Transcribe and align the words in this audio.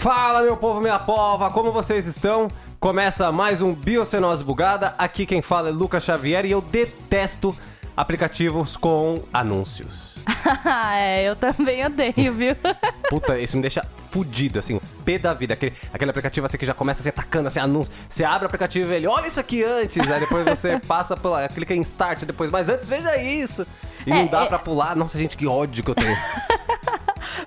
Fala, 0.00 0.40
meu 0.40 0.56
povo, 0.56 0.80
minha 0.80 0.98
pova, 0.98 1.50
como 1.50 1.70
vocês 1.70 2.06
estão? 2.06 2.48
Começa 2.80 3.30
mais 3.30 3.60
um 3.60 3.74
Biocenose 3.74 4.42
Bugada. 4.42 4.94
Aqui 4.96 5.26
quem 5.26 5.42
fala 5.42 5.68
é 5.68 5.72
Lucas 5.72 6.04
Xavier 6.04 6.46
e 6.46 6.52
eu 6.52 6.62
detesto 6.62 7.54
aplicativos 7.94 8.78
com 8.78 9.22
anúncios. 9.30 10.14
é, 10.96 11.24
eu 11.24 11.36
também 11.36 11.84
odeio, 11.84 12.32
viu? 12.32 12.56
Puta, 13.10 13.38
isso 13.38 13.56
me 13.56 13.60
deixa 13.60 13.84
fudido, 14.08 14.58
assim, 14.58 14.76
o 14.76 14.80
pé 15.04 15.18
da 15.18 15.34
vida. 15.34 15.52
Aquele, 15.52 15.76
aquele 15.92 16.10
aplicativo 16.10 16.46
assim 16.46 16.56
que 16.56 16.64
já 16.64 16.72
começa 16.72 17.02
se 17.02 17.10
atacando, 17.10 17.48
assim, 17.48 17.60
anúncio. 17.60 17.92
Você 18.08 18.24
abre 18.24 18.44
o 18.44 18.46
aplicativo 18.46 18.90
e 18.94 18.96
ele, 18.96 19.06
olha 19.06 19.26
isso 19.26 19.38
aqui 19.38 19.62
antes. 19.62 20.10
Aí 20.10 20.20
depois 20.20 20.46
você 20.46 20.80
passa 20.88 21.14
pela. 21.14 21.46
clica 21.46 21.74
em 21.74 21.82
start 21.82 22.24
depois, 22.24 22.50
mas 22.50 22.70
antes 22.70 22.88
veja 22.88 23.18
isso. 23.20 23.66
E 24.06 24.10
é, 24.10 24.14
não 24.14 24.26
dá 24.26 24.44
é... 24.44 24.46
pra 24.46 24.58
pular. 24.58 24.96
Nossa, 24.96 25.18
gente, 25.18 25.36
que 25.36 25.46
ódio 25.46 25.84
que 25.84 25.90
eu 25.90 25.94
tenho. 25.94 26.16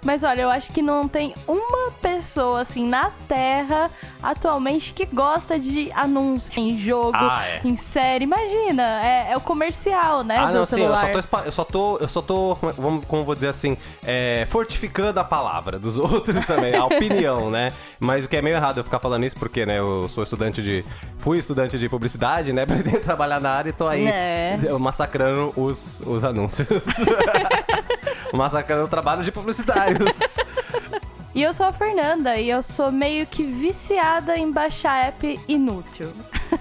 Mas 0.04 0.24
olha, 0.24 0.42
eu 0.42 0.50
acho 0.50 0.72
que 0.72 0.82
não 0.82 1.08
tem 1.08 1.34
uma 1.48 1.92
pessoa 2.02 2.62
assim 2.62 2.88
na 2.88 3.12
Terra 3.28 3.90
atualmente 4.22 4.94
que 4.94 5.06
gosta 5.06 5.60
de 5.60 5.92
anúncio 5.94 6.52
em 6.60 6.78
jogo, 6.80 7.16
ah, 7.16 7.44
é. 7.46 7.62
em 7.64 7.76
série. 7.76 8.24
Imagina, 8.24 9.06
é, 9.06 9.32
é, 9.32 9.38
o 9.38 9.42
comercial, 9.42 10.24
né? 10.24 10.36
Ah, 10.38 10.52
não, 10.52 10.66
celular. 10.66 11.06
sim, 11.06 11.12
eu 11.12 11.22
só 11.22 11.28
tô, 11.28 11.40
eu 11.40 11.52
só 11.52 11.64
tô, 11.64 11.98
eu 11.98 12.08
só 12.08 12.22
tô 12.22 12.58
vamos, 12.78 13.06
como 13.06 13.24
vou 13.24 13.36
dizer 13.36 13.48
assim, 13.48 13.78
é, 14.06 14.46
fortificando 14.50 15.20
a 15.20 15.24
palavra 15.24 15.80
dos 15.80 15.98
outros 16.00 16.46
também, 16.46 16.76
a 16.76 16.86
opinião, 16.86 17.50
né? 17.50 17.70
Mas 18.00 18.26
o 18.26 18.28
que 18.28 18.38
é 18.38 18.42
meio 18.42 18.56
errado 18.56 18.78
eu 18.78 18.84
ficar 18.84 19.00
falando 19.00 19.26
isso, 19.26 19.36
porque, 19.38 19.66
né, 19.66 19.80
eu 19.80 20.08
sou 20.10 20.24
estudante 20.24 20.62
de. 20.62 20.84
Fui 21.20 21.40
estudante 21.40 21.80
de 21.80 21.88
publicidade, 21.88 22.52
né? 22.52 22.66
Pretendo 22.68 23.00
trabalhar 23.00 23.40
na 23.40 23.52
área 23.52 23.70
e 23.70 23.74
tô 23.74 23.88
aí 23.88 24.08
é. 24.08 24.58
massacrando 24.80 25.54
os, 25.56 26.02
os 26.06 26.24
anúncios. 26.24 26.68
massacrando 28.34 28.86
o 28.86 28.88
trabalho 28.88 29.24
de 29.24 29.32
publicitários. 29.74 30.18
E 31.36 31.42
eu 31.42 31.52
sou 31.52 31.66
a 31.66 31.74
Fernanda 31.74 32.36
e 32.36 32.48
eu 32.48 32.62
sou 32.62 32.92
meio 32.92 33.26
que 33.26 33.42
viciada 33.42 34.38
em 34.38 34.52
baixar 34.52 35.08
app 35.08 35.40
inútil. 35.48 36.14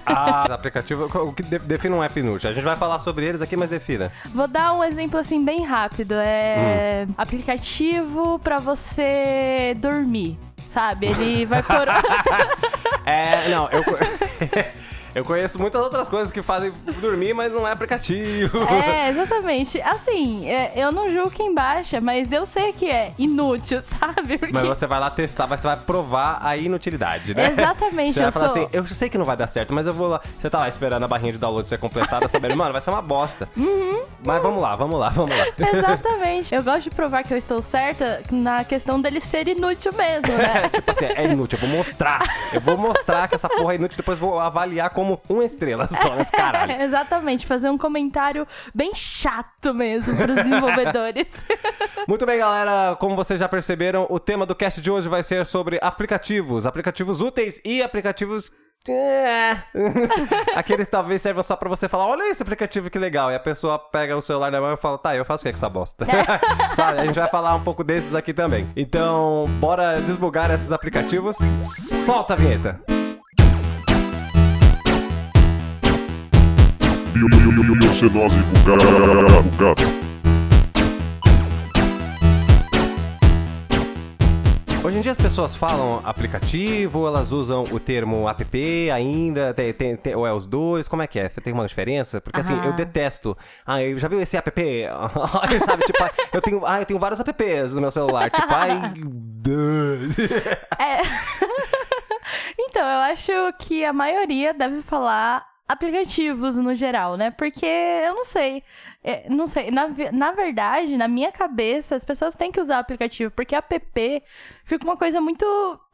Ah, 0.03 0.45
aplicativo. 0.51 1.05
O 1.05 1.31
que 1.31 1.43
define 1.43 1.93
um 1.93 2.03
app 2.03 2.19
inútil? 2.19 2.49
A 2.49 2.53
gente 2.53 2.63
vai 2.63 2.75
falar 2.75 2.97
sobre 2.97 3.23
eles 3.23 3.39
aqui, 3.39 3.55
mas 3.55 3.69
defina. 3.69 4.11
Vou 4.33 4.47
dar 4.47 4.73
um 4.73 4.83
exemplo 4.83 5.19
assim 5.19 5.45
bem 5.45 5.63
rápido. 5.63 6.15
É 6.15 7.05
hum. 7.07 7.13
aplicativo 7.15 8.39
para 8.39 8.57
você 8.57 9.75
dormir, 9.77 10.39
sabe? 10.57 11.05
Ele 11.05 11.45
vai 11.45 11.61
por. 11.61 11.87
é, 13.05 13.49
não, 13.49 13.69
eu. 13.69 13.83
Eu 15.15 15.23
conheço 15.23 15.59
muitas 15.59 15.81
outras 15.81 16.07
coisas 16.07 16.31
que 16.31 16.41
fazem 16.41 16.71
dormir, 16.99 17.33
mas 17.33 17.51
não 17.51 17.67
é 17.67 17.71
aplicativo. 17.71 18.57
É, 18.67 19.09
exatamente. 19.09 19.79
Assim, 19.81 20.49
é, 20.49 20.73
eu 20.75 20.91
não 20.91 21.09
julgo 21.09 21.29
quem 21.29 21.53
baixa, 21.53 22.01
mas 22.01 22.31
eu 22.31 22.45
sei 22.45 22.73
que 22.73 22.89
é 22.89 23.13
inútil, 23.17 23.81
sabe? 23.99 24.37
Porque... 24.37 24.53
Mas 24.53 24.65
você 24.65 24.87
vai 24.87 24.99
lá 24.99 25.09
testar, 25.09 25.45
você 25.45 25.67
vai 25.67 25.77
provar 25.77 26.39
a 26.41 26.57
inutilidade, 26.57 27.35
né? 27.35 27.51
Exatamente. 27.51 28.13
Você 28.15 28.21
vai 28.21 28.31
falar 28.31 28.49
sou... 28.49 28.63
assim, 28.63 28.69
eu 28.73 28.85
sei 28.87 29.09
que 29.09 29.17
não 29.17 29.25
vai 29.25 29.37
dar 29.37 29.47
certo, 29.47 29.73
mas 29.73 29.85
eu 29.85 29.93
vou 29.93 30.07
lá. 30.07 30.21
Você 30.39 30.49
tá 30.49 30.59
lá 30.59 30.69
esperando 30.69 31.03
a 31.03 31.07
barrinha 31.07 31.33
de 31.33 31.37
download 31.37 31.67
ser 31.67 31.77
completada, 31.77 32.27
sabendo, 32.27 32.55
mano, 32.55 32.71
vai 32.71 32.81
ser 32.81 32.89
uma 32.89 33.01
bosta. 33.01 33.47
Uhum. 33.55 34.03
Mas 34.25 34.41
vamos 34.41 34.61
lá, 34.61 34.75
vamos 34.75 34.99
lá, 34.99 35.09
vamos 35.09 35.37
lá. 35.37 35.45
Exatamente. 35.77 36.55
Eu 36.55 36.63
gosto 36.63 36.83
de 36.83 36.89
provar 36.89 37.23
que 37.23 37.33
eu 37.33 37.37
estou 37.37 37.61
certa 37.61 38.21
na 38.31 38.63
questão 38.63 38.99
dele 38.99 39.19
ser 39.19 39.47
inútil 39.47 39.91
mesmo, 39.93 40.37
né? 40.37 40.69
tipo 40.73 40.89
assim, 40.89 41.05
é 41.05 41.25
inútil, 41.25 41.59
eu 41.61 41.67
vou 41.67 41.77
mostrar. 41.77 42.21
Eu 42.51 42.61
vou 42.61 42.77
mostrar 42.77 43.27
que 43.27 43.35
essa 43.35 43.49
porra 43.49 43.73
é 43.73 43.75
inútil, 43.75 43.97
depois 43.97 44.17
vou 44.17 44.39
avaliar 44.39 44.89
como 44.89 45.02
como 45.03 45.21
uma 45.27 45.43
estrela 45.43 45.87
só 45.87 46.15
nesse 46.15 46.31
caralho. 46.31 46.71
É, 46.71 46.83
exatamente, 46.85 47.45
fazer 47.45 47.69
um 47.69 47.77
comentário 47.77 48.47
bem 48.73 48.95
chato 48.95 49.73
mesmo 49.73 50.15
pros 50.15 50.35
desenvolvedores. 50.35 51.43
Muito 52.07 52.25
bem, 52.25 52.39
galera. 52.39 52.95
Como 52.95 53.15
vocês 53.15 53.39
já 53.39 53.49
perceberam, 53.49 54.07
o 54.09 54.19
tema 54.19 54.45
do 54.45 54.55
cast 54.55 54.79
de 54.79 54.89
hoje 54.89 55.09
vai 55.09 55.21
ser 55.21 55.45
sobre 55.45 55.77
aplicativos. 55.81 56.65
Aplicativos 56.65 57.19
úteis 57.19 57.61
e 57.65 57.83
aplicativos 57.83 58.51
é. 58.89 59.57
Aquele 60.55 60.83
que 60.83 60.91
talvez 60.91 61.21
serva 61.21 61.41
só 61.41 61.55
pra 61.55 61.69
você 61.69 61.87
falar: 61.87 62.05
olha 62.05 62.29
esse 62.29 62.41
aplicativo 62.41 62.89
que 62.89 62.99
legal. 62.99 63.31
E 63.31 63.35
a 63.35 63.39
pessoa 63.39 63.79
pega 63.79 64.15
o 64.17 64.21
celular 64.21 64.51
na 64.51 64.59
mão 64.59 64.73
e 64.73 64.77
fala: 64.77 64.97
tá, 64.97 65.15
eu 65.15 65.23
faço 65.23 65.41
o 65.41 65.45
que 65.45 65.51
com 65.51 65.57
essa 65.57 65.69
bosta? 65.69 66.05
Sabe? 66.75 66.99
A 66.99 67.05
gente 67.05 67.17
vai 67.17 67.29
falar 67.29 67.55
um 67.55 67.63
pouco 67.63 67.81
desses 67.81 68.13
aqui 68.13 68.33
também. 68.33 68.69
Então, 68.75 69.45
bora 69.59 70.01
desbugar 70.01 70.51
esses 70.51 70.73
aplicativos. 70.73 71.37
Solta 71.63 72.33
a 72.33 72.35
vinheta. 72.35 72.92
Biocenose 77.13 78.39
bugada. 78.39 80.03
Hoje 84.83 84.97
em 84.97 85.01
dia 85.01 85.11
as 85.11 85.17
pessoas 85.17 85.55
falam 85.55 86.01
aplicativo, 86.03 87.07
elas 87.07 87.31
usam 87.31 87.63
o 87.71 87.79
termo 87.79 88.27
app 88.27 88.91
ainda, 88.91 89.53
tem, 89.53 89.71
tem, 89.71 89.95
tem, 89.95 90.15
ou 90.15 90.25
é 90.25 90.33
os 90.33 90.47
dois, 90.47 90.87
como 90.87 91.03
é 91.03 91.07
que 91.07 91.19
é? 91.19 91.29
Tem 91.29 91.53
uma 91.53 91.67
diferença? 91.67 92.19
Porque 92.19 92.39
assim, 92.39 92.59
eu 92.65 92.73
detesto. 92.73 93.37
Ah, 93.65 93.81
eu 93.81 93.97
já 93.99 94.07
viu 94.07 94.19
esse 94.19 94.35
app? 94.35 94.51
Sabe, 95.63 95.85
tipo, 95.85 96.03
eu 96.33 96.41
tenho, 96.41 96.65
ah, 96.65 96.79
eu 96.81 96.85
tenho 96.85 96.99
vários 96.99 97.19
apps 97.19 97.75
no 97.75 97.81
meu 97.81 97.91
celular, 97.91 98.31
tipo, 98.31 98.51
ai... 98.51 98.71
é... 100.79 101.01
então, 102.59 102.81
eu 102.81 102.99
acho 103.01 103.31
que 103.59 103.85
a 103.85 103.93
maioria 103.93 104.53
deve 104.53 104.81
falar 104.81 105.52
aplicativos 105.67 106.55
no 106.55 106.75
geral, 106.75 107.17
né? 107.17 107.31
Porque 107.31 107.65
eu 107.65 108.15
não 108.15 108.25
sei. 108.25 108.63
É, 109.05 109.27
não 109.29 109.47
sei, 109.47 109.69
na, 109.69 109.89
na 110.13 110.31
verdade, 110.31 110.95
na 110.95 111.09
minha 111.09 111.29
cabeça, 111.29 111.93
as 111.93 112.05
pessoas 112.05 112.33
têm 112.35 112.53
que 112.53 112.61
usar 112.61 112.77
o 112.77 112.79
aplicativo, 112.79 113.29
porque 113.31 113.53
app 113.53 114.23
fica 114.63 114.85
uma 114.85 114.95
coisa 114.95 115.19
muito. 115.19 115.43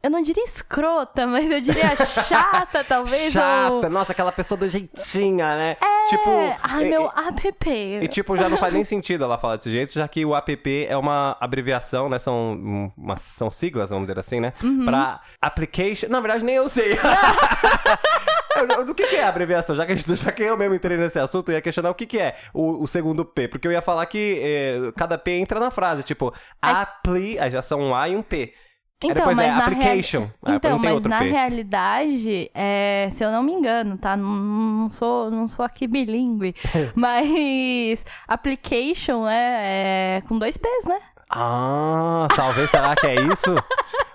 Eu 0.03 0.11
não 0.11 0.21
diria 0.21 0.43
escrota, 0.43 1.25
mas 1.25 1.49
eu 1.49 1.59
diria 1.59 1.95
chata, 2.05 2.83
talvez. 2.83 3.31
Chata, 3.31 3.73
ou... 3.73 3.89
nossa, 3.89 4.11
aquela 4.11 4.31
pessoa 4.31 4.59
do 4.59 4.67
jeitinha, 4.67 5.55
né? 5.55 5.77
É, 5.81 6.05
tipo. 6.05 6.29
Ah, 6.61 6.77
meu 6.77 7.07
app. 7.07 7.69
E, 7.99 8.07
tipo, 8.07 8.37
já 8.37 8.47
não 8.47 8.57
faz 8.57 8.71
nem 8.71 8.83
sentido 8.83 9.23
ela 9.23 9.39
falar 9.39 9.55
desse 9.55 9.71
jeito, 9.71 9.91
já 9.91 10.07
que 10.07 10.23
o 10.23 10.35
app 10.35 10.85
é 10.87 10.95
uma 10.95 11.35
abreviação, 11.39 12.09
né? 12.09 12.19
São, 12.19 12.91
uma, 12.95 13.17
são 13.17 13.49
siglas, 13.49 13.89
vamos 13.89 14.05
dizer 14.05 14.19
assim, 14.19 14.39
né? 14.39 14.53
Uhum. 14.61 14.85
Pra 14.85 15.19
application. 15.41 16.09
Na 16.09 16.19
verdade, 16.19 16.45
nem 16.45 16.55
eu 16.55 16.69
sei. 16.69 16.95
Do 18.85 18.95
que, 18.95 19.07
que, 19.07 19.15
é 19.15 19.23
a 19.23 19.29
abreviação? 19.29 19.75
Já 19.75 19.85
que, 19.85 19.95
gente, 19.95 20.15
já 20.15 20.31
que 20.31 20.43
eu 20.43 20.57
mesmo 20.57 20.75
entrei 20.75 20.97
nesse 20.97 21.19
assunto, 21.19 21.49
eu 21.49 21.55
ia 21.55 21.61
questionar 21.61 21.89
o 21.89 21.95
que, 21.95 22.05
que 22.05 22.19
é 22.19 22.35
o, 22.53 22.83
o 22.83 22.87
segundo 22.87 23.25
P. 23.25 23.47
Porque 23.47 23.67
eu 23.67 23.71
ia 23.71 23.81
falar 23.81 24.05
que 24.05 24.39
eh, 24.41 24.91
cada 24.97 25.17
P 25.17 25.31
entra 25.31 25.59
na 25.59 25.71
frase. 25.71 26.03
Tipo, 26.03 26.33
appli... 26.61 27.37
Aí 27.39 27.49
já 27.51 27.61
são 27.61 27.81
um 27.81 27.95
A 27.95 28.09
e 28.09 28.15
um 28.15 28.21
P. 28.21 28.53
Então, 29.01 29.15
depois 29.15 29.37
mas 29.37 29.47
é 29.47 29.49
application. 29.49 30.19
Real... 30.19 30.31
Ah, 30.43 30.55
então, 30.55 30.77
mas 30.77 31.03
na 31.05 31.19
P. 31.19 31.29
realidade, 31.29 32.51
é, 32.53 33.07
se 33.11 33.23
eu 33.23 33.31
não 33.31 33.41
me 33.41 33.53
engano, 33.53 33.97
tá? 33.97 34.17
Não, 34.17 34.27
não 34.27 34.89
sou, 34.89 35.31
não 35.31 35.47
sou 35.47 35.63
aqui 35.63 35.87
bilíngue. 35.87 36.53
mas 36.95 38.03
application 38.27 39.25
é, 39.25 40.17
é 40.17 40.21
com 40.27 40.37
dois 40.37 40.57
P's, 40.57 40.85
né? 40.85 40.99
Ah, 41.29 42.27
talvez 42.35 42.69
será 42.69 42.95
que 42.95 43.05
é 43.05 43.21
isso? 43.21 43.55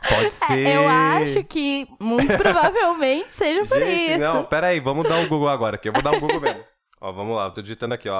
Pode 0.08 0.30
ser. 0.32 0.66
É, 0.66 0.76
eu 0.76 0.88
acho 0.88 1.44
que 1.44 1.86
muito 2.00 2.26
provavelmente 2.36 3.34
seja 3.34 3.64
por 3.64 3.78
Gente, 3.78 4.12
isso. 4.12 4.18
Não, 4.18 4.44
pera 4.44 4.68
aí, 4.68 4.80
vamos 4.80 5.08
dar 5.08 5.16
um 5.16 5.28
Google 5.28 5.48
agora 5.48 5.76
aqui. 5.76 5.88
Eu 5.88 5.92
vou 5.92 6.02
dar 6.02 6.12
um 6.12 6.20
Google 6.20 6.40
mesmo. 6.40 6.64
Ó, 7.00 7.12
vamos 7.12 7.36
lá, 7.36 7.44
eu 7.46 7.50
tô 7.52 7.62
digitando 7.62 7.94
aqui, 7.94 8.08
ó. 8.08 8.16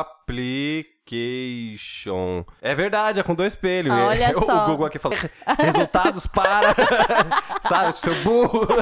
Application. 0.00 0.99
Application. 1.10 2.44
É 2.62 2.74
verdade, 2.74 3.20
é 3.20 3.22
com 3.22 3.34
dois 3.34 3.52
espelhos. 3.52 3.92
Olha 3.92 4.30
o, 4.36 4.44
só. 4.44 4.64
O 4.64 4.66
Google 4.70 4.86
aqui 4.86 4.98
falou: 4.98 5.18
resultados 5.58 6.26
para. 6.26 6.74
Sabe, 7.62 7.96
seu 7.98 8.14
burro. 8.22 8.66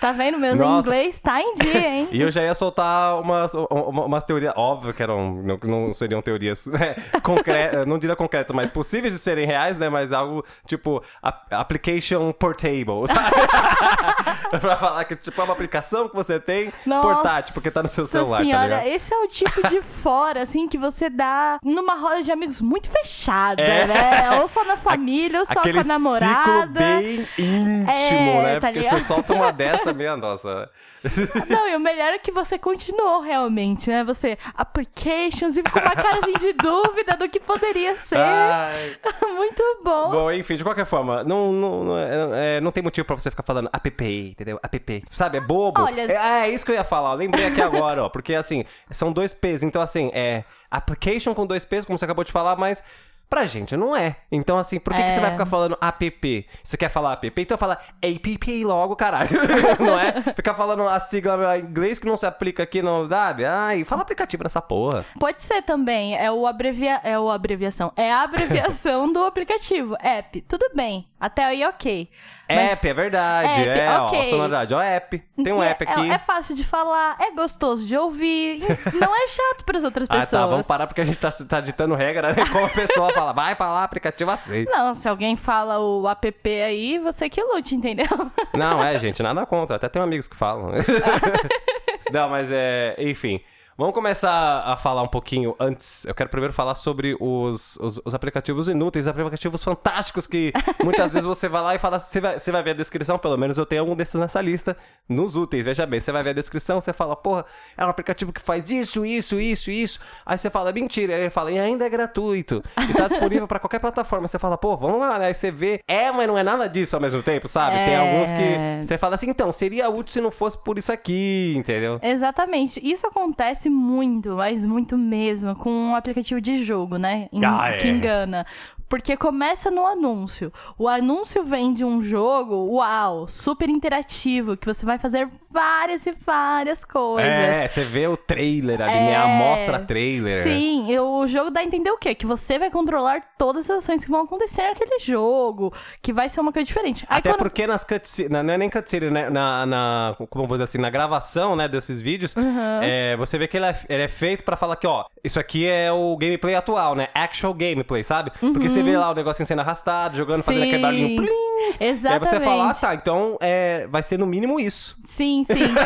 Tá 0.00 0.12
vendo? 0.12 0.38
Meu 0.38 0.54
inglês 0.54 1.18
tá 1.18 1.40
em 1.40 1.54
dia, 1.54 1.88
hein? 1.88 2.08
E 2.12 2.20
eu 2.20 2.30
já 2.30 2.42
ia 2.42 2.54
soltar 2.54 3.18
umas, 3.20 3.52
umas 3.54 4.22
teorias. 4.24 4.52
Óbvio 4.56 4.92
que 4.92 5.02
eram, 5.02 5.42
não, 5.42 5.58
não 5.64 5.94
seriam 5.94 6.20
teorias 6.20 6.66
né, 6.66 6.94
concretas, 7.22 7.86
não 7.86 7.98
diria 7.98 8.14
concretas, 8.14 8.54
mas 8.54 8.68
possíveis 8.68 9.12
de 9.14 9.18
serem 9.18 9.46
reais, 9.46 9.78
né? 9.78 9.88
Mas 9.88 10.12
algo 10.12 10.44
tipo 10.66 11.02
application 11.22 12.30
portable, 12.32 13.06
sabe? 13.06 14.60
pra 14.60 14.76
falar 14.76 15.04
que 15.04 15.16
tipo, 15.16 15.40
é 15.40 15.44
uma 15.44 15.52
aplicação 15.52 16.08
que 16.08 16.14
você 16.14 16.38
tem 16.38 16.72
Nossa 16.84 17.08
portátil, 17.08 17.54
porque 17.54 17.70
tá 17.70 17.82
no 17.82 17.88
seu 17.88 18.06
celular. 18.06 18.38
Tá 18.38 18.44
senhora, 18.44 18.78
tá 18.78 18.86
esse 18.88 19.12
é 19.12 19.18
o 19.18 19.26
tipo 19.26 19.68
de 19.68 19.80
fora, 19.82 20.42
assim, 20.42 20.68
que 20.68 20.78
você 20.78 21.08
dá 21.08 21.35
numa 21.64 21.94
roda 21.94 22.22
de 22.22 22.32
amigos 22.32 22.60
muito 22.60 22.88
fechada, 22.88 23.62
é. 23.62 23.86
né? 23.86 24.40
Ou 24.40 24.48
só 24.48 24.64
na 24.64 24.76
família, 24.78 25.40
ou 25.40 25.46
só 25.46 25.60
Aquele 25.60 25.74
com 25.74 25.80
a 25.80 25.84
namorada. 25.84 26.44
Ciclo 26.44 26.66
bem 26.68 27.28
íntimo, 27.38 27.90
é, 27.90 28.42
né? 28.42 28.60
Tá 28.60 28.68
Porque 28.68 28.80
ligado? 28.80 29.00
você 29.00 29.00
solta 29.00 29.34
uma 29.34 29.50
dessa, 29.52 29.92
minha 29.92 30.16
nossa. 30.16 30.70
Não, 31.48 31.68
e 31.68 31.76
o 31.76 31.80
melhor 31.80 32.12
é 32.12 32.18
que 32.18 32.32
você 32.32 32.58
continuou 32.58 33.20
realmente, 33.20 33.88
né? 33.90 34.04
Você, 34.04 34.38
applications, 34.54 35.56
e 35.56 35.62
com 35.62 35.78
uma 35.78 35.94
carazinha 35.94 36.38
de 36.38 36.52
dúvida 36.52 37.16
do 37.16 37.28
que 37.28 37.40
poderia 37.40 37.96
ser. 37.98 38.18
Ai. 38.18 38.96
Muito 39.36 39.62
bom. 39.82 40.10
Bom, 40.10 40.32
enfim, 40.32 40.56
de 40.56 40.64
qualquer 40.64 40.86
forma, 40.86 41.24
não, 41.24 41.52
não, 41.52 41.84
não, 41.84 41.98
é, 41.98 42.56
é 42.56 42.60
não 42.60 42.70
tem 42.70 42.82
motivo 42.82 43.06
pra 43.06 43.16
você 43.16 43.30
ficar 43.30 43.42
falando 43.42 43.70
app, 43.72 44.30
entendeu? 44.30 44.58
App. 44.62 45.04
Sabe, 45.10 45.38
é 45.38 45.40
bobo. 45.40 45.82
Olha, 45.82 46.02
é, 46.10 46.48
é, 46.48 46.50
isso 46.50 46.64
que 46.64 46.72
eu 46.72 46.76
ia 46.76 46.84
falar. 46.84 47.10
Eu 47.12 47.16
lembrei 47.16 47.46
aqui 47.46 47.60
agora, 47.60 48.04
ó. 48.04 48.08
Porque, 48.08 48.34
assim, 48.34 48.64
são 48.90 49.12
dois 49.12 49.32
P's. 49.32 49.62
Então, 49.62 49.80
assim, 49.82 50.10
é 50.14 50.44
application 50.70 51.34
com 51.34 51.46
dois 51.46 51.64
P's, 51.64 51.84
como 51.84 51.98
você 51.98 52.04
acabou 52.04 52.24
de 52.24 52.32
falar, 52.32 52.56
mas 52.56 52.82
Pra 53.28 53.44
gente 53.44 53.76
não 53.76 53.94
é. 53.96 54.16
Então, 54.30 54.56
assim, 54.56 54.78
por 54.78 54.94
que, 54.94 55.02
que 55.02 55.10
você 55.10 55.18
É. 55.18 55.22
vai 55.22 55.30
ficar 55.32 55.46
falando 55.46 55.76
app? 55.80 56.46
Você 56.62 56.76
quer 56.76 56.88
falar 56.88 57.14
app? 57.14 57.40
Então 57.42 57.58
fala 57.58 57.78
app 58.00 58.64
logo, 58.64 58.94
caralho. 58.94 59.30
não 59.80 59.98
é? 59.98 60.22
Ficar 60.34 60.54
falando 60.54 60.82
a 60.88 61.00
sigla 61.00 61.58
em 61.58 61.62
inglês 61.62 61.98
que 61.98 62.06
não 62.06 62.16
se 62.16 62.24
aplica 62.24 62.62
aqui 62.62 62.80
no 62.82 63.08
sabe? 63.08 63.44
Ai, 63.44 63.84
fala 63.84 64.02
aplicativo 64.02 64.44
nessa 64.44 64.62
porra. 64.62 65.04
Pode 65.18 65.42
ser 65.42 65.62
também, 65.62 66.16
é 66.16 66.30
o 66.30 66.46
abrevia... 66.46 67.00
é 67.02 67.18
o 67.18 67.28
abreviação, 67.30 67.92
é 67.96 68.12
a 68.12 68.22
abreviação 68.22 69.12
do 69.12 69.24
aplicativo, 69.24 69.96
app. 70.00 70.40
Tudo 70.42 70.70
bem, 70.74 71.06
até 71.18 71.44
aí 71.44 71.64
ok. 71.64 72.08
Mas- 72.48 72.72
App, 72.72 72.88
é 72.88 72.94
verdade. 72.94 73.60
App, 73.68 73.78
é, 73.80 73.98
ó, 73.98 74.06
ok. 74.06 74.24
sonoridade. 74.26 74.72
Ó, 74.74 74.80
app. 74.80 75.18
Tem 75.42 75.52
um 75.52 75.62
É- 75.62 75.70
app 75.70 75.84
aqui. 75.84 76.10
É, 76.10 76.14
é 76.14 76.18
fácil 76.18 76.54
de 76.54 76.62
falar, 76.64 77.16
é 77.20 77.30
gostoso 77.32 77.86
de 77.86 77.96
ouvir, 77.96 78.60
não 78.94 79.14
é 79.16 79.26
chato 79.28 79.64
para 79.64 79.78
as 79.78 79.84
outras 79.84 80.06
Ah, 80.10 80.14
pessoas. 80.20 80.30
tá. 80.42 80.46
Vamos 80.46 80.66
parar 80.66 80.86
porque 80.86 81.00
a 81.00 81.04
gente 81.04 81.18
tá, 81.18 81.28
tá 81.48 81.60
ditando 81.60 81.94
regra, 81.94 82.32
né? 82.34 82.44
Como 82.52 82.64
a 82.66 82.68
pessoa 82.68 83.12
fala, 83.12 83.32
vai 83.32 83.54
falar 83.56 83.82
aplicativo 83.84 84.30
assim. 84.30 84.64
Não, 84.64 84.94
se 84.94 85.08
alguém 85.08 85.34
fala 85.36 85.78
o 85.80 86.08
app 86.08 86.48
aí, 86.62 86.98
você 86.98 87.28
que 87.28 87.42
lute, 87.42 87.74
entendeu? 87.74 88.06
Não, 88.54 88.82
é, 88.82 88.96
gente, 88.98 89.22
nada 89.22 89.44
contra. 89.44 89.76
Até 89.76 89.88
tenho 89.88 90.04
amigos 90.04 90.28
que 90.28 90.36
falam. 90.36 90.70
Não, 92.12 92.28
mas 92.28 92.50
é. 92.52 92.94
Enfim. 92.98 93.40
Vamos 93.78 93.92
começar 93.92 94.62
a 94.64 94.74
falar 94.78 95.02
um 95.02 95.06
pouquinho 95.06 95.54
antes. 95.60 96.06
Eu 96.06 96.14
quero 96.14 96.30
primeiro 96.30 96.50
falar 96.54 96.74
sobre 96.76 97.14
os, 97.20 97.76
os, 97.76 98.00
os 98.06 98.14
aplicativos 98.14 98.68
inúteis, 98.68 99.06
aplicativos 99.06 99.62
fantásticos 99.62 100.26
que 100.26 100.50
muitas 100.82 101.12
vezes 101.12 101.26
você 101.26 101.46
vai 101.46 101.60
lá 101.60 101.74
e 101.74 101.78
fala. 101.78 101.98
Você 101.98 102.18
vai, 102.18 102.38
você 102.40 102.50
vai 102.50 102.62
ver 102.62 102.70
a 102.70 102.74
descrição, 102.74 103.18
pelo 103.18 103.36
menos 103.36 103.58
eu 103.58 103.66
tenho 103.66 103.82
algum 103.82 103.94
desses 103.94 104.14
nessa 104.14 104.40
lista, 104.40 104.74
nos 105.06 105.36
úteis. 105.36 105.66
Veja 105.66 105.84
bem, 105.84 106.00
você 106.00 106.10
vai 106.10 106.22
ver 106.22 106.30
a 106.30 106.32
descrição, 106.32 106.80
você 106.80 106.90
fala, 106.94 107.14
porra, 107.14 107.44
é 107.76 107.84
um 107.84 107.90
aplicativo 107.90 108.32
que 108.32 108.40
faz 108.40 108.70
isso, 108.70 109.04
isso, 109.04 109.38
isso, 109.38 109.70
isso. 109.70 110.00
Aí 110.24 110.38
você 110.38 110.48
fala, 110.48 110.72
mentira. 110.72 111.12
Aí 111.14 111.20
ele 111.24 111.30
fala, 111.30 111.52
e 111.52 111.58
ainda 111.58 111.84
é 111.84 111.90
gratuito. 111.90 112.62
E 112.88 112.94
tá 112.94 113.08
disponível 113.08 113.46
pra 113.46 113.58
qualquer 113.58 113.78
plataforma. 113.78 114.26
Você 114.26 114.38
fala, 114.38 114.56
pô, 114.56 114.74
vamos 114.74 115.00
lá, 115.00 115.18
né? 115.18 115.26
Aí 115.26 115.34
você 115.34 115.50
vê, 115.50 115.80
é, 115.86 116.10
mas 116.10 116.26
não 116.26 116.38
é 116.38 116.42
nada 116.42 116.66
disso 116.66 116.96
ao 116.96 117.02
mesmo 117.02 117.22
tempo, 117.22 117.46
sabe? 117.46 117.76
Tem 117.84 117.92
É. 117.92 117.98
alguns 117.98 118.32
que 118.32 118.86
você 118.86 118.96
fala 118.96 119.16
assim, 119.16 119.28
então, 119.28 119.52
seria 119.52 119.90
útil 119.90 120.14
se 120.14 120.20
não 120.22 120.30
fosse 120.30 120.56
por 120.56 120.78
isso 120.78 120.90
aqui, 120.90 121.52
entendeu? 121.54 121.98
Exatamente. 122.02 122.80
Isso 122.82 123.06
acontece 123.06 123.65
muito, 123.70 124.36
mas 124.36 124.64
muito 124.64 124.96
mesmo, 124.98 125.54
com 125.56 125.70
um 125.70 125.94
aplicativo 125.96 126.40
de 126.40 126.64
jogo, 126.64 126.96
né? 126.96 127.28
Em- 127.32 127.44
Ah, 127.44 127.68
é. 127.70 127.76
Que 127.78 127.88
engana. 127.88 128.44
Porque 128.88 129.16
começa 129.16 129.70
no 129.70 129.84
anúncio. 129.86 130.52
O 130.78 130.88
anúncio 130.88 131.42
vem 131.44 131.72
de 131.72 131.84
um 131.84 132.00
jogo, 132.02 132.54
uau, 132.76 133.26
super 133.26 133.68
interativo, 133.68 134.56
que 134.56 134.66
você 134.66 134.86
vai 134.86 134.98
fazer 134.98 135.28
várias 135.50 136.06
e 136.06 136.12
várias 136.12 136.84
coisas. 136.84 137.28
É, 137.30 137.66
você 137.66 137.84
vê 137.84 138.06
o 138.06 138.16
trailer 138.16 138.80
ali, 138.80 138.92
né? 138.94 139.12
É. 139.14 139.26
Mostra 139.26 139.80
trailer. 139.80 140.42
Sim, 140.44 140.90
e 140.90 140.98
o 141.00 141.26
jogo 141.26 141.50
dá 141.50 141.60
a 141.60 141.64
entender 141.64 141.90
o 141.90 141.98
quê? 141.98 142.14
Que 142.14 142.26
você 142.26 142.58
vai 142.58 142.70
controlar 142.70 143.22
todas 143.36 143.68
as 143.68 143.78
ações 143.82 144.04
que 144.04 144.10
vão 144.10 144.22
acontecer 144.22 144.62
naquele 144.62 144.98
jogo, 145.00 145.72
que 146.00 146.12
vai 146.12 146.28
ser 146.28 146.40
uma 146.40 146.52
coisa 146.52 146.66
diferente. 146.66 147.04
Aí 147.08 147.18
Até 147.18 147.30
quando- 147.30 147.38
porque 147.38 147.66
nas 147.66 147.82
cutscenes, 147.84 148.30
não 148.30 148.52
é 148.54 148.58
nem 148.58 148.70
cutscene, 148.70 149.10
né? 149.10 149.28
Na, 149.30 149.66
na, 149.66 150.12
como 150.30 150.44
eu 150.44 150.48
vou 150.48 150.56
dizer 150.58 150.64
assim, 150.64 150.78
na 150.78 150.90
gravação, 150.90 151.56
né, 151.56 151.66
desses 151.68 152.00
vídeos, 152.00 152.36
Uhum. 152.36 152.80
é, 152.82 153.16
você 153.16 153.36
vê 153.38 153.48
que 153.48 153.56
ele 153.56 153.66
é, 153.66 153.76
ele 153.88 154.02
é 154.04 154.08
feito 154.08 154.44
pra 154.44 154.56
falar 154.56 154.76
que, 154.76 154.86
ó, 154.86 155.04
isso 155.24 155.40
aqui 155.40 155.66
é 155.66 155.90
o 155.90 156.16
gameplay 156.16 156.54
atual, 156.54 156.94
né? 156.94 157.08
Actual 157.14 157.52
gameplay, 157.52 158.04
sabe? 158.04 158.30
Porque 158.38 158.68
você 158.76 158.82
vê 158.82 158.96
lá 158.96 159.10
o 159.10 159.14
negocinho 159.14 159.46
sendo 159.46 159.60
arrastado, 159.60 160.16
jogando, 160.16 160.42
fazendo 160.42 160.62
aquele 160.64 160.82
barulhinho 160.82 161.22
plim. 161.22 161.30
E 161.30 161.84
aí 161.84 161.88
Exatamente. 161.90 162.28
você 162.28 162.40
fala, 162.40 162.70
ah, 162.70 162.74
tá, 162.74 162.94
então 162.94 163.36
é, 163.40 163.86
vai 163.88 164.02
ser 164.02 164.18
no 164.18 164.26
mínimo 164.26 164.60
isso. 164.60 164.96
Sim, 165.04 165.44
sim. 165.46 165.54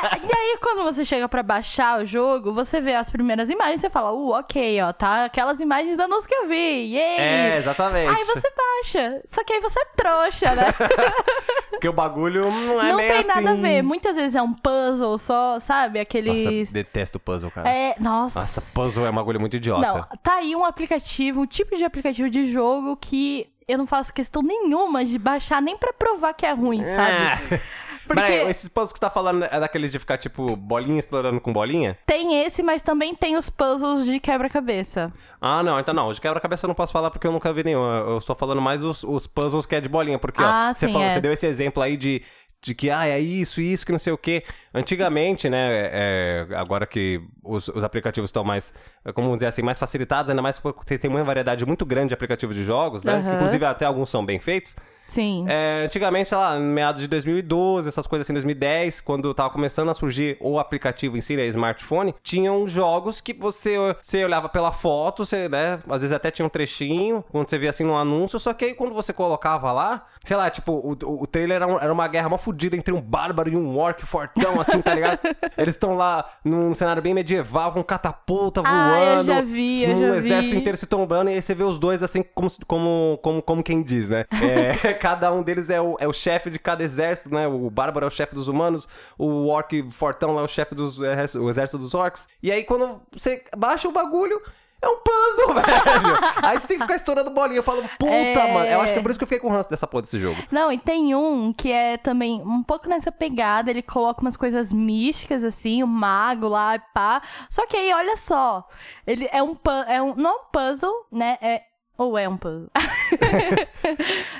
É, 0.00 0.16
e 0.16 0.32
aí, 0.32 0.58
quando 0.60 0.84
você 0.84 1.04
chega 1.04 1.28
pra 1.28 1.42
baixar 1.42 2.00
o 2.00 2.04
jogo, 2.04 2.52
você 2.52 2.80
vê 2.80 2.94
as 2.94 3.10
primeiras 3.10 3.50
imagens 3.50 3.78
e 3.78 3.80
você 3.80 3.90
fala, 3.90 4.12
uh, 4.12 4.30
ok, 4.38 4.80
ó, 4.82 4.92
tá 4.92 5.24
aquelas 5.24 5.60
imagens 5.60 5.96
da 5.96 6.06
música 6.06 6.28
que 6.28 6.34
eu 6.34 6.46
vi, 6.46 6.94
yay! 6.94 7.18
É, 7.18 7.58
exatamente. 7.58 8.08
Aí 8.08 8.24
você 8.24 8.48
baixa. 8.56 9.22
Só 9.26 9.44
que 9.44 9.52
aí 9.52 9.60
você 9.60 9.80
é 9.80 9.84
trouxa, 9.96 10.54
né? 10.54 10.66
Porque 11.70 11.88
o 11.88 11.92
bagulho 11.92 12.50
não 12.50 12.80
é 12.80 12.90
Não 12.90 12.96
tem 12.98 13.10
assim. 13.10 13.28
nada 13.28 13.50
a 13.50 13.54
ver. 13.54 13.82
Muitas 13.82 14.16
vezes 14.16 14.34
é 14.34 14.42
um 14.42 14.52
puzzle 14.52 15.16
só, 15.16 15.60
sabe? 15.60 15.98
Nossa, 15.98 16.02
Aqueles. 16.02 16.72
detesto 16.72 17.20
puzzle, 17.20 17.50
cara. 17.50 17.68
é, 17.70 17.94
nossa. 18.00 18.40
Nossa, 18.40 18.60
puzzle 18.74 19.06
é 19.06 19.10
um 19.10 19.14
bagulho 19.14 19.38
muito 19.38 19.56
idiota. 19.56 19.86
Não, 19.86 20.06
tá 20.22 20.34
aí 20.34 20.56
um 20.56 20.64
aplicativo, 20.64 21.40
um 21.40 21.46
tipo 21.46 21.76
de 21.76 21.84
aplicativo 21.84 22.28
de 22.28 22.37
jogo 22.44 22.96
que 22.96 23.46
eu 23.66 23.76
não 23.78 23.86
faço 23.86 24.12
questão 24.12 24.42
nenhuma 24.42 25.04
de 25.04 25.18
baixar 25.18 25.60
nem 25.60 25.76
pra 25.76 25.92
provar 25.92 26.32
que 26.34 26.46
é 26.46 26.52
ruim, 26.52 26.82
sabe? 26.84 27.58
É. 28.08 28.14
Porque 28.14 28.22
Peraí, 28.22 28.48
esses 28.48 28.70
puzzles 28.70 28.92
que 28.94 28.98
você 28.98 29.04
tá 29.04 29.10
falando 29.10 29.44
é 29.44 29.60
daqueles 29.60 29.92
de 29.92 29.98
ficar, 29.98 30.16
tipo, 30.16 30.56
bolinha 30.56 30.98
explorando 30.98 31.38
com 31.42 31.52
bolinha? 31.52 31.98
tem 32.06 32.42
esse, 32.42 32.62
mas 32.62 32.80
também 32.80 33.14
tem 33.14 33.36
os 33.36 33.50
puzzles 33.50 34.06
de 34.06 34.18
quebra-cabeça. 34.18 35.12
Ah, 35.38 35.62
não, 35.62 35.78
então 35.78 35.92
não. 35.92 36.10
De 36.10 36.18
quebra-cabeça 36.18 36.64
eu 36.64 36.68
não 36.68 36.74
posso 36.74 36.90
falar 36.90 37.10
porque 37.10 37.26
eu 37.26 37.32
nunca 37.32 37.52
vi 37.52 37.62
nenhum. 37.64 37.84
Eu 37.84 38.16
estou 38.16 38.34
falando 38.34 38.62
mais 38.62 38.82
os, 38.82 39.04
os 39.04 39.26
puzzles 39.26 39.66
que 39.66 39.74
é 39.74 39.80
de 39.82 39.90
bolinha. 39.90 40.18
Porque, 40.18 40.42
Ah, 40.42 40.68
ó, 40.70 40.74
você, 40.74 40.86
sim, 40.86 40.92
falou, 40.94 41.06
é. 41.06 41.10
você 41.10 41.20
deu 41.20 41.32
esse 41.34 41.46
exemplo 41.46 41.82
aí 41.82 41.98
de, 41.98 42.22
de 42.60 42.74
que, 42.74 42.90
ah, 42.90 43.06
é 43.06 43.18
isso, 43.20 43.60
isso, 43.60 43.86
que 43.86 43.92
não 43.92 43.98
sei 43.98 44.12
o 44.12 44.18
quê. 44.18 44.42
Antigamente, 44.74 45.48
né, 45.48 45.90
é, 45.92 46.46
agora 46.54 46.86
que 46.86 47.20
os, 47.42 47.68
os 47.68 47.84
aplicativos 47.84 48.28
estão 48.28 48.42
mais, 48.42 48.74
é, 49.04 49.12
como 49.12 49.32
dizer 49.34 49.46
assim, 49.46 49.62
mais 49.62 49.78
facilitados, 49.78 50.30
ainda 50.30 50.42
mais 50.42 50.58
porque 50.58 50.98
tem 50.98 51.10
uma 51.10 51.22
variedade 51.22 51.64
muito 51.64 51.86
grande 51.86 52.08
de 52.08 52.14
aplicativos 52.14 52.56
de 52.56 52.64
jogos, 52.64 53.04
né? 53.04 53.14
Aham. 53.14 53.34
inclusive 53.36 53.64
até 53.64 53.84
alguns 53.84 54.10
são 54.10 54.24
bem 54.24 54.38
feitos. 54.38 54.74
Sim. 55.08 55.44
É, 55.48 55.82
antigamente, 55.86 56.28
sei 56.28 56.38
lá, 56.38 56.58
meados 56.58 57.00
de 57.02 57.08
2012, 57.08 57.88
essas 57.88 58.06
coisas 58.06 58.26
assim, 58.26 58.32
2010, 58.34 59.00
quando 59.00 59.32
tava 59.34 59.50
começando 59.50 59.88
a 59.88 59.94
surgir 59.94 60.36
o 60.40 60.58
aplicativo 60.58 61.16
em 61.16 61.20
si, 61.20 61.36
né, 61.36 61.46
smartphone, 61.46 62.14
tinham 62.22 62.66
jogos 62.68 63.20
que 63.20 63.32
você, 63.32 63.74
você 64.02 64.24
olhava 64.24 64.48
pela 64.48 64.70
foto, 64.70 65.24
você, 65.24 65.48
né, 65.48 65.80
às 65.88 66.02
vezes 66.02 66.12
até 66.12 66.30
tinha 66.30 66.44
um 66.46 66.48
trechinho, 66.48 67.24
quando 67.30 67.48
você 67.48 67.58
via 67.58 67.70
assim 67.70 67.84
no 67.84 67.96
anúncio, 67.96 68.38
só 68.38 68.52
que 68.52 68.66
aí 68.66 68.74
quando 68.74 68.92
você 68.94 69.12
colocava 69.12 69.72
lá, 69.72 70.06
sei 70.24 70.36
lá, 70.36 70.50
tipo, 70.50 70.72
o, 70.72 70.92
o, 71.22 71.26
trailer 71.26 71.56
era, 71.56 71.66
um- 71.66 71.78
era 71.78 71.92
uma 71.92 72.06
guerra 72.06 72.28
mó 72.28 72.36
fudida 72.38 72.76
entre 72.76 72.92
um 72.92 73.00
bárbaro 73.00 73.48
e 73.50 73.56
um 73.56 73.78
orc 73.78 74.04
fortão, 74.04 74.60
assim, 74.60 74.80
tá 74.80 74.94
ligado? 74.94 75.18
Eles 75.56 75.74
estão 75.74 75.96
lá 75.96 76.24
num 76.44 76.74
cenário 76.74 77.02
bem 77.02 77.14
medieval, 77.14 77.72
com 77.72 77.82
catapulta 77.82 78.60
Ah, 78.64 78.70
eu 78.70 79.14
voando, 79.16 79.26
já 79.26 79.40
vi, 79.40 79.84
eu 79.84 79.90
um 79.96 80.00
já 80.10 80.16
exército 80.16 80.54
vi. 80.54 80.60
inteiro 80.60 80.76
se 80.76 80.86
tombando, 80.86 81.30
e 81.30 81.34
aí 81.34 81.42
você 81.42 81.54
vê 81.54 81.64
os 81.64 81.78
dois 81.78 82.02
assim, 82.02 82.22
como, 82.34 82.48
como, 82.66 83.18
como, 83.22 83.42
como 83.42 83.62
quem 83.62 83.82
diz, 83.82 84.08
né? 84.10 84.24
É, 84.48 84.94
cada 84.98 85.32
um 85.32 85.42
deles 85.42 85.70
é 85.70 85.80
o, 85.80 85.96
é 85.98 86.06
o 86.06 86.12
chefe 86.12 86.50
de 86.50 86.58
cada 86.58 86.82
exército, 86.82 87.32
né? 87.34 87.46
O 87.46 87.70
bárbaro 87.70 88.04
é 88.04 88.08
o 88.08 88.10
chefe 88.10 88.34
dos 88.34 88.48
humanos, 88.48 88.86
o 89.16 89.46
orc 89.46 89.90
fortão 89.90 90.32
lá 90.32 90.42
é 90.42 90.44
o 90.44 90.48
chefe 90.48 90.74
dos 90.74 91.00
é, 91.00 91.14
o 91.38 91.48
exército 91.48 91.78
dos 91.78 91.94
orcs. 91.94 92.28
E 92.42 92.52
aí 92.52 92.64
quando 92.64 93.00
você 93.12 93.42
baixa 93.56 93.88
o 93.88 93.92
bagulho. 93.92 94.40
É 94.80 94.88
um 94.88 94.98
puzzle, 94.98 95.54
velho. 95.60 96.16
Aí 96.40 96.56
você 96.56 96.68
tem 96.68 96.76
que 96.76 96.84
ficar 96.84 96.94
estourando 96.94 97.30
bolinha. 97.32 97.58
Eu 97.58 97.64
falo, 97.64 97.82
puta, 97.98 98.12
É. 98.12 98.52
mano. 98.54 98.64
Eu 98.64 98.80
acho 98.80 98.92
que 98.92 98.98
é 99.00 99.02
por 99.02 99.10
isso 99.10 99.18
que 99.18 99.24
eu 99.24 99.26
fiquei 99.26 99.40
com 99.40 99.48
ranço 99.48 99.68
dessa 99.68 99.88
porra 99.88 100.02
desse 100.02 100.20
jogo. 100.20 100.40
Não, 100.52 100.70
e 100.70 100.78
tem 100.78 101.16
um 101.16 101.52
que 101.52 101.72
é 101.72 101.96
também 101.96 102.40
um 102.40 102.62
pouco 102.62 102.88
nessa 102.88 103.10
pegada, 103.10 103.72
ele 103.72 103.82
coloca 103.82 104.20
umas 104.20 104.36
coisas 104.36 104.72
místicas, 104.72 105.42
assim, 105.42 105.82
o 105.82 105.86
mago 105.88 106.46
lá, 106.46 106.76
e 106.76 106.78
pá. 106.94 107.20
Só 107.50 107.66
que 107.66 107.76
aí, 107.76 107.92
olha 107.92 108.16
só, 108.16 108.68
ele 109.04 109.28
é 109.32 109.42
um, 109.42 109.56
é 109.88 110.00
um 110.00 110.14
não 110.14 110.30
é 110.30 110.34
um 110.34 110.44
puzzle, 110.52 111.06
né? 111.10 111.38
É, 111.42 111.62
ou 111.98 112.16
é 112.16 112.28
um 112.28 112.36
puzzle? 112.36 112.70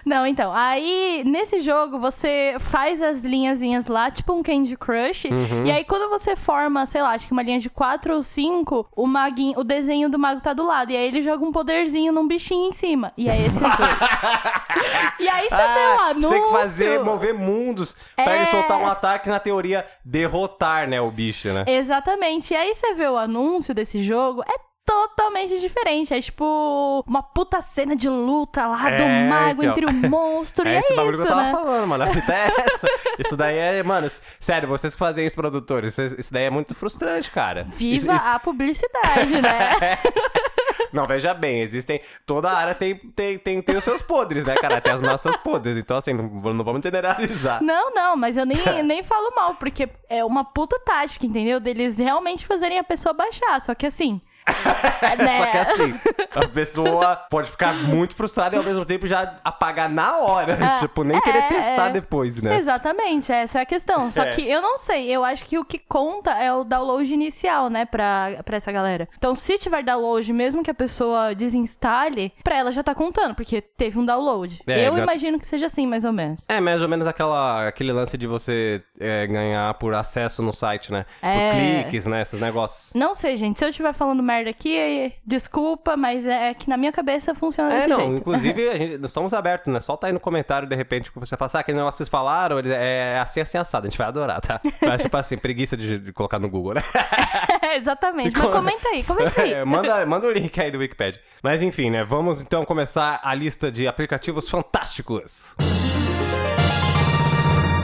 não, 0.06 0.26
então, 0.26 0.52
aí 0.54 1.22
nesse 1.26 1.60
jogo 1.60 1.98
você 1.98 2.56
faz 2.60 3.02
as 3.02 3.24
linhazinhas 3.24 3.86
lá, 3.86 4.10
tipo 4.10 4.32
um 4.32 4.42
Candy 4.42 4.76
Crush, 4.76 5.26
Uhum. 5.30 5.66
e 5.66 5.70
aí 5.72 5.84
quando 5.84 6.08
você 6.08 6.36
forma, 6.36 6.86
sei 6.86 7.02
lá, 7.02 7.10
acho 7.10 7.26
que 7.26 7.32
uma 7.32 7.42
linha 7.42 7.58
de 7.58 7.68
quatro 7.68 8.14
ou 8.14 8.22
cinco, 8.22 8.88
o 8.96 9.06
maguinho, 9.06 9.58
o 9.58 9.64
desenho 9.64 10.08
do 10.08 10.18
mago 10.18 10.40
tá 10.40 10.52
do 10.52 10.64
lado, 10.64 10.92
e 10.92 10.96
aí 10.96 11.06
ele 11.06 11.20
joga 11.20 11.44
um 11.44 11.52
poderzinho 11.52 12.12
num 12.12 12.26
bichinho 12.28 12.68
em 12.68 12.72
cima. 12.72 13.12
E 13.16 13.28
aí 13.28 13.44
esse 13.46 13.62
é 13.62 13.66
o 13.66 13.70
jogo. 13.70 13.82
E 15.18 15.28
aí 15.28 15.48
você 15.48 15.56
vê 15.56 15.62
o 15.62 16.00
Ah, 16.00 16.06
anúncio. 16.10 16.28
Você 16.30 16.34
tem 16.38 16.44
que 16.44 16.52
fazer, 16.52 17.00
mover 17.04 17.34
mundos 17.34 17.96
pra 18.14 18.34
ele 18.34 18.42
É. 18.42 18.46
soltar 18.46 18.78
um 18.78 18.86
ataque, 18.86 19.28
na 19.28 19.40
teoria, 19.40 19.84
derrotar, 20.04 20.88
né, 20.88 21.00
o 21.00 21.10
bicho, 21.10 21.52
né? 21.52 21.64
Exatamente. 21.66 22.54
E 22.54 22.56
aí 22.56 22.72
você 22.74 22.94
vê 22.94 23.08
o 23.08 23.16
anúncio 23.16 23.74
desse 23.74 24.00
jogo, 24.00 24.42
é 24.42 24.67
totalmente 24.88 25.60
diferente. 25.60 26.14
É 26.14 26.20
tipo 26.20 27.04
uma 27.06 27.22
puta 27.22 27.60
cena 27.60 27.94
de 27.94 28.08
luta 28.08 28.66
lá 28.66 28.78
do 28.88 29.02
É, 29.02 29.28
mago 29.28 29.62
então. 29.62 29.70
entre 29.76 29.84
o 29.86 29.92
monstro. 30.10 30.66
e 30.68 30.72
É 30.72 30.78
é 30.78 30.96
bagulho 30.96 31.10
isso, 31.14 31.22
que 31.22 31.28
eu 31.28 31.30
tava 31.30 31.42
né? 31.42 31.52
falando, 31.52 31.86
mano. 31.86 32.04
A 32.04 32.06
fita 32.10 32.32
é 32.32 32.46
essa. 32.58 32.88
Isso 33.18 33.36
daí 33.36 33.56
é, 33.58 33.82
mano, 33.82 34.08
sério, 34.40 34.66
vocês 34.68 34.94
que 34.94 34.98
fazem 34.98 35.26
isso, 35.26 35.36
produtores, 35.36 35.98
isso, 35.98 36.32
daí 36.32 36.44
é 36.44 36.50
muito 36.50 36.74
frustrante, 36.74 37.30
cara. 37.30 37.64
Viva 37.64 37.94
Isso- 37.94 38.10
isso- 38.12 38.26
a 38.28 38.38
publicidade, 38.38 39.42
né? 39.42 39.98
Não, 40.90 41.04
veja 41.06 41.34
bem, 41.34 41.60
existem. 41.60 42.00
Toda 42.24 42.50
área 42.50 42.74
tem, 42.74 42.96
tem, 42.96 43.38
tem, 43.38 43.60
tem 43.60 43.76
os 43.76 43.84
seus 43.84 44.00
podres, 44.00 44.46
né, 44.46 44.54
cara? 44.54 44.80
Tem 44.80 44.90
as 44.92 45.02
massas 45.02 45.36
podres. 45.36 45.76
Então, 45.76 45.98
assim, 45.98 46.14
não, 46.14 46.24
não 46.54 46.64
vamos 46.64 46.80
generalizar. 46.82 47.62
Não, 47.62 47.90
não, 47.92 48.16
mas 48.16 48.38
eu 48.38 48.46
nem, 48.46 48.82
nem 48.82 49.02
falo 49.02 49.30
mal, 49.36 49.54
porque 49.56 49.86
é 50.08 50.24
uma 50.24 50.44
puta 50.46 50.78
tática, 50.80 51.26
entendeu? 51.26 51.60
Deles 51.60 51.98
realmente 51.98 52.46
fazerem 52.46 52.78
a 52.78 52.84
pessoa 52.84 53.12
baixar. 53.12 53.60
Só 53.60 53.74
que 53.74 53.84
assim, 53.84 54.14
né? 54.14 54.20
Só 55.38 55.46
que 55.50 55.56
assim, 55.58 55.94
a 56.34 56.48
pessoa 56.48 57.16
pode 57.30 57.50
ficar 57.50 57.72
muito 57.74 58.14
frustrada 58.14 58.56
e 58.56 58.58
ao 58.58 58.64
mesmo 58.64 58.84
tempo 58.84 59.06
já 59.06 59.36
apagar 59.44 59.88
na 59.88 60.16
hora. 60.18 60.58
tipo, 60.78 61.04
nem 61.04 61.20
querer 61.20 61.38
é, 61.44 61.48
testar 61.48 61.86
é. 61.88 61.90
depois, 61.90 62.40
né? 62.40 62.56
Exatamente, 62.58 63.32
essa 63.32 63.58
é 63.60 63.62
a 63.62 63.66
questão. 63.66 64.10
Só 64.10 64.22
É. 64.22 64.30
que 64.32 64.48
eu 64.48 64.60
não 64.60 64.78
sei, 64.78 65.08
eu 65.10 65.24
acho 65.24 65.44
que 65.44 65.58
o 65.58 65.64
que 65.64 65.78
conta 65.78 66.32
é 66.32 66.52
o 66.52 66.64
download 66.64 67.12
inicial, 67.12 67.68
né, 67.68 67.84
pra, 67.84 68.42
pra 68.44 68.56
essa 68.56 68.70
galera. 68.72 69.08
Então, 69.16 69.34
se 69.34 69.58
tiver 69.58 69.82
download, 69.82 70.32
mesmo 70.32 70.62
que 70.62 70.70
a 70.70 70.74
pessoa 70.74 71.34
desinstale, 71.34 72.32
pra 72.42 72.56
ela 72.56 72.72
já 72.72 72.82
tá 72.82 72.94
contando, 72.94 73.34
porque 73.34 73.60
teve 73.60 73.98
um 73.98 74.04
download. 74.04 74.60
É, 74.66 74.88
eu 74.88 74.96
já- 74.96 75.02
imagino 75.02 75.38
que 75.38 75.46
seja 75.46 75.66
assim, 75.66 75.86
mais 75.86 76.04
ou 76.04 76.12
menos. 76.12 76.44
É, 76.48 76.60
mais 76.60 76.80
ou 76.82 76.88
menos 76.88 77.06
aquela, 77.06 77.68
aquele 77.68 77.92
lance 77.92 78.16
de 78.16 78.26
você 78.26 78.82
é, 79.00 79.26
ganhar 79.26 79.74
por 79.74 79.94
acesso 79.94 80.42
no 80.42 80.52
site, 80.52 80.92
né? 80.92 81.04
É. 81.22 81.50
Por 81.50 81.56
cliques, 81.58 82.06
né? 82.06 82.22
Esses 82.22 82.40
negócios. 82.40 82.92
Não 82.94 83.14
sei, 83.14 83.36
gente, 83.36 83.58
se 83.58 83.64
eu 83.64 83.68
estiver 83.68 83.92
falando 83.92 84.22
merda 84.22 84.37
aqui, 84.46 85.12
desculpa, 85.24 85.96
mas 85.96 86.24
é 86.24 86.54
que 86.54 86.68
na 86.68 86.76
minha 86.76 86.92
cabeça 86.92 87.34
funciona 87.34 87.72
É, 87.72 87.76
desse 87.78 87.88
não, 87.88 87.96
jeito. 87.96 88.14
inclusive, 88.14 88.68
a 88.70 88.78
gente, 88.78 88.98
nós 88.98 89.10
estamos 89.10 89.32
abertos, 89.34 89.72
né? 89.72 89.80
Solta 89.80 90.06
aí 90.06 90.12
no 90.12 90.20
comentário, 90.20 90.68
de 90.68 90.76
repente, 90.76 91.10
que 91.10 91.18
você 91.18 91.36
fala, 91.36 91.50
ah, 91.54 91.58
aquele 91.60 91.78
negócio 91.78 91.96
que 91.96 92.04
vocês 92.04 92.08
falaram, 92.08 92.58
ele 92.58 92.72
é 92.72 93.18
assim, 93.18 93.40
assim, 93.40 93.58
assado. 93.58 93.86
A 93.86 93.90
gente 93.90 93.98
vai 93.98 94.06
adorar, 94.06 94.40
tá? 94.40 94.60
Mas, 94.82 95.02
tipo 95.02 95.16
assim, 95.16 95.36
preguiça 95.36 95.76
de, 95.76 95.98
de 95.98 96.12
colocar 96.12 96.38
no 96.38 96.48
Google, 96.48 96.74
né? 96.74 96.82
Exatamente. 97.76 98.38
Mas 98.38 98.50
comenta 98.50 98.88
aí, 98.88 99.02
comenta 99.04 99.42
aí. 99.42 99.52
É, 99.54 99.64
manda, 99.64 100.04
manda 100.06 100.26
o 100.26 100.30
link 100.30 100.60
aí 100.60 100.70
do 100.70 100.78
Wikipedia. 100.78 101.20
Mas 101.42 101.62
enfim, 101.62 101.90
né? 101.90 102.04
Vamos 102.04 102.40
então 102.42 102.64
começar 102.64 103.20
a 103.22 103.34
lista 103.34 103.70
de 103.72 103.86
aplicativos 103.88 104.48
fantásticos. 104.48 105.54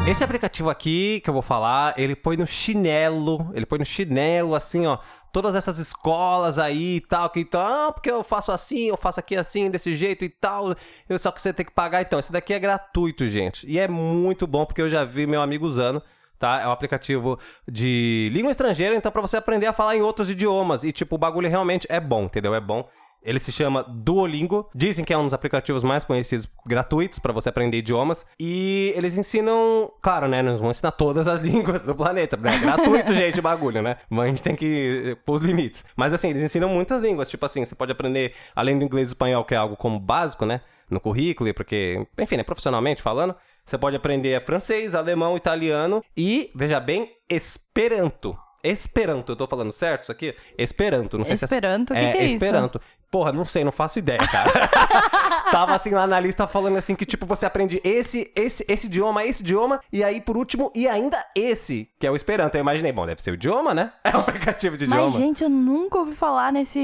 Esse 0.07 0.23
aplicativo 0.23 0.69
aqui 0.69 1.21
que 1.25 1.31
eu 1.31 1.33
vou 1.33 1.43
falar, 1.43 1.95
ele 1.97 2.15
põe 2.15 2.37
no 2.37 2.47
chinelo, 2.47 3.51
ele 3.55 3.65
põe 3.65 3.79
no 3.79 3.87
chinelo, 3.87 4.55
assim, 4.55 4.85
ó, 4.87 4.99
todas 5.35 5.57
essas 5.57 5.81
escolas 5.81 6.61
aí 6.61 6.97
e 6.97 7.01
tal, 7.01 7.29
que 7.29 7.41
então, 7.41 7.61
ah, 7.61 7.93
porque 7.93 8.09
eu 8.09 8.23
faço 8.23 8.53
assim, 8.53 8.87
eu 8.87 8.97
faço 8.97 9.19
aqui 9.19 9.37
assim, 9.37 9.69
desse 9.69 9.93
jeito 9.93 10.25
e 10.25 10.29
tal, 10.29 10.77
eu 11.09 11.19
só 11.19 11.33
que 11.33 11.43
você 11.43 11.53
tem 11.53 11.67
que 11.67 11.73
pagar. 11.73 12.03
Então, 12.03 12.21
esse 12.21 12.31
daqui 12.31 12.55
é 12.55 12.59
gratuito, 12.61 13.27
gente, 13.27 13.69
e 13.69 13.77
é 13.77 13.89
muito 13.89 14.47
bom 14.47 14.65
porque 14.65 14.81
eu 14.81 14.89
já 14.89 15.05
vi 15.05 15.27
meu 15.27 15.43
amigo 15.43 15.67
usando. 15.67 16.01
Tá? 16.37 16.61
É 16.61 16.67
um 16.67 16.73
aplicativo 16.73 17.39
de 17.67 18.29
língua 18.33 18.51
estrangeira, 18.51 18.95
então 18.95 19.11
pra 19.11 19.23
você 19.23 19.37
aprender 19.37 19.67
a 19.67 19.73
falar 19.73 19.97
em 19.97 20.03
outros 20.03 20.29
idiomas. 20.29 20.85
E, 20.85 20.93
tipo, 20.93 21.15
o 21.15 21.19
bagulho 21.19 21.49
realmente 21.49 21.87
é 21.89 21.99
bom, 21.99 22.25
entendeu? 22.25 22.55
É 22.55 22.61
bom. 22.61 22.87
Ele 23.25 23.39
se 23.39 23.51
chama 23.51 23.83
Duolingo. 23.83 24.69
Dizem 24.75 25.05
que 25.05 25.13
é 25.13 25.19
um 25.19 25.25
dos 25.25 25.33
aplicativos 25.33 25.83
mais 25.83 26.05
conhecidos 26.05 26.47
gratuitos 26.67 27.19
pra 27.19 27.33
você 27.33 27.49
aprender 27.49 27.79
idiomas. 27.79 28.27
E 28.39 28.93
eles 28.95 29.17
ensinam, 29.17 29.91
claro, 30.03 30.29
né? 30.29 30.43
Não 30.43 30.57
vão 30.57 30.71
ensinar 30.71 30.93
todas 30.93 31.27
as 31.27 31.41
línguas 31.43 31.85
do 31.85 31.95
planeta. 31.95 32.37
né? 32.37 32.57
É 32.57 32.59
gratuito, 32.59 33.15
gente, 33.17 33.41
o 33.41 33.43
bagulho, 33.43 33.81
né? 33.81 33.97
Mas 34.11 34.25
a 34.25 34.29
gente 34.29 34.43
tem 34.43 34.55
que 34.55 35.17
pôr 35.25 35.37
os 35.37 35.43
limites. 35.43 35.85
Mas 35.97 36.13
assim, 36.13 36.29
eles 36.29 36.43
ensinam 36.43 36.69
muitas 36.69 37.01
línguas. 37.01 37.29
Tipo 37.29 37.47
assim, 37.47 37.65
você 37.65 37.75
pode 37.75 37.93
aprender, 37.93 38.35
além 38.55 38.79
do 38.79 38.85
inglês 38.85 39.09
e 39.09 39.13
espanhol, 39.13 39.45
que 39.45 39.55
é 39.55 39.57
algo 39.57 39.77
como 39.77 39.99
básico, 39.99 40.45
né? 40.45 40.61
No 40.91 41.01
currículo, 41.01 41.53
porque, 41.55 42.07
enfim, 42.19 42.37
né? 42.37 42.43
profissionalmente 42.43 43.01
falando. 43.01 43.35
Você 43.65 43.79
pode 43.79 43.97
aprender 43.97 44.39
francês, 44.45 44.95
alemão, 44.95 45.37
italiano 45.37 46.05
e, 46.15 46.51
veja 46.55 46.79
bem, 46.79 47.11
Esperanto. 47.31 48.37
Esperanto, 48.63 49.33
eu 49.33 49.37
tô 49.37 49.47
falando 49.47 49.73
certo 49.73 50.05
isso 50.05 50.13
aqui? 50.13 50.35
Esperanto, 50.57 51.19
não 51.19 51.25
sei 51.27 51.37
se 51.37 51.45
Esperanto, 51.45 51.93
o 51.93 51.97
que 51.97 52.13
que 52.13 52.17
é 52.17 52.25
isso? 52.25 52.37
Esperanto. 52.37 52.81
Porra, 53.15 53.31
não 53.31 53.45
sei, 53.45 53.63
não 53.63 53.71
faço 53.71 54.01
ideia, 54.01 54.27
cara. 54.27 54.51
Tava 55.53 55.73
assim 55.77 55.91
lá 55.91 56.05
na 56.05 56.19
lista 56.19 56.49
falando 56.49 56.77
assim 56.77 56.97
que 56.97 57.07
tipo 57.07 57.25
você 57.27 57.47
aprende 57.47 57.81
esse, 57.85 58.29
esse, 58.35 58.65
esse 58.69 58.89
idioma, 58.89 59.25
esse 59.25 59.41
idioma 59.41 59.79
e 59.93 60.03
aí 60.03 60.21
por 60.21 60.37
último 60.37 60.73
e 60.75 60.89
ainda 60.89 61.25
esse, 61.37 61.89
que 62.01 62.09
é 62.09 62.11
o 62.11 62.17
Esperanto. 62.17 62.57
Eu 62.57 62.61
imaginei, 62.61 62.91
bom, 62.91 63.07
deve 63.07 63.23
ser 63.23 63.31
o 63.31 63.35
idioma, 63.35 63.73
né? 63.73 63.93
É 64.05 64.17
um 64.17 64.21
aplicativo 64.21 64.77
de 64.77 64.85
idioma. 64.85 65.11
Mas, 65.11 65.15
gente, 65.15 65.43
eu 65.43 65.51
nunca 65.51 65.99
ouvi 65.99 66.13
falar 66.13 66.53
nesse, 66.53 66.79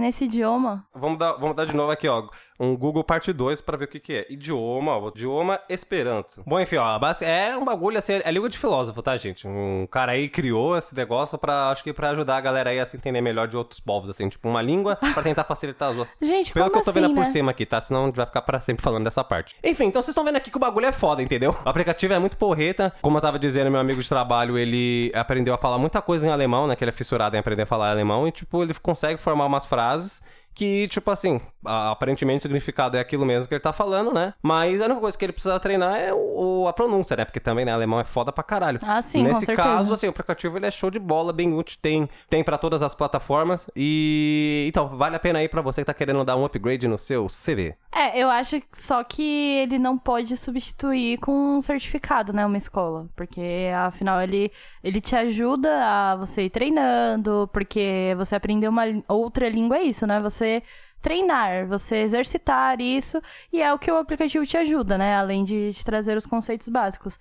nesse 0.00 0.24
idioma. 0.24 0.84
Vamos 0.94 1.18
dar, 1.18 1.32
vamos 1.32 1.56
dar 1.56 1.64
de 1.64 1.74
novo 1.74 1.90
aqui, 1.90 2.06
ó. 2.06 2.28
Um 2.58 2.76
Google 2.76 3.02
parte 3.02 3.32
2 3.32 3.60
pra 3.60 3.76
ver 3.76 3.86
o 3.86 3.88
que 3.88 3.98
que 3.98 4.12
é. 4.12 4.26
Idioma, 4.32 4.96
ó. 4.96 5.08
Idioma 5.08 5.60
Esperanto. 5.68 6.42
Bom, 6.46 6.60
enfim, 6.60 6.76
ó. 6.76 7.00
É 7.22 7.56
um 7.56 7.64
bagulho 7.64 7.98
assim, 7.98 8.20
é 8.24 8.30
língua 8.30 8.48
de 8.48 8.58
filósofo, 8.58 9.02
tá, 9.02 9.16
gente? 9.16 9.46
Um 9.46 9.88
cara 9.90 10.12
aí 10.12 10.28
criou 10.28 10.76
esse 10.76 10.94
negócio 10.94 11.36
pra, 11.36 11.70
acho 11.70 11.82
que 11.82 11.92
pra 11.92 12.10
ajudar 12.10 12.36
a 12.36 12.40
galera 12.40 12.70
aí 12.70 12.78
a 12.78 12.86
se 12.86 12.96
entender 12.96 13.20
melhor 13.20 13.48
de 13.48 13.56
outros 13.56 13.80
povos, 13.80 14.08
assim. 14.10 14.28
Tipo, 14.28 14.48
uma 14.48 14.62
língua 14.62 14.96
pra 14.96 15.22
tentar 15.22 15.44
facilitar 15.44 15.67
as 15.88 15.96
outras. 15.96 16.16
Gente, 16.20 16.52
Pelo 16.52 16.70
que 16.70 16.78
eu 16.78 16.82
tô 16.82 16.92
vendo 16.92 17.06
assim, 17.06 17.14
por 17.14 17.20
né? 17.24 17.26
cima 17.26 17.50
aqui, 17.50 17.66
tá? 17.66 17.80
Senão 17.80 18.04
a 18.04 18.06
gente 18.06 18.16
vai 18.16 18.26
ficar 18.26 18.42
pra 18.42 18.60
sempre 18.60 18.82
falando 18.82 19.04
dessa 19.04 19.24
parte. 19.24 19.56
Enfim, 19.62 19.84
então 19.86 20.02
vocês 20.02 20.10
estão 20.10 20.24
vendo 20.24 20.36
aqui 20.36 20.50
que 20.50 20.56
o 20.56 20.60
bagulho 20.60 20.86
é 20.86 20.92
foda, 20.92 21.22
entendeu? 21.22 21.56
O 21.64 21.68
aplicativo 21.68 22.12
é 22.14 22.18
muito 22.18 22.36
porreta. 22.36 22.92
Como 23.00 23.16
eu 23.16 23.20
tava 23.20 23.38
dizendo, 23.38 23.70
meu 23.70 23.80
amigo 23.80 24.00
de 24.00 24.08
trabalho, 24.08 24.58
ele 24.58 25.10
aprendeu 25.14 25.54
a 25.54 25.58
falar 25.58 25.78
muita 25.78 26.00
coisa 26.02 26.26
em 26.26 26.30
alemão, 26.30 26.66
né? 26.66 26.76
Que 26.76 26.84
ele 26.84 26.90
é 26.90 26.92
fissurado 26.92 27.36
em 27.36 27.38
aprender 27.38 27.62
a 27.62 27.66
falar 27.66 27.90
alemão. 27.90 28.26
E, 28.26 28.32
tipo, 28.32 28.62
ele 28.62 28.74
consegue 28.74 29.20
formar 29.20 29.46
umas 29.46 29.66
frases 29.66 30.22
que, 30.58 30.88
tipo 30.88 31.08
assim, 31.08 31.40
aparentemente 31.64 32.40
o 32.40 32.42
significado 32.42 32.96
é 32.96 33.00
aquilo 33.00 33.24
mesmo 33.24 33.46
que 33.46 33.54
ele 33.54 33.60
tá 33.60 33.72
falando, 33.72 34.12
né? 34.12 34.34
Mas 34.42 34.82
a 34.82 34.86
única 34.86 35.00
coisa 35.00 35.16
que 35.16 35.24
ele 35.24 35.32
precisa 35.32 35.58
treinar 35.60 35.96
é 35.96 36.12
o, 36.12 36.66
a 36.66 36.72
pronúncia, 36.72 37.16
né? 37.16 37.24
Porque 37.24 37.38
também, 37.38 37.64
né, 37.64 37.70
alemão 37.70 38.00
é 38.00 38.04
foda 38.04 38.32
pra 38.32 38.42
caralho. 38.42 38.80
Ah, 38.82 39.00
sim, 39.00 39.22
Nesse 39.22 39.46
caso, 39.54 39.92
assim, 39.92 40.08
o 40.08 40.10
aplicativo 40.10 40.58
ele 40.58 40.66
é 40.66 40.70
show 40.72 40.90
de 40.90 40.98
bola, 40.98 41.32
bem 41.32 41.54
útil, 41.54 41.78
tem, 41.80 42.08
tem 42.28 42.42
para 42.42 42.58
todas 42.58 42.82
as 42.82 42.92
plataformas 42.92 43.70
e 43.76 44.66
então 44.68 44.88
vale 44.96 45.14
a 45.14 45.20
pena 45.20 45.38
aí 45.38 45.48
pra 45.48 45.62
você 45.62 45.82
que 45.82 45.86
tá 45.86 45.94
querendo 45.94 46.24
dar 46.24 46.34
um 46.36 46.44
upgrade 46.44 46.88
no 46.88 46.98
seu 46.98 47.26
CV. 47.28 47.76
É, 47.94 48.20
eu 48.20 48.28
acho 48.28 48.60
só 48.72 49.04
que 49.04 49.22
ele 49.22 49.78
não 49.78 49.96
pode 49.96 50.36
substituir 50.36 51.18
com 51.18 51.56
um 51.56 51.60
certificado, 51.60 52.32
né? 52.32 52.44
Uma 52.44 52.58
escola. 52.58 53.08
Porque, 53.14 53.70
afinal, 53.76 54.20
ele, 54.20 54.50
ele 54.82 55.00
te 55.00 55.14
ajuda 55.16 55.68
a 55.84 56.16
você 56.16 56.42
ir 56.44 56.50
treinando, 56.50 57.48
porque 57.52 58.14
você 58.16 58.34
aprender 58.34 58.68
uma 58.68 58.84
outra 59.08 59.48
língua 59.48 59.78
é 59.78 59.82
isso, 59.82 60.06
né? 60.06 60.20
Você 60.20 60.62
treinar, 61.00 61.66
você 61.66 61.96
exercitar 61.98 62.80
isso, 62.80 63.20
e 63.52 63.62
é 63.62 63.72
o 63.72 63.78
que 63.78 63.90
o 63.90 63.96
aplicativo 63.96 64.44
te 64.46 64.56
ajuda, 64.56 64.98
né? 64.98 65.16
Além 65.16 65.44
de 65.44 65.72
te 65.72 65.84
trazer 65.84 66.16
os 66.16 66.26
conceitos 66.26 66.68
básicos. 66.68 67.18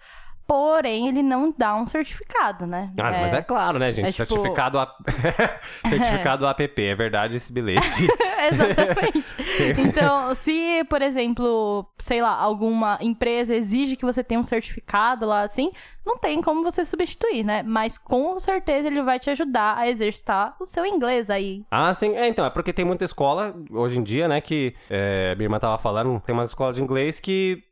Porém, 0.47 1.09
ele 1.09 1.21
não 1.21 1.53
dá 1.55 1.75
um 1.75 1.85
certificado, 1.87 2.65
né? 2.65 2.89
Ah, 2.97 3.11
mas 3.11 3.33
é 3.33 3.41
claro, 3.41 3.77
né, 3.77 3.91
gente? 3.91 4.05
é 4.07 4.11
tipo- 4.11 4.33
Certificado 4.33 4.79
a... 4.79 4.95
Certificado 5.89 6.47
app, 6.47 6.81
é 6.81 6.95
verdade 6.95 7.35
esse 7.35 7.51
bilhete. 7.51 8.07
Exatamente. 8.49 9.81
Então, 9.81 10.33
se, 10.35 10.83
por 10.89 11.01
exemplo, 11.01 11.85
sei 11.97 12.21
lá, 12.21 12.31
alguma 12.31 12.97
empresa 13.01 13.53
exige 13.53 13.97
que 13.97 14.05
você 14.05 14.23
tenha 14.23 14.39
um 14.39 14.43
certificado 14.43 15.25
lá 15.25 15.41
assim, 15.41 15.71
não 16.05 16.17
tem 16.17 16.41
como 16.41 16.63
você 16.63 16.85
substituir, 16.85 17.43
né? 17.43 17.61
Mas 17.63 17.97
com 17.97 18.39
certeza 18.39 18.87
ele 18.87 19.01
vai 19.01 19.19
te 19.19 19.29
ajudar 19.29 19.77
a 19.77 19.89
exercitar 19.89 20.55
o 20.61 20.65
seu 20.65 20.85
inglês 20.85 21.29
aí. 21.29 21.65
Ah, 21.69 21.93
sim. 21.93 22.15
É, 22.15 22.25
então, 22.27 22.45
é 22.45 22.49
porque 22.49 22.71
tem 22.71 22.85
muita 22.85 23.03
escola 23.03 23.53
hoje 23.69 23.99
em 23.99 24.03
dia, 24.03 24.27
né, 24.29 24.39
que 24.39 24.73
é, 24.89 25.35
minha 25.35 25.45
irmã 25.45 25.59
tava 25.59 25.77
falando, 25.77 26.21
tem 26.25 26.33
umas 26.33 26.47
escolas 26.49 26.77
de 26.77 26.81
inglês 26.81 27.19
que 27.19 27.63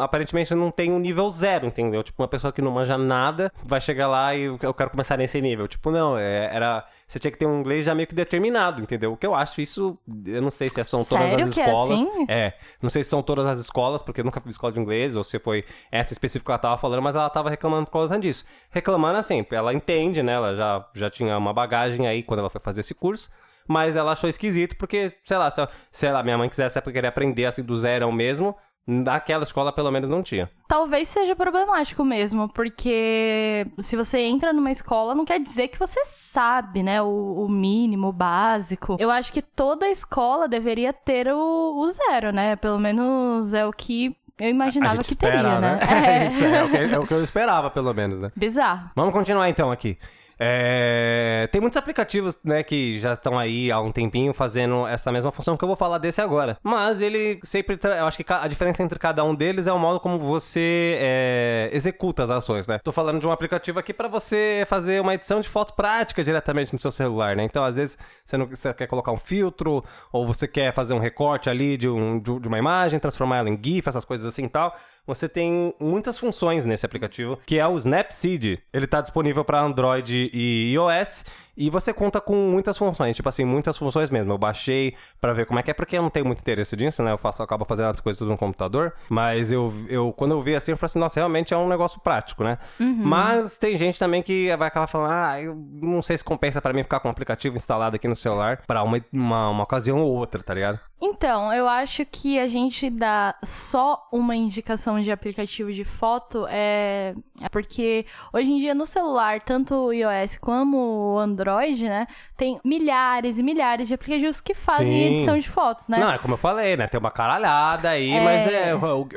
aparentemente 0.00 0.54
não 0.54 0.70
tem 0.70 0.92
um 0.92 0.98
nível 1.00 1.28
zero, 1.30 1.66
entendeu? 1.66 2.02
Tipo, 2.02 2.22
uma 2.22 2.28
pessoa 2.28 2.52
que 2.52 2.62
não 2.62 2.70
manja 2.70 2.96
nada 2.96 3.52
vai 3.64 3.80
chegar 3.80 4.06
lá 4.06 4.34
e 4.34 4.44
eu 4.44 4.74
quero 4.74 4.90
começar 4.90 5.16
nesse 5.16 5.40
nível. 5.40 5.66
Tipo, 5.66 5.90
não, 5.90 6.16
é, 6.16 6.54
era. 6.54 6.86
Você 7.06 7.18
tinha 7.18 7.30
que 7.30 7.38
ter 7.38 7.46
um 7.46 7.60
inglês 7.60 7.84
já 7.84 7.94
meio 7.94 8.06
que 8.06 8.14
determinado, 8.14 8.80
entendeu? 8.80 9.12
O 9.12 9.16
que 9.16 9.26
eu 9.26 9.34
acho 9.34 9.60
isso. 9.60 9.98
Eu 10.26 10.40
não 10.40 10.50
sei 10.50 10.68
se 10.68 10.82
são 10.84 11.04
todas 11.04 11.30
Sério 11.30 11.44
as 11.44 11.58
é 11.58 11.60
escolas. 11.62 12.00
assim? 12.00 12.26
É, 12.28 12.52
não 12.80 12.88
sei 12.88 13.02
se 13.02 13.10
são 13.10 13.22
todas 13.22 13.46
as 13.46 13.58
escolas, 13.58 14.00
porque 14.00 14.20
eu 14.20 14.24
nunca 14.24 14.40
fui 14.40 14.50
escola 14.50 14.72
de 14.72 14.78
inglês, 14.78 15.16
ou 15.16 15.24
se 15.24 15.38
foi 15.38 15.64
essa 15.90 16.12
específica 16.12 16.46
que 16.46 16.52
ela 16.52 16.58
tava 16.58 16.78
falando, 16.78 17.02
mas 17.02 17.16
ela 17.16 17.28
tava 17.28 17.50
reclamando 17.50 17.86
por 17.86 17.92
causa 17.92 18.18
disso. 18.18 18.44
Reclamando 18.70 19.18
assim, 19.18 19.44
ela 19.50 19.74
entende, 19.74 20.22
né? 20.22 20.34
Ela 20.34 20.54
já, 20.54 20.86
já 20.94 21.10
tinha 21.10 21.36
uma 21.36 21.52
bagagem 21.52 22.06
aí 22.06 22.22
quando 22.22 22.40
ela 22.40 22.50
foi 22.50 22.60
fazer 22.60 22.80
esse 22.80 22.94
curso. 22.94 23.28
Mas 23.66 23.96
ela 23.96 24.12
achou 24.12 24.30
esquisito, 24.30 24.76
porque, 24.76 25.12
sei 25.26 25.36
lá, 25.36 25.50
se, 25.50 25.68
sei 25.92 26.10
lá, 26.10 26.22
minha 26.22 26.38
mãe 26.38 26.48
quisesse 26.48 26.80
querer 26.80 27.06
aprender 27.06 27.44
assim 27.44 27.62
do 27.62 27.76
zero 27.76 28.10
mesmo, 28.10 28.56
naquela 28.88 29.44
escola 29.44 29.70
pelo 29.70 29.90
menos 29.90 30.08
não 30.08 30.22
tinha. 30.22 30.50
Talvez 30.66 31.08
seja 31.08 31.36
problemático 31.36 32.02
mesmo, 32.02 32.48
porque 32.48 33.66
se 33.78 33.94
você 33.94 34.20
entra 34.20 34.50
numa 34.52 34.70
escola, 34.70 35.14
não 35.14 35.26
quer 35.26 35.38
dizer 35.38 35.68
que 35.68 35.78
você 35.78 36.00
sabe, 36.06 36.82
né? 36.82 37.02
O, 37.02 37.44
o 37.44 37.48
mínimo, 37.48 38.08
o 38.08 38.12
básico. 38.12 38.96
Eu 38.98 39.10
acho 39.10 39.30
que 39.32 39.42
toda 39.42 39.88
escola 39.88 40.48
deveria 40.48 40.92
ter 40.92 41.28
o, 41.28 41.80
o 41.80 41.90
zero, 41.90 42.32
né? 42.32 42.56
Pelo 42.56 42.78
menos 42.78 43.52
é 43.52 43.66
o 43.66 43.72
que 43.72 44.16
eu 44.38 44.48
imaginava 44.48 44.96
que 45.02 45.02
espera, 45.12 45.36
teria, 45.42 45.60
né? 45.60 45.78
A 45.82 46.30
gente- 46.30 46.44
é, 46.46 46.64
o 46.64 46.70
que, 46.70 46.76
é 46.94 46.98
o 46.98 47.06
que 47.06 47.14
eu 47.14 47.22
esperava, 47.24 47.70
pelo 47.70 47.92
menos, 47.92 48.20
né? 48.20 48.32
Bizarro. 48.34 48.90
Vamos 48.96 49.12
continuar 49.12 49.50
então 49.50 49.70
aqui. 49.70 49.98
É, 50.40 51.48
Tem 51.50 51.60
muitos 51.60 51.76
aplicativos, 51.76 52.38
né, 52.44 52.62
que 52.62 53.00
já 53.00 53.12
estão 53.14 53.38
aí 53.38 53.70
há 53.72 53.80
um 53.80 53.90
tempinho 53.90 54.32
fazendo 54.32 54.86
essa 54.86 55.10
mesma 55.10 55.32
função 55.32 55.56
que 55.56 55.64
eu 55.64 55.66
vou 55.68 55.76
falar 55.76 55.98
desse 55.98 56.20
agora. 56.20 56.56
Mas 56.62 57.00
ele 57.02 57.40
sempre. 57.42 57.76
tra- 57.76 57.96
Eu 57.98 58.06
acho 58.06 58.16
que 58.22 58.32
a 58.32 58.46
diferença 58.46 58.82
entre 58.82 58.98
cada 58.98 59.24
um 59.24 59.34
deles 59.34 59.66
é 59.66 59.72
o 59.72 59.78
modo 59.78 59.98
como 60.00 60.18
você 60.18 60.96
é, 61.00 61.70
executa 61.72 62.22
as 62.22 62.30
ações, 62.30 62.66
né? 62.66 62.78
Tô 62.78 62.92
falando 62.92 63.20
de 63.20 63.26
um 63.26 63.32
aplicativo 63.32 63.78
aqui 63.78 63.92
para 63.92 64.08
você 64.08 64.64
fazer 64.68 65.00
uma 65.00 65.14
edição 65.14 65.40
de 65.40 65.48
foto 65.48 65.74
prática 65.74 66.22
diretamente 66.22 66.72
no 66.72 66.78
seu 66.78 66.90
celular, 66.90 67.34
né? 67.36 67.42
Então, 67.44 67.64
às 67.64 67.76
vezes, 67.76 67.98
você, 68.24 68.36
não, 68.36 68.46
você 68.46 68.72
quer 68.74 68.86
colocar 68.86 69.12
um 69.12 69.18
filtro, 69.18 69.84
ou 70.12 70.26
você 70.26 70.46
quer 70.46 70.72
fazer 70.72 70.94
um 70.94 70.98
recorte 70.98 71.50
ali 71.50 71.76
de, 71.76 71.88
um, 71.88 72.20
de 72.20 72.46
uma 72.48 72.58
imagem, 72.58 72.98
transformar 72.98 73.38
ela 73.38 73.48
em 73.50 73.58
GIF, 73.60 73.88
essas 73.88 74.04
coisas 74.04 74.26
assim 74.26 74.44
e 74.44 74.48
tal. 74.48 74.74
Você 75.08 75.26
tem 75.26 75.74
muitas 75.80 76.18
funções 76.18 76.66
nesse 76.66 76.84
aplicativo, 76.84 77.38
que 77.46 77.58
é 77.58 77.66
o 77.66 77.78
Snapseed. 77.78 78.60
Ele 78.70 78.86
tá 78.86 79.00
disponível 79.00 79.42
para 79.42 79.58
Android 79.58 80.30
e 80.34 80.74
iOS. 80.74 81.24
E 81.56 81.70
você 81.70 81.92
conta 81.92 82.20
com 82.20 82.36
muitas 82.36 82.78
funções, 82.78 83.16
tipo 83.16 83.28
assim, 83.28 83.44
muitas 83.44 83.76
funções 83.76 84.10
mesmo. 84.10 84.32
Eu 84.32 84.38
baixei 84.38 84.94
pra 85.20 85.32
ver 85.32 85.44
como 85.44 85.58
é 85.58 85.62
que 85.62 85.70
é, 85.70 85.74
porque 85.74 85.96
eu 85.96 86.02
não 86.02 86.10
tenho 86.10 86.24
muito 86.24 86.40
interesse 86.40 86.76
nisso, 86.76 87.02
né? 87.02 87.10
Eu 87.10 87.18
faço, 87.18 87.42
eu 87.42 87.44
acabo 87.44 87.64
fazendo 87.64 87.88
as 87.90 88.00
coisas 88.00 88.18
tudo 88.18 88.30
no 88.30 88.38
computador. 88.38 88.92
Mas 89.08 89.50
eu, 89.50 89.72
eu 89.88 90.12
quando 90.12 90.32
eu 90.32 90.42
vi 90.42 90.54
assim, 90.54 90.72
eu 90.72 90.76
falei 90.76 90.90
assim, 90.90 90.98
nossa, 91.00 91.18
realmente 91.18 91.52
é 91.52 91.56
um 91.56 91.68
negócio 91.68 92.00
prático, 92.00 92.44
né? 92.44 92.58
Uhum. 92.78 93.00
Mas 93.02 93.58
tem 93.58 93.76
gente 93.76 93.98
também 93.98 94.22
que 94.22 94.54
vai 94.56 94.68
acabar 94.68 94.86
falando, 94.86 95.10
ah, 95.10 95.40
eu 95.40 95.56
não 95.56 96.02
sei 96.02 96.18
se 96.18 96.22
compensa 96.22 96.62
pra 96.62 96.72
mim 96.72 96.84
ficar 96.84 97.00
com 97.00 97.08
um 97.08 97.10
aplicativo 97.10 97.56
instalado 97.56 97.96
aqui 97.96 98.06
no 98.06 98.14
celular 98.14 98.60
pra 98.64 98.82
uma, 98.84 99.04
uma, 99.12 99.48
uma 99.48 99.62
ocasião 99.64 100.00
ou 100.00 100.14
outra, 100.14 100.42
tá 100.42 100.54
ligado? 100.54 100.78
Então, 101.00 101.52
eu 101.52 101.68
acho 101.68 102.04
que 102.04 102.38
a 102.40 102.48
gente 102.48 102.90
dá 102.90 103.34
só 103.44 104.08
uma 104.12 104.34
indicação 104.34 105.00
de 105.00 105.12
aplicativo 105.12 105.72
de 105.72 105.84
foto 105.84 106.44
é, 106.50 107.14
é 107.40 107.48
porque 107.48 108.04
hoje 108.32 108.50
em 108.50 108.58
dia 108.58 108.74
no 108.74 108.84
celular, 108.84 109.40
tanto 109.40 109.74
o 109.76 109.92
iOS 109.92 110.38
como 110.38 111.14
o 111.14 111.18
Android, 111.18 111.84
né, 111.88 112.06
tem 112.36 112.58
milhares 112.64 113.38
e 113.38 113.42
milhares 113.44 113.86
de 113.86 113.94
aplicativos 113.94 114.40
que 114.40 114.54
fazem 114.54 114.86
Sim. 114.90 115.04
edição 115.14 115.38
de 115.38 115.48
fotos, 115.48 115.88
né? 115.88 115.98
Não, 115.98 116.10
é 116.10 116.18
como 116.18 116.34
eu 116.34 116.38
falei, 116.38 116.76
né? 116.76 116.88
Tem 116.88 116.98
uma 116.98 117.12
caralhada 117.12 117.90
aí, 117.90 118.10
É. 118.10 118.20
mas 118.20 118.46
é, 118.46 118.72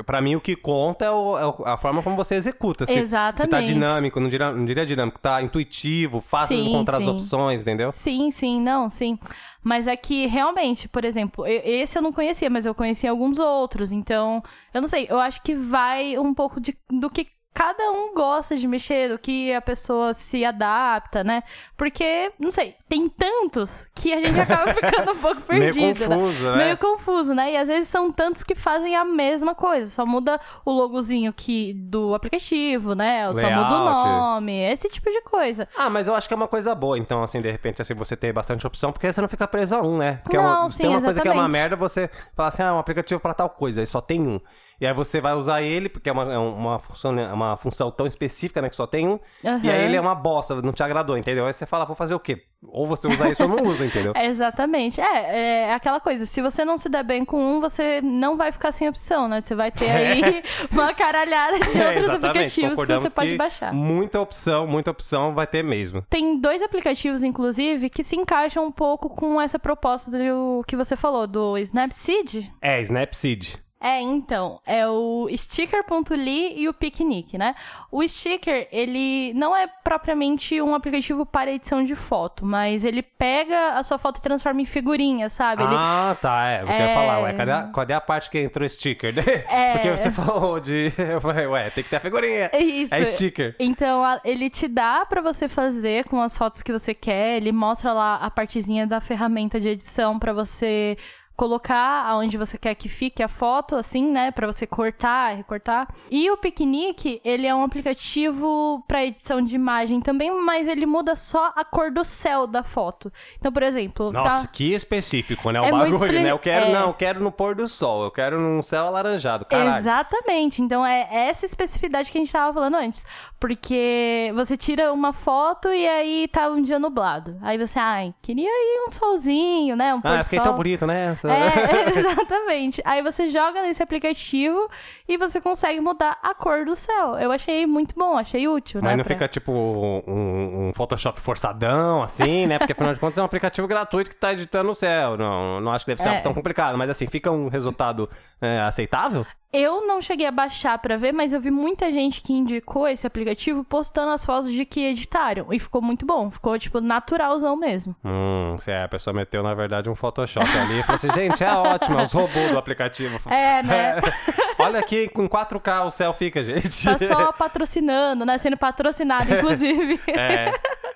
pra 0.05 0.21
mim 0.21 0.35
o 0.35 0.41
que 0.41 0.55
conta 0.55 1.05
é, 1.05 1.09
o- 1.11 1.37
é 1.65 1.71
a 1.71 1.77
forma 1.77 2.03
como 2.03 2.15
você 2.15 2.35
executa. 2.35 2.85
Se, 2.85 2.91
Se 2.93 2.99
tá 2.99 3.03
Exatamente. 3.03 3.65
dinâmico, 3.73 4.19
não 4.19 4.29
diria, 4.29 4.51
não 4.51 4.65
diria 4.65 4.85
dinâmico, 4.85 5.19
tá 5.19 5.41
intuitivo, 5.41 6.21
fácil 6.21 6.57
de 6.57 6.63
Sim, 6.63 6.69
encontrar 6.69 6.97
as 6.97 7.05
sim. 7.05 7.09
opções, 7.09 7.61
entendeu? 7.61 7.91
Sim, 7.91 8.29
sim, 8.29 8.61
não, 8.61 8.87
sim. 8.89 9.17
Mas 9.63 9.87
é 9.87 9.95
que 9.95 10.25
realmente, 10.25 10.87
por 10.89 11.05
exemplo, 11.05 11.45
esse 11.45 11.97
eu 11.97 12.01
não 12.01 12.11
conhecia, 12.11 12.49
mas 12.49 12.65
eu 12.65 12.73
conhecia 12.73 13.11
alguns 13.11 13.37
outros. 13.37 13.91
Então, 13.91 14.43
eu 14.73 14.81
não 14.81 14.87
sei, 14.87 15.07
eu 15.09 15.19
acho 15.19 15.41
que 15.43 15.53
vai 15.53 16.17
um 16.17 16.33
pouco 16.33 16.59
de, 16.59 16.75
do 16.89 17.09
que 17.09 17.27
cada 17.53 17.91
um 17.91 18.13
gosta 18.13 18.55
de 18.55 18.67
mexer, 18.67 19.09
do 19.09 19.19
que 19.19 19.53
a 19.53 19.61
pessoa 19.61 20.13
se 20.13 20.43
adapta, 20.45 21.23
né? 21.23 21.43
Porque, 21.77 22.31
não 22.39 22.49
sei, 22.51 22.75
tem 22.87 23.09
tantos 23.09 23.85
que 23.95 24.13
a 24.13 24.19
gente 24.25 24.39
acaba 24.39 24.71
ficando 24.73 25.11
um 25.11 25.17
pouco 25.17 25.41
Meio 25.49 25.73
perdido. 25.73 26.07
confuso, 26.07 26.51
né? 26.51 26.57
Meio 26.57 26.77
confuso, 26.77 27.33
né? 27.33 27.51
E 27.53 27.57
às 27.57 27.67
vezes 27.67 27.89
são 27.89 28.11
tantos 28.11 28.43
que 28.43 28.55
fazem 28.55 28.95
a 28.95 29.03
mesma 29.03 29.53
coisa, 29.53 29.87
só 29.89 30.05
muda 30.05 30.39
o 30.65 30.71
logozinho 30.71 31.33
que, 31.33 31.73
do 31.73 32.15
aplicativo, 32.15 32.95
né? 32.95 33.27
Ou 33.27 33.33
só 33.33 33.49
muda 33.49 33.75
o 33.75 33.85
nome, 33.85 34.53
esse 34.71 34.87
tipo 34.89 35.09
de 35.09 35.21
coisa. 35.21 35.67
Ah, 35.77 35.89
mas 35.89 36.07
eu 36.07 36.15
acho 36.15 36.27
que 36.27 36.33
é 36.33 36.37
uma 36.37 36.47
coisa 36.47 36.73
boa, 36.73 36.97
então, 36.97 37.21
assim, 37.21 37.41
de 37.41 37.51
repente, 37.51 37.81
assim, 37.81 37.93
você 37.93 38.15
ter 38.15 38.31
bastante 38.31 38.65
opção, 38.65 38.91
porque 38.91 39.11
você 39.11 39.19
não 39.21 39.27
fica 39.27 39.47
preso 39.47 39.75
a 39.75 39.81
um, 39.81 39.97
né? 39.97 40.19
Porque 40.23 40.37
é 40.37 40.41
Não, 40.41 40.69
se 40.69 40.77
sim, 40.77 40.83
tem 40.83 40.91
uma 40.91 41.01
coisa 41.01 41.21
que 41.21 41.27
é 41.27 41.31
uma 41.31 41.41
exatamente. 41.41 41.53
merda, 41.61 41.75
você 41.75 42.09
fala 42.35 42.49
assim, 42.49 42.63
ah, 42.63 42.73
um 42.75 42.79
aplicativo 42.79 43.19
pra 43.19 43.33
tal 43.33 43.49
coisa, 43.49 43.81
aí 43.81 43.85
só 43.85 43.99
tem 43.99 44.21
um. 44.21 44.39
E 44.81 44.87
aí 44.87 44.93
você 44.95 45.21
vai 45.21 45.35
usar 45.35 45.61
ele, 45.61 45.87
porque 45.87 46.09
é 46.09 46.11
uma, 46.11 46.33
é 46.33 46.37
uma, 46.39 46.79
função, 46.79 47.11
né, 47.11 47.31
uma 47.31 47.55
função 47.55 47.91
tão 47.91 48.07
específica, 48.07 48.63
né, 48.63 48.67
que 48.67 48.75
só 48.75 48.87
tem 48.87 49.07
um. 49.07 49.19
E 49.63 49.69
aí 49.69 49.85
ele 49.85 49.95
é 49.95 50.01
uma 50.01 50.15
bosta, 50.15 50.59
não 50.59 50.73
te 50.73 50.81
agradou, 50.81 51.15
entendeu? 51.15 51.45
Aí 51.45 51.53
você 51.53 51.67
fala, 51.67 51.85
vou 51.85 51.95
fazer 51.95 52.15
o 52.15 52.19
quê? 52.19 52.41
Ou 52.67 52.87
você 52.87 53.07
usa 53.07 53.29
isso 53.29 53.43
ou 53.43 53.49
não 53.49 53.63
usa, 53.63 53.85
entendeu? 53.85 54.13
É, 54.21 54.25
Exatamente. 54.25 54.99
É, 54.99 55.65
é 55.67 55.73
aquela 55.73 55.99
coisa, 55.99 56.25
se 56.25 56.41
você 56.41 56.65
não 56.65 56.77
se 56.77 56.89
der 56.89 57.03
bem 57.03 57.23
com 57.23 57.39
um, 57.39 57.59
você 57.59 58.01
não 58.01 58.35
vai 58.35 58.51
ficar 58.51 58.71
sem 58.71 58.89
opção, 58.89 59.27
né? 59.27 59.39
Você 59.39 59.53
vai 59.53 59.71
ter 59.71 59.89
aí 59.91 60.43
uma 60.71 60.93
caralhada 60.95 61.59
de 61.59 61.71
É, 61.79 61.87
outros 61.87 62.09
aplicativos 62.09 62.83
que 62.83 62.93
você 62.93 63.09
pode 63.11 63.31
que 63.31 63.37
baixar. 63.37 63.71
Muita 63.73 64.19
opção, 64.19 64.65
muita 64.65 64.89
opção 64.89 65.33
vai 65.35 65.45
ter 65.45 65.63
mesmo. 65.63 66.03
Tem 66.09 66.39
dois 66.39 66.61
aplicativos, 66.61 67.23
inclusive, 67.23 67.87
que 67.89 68.03
se 68.03 68.15
encaixam 68.15 68.65
um 68.65 68.71
pouco 68.71 69.09
com 69.09 69.39
essa 69.39 69.59
proposta 69.59 70.09
do 70.09 70.63
que 70.67 70.75
você 70.75 70.95
falou, 70.95 71.27
do 71.27 71.55
Snapseed. 71.59 72.51
É, 72.59 72.81
Snapseed. 72.81 73.60
É, 73.81 73.99
então, 73.99 74.59
é 74.65 74.87
o 74.87 75.27
sticker.ly 75.35 76.53
e 76.59 76.69
o 76.69 76.73
Picnic, 76.73 77.37
né? 77.37 77.55
O 77.91 78.07
sticker, 78.07 78.67
ele 78.71 79.33
não 79.33 79.55
é 79.55 79.65
propriamente 79.67 80.61
um 80.61 80.75
aplicativo 80.75 81.25
para 81.25 81.51
edição 81.51 81.81
de 81.83 81.95
foto, 81.95 82.45
mas 82.45 82.85
ele 82.85 83.01
pega 83.01 83.73
a 83.73 83.83
sua 83.83 83.97
foto 83.97 84.19
e 84.19 84.21
transforma 84.21 84.61
em 84.61 84.65
figurinha, 84.65 85.29
sabe? 85.29 85.63
Ele 85.63 85.73
Ah, 85.75 86.15
tá, 86.21 86.47
é. 86.47 86.61
Eu 86.61 86.67
É. 86.67 86.77
queria 86.77 86.93
falar, 86.93 87.19
ué, 87.21 87.33
cadê 87.33 87.51
a, 87.51 87.63
cadê 87.73 87.93
a 87.93 88.01
parte 88.01 88.29
que 88.29 88.39
entrou 88.39 88.67
sticker? 88.69 89.13
É. 89.51 89.73
Porque 89.73 89.89
você 89.89 90.11
falou 90.11 90.59
de. 90.59 90.91
Eu 90.97 91.19
falei, 91.19 91.47
ué, 91.47 91.69
tem 91.71 91.83
que 91.83 91.89
ter 91.89 91.95
a 91.97 91.99
figurinha. 91.99 92.49
É 92.53 92.59
isso. 92.61 92.93
É 92.93 93.03
sticker. 93.03 93.55
Então, 93.59 94.03
ele 94.23 94.49
te 94.49 94.67
dá 94.67 95.05
pra 95.05 95.21
você 95.21 95.47
fazer 95.47 96.05
com 96.05 96.21
as 96.21 96.37
fotos 96.37 96.61
que 96.61 96.71
você 96.71 96.93
quer, 96.93 97.37
ele 97.37 97.51
mostra 97.51 97.91
lá 97.93 98.15
a 98.17 98.29
partezinha 98.29 98.85
da 98.85 99.01
ferramenta 99.01 99.59
de 99.59 99.69
edição 99.69 100.19
pra 100.19 100.33
você 100.33 100.97
colocar 101.41 102.05
aonde 102.05 102.37
você 102.37 102.55
quer 102.55 102.75
que 102.75 102.87
fique 102.87 103.23
a 103.23 103.27
foto, 103.27 103.75
assim, 103.75 104.05
né, 104.11 104.29
Pra 104.29 104.45
você 104.45 104.67
cortar, 104.67 105.35
recortar. 105.35 105.87
E 106.11 106.29
o 106.29 106.37
Picnic, 106.37 107.19
ele 107.25 107.47
é 107.47 107.55
um 107.55 107.63
aplicativo 107.63 108.83
pra 108.87 109.03
edição 109.03 109.41
de 109.41 109.55
imagem 109.55 110.01
também, 110.01 110.29
mas 110.39 110.67
ele 110.67 110.85
muda 110.85 111.15
só 111.15 111.51
a 111.55 111.65
cor 111.65 111.89
do 111.89 112.03
céu 112.03 112.45
da 112.45 112.63
foto. 112.63 113.11
Então, 113.39 113.51
por 113.51 113.63
exemplo, 113.63 114.11
Nossa, 114.11 114.43
tá... 114.45 114.47
que 114.53 114.71
específico, 114.75 115.49
né? 115.49 115.59
O 115.59 115.65
É 115.65 115.71
bagulho, 115.71 116.21
né? 116.21 116.31
Eu 116.31 116.37
quero, 116.37 116.67
é. 116.67 116.71
não, 116.71 116.87
eu 116.89 116.93
quero 116.93 117.23
no 117.23 117.31
pôr 117.31 117.55
do 117.55 117.67
sol, 117.67 118.03
eu 118.03 118.11
quero 118.11 118.39
num 118.39 118.61
céu 118.61 118.85
alaranjado, 118.85 119.43
caralho. 119.45 119.79
Exatamente. 119.79 120.61
Então 120.61 120.85
é 120.85 121.07
essa 121.11 121.43
especificidade 121.47 122.11
que 122.11 122.19
a 122.19 122.21
gente 122.21 122.31
tava 122.31 122.53
falando 122.53 122.75
antes. 122.75 123.03
Porque 123.39 124.31
você 124.35 124.55
tira 124.55 124.93
uma 124.93 125.11
foto 125.11 125.69
e 125.69 125.87
aí 125.87 126.27
tá 126.27 126.47
um 126.49 126.61
dia 126.61 126.77
nublado. 126.77 127.35
Aí 127.41 127.57
você, 127.57 127.79
ai, 127.79 128.13
queria 128.21 128.47
ir 128.47 128.85
um 128.87 128.91
solzinho, 128.91 129.75
né? 129.75 129.95
Um 129.95 130.01
pôr 130.01 130.11
Ah, 130.11 130.17
do 130.17 130.23
fiquei 130.23 130.37
sol. 130.37 130.43
tão 130.45 130.55
bonito 130.55 130.85
É, 131.33 131.89
exatamente. 131.99 132.81
Aí 132.85 133.01
você 133.01 133.27
joga 133.29 133.61
nesse 133.61 133.81
aplicativo 133.81 134.69
e 135.07 135.17
você 135.17 135.39
consegue 135.41 135.79
mudar 135.79 136.17
a 136.21 136.33
cor 136.33 136.65
do 136.65 136.75
céu. 136.75 137.15
Eu 137.17 137.31
achei 137.31 137.65
muito 137.65 137.95
bom, 137.95 138.17
achei 138.17 138.47
útil, 138.47 138.81
Mas 138.81 138.91
né? 138.91 138.97
não 138.97 139.03
pra- 139.03 139.13
fica 139.15 139.27
tipo 139.27 139.51
um, 139.51 140.69
um 140.69 140.73
Photoshop 140.73 141.19
forçadão, 141.19 142.03
assim, 142.03 142.45
né? 142.47 142.57
Porque 142.57 142.73
afinal 142.73 142.93
de 142.93 142.99
contas 142.99 143.17
é 143.17 143.21
um 143.21 143.25
aplicativo 143.25 143.67
gratuito 143.67 144.09
que 144.09 144.15
tá 144.15 144.33
editando 144.33 144.71
o 144.71 144.75
céu. 144.75 145.17
Não, 145.17 145.59
não 145.61 145.71
acho 145.71 145.85
que 145.85 145.91
deve 145.91 146.01
ser 146.01 146.09
É. 146.09 146.19
tão 146.21 146.33
complicado, 146.33 146.77
mas 146.77 146.89
assim, 146.89 147.07
fica 147.07 147.31
um 147.31 147.47
resultado 147.47 148.09
é, 148.41 148.59
aceitável? 148.61 149.25
Eu 149.53 149.85
não 149.85 150.01
cheguei 150.01 150.25
a 150.25 150.31
baixar 150.31 150.77
pra 150.79 150.95
ver, 150.95 151.11
mas 151.11 151.33
eu 151.33 151.41
vi 151.41 151.51
muita 151.51 151.91
gente 151.91 152.21
que 152.21 152.31
indicou 152.31 152.87
esse 152.87 153.05
aplicativo 153.05 153.65
postando 153.65 154.11
as 154.11 154.23
fotos 154.23 154.49
de 154.49 154.63
que 154.63 154.79
editaram. 154.85 155.51
E 155.51 155.59
ficou 155.59 155.81
muito 155.81 156.05
bom. 156.05 156.31
Ficou, 156.31 156.57
tipo, 156.57 156.79
naturalzão 156.79 157.57
mesmo. 157.57 157.93
Hum, 158.05 158.55
se 158.59 158.71
a 158.71 158.87
pessoa 158.87 159.13
meteu, 159.13 159.43
na 159.43 159.53
verdade, 159.53 159.89
um 159.89 159.95
Photoshop 159.95 160.47
ali 160.57 160.79
e 160.79 160.83
falou 160.83 160.95
assim, 160.95 161.11
gente, 161.11 161.43
é 161.43 161.51
ótimo, 161.53 161.99
é 161.99 162.03
os 162.03 162.13
robôs 162.13 162.51
do 162.51 162.57
aplicativo. 162.57 163.19
É, 163.31 163.63
né? 163.63 163.95
Olha 164.59 164.79
aqui, 164.79 165.07
com 165.09 165.27
4K 165.27 165.85
o 165.85 165.91
céu 165.91 166.13
fica, 166.13 166.43
gente. 166.43 166.83
Tá 166.83 166.97
só 166.99 167.31
patrocinando, 167.31 168.25
né? 168.25 168.37
Sendo 168.37 168.57
patrocinado, 168.57 169.25
inclusive. 169.33 169.99
É. 170.07 170.53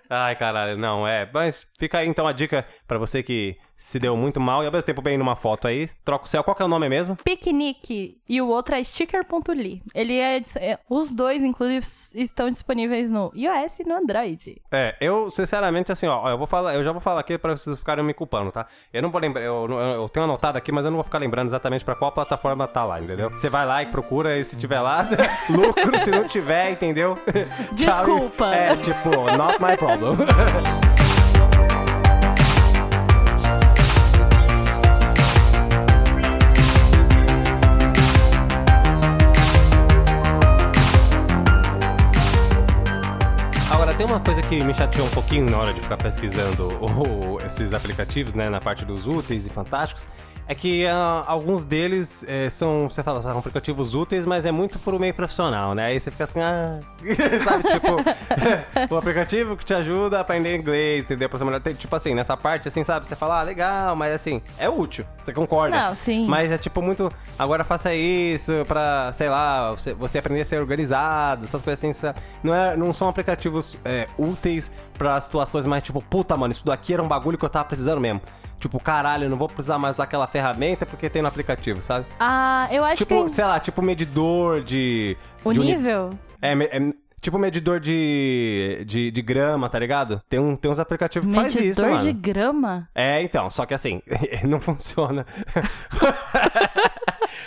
Ai, 0.09 0.35
caralho, 0.35 0.77
não, 0.77 1.07
é. 1.07 1.27
Mas 1.33 1.65
fica 1.79 1.99
aí 1.99 2.07
então 2.07 2.27
a 2.27 2.31
dica 2.31 2.65
pra 2.87 2.97
você 2.97 3.23
que 3.23 3.57
se 3.77 3.99
deu 3.99 4.15
muito 4.15 4.39
mal 4.39 4.63
e 4.63 4.65
ao 4.65 4.71
mesmo 4.71 4.85
tempo 4.85 5.01
bem 5.01 5.17
numa 5.17 5.35
foto 5.35 5.67
aí. 5.67 5.89
Troca 6.03 6.25
o 6.25 6.27
céu, 6.27 6.43
qual 6.43 6.55
que 6.55 6.61
é 6.61 6.65
o 6.65 6.69
nome 6.69 6.87
mesmo? 6.89 7.15
Piquenique 7.23 8.17
e 8.27 8.41
o 8.41 8.47
outro 8.47 8.75
é 8.75 8.83
sticker.ly. 8.83 9.81
Ele 9.93 10.17
é, 10.17 10.37
é- 10.57 10.79
Os 10.89 11.11
dois, 11.13 11.43
inclusive, 11.43 11.85
estão 12.15 12.49
disponíveis 12.49 13.11
no 13.11 13.31
iOS 13.35 13.79
e 13.79 13.83
no 13.83 13.95
Android. 13.95 14.61
É, 14.71 14.95
eu, 15.01 15.29
sinceramente, 15.29 15.91
assim, 15.91 16.07
ó, 16.07 16.29
eu 16.29 16.37
vou 16.37 16.47
falar, 16.47 16.73
eu 16.75 16.83
já 16.83 16.91
vou 16.91 17.01
falar 17.01 17.19
aqui 17.21 17.37
pra 17.37 17.55
vocês 17.55 17.77
ficarem 17.77 18.03
me 18.03 18.13
culpando, 18.13 18.51
tá? 18.51 18.65
Eu 18.93 19.01
não 19.01 19.11
vou 19.11 19.19
lembrar, 19.21 19.41
eu, 19.43 19.65
eu- 19.69 19.77
eu 20.03 20.09
tenho 20.09 20.23
anotado 20.25 20.57
aqui, 20.57 20.71
mas 20.71 20.85
eu 20.85 20.91
não 20.91 20.97
vou 20.97 21.03
ficar 21.03 21.17
lembrando 21.19 21.47
exatamente 21.47 21.83
pra 21.83 21.95
qual 21.95 22.11
plataforma 22.11 22.67
tá 22.67 22.83
lá, 22.85 22.99
entendeu? 23.01 23.29
Você 23.31 23.49
vai 23.49 23.65
lá 23.65 23.81
e 23.83 23.87
procura, 23.87 24.37
e 24.37 24.43
se 24.43 24.57
tiver 24.57 24.79
lá, 24.79 25.07
lucro, 25.49 25.97
se 25.99 26.11
não 26.11 26.27
tiver, 26.27 26.71
entendeu? 26.71 27.17
Tchau 27.75 28.05
Desculpa. 28.05 28.55
É, 28.55 28.75
tipo, 28.77 29.09
not 29.37 29.61
my 29.61 29.75
problem. 29.77 30.15
uma 44.15 44.23
coisa 44.23 44.41
que 44.41 44.63
me 44.63 44.73
chateou 44.73 45.05
um 45.05 45.09
pouquinho 45.09 45.49
na 45.49 45.57
hora 45.57 45.73
de 45.73 45.81
ficar 45.81 45.97
pesquisando 45.97 46.69
o- 46.81 47.37
esses 47.45 47.73
aplicativos, 47.73 48.33
né, 48.33 48.49
na 48.49 48.61
parte 48.61 48.85
dos 48.85 49.05
úteis 49.07 49.45
e 49.45 49.49
fantásticos, 49.49 50.07
é 50.47 50.53
que 50.55 50.85
ah, 50.85 51.23
alguns 51.25 51.65
deles 51.65 52.23
eh, 52.27 52.49
são, 52.49 52.87
você 52.89 53.01
fala, 53.01 53.21
são 53.21 53.37
aplicativos 53.39 53.95
úteis, 53.95 54.25
mas 54.25 54.45
é 54.45 54.51
muito 54.51 54.77
pro 54.79 54.99
meio 54.99 55.13
profissional, 55.13 55.73
né? 55.73 55.85
Aí 55.87 55.99
você 55.99 56.11
fica 56.11 56.25
assim, 56.25 56.39
ah, 56.39 56.79
sabe, 57.43 57.63
tipo, 57.69 57.87
o 58.93 58.97
aplicativo 58.97 59.57
que 59.57 59.65
te 59.65 59.73
ajuda 59.73 60.17
a 60.17 60.21
aprender 60.21 60.55
inglês, 60.55 61.05
entendeu? 61.05 61.27
Pra 61.29 61.39
você 61.39 61.45
melhor- 61.45 61.61
Tipo 61.61 61.95
assim, 61.95 62.13
nessa 62.13 62.37
parte, 62.37 62.67
assim, 62.67 62.83
sabe, 62.83 63.07
você 63.07 63.15
fala, 63.15 63.39
ah, 63.39 63.43
legal, 63.43 63.95
mas 63.95 64.13
assim, 64.13 64.41
é 64.59 64.69
útil, 64.69 65.03
você 65.17 65.33
concorda? 65.33 65.75
Não, 65.75 65.95
sim. 65.95 66.27
Mas 66.27 66.51
é 66.51 66.57
tipo 66.57 66.81
muito, 66.81 67.11
agora 67.39 67.63
faça 67.63 67.93
isso 67.93 68.51
pra, 68.67 69.11
sei 69.13 69.29
lá, 69.29 69.71
você, 69.71 69.93
você 69.93 70.19
aprender 70.19 70.41
a 70.41 70.45
ser 70.45 70.59
organizado, 70.59 71.43
essas 71.45 71.61
coisas 71.61 71.79
assim, 71.79 71.91
sabe? 71.93 72.19
Não, 72.43 72.53
é, 72.53 72.77
não 72.77 72.93
são 72.93 73.09
aplicativos 73.09 73.77
é, 73.83 74.07
úteis 74.17 74.71
pra 74.97 75.19
situações 75.19 75.65
mais 75.65 75.81
tipo, 75.83 76.01
puta, 76.01 76.37
mano, 76.37 76.51
isso 76.51 76.65
daqui 76.65 76.93
era 76.93 77.01
um 77.01 77.07
bagulho 77.07 77.37
que 77.37 77.45
eu 77.45 77.49
tava 77.49 77.65
precisando 77.65 77.99
mesmo. 77.99 78.21
Tipo, 78.65 78.79
caralho, 78.79 79.25
eu 79.25 79.29
não 79.29 79.37
vou 79.37 79.47
precisar 79.47 79.77
mais 79.77 79.97
daquela 79.97 80.25
ferramenta 80.25 80.87
porque 80.87 81.07
tem 81.07 81.21
no 81.21 81.27
aplicativo, 81.27 81.79
sabe? 81.81 82.07
Ah, 82.19 82.67
eu 82.71 82.83
acho 82.83 82.95
Tipo, 82.97 83.25
que 83.25 83.29
sei 83.31 83.45
lá, 83.45 83.59
tipo 83.59 83.79
medidor 83.79 84.63
de... 84.63 85.15
o 85.43 85.53
de 85.53 85.59
uni- 85.59 85.75
nível... 85.75 86.09
É, 86.41 86.55
me- 86.55 86.65
é, 86.65 86.79
Tipo 87.21 87.37
medidor 87.39 87.79
de, 87.79 88.83
de, 88.85 89.09
de 89.11 89.21
grama, 89.21 89.67
tá 89.69 89.79
ligado? 89.79 90.21
Tem, 90.29 90.39
um, 90.39 90.55
tem 90.55 90.69
uns 90.69 90.77
aplicativos 90.79 91.27
que 91.27 91.33
faz 91.33 91.53
isso, 91.55 91.81
Medidor 91.81 91.89
mano. 91.89 92.03
de 92.03 92.13
grama? 92.13 92.87
É, 92.93 93.21
então, 93.21 93.49
só 93.49 93.65
que 93.65 93.73
assim, 93.73 94.01
não 94.47 94.59
funciona. 94.59 95.25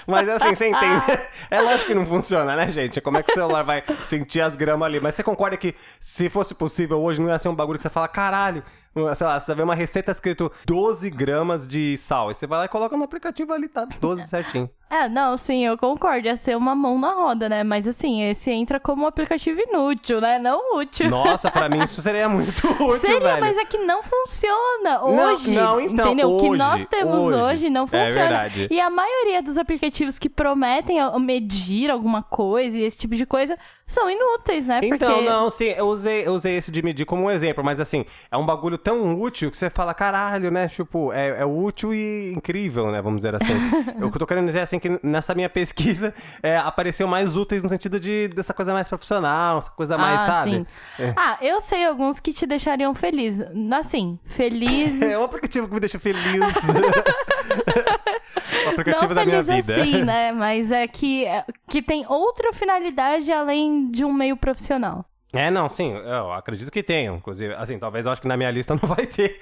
Mas 0.07 0.29
assim, 0.29 0.55
você 0.55 0.69
entende? 0.69 1.03
É 1.51 1.61
lógico 1.63 1.87
que 1.87 1.95
não 1.95 2.05
funciona, 2.05 2.55
né, 2.57 2.69
gente? 2.69 3.01
Como 3.01 3.17
é 3.17 3.23
que 3.23 3.31
o 3.31 3.35
celular 3.35 3.63
vai 3.63 3.83
sentir 4.05 4.41
as 4.43 4.55
gramas 4.55 4.85
ali? 4.87 5.01
Mas 5.01 5.15
você 5.15 5.23
concorda 5.23 5.57
que 5.57 5.75
se 6.01 6.29
fosse 6.29 6.55
possível 6.55 7.01
hoje 7.01 7.21
não 7.23 7.29
ia 7.29 7.39
ser 7.39 7.49
um 7.49 7.55
bagulho 7.55 7.79
que 7.79 7.83
você 7.83 7.89
fala, 7.89 8.07
caralho, 8.09 8.63
sei 9.15 9.27
lá, 9.27 9.39
você 9.41 9.55
vê 9.55 9.63
uma 9.63 9.75
receita 9.75 10.11
escrito 10.13 10.51
12 10.67 11.11
gramas 11.11 11.67
de 11.67 11.97
sal. 11.97 12.29
Aí 12.29 12.35
você 12.35 12.47
vai 12.47 12.59
lá 12.61 12.65
e 12.65 12.69
coloca 12.69 12.97
no 12.97 13.05
aplicativo 13.05 13.53
ali, 13.53 13.69
tá 13.69 13.85
12 14.01 14.23
certinho. 14.29 14.69
É, 14.91 15.07
não, 15.07 15.37
sim, 15.37 15.67
eu 15.67 15.77
concordo. 15.77 16.27
Ia 16.29 16.37
ser 16.39 16.57
uma 16.57 16.75
mão 16.75 16.99
na 16.99 17.13
roda, 17.13 17.47
né? 17.47 17.63
Mas 17.63 17.87
assim, 17.87 18.23
esse 18.23 18.51
entra 18.51 18.81
como 18.81 19.05
um 19.05 19.07
aplicativo 19.07 19.61
inútil, 19.61 20.19
né? 20.19 20.39
Não 20.39 20.79
útil. 20.79 21.11
Nossa, 21.11 21.51
pra 21.51 21.69
mim 21.69 21.83
isso 21.83 22.01
seria 22.01 22.27
muito 22.27 22.67
útil, 22.83 22.93
Seria, 22.99 23.21
velho. 23.21 23.41
mas 23.41 23.57
é 23.59 23.67
que 23.67 23.77
não 23.77 24.03
funciona 24.03 24.99
Não, 25.01 25.35
hoje. 25.35 25.51
não, 25.55 25.79
então, 25.79 26.07
entendeu? 26.07 26.35
o 26.35 26.41
que 26.41 26.49
hoje, 26.49 26.59
nós 26.59 26.87
temos 26.87 27.21
hoje, 27.21 27.37
hoje. 27.43 27.71
não 27.71 27.85
É 27.85 27.87
funciona. 27.87 28.13
verdade. 28.29 28.69
E 28.71 28.81
a 28.81 28.89
maioria 28.89 29.43
dos 29.43 29.59
aplicativos 29.59 30.19
que 30.19 30.31
prometem 30.31 30.97
medir 31.21 31.91
alguma 31.91 32.23
coisa 32.23 32.79
e 32.79 32.83
esse 32.83 32.97
tipo 32.97 33.15
de 33.15 33.27
coisa 33.27 33.59
são 33.87 34.09
inúteis, 34.11 34.67
né? 34.67 34.81
Então, 34.83 35.15
Porque... 35.17 35.29
não, 35.29 35.51
sim, 35.51 35.67
eu 35.77 35.87
usei, 35.87 36.27
eu 36.27 36.33
usei 36.33 36.57
esse 36.57 36.71
de 36.71 36.83
medir 36.83 37.05
como 37.05 37.25
um 37.25 37.31
exemplo, 37.31 37.63
mas 37.65 37.79
assim, 37.81 38.05
é 38.31 38.37
um 38.37 38.45
bagulho 38.47 38.77
tão 38.89 39.21
útil 39.21 39.51
que 39.51 39.59
você 39.59 39.69
fala, 39.69 39.93
caralho, 39.93 40.51
né? 40.51 40.67
Tipo, 40.67 41.13
é, 41.13 41.41
é 41.41 41.45
útil 41.45 41.93
e 41.93 42.33
incrível, 42.35 42.91
né? 42.91 43.03
Vamos 43.03 43.19
dizer 43.19 43.35
assim. 43.35 43.53
o 44.03 44.09
que 44.11 44.17
eu 44.17 44.19
tô 44.19 44.27
querendo 44.27 44.47
dizer 44.47 44.61
é 44.61 44.63
assim 44.63 44.79
que 44.79 44.99
nessa 45.03 45.35
minha 45.35 45.51
pesquisa 45.51 46.15
é, 46.43 46.57
apareceu 46.57 47.07
mais 47.07 47.37
úteis 47.37 47.63
no 47.63 47.69
sentido 47.69 48.01
de 48.01 48.29
dessa 48.29 48.55
coisa 48.55 48.73
mais 48.73 48.89
profissional, 48.89 49.59
essa 49.59 49.71
coisa 49.73 49.99
mais, 49.99 50.23
ah, 50.23 50.25
sabe? 50.25 50.51
sim. 50.51 50.67
É. 50.99 51.13
Ah, 51.17 51.37
eu 51.43 51.61
sei 51.61 51.85
alguns 51.85 52.19
que 52.19 52.33
te 52.33 52.47
deixariam 52.47 52.95
feliz. 52.95 53.37
Assim, 53.79 54.19
feliz. 54.25 55.03
É 55.09 55.19
o 55.19 55.25
aplicativo 55.25 55.69
que 55.69 55.75
me 55.75 55.81
deixa 55.81 55.99
feliz. 55.99 56.25
o 58.65 58.69
aplicativo 58.71 59.09
não 59.09 59.15
da 59.15 59.25
minha 59.27 59.43
vida. 59.43 59.81
assim, 59.83 60.03
né? 60.03 60.33
Mas 60.33 60.71
é 60.71 60.87
que, 60.87 61.27
é- 61.27 61.45
que 61.69 61.83
tem 61.83 62.07
outra 62.09 62.55
finalidade 62.55 63.31
além 63.31 63.91
de 63.91 64.05
um 64.05 64.13
meio 64.13 64.37
profissional. 64.37 65.05
É, 65.41 65.53
não, 65.53 65.69
sim, 65.69 65.93
eu 65.93 66.33
acredito 66.33 66.69
que 66.73 66.83
tenham. 66.83 67.15
Inclusive, 67.17 67.55
assim, 67.55 67.79
talvez 67.79 68.07
eu 68.07 68.11
acho 68.11 68.21
que 68.21 68.27
na 68.27 68.37
minha 68.37 68.51
lista 68.51 68.75
não 68.81 68.89
vai 68.89 69.07
ter. 69.07 69.39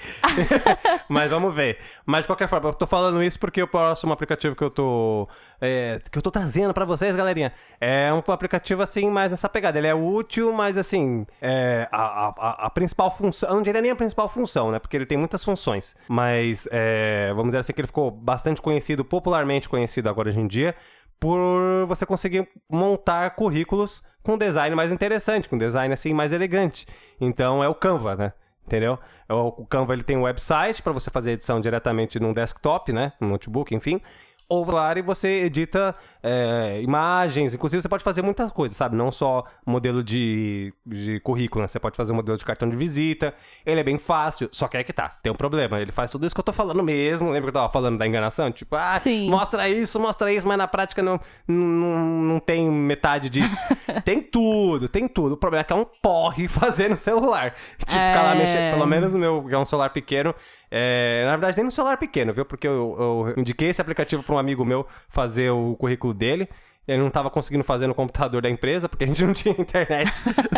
Mas 1.08 1.30
vamos 1.30 1.54
ver. 1.54 1.78
Mas 2.04 2.22
de 2.22 2.26
qualquer 2.26 2.48
forma, 2.48 2.68
eu 2.68 2.74
tô 2.74 2.86
falando 2.86 3.22
isso 3.22 3.38
porque 3.40 3.62
o 3.62 3.66
próximo 3.66 4.12
aplicativo 4.12 4.54
que 4.54 4.62
eu 4.62 4.68
tô. 4.68 5.26
é, 5.58 5.98
que 6.12 6.18
eu 6.18 6.22
tô 6.22 6.30
trazendo 6.30 6.74
pra 6.74 6.84
vocês, 6.84 7.16
galerinha, 7.16 7.50
é 7.80 8.12
um 8.12 8.18
aplicativo 8.30 8.82
assim, 8.82 9.08
mais 9.08 9.30
nessa 9.30 9.48
pegada. 9.48 9.78
Ele 9.78 9.86
é 9.86 9.94
útil, 9.94 10.52
mas 10.52 10.76
assim, 10.76 11.24
é, 11.40 11.88
a, 11.90 12.02
a- 12.28 12.34
a, 12.36 12.66
a 12.66 12.70
principal 12.70 13.10
função. 13.16 13.48
Eu 13.48 13.54
não 13.56 13.62
diria 13.62 13.80
nem 13.80 13.90
a 13.90 13.96
principal 13.96 14.28
função, 14.28 14.70
né? 14.70 14.78
Porque 14.78 14.96
ele 14.96 15.06
tem 15.06 15.16
muitas 15.16 15.42
funções. 15.42 15.96
Mas 16.08 16.68
é, 16.72 17.28
vamos 17.30 17.46
dizer 17.46 17.58
assim 17.60 17.72
que 17.72 17.80
ele 17.80 17.88
ficou 17.88 18.10
bastante 18.10 18.60
conhecido, 18.60 19.02
popularmente 19.02 19.66
conhecido 19.66 20.10
agora 20.10 20.28
hoje 20.28 20.40
em 20.40 20.46
dia, 20.46 20.74
por 21.18 21.86
você 21.86 22.04
conseguir 22.04 22.48
montar 22.70 23.30
currículos 23.30 24.02
com 24.22 24.36
design 24.36 24.74
mais 24.74 24.90
interessante, 24.90 25.48
com 25.48 25.56
design 25.56 25.92
assim 25.92 26.12
mais 26.12 26.32
elegante. 26.32 26.86
Então 27.20 27.62
é 27.62 27.68
o 27.68 27.74
Canva, 27.74 28.16
né? 28.16 28.32
Entendeu? 28.66 28.98
É 29.28 29.32
O 29.32 29.64
Canva 29.66 29.92
ele 29.92 30.02
tem 30.02 30.16
um 30.16 30.22
website 30.22 30.82
para 30.82 30.92
você 30.92 31.08
fazer 31.08 31.32
edição 31.32 31.60
diretamente 31.60 32.18
num 32.18 32.32
desktop, 32.32 32.92
né? 32.92 33.12
Num 33.20 33.28
notebook, 33.28 33.72
enfim. 33.74 34.00
Ou 34.48 34.64
lá 34.70 34.96
e 34.96 35.02
você 35.02 35.42
edita 35.42 35.94
é, 36.22 36.80
imagens, 36.80 37.54
inclusive 37.54 37.82
você 37.82 37.88
pode 37.88 38.04
fazer 38.04 38.22
muitas 38.22 38.52
coisas, 38.52 38.76
sabe? 38.76 38.94
Não 38.96 39.10
só 39.10 39.44
modelo 39.66 40.04
de, 40.04 40.72
de 40.86 41.18
currículo, 41.20 41.62
né? 41.62 41.68
Você 41.68 41.80
pode 41.80 41.96
fazer 41.96 42.12
um 42.12 42.16
modelo 42.16 42.38
de 42.38 42.44
cartão 42.44 42.68
de 42.68 42.76
visita. 42.76 43.34
Ele 43.64 43.80
é 43.80 43.84
bem 43.84 43.98
fácil, 43.98 44.48
só 44.52 44.68
que 44.68 44.76
é 44.76 44.84
que 44.84 44.92
tá, 44.92 45.08
tem 45.22 45.32
um 45.32 45.34
problema. 45.34 45.80
Ele 45.80 45.90
faz 45.90 46.10
tudo 46.12 46.24
isso 46.26 46.34
que 46.34 46.38
eu 46.40 46.44
tô 46.44 46.52
falando 46.52 46.82
mesmo. 46.82 47.26
Lembra 47.30 47.50
que 47.50 47.56
eu 47.56 47.60
tava 47.60 47.72
falando 47.72 47.98
da 47.98 48.06
enganação? 48.06 48.52
Tipo, 48.52 48.76
ah, 48.76 48.98
Sim. 49.00 49.28
mostra 49.28 49.68
isso, 49.68 49.98
mostra 49.98 50.32
isso, 50.32 50.46
mas 50.46 50.56
na 50.58 50.68
prática 50.68 51.02
não, 51.02 51.18
não, 51.48 51.98
não 52.22 52.38
tem 52.40 52.70
metade 52.70 53.28
disso. 53.28 53.56
tem 54.04 54.22
tudo, 54.22 54.88
tem 54.88 55.08
tudo. 55.08 55.32
O 55.32 55.36
problema 55.36 55.62
é 55.62 55.64
que 55.64 55.72
é 55.72 55.76
um 55.76 55.86
porre 56.00 56.46
fazer 56.48 56.88
no 56.88 56.96
celular. 56.96 57.54
Tipo, 57.78 57.90
ficar 57.92 58.22
lá 58.22 58.34
É. 58.34 58.38
mexendo, 58.38 58.72
pelo 58.74 58.86
menos 58.86 59.12
no 59.12 59.18
meu, 59.18 59.44
que 59.44 59.54
é 59.54 59.58
um 59.58 59.64
celular 59.64 59.90
pequeno. 59.90 60.34
É, 60.78 61.24
na 61.24 61.30
verdade, 61.32 61.56
nem 61.56 61.64
no 61.64 61.70
celular 61.70 61.96
pequeno, 61.96 62.32
viu? 62.34 62.44
Porque 62.44 62.66
eu, 62.66 62.96
eu 62.98 63.34
indiquei 63.36 63.68
esse 63.68 63.80
aplicativo 63.80 64.22
pra 64.22 64.34
um 64.34 64.38
amigo 64.38 64.64
meu 64.64 64.86
fazer 65.08 65.50
o 65.50 65.74
currículo 65.76 66.12
dele. 66.12 66.48
Ele 66.86 67.02
não 67.02 67.10
tava 67.10 67.30
conseguindo 67.30 67.64
fazer 67.64 67.86
no 67.86 67.94
computador 67.94 68.42
da 68.42 68.50
empresa, 68.50 68.88
porque 68.88 69.04
a 69.04 69.06
gente 69.06 69.24
não 69.24 69.32
tinha 69.32 69.54
internet. 69.58 70.12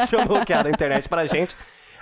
tinha 0.09 0.25
bloqueado 0.25 0.69
a 0.69 0.73
internet 0.73 1.09
pra 1.09 1.25
gente. 1.27 1.57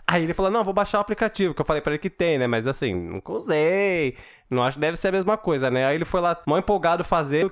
Aí 0.07 0.23
ele 0.23 0.35
falou, 0.35 0.51
não, 0.51 0.63
vou 0.63 0.73
baixar 0.73 0.99
o 0.99 1.01
aplicativo, 1.01 1.53
que 1.53 1.61
eu 1.61 1.67
falei 1.67 1.83
pra 1.83 1.93
ele 1.93 1.99
que 1.99 2.09
tem, 2.09 2.39
né? 2.39 2.47
Mas 2.47 2.67
assim, 2.67 2.95
nunca 2.95 3.33
usei. 3.33 4.17
Não 4.51 4.63
acho 4.63 4.77
que 4.77 4.81
deve 4.81 4.97
ser 4.97 5.09
a 5.09 5.13
mesma 5.13 5.37
coisa, 5.37 5.71
né? 5.71 5.87
Aí 5.87 5.95
ele 5.97 6.05
foi 6.05 6.21
lá, 6.21 6.37
mal 6.47 6.59
empolgado 6.59 7.03
fazer. 7.05 7.49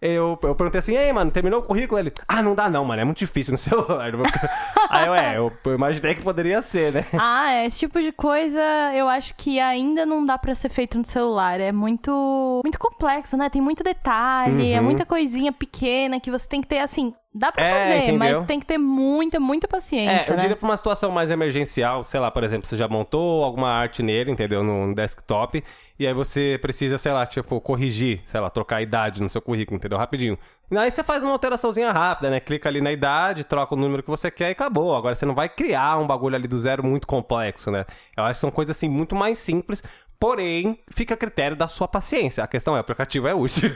Eu, 0.00 0.38
eu 0.42 0.54
perguntei 0.54 0.78
assim, 0.78 0.94
ei, 0.94 1.10
mano, 1.12 1.30
terminou 1.30 1.60
o 1.60 1.62
currículo? 1.62 1.98
Ele, 1.98 2.12
ah, 2.28 2.42
não 2.42 2.54
dá 2.54 2.68
não, 2.68 2.84
mano, 2.84 3.00
é 3.00 3.04
muito 3.04 3.18
difícil 3.18 3.52
no 3.52 3.58
celular. 3.58 4.12
Aí 4.90 5.06
eu, 5.06 5.14
é, 5.14 5.36
eu, 5.38 5.50
eu 5.64 5.74
imaginei 5.74 6.14
que 6.14 6.22
poderia 6.22 6.60
ser, 6.62 6.92
né? 6.92 7.06
Ah, 7.18 7.50
é, 7.52 7.66
esse 7.66 7.78
tipo 7.78 8.00
de 8.00 8.12
coisa 8.12 8.60
eu 8.94 9.08
acho 9.08 9.34
que 9.34 9.58
ainda 9.58 10.04
não 10.06 10.24
dá 10.24 10.36
pra 10.38 10.54
ser 10.54 10.68
feito 10.68 10.98
no 10.98 11.04
celular. 11.04 11.58
É 11.60 11.72
muito 11.72 12.60
muito 12.64 12.78
complexo, 12.78 13.36
né? 13.36 13.48
Tem 13.48 13.60
muito 13.62 13.82
detalhe, 13.82 14.72
é 14.72 14.78
Uhum. 14.78 14.84
muita 14.84 15.04
coisinha 15.06 15.50
pequena 15.52 16.20
que 16.20 16.30
você 16.30 16.46
tem 16.48 16.60
que 16.60 16.68
ter 16.68 16.78
assim. 16.78 17.12
Dá 17.34 17.52
pra 17.52 17.62
É, 17.62 17.70
fazer, 17.70 17.96
entendeu? 17.98 18.38
mas 18.38 18.46
tem 18.46 18.58
que 18.58 18.64
ter 18.64 18.78
muita, 18.78 19.38
muita 19.38 19.68
paciência. 19.68 20.10
É, 20.22 20.30
eu 20.30 20.36
né? 20.36 20.40
diria 20.40 20.56
pra 20.56 20.66
uma 20.66 20.76
situação 20.76 21.10
mais 21.10 21.30
emergencial, 21.30 22.02
sei 22.02 22.18
lá, 22.18 22.30
por 22.30 22.42
exemplo, 22.42 22.66
você 22.66 22.78
já 22.78 22.88
montou 22.88 23.44
alguma 23.44 23.68
arte 23.68 24.02
nele, 24.02 24.30
entendeu? 24.30 24.62
No 24.64 24.94
desktop, 24.94 25.62
e 25.98 26.06
aí 26.06 26.14
você 26.14 26.35
precisa, 26.60 26.98
sei 26.98 27.12
lá, 27.12 27.26
tipo, 27.26 27.60
corrigir, 27.60 28.20
sei 28.24 28.40
lá, 28.40 28.50
trocar 28.50 28.76
a 28.76 28.82
idade 28.82 29.22
no 29.22 29.28
seu 29.28 29.40
currículo, 29.40 29.76
entendeu? 29.76 29.98
Rapidinho. 29.98 30.38
Aí 30.76 30.90
você 30.90 31.04
faz 31.04 31.22
uma 31.22 31.32
alteraçãozinha 31.32 31.92
rápida, 31.92 32.28
né? 32.28 32.40
Clica 32.40 32.68
ali 32.68 32.80
na 32.80 32.90
idade, 32.92 33.44
troca 33.44 33.74
o 33.74 33.78
número 33.78 34.02
que 34.02 34.10
você 34.10 34.30
quer 34.30 34.48
e 34.48 34.52
acabou. 34.52 34.96
Agora 34.96 35.14
você 35.14 35.24
não 35.24 35.34
vai 35.34 35.48
criar 35.48 35.98
um 35.98 36.06
bagulho 36.06 36.34
ali 36.34 36.48
do 36.48 36.58
zero 36.58 36.84
muito 36.84 37.06
complexo, 37.06 37.70
né? 37.70 37.84
Eu 38.16 38.24
acho 38.24 38.34
que 38.34 38.40
são 38.40 38.50
coisas 38.50 38.76
assim 38.76 38.88
muito 38.88 39.14
mais 39.14 39.38
simples. 39.38 39.82
Porém, 40.18 40.78
fica 40.90 41.14
a 41.14 41.16
critério 41.16 41.56
da 41.56 41.68
sua 41.68 41.86
paciência. 41.86 42.42
A 42.42 42.46
questão 42.46 42.74
é, 42.74 42.78
o 42.78 42.80
aplicativo 42.80 43.28
é 43.28 43.34
útil. 43.34 43.70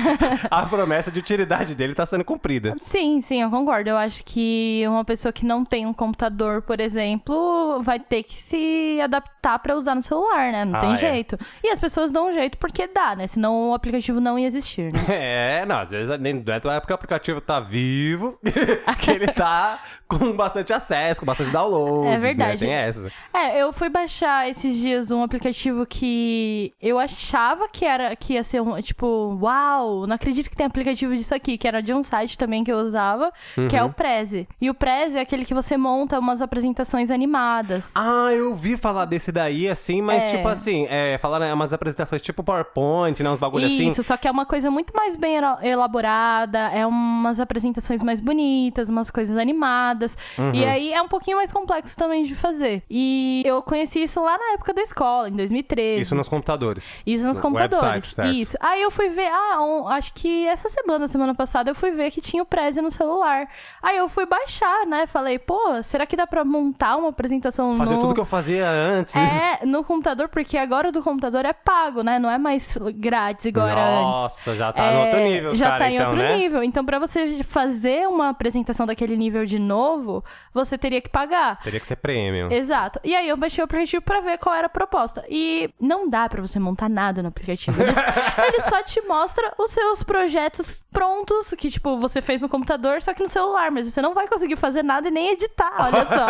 a 0.50 0.66
promessa 0.66 1.10
de 1.10 1.18
utilidade 1.18 1.74
dele 1.74 1.94
tá 1.94 2.04
sendo 2.04 2.24
cumprida. 2.24 2.74
Sim, 2.78 3.20
sim, 3.20 3.40
eu 3.42 3.50
concordo. 3.50 3.90
Eu 3.90 3.96
acho 3.96 4.22
que 4.24 4.84
uma 4.86 5.04
pessoa 5.04 5.32
que 5.32 5.44
não 5.46 5.64
tem 5.64 5.86
um 5.86 5.94
computador, 5.94 6.62
por 6.62 6.80
exemplo, 6.80 7.80
vai 7.82 7.98
ter 7.98 8.22
que 8.24 8.34
se 8.34 9.00
adaptar 9.02 9.58
pra 9.58 9.74
usar 9.74 9.94
no 9.94 10.02
celular, 10.02 10.52
né? 10.52 10.64
Não 10.64 10.76
Ah, 10.76 10.80
tem 10.80 10.92
é. 10.92 10.96
jeito. 10.96 11.38
E 11.64 11.70
as 11.70 11.78
pessoas 11.78 12.12
dão 12.12 12.28
um 12.28 12.32
jeito 12.32 12.58
porque 12.58 12.86
dá, 12.86 13.16
né? 13.16 13.26
Senão 13.26 13.70
o 13.70 13.74
aplicativo 13.74 14.20
não 14.20 14.38
ia 14.38 14.46
existir, 14.46 14.92
né? 14.92 15.00
É, 15.26 15.64
não, 15.64 15.78
às 15.78 15.90
vezes 15.90 16.18
nem 16.20 16.34
não 16.34 16.72
é 16.72 16.80
porque 16.80 16.92
o 16.92 16.94
aplicativo 16.94 17.40
tá 17.40 17.58
vivo, 17.58 18.38
que 19.00 19.10
ele 19.10 19.28
tá 19.28 19.80
com 20.06 20.32
bastante 20.32 20.72
acesso, 20.72 21.20
com 21.20 21.26
bastante 21.26 21.50
downloads. 21.50 22.12
É 22.12 22.18
verdade. 22.18 22.66
Né? 22.66 22.72
Tem 22.72 22.72
essa. 22.72 23.10
É, 23.32 23.62
eu 23.62 23.72
fui 23.72 23.88
baixar 23.88 24.48
esses 24.48 24.76
dias 24.76 25.10
um 25.10 25.22
aplicativo 25.22 25.85
que 25.86 26.72
eu 26.82 26.98
achava 26.98 27.68
que 27.68 27.84
era 27.84 28.14
que 28.16 28.34
ia 28.34 28.42
ser 28.44 28.60
um, 28.60 28.80
tipo, 28.82 29.38
uau, 29.40 30.06
não 30.06 30.14
acredito 30.16 30.50
que 30.50 30.56
tem 30.56 30.66
aplicativo 30.66 31.14
disso 31.16 31.34
aqui, 31.34 31.56
que 31.56 31.66
era 31.66 31.80
de 31.82 31.94
um 31.94 32.02
site 32.02 32.36
também 32.36 32.62
que 32.64 32.70
eu 32.72 32.78
usava, 32.78 33.32
que 33.68 33.76
é 33.76 33.82
Uhum. 33.82 33.88
o 33.88 33.92
Prezi. 33.92 34.46
E 34.60 34.68
o 34.68 34.74
Prezi 34.74 35.16
é 35.16 35.20
aquele 35.20 35.44
que 35.44 35.54
você 35.54 35.76
monta 35.76 36.18
umas 36.18 36.42
apresentações 36.42 37.10
animadas. 37.10 37.92
Ah, 37.94 38.30
eu 38.32 38.48
ouvi 38.48 38.76
falar 38.76 39.04
desse 39.04 39.30
daí, 39.32 39.68
assim, 39.68 40.02
mas 40.02 40.22
É. 40.24 40.36
tipo 40.36 40.48
assim, 40.48 40.86
é, 40.90 41.18
falaram 41.18 41.52
umas 41.54 41.72
apresentações 41.72 42.20
tipo 42.22 42.42
PowerPoint, 42.42 43.22
né? 43.22 43.30
Uns 43.30 43.38
bagulho 43.38 43.66
assim. 43.66 43.88
Isso, 43.88 44.02
só 44.02 44.16
que 44.16 44.26
é 44.26 44.30
uma 44.30 44.44
coisa 44.46 44.70
muito 44.70 44.92
mais 44.94 45.16
bem 45.16 45.36
ela- 45.36 45.58
elaborada, 45.62 46.58
é 46.70 46.86
umas 46.86 47.38
apresentações 47.40 48.02
mais 48.02 48.20
bonitas, 48.20 48.88
umas 48.88 49.10
coisas 49.10 49.36
animadas. 49.38 50.16
Uhum. 50.38 50.54
E 50.54 50.64
aí 50.64 50.92
é 50.92 51.00
um 51.00 51.08
pouquinho 51.08 51.36
mais 51.36 51.52
complexo 51.52 51.96
também 51.96 52.24
de 52.24 52.34
fazer. 52.34 52.82
E 52.90 53.42
eu 53.44 53.62
conheci 53.62 54.02
isso 54.02 54.20
lá 54.22 54.36
na 54.36 54.54
época 54.54 54.72
da 54.74 54.82
escola, 54.82 55.28
em 55.28 55.32
2013. 55.32 55.75
Isso 55.82 56.14
nos 56.14 56.28
computadores. 56.28 57.00
Isso 57.06 57.26
nos 57.26 57.36
No 57.36 57.42
computadores. 57.42 57.82
website. 58.16 58.40
Isso. 58.40 58.56
Aí 58.60 58.82
eu 58.82 58.90
fui 58.90 59.08
ver, 59.08 59.28
ah, 59.28 59.60
um- 59.62 59.88
acho 59.88 60.12
que 60.14 60.46
essa 60.46 60.68
semana, 60.68 61.06
semana 61.08 61.34
passada, 61.34 61.70
eu 61.70 61.74
fui 61.74 61.90
ver 61.92 62.10
que 62.10 62.20
tinha 62.20 62.42
o 62.42 62.46
Prezi 62.46 62.80
no 62.80 62.90
celular. 62.90 63.48
Aí 63.82 63.96
eu 63.96 64.08
fui 64.08 64.26
baixar, 64.26 64.86
né? 64.86 65.06
Falei, 65.06 65.38
pô, 65.38 65.82
será 65.82 66.06
que 66.06 66.16
dá 66.16 66.26
pra 66.26 66.44
montar 66.44 66.96
uma 66.96 67.08
apresentação 67.10 67.76
Fazer 67.76 67.94
no... 67.94 68.00
tudo 68.00 68.14
que 68.14 68.20
eu 68.20 68.24
fazia 68.26 68.68
antes. 68.68 69.14
É, 69.16 69.64
no 69.66 69.82
computador, 69.84 70.28
porque 70.28 70.56
agora 70.56 70.88
o 70.88 70.92
do 70.92 71.02
computador 71.02 71.44
é 71.44 71.52
pago, 71.52 72.02
né? 72.02 72.18
Não 72.18 72.30
é 72.30 72.38
mais 72.38 72.76
grátis 72.94 73.44
igual 73.46 73.68
era 73.68 73.80
antes. 73.98 74.02
Nossa, 74.12 74.54
já 74.54 74.72
tá 74.72 74.82
É, 74.84 74.92
no 74.94 75.00
outro 75.04 75.20
nível, 75.20 75.54
já 75.54 75.66
cara, 75.66 75.78
tá 75.84 75.90
em 75.90 75.94
então, 75.94 76.06
outro 76.06 76.20
né? 76.22 76.36
nível. 76.36 76.62
Então, 76.62 76.84
pra 76.84 76.98
você 76.98 77.42
fazer 77.44 78.06
uma 78.08 78.30
apresentação 78.30 78.86
daquele 78.86 79.16
nível 79.16 79.44
de 79.46 79.58
novo, 79.58 80.24
você 80.52 80.76
teria 80.78 81.00
que 81.00 81.08
pagar. 81.08 81.60
Teria 81.62 81.80
que 81.80 81.86
ser 81.86 81.96
premium. 81.96 82.50
Exato. 82.50 83.00
E 83.04 83.14
aí 83.14 83.28
eu 83.28 83.36
baixei 83.36 83.62
o 83.62 83.64
aplicativo 83.64 84.02
pra 84.02 84.20
ver 84.20 84.38
qual 84.38 84.54
era 84.54 84.66
a 84.66 84.70
proposta. 84.70 85.24
E 85.28 85.65
não 85.80 86.08
dá 86.08 86.28
pra 86.28 86.40
você 86.40 86.58
montar 86.58 86.88
nada 86.88 87.22
no 87.22 87.28
aplicativo. 87.28 87.80
Ele, 87.82 87.90
ele 87.90 88.60
só 88.62 88.82
te 88.82 89.00
mostra 89.02 89.52
os 89.58 89.70
seus 89.70 90.02
projetos 90.02 90.84
prontos, 90.92 91.54
que, 91.58 91.70
tipo, 91.70 91.98
você 91.98 92.20
fez 92.20 92.42
no 92.42 92.48
computador, 92.48 93.02
só 93.02 93.12
que 93.14 93.22
no 93.22 93.28
celular, 93.28 93.70
mas 93.70 93.90
você 93.90 94.00
não 94.00 94.14
vai 94.14 94.26
conseguir 94.28 94.56
fazer 94.56 94.82
nada 94.82 95.08
e 95.08 95.10
nem 95.10 95.32
editar, 95.32 95.74
olha 95.78 96.06
só. 96.06 96.26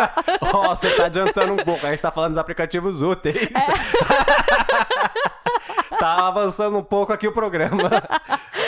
Ó, 0.57 0.75
você 0.75 0.89
tá 0.95 1.05
adiantando 1.05 1.53
um 1.53 1.57
pouco. 1.57 1.85
A 1.85 1.91
gente 1.91 2.01
tá 2.01 2.11
falando 2.11 2.31
dos 2.31 2.39
aplicativos 2.39 3.01
úteis. 3.01 3.49
tá 5.99 6.27
avançando 6.27 6.77
um 6.77 6.83
pouco 6.83 7.11
aqui 7.13 7.27
o 7.27 7.31
programa. 7.31 7.89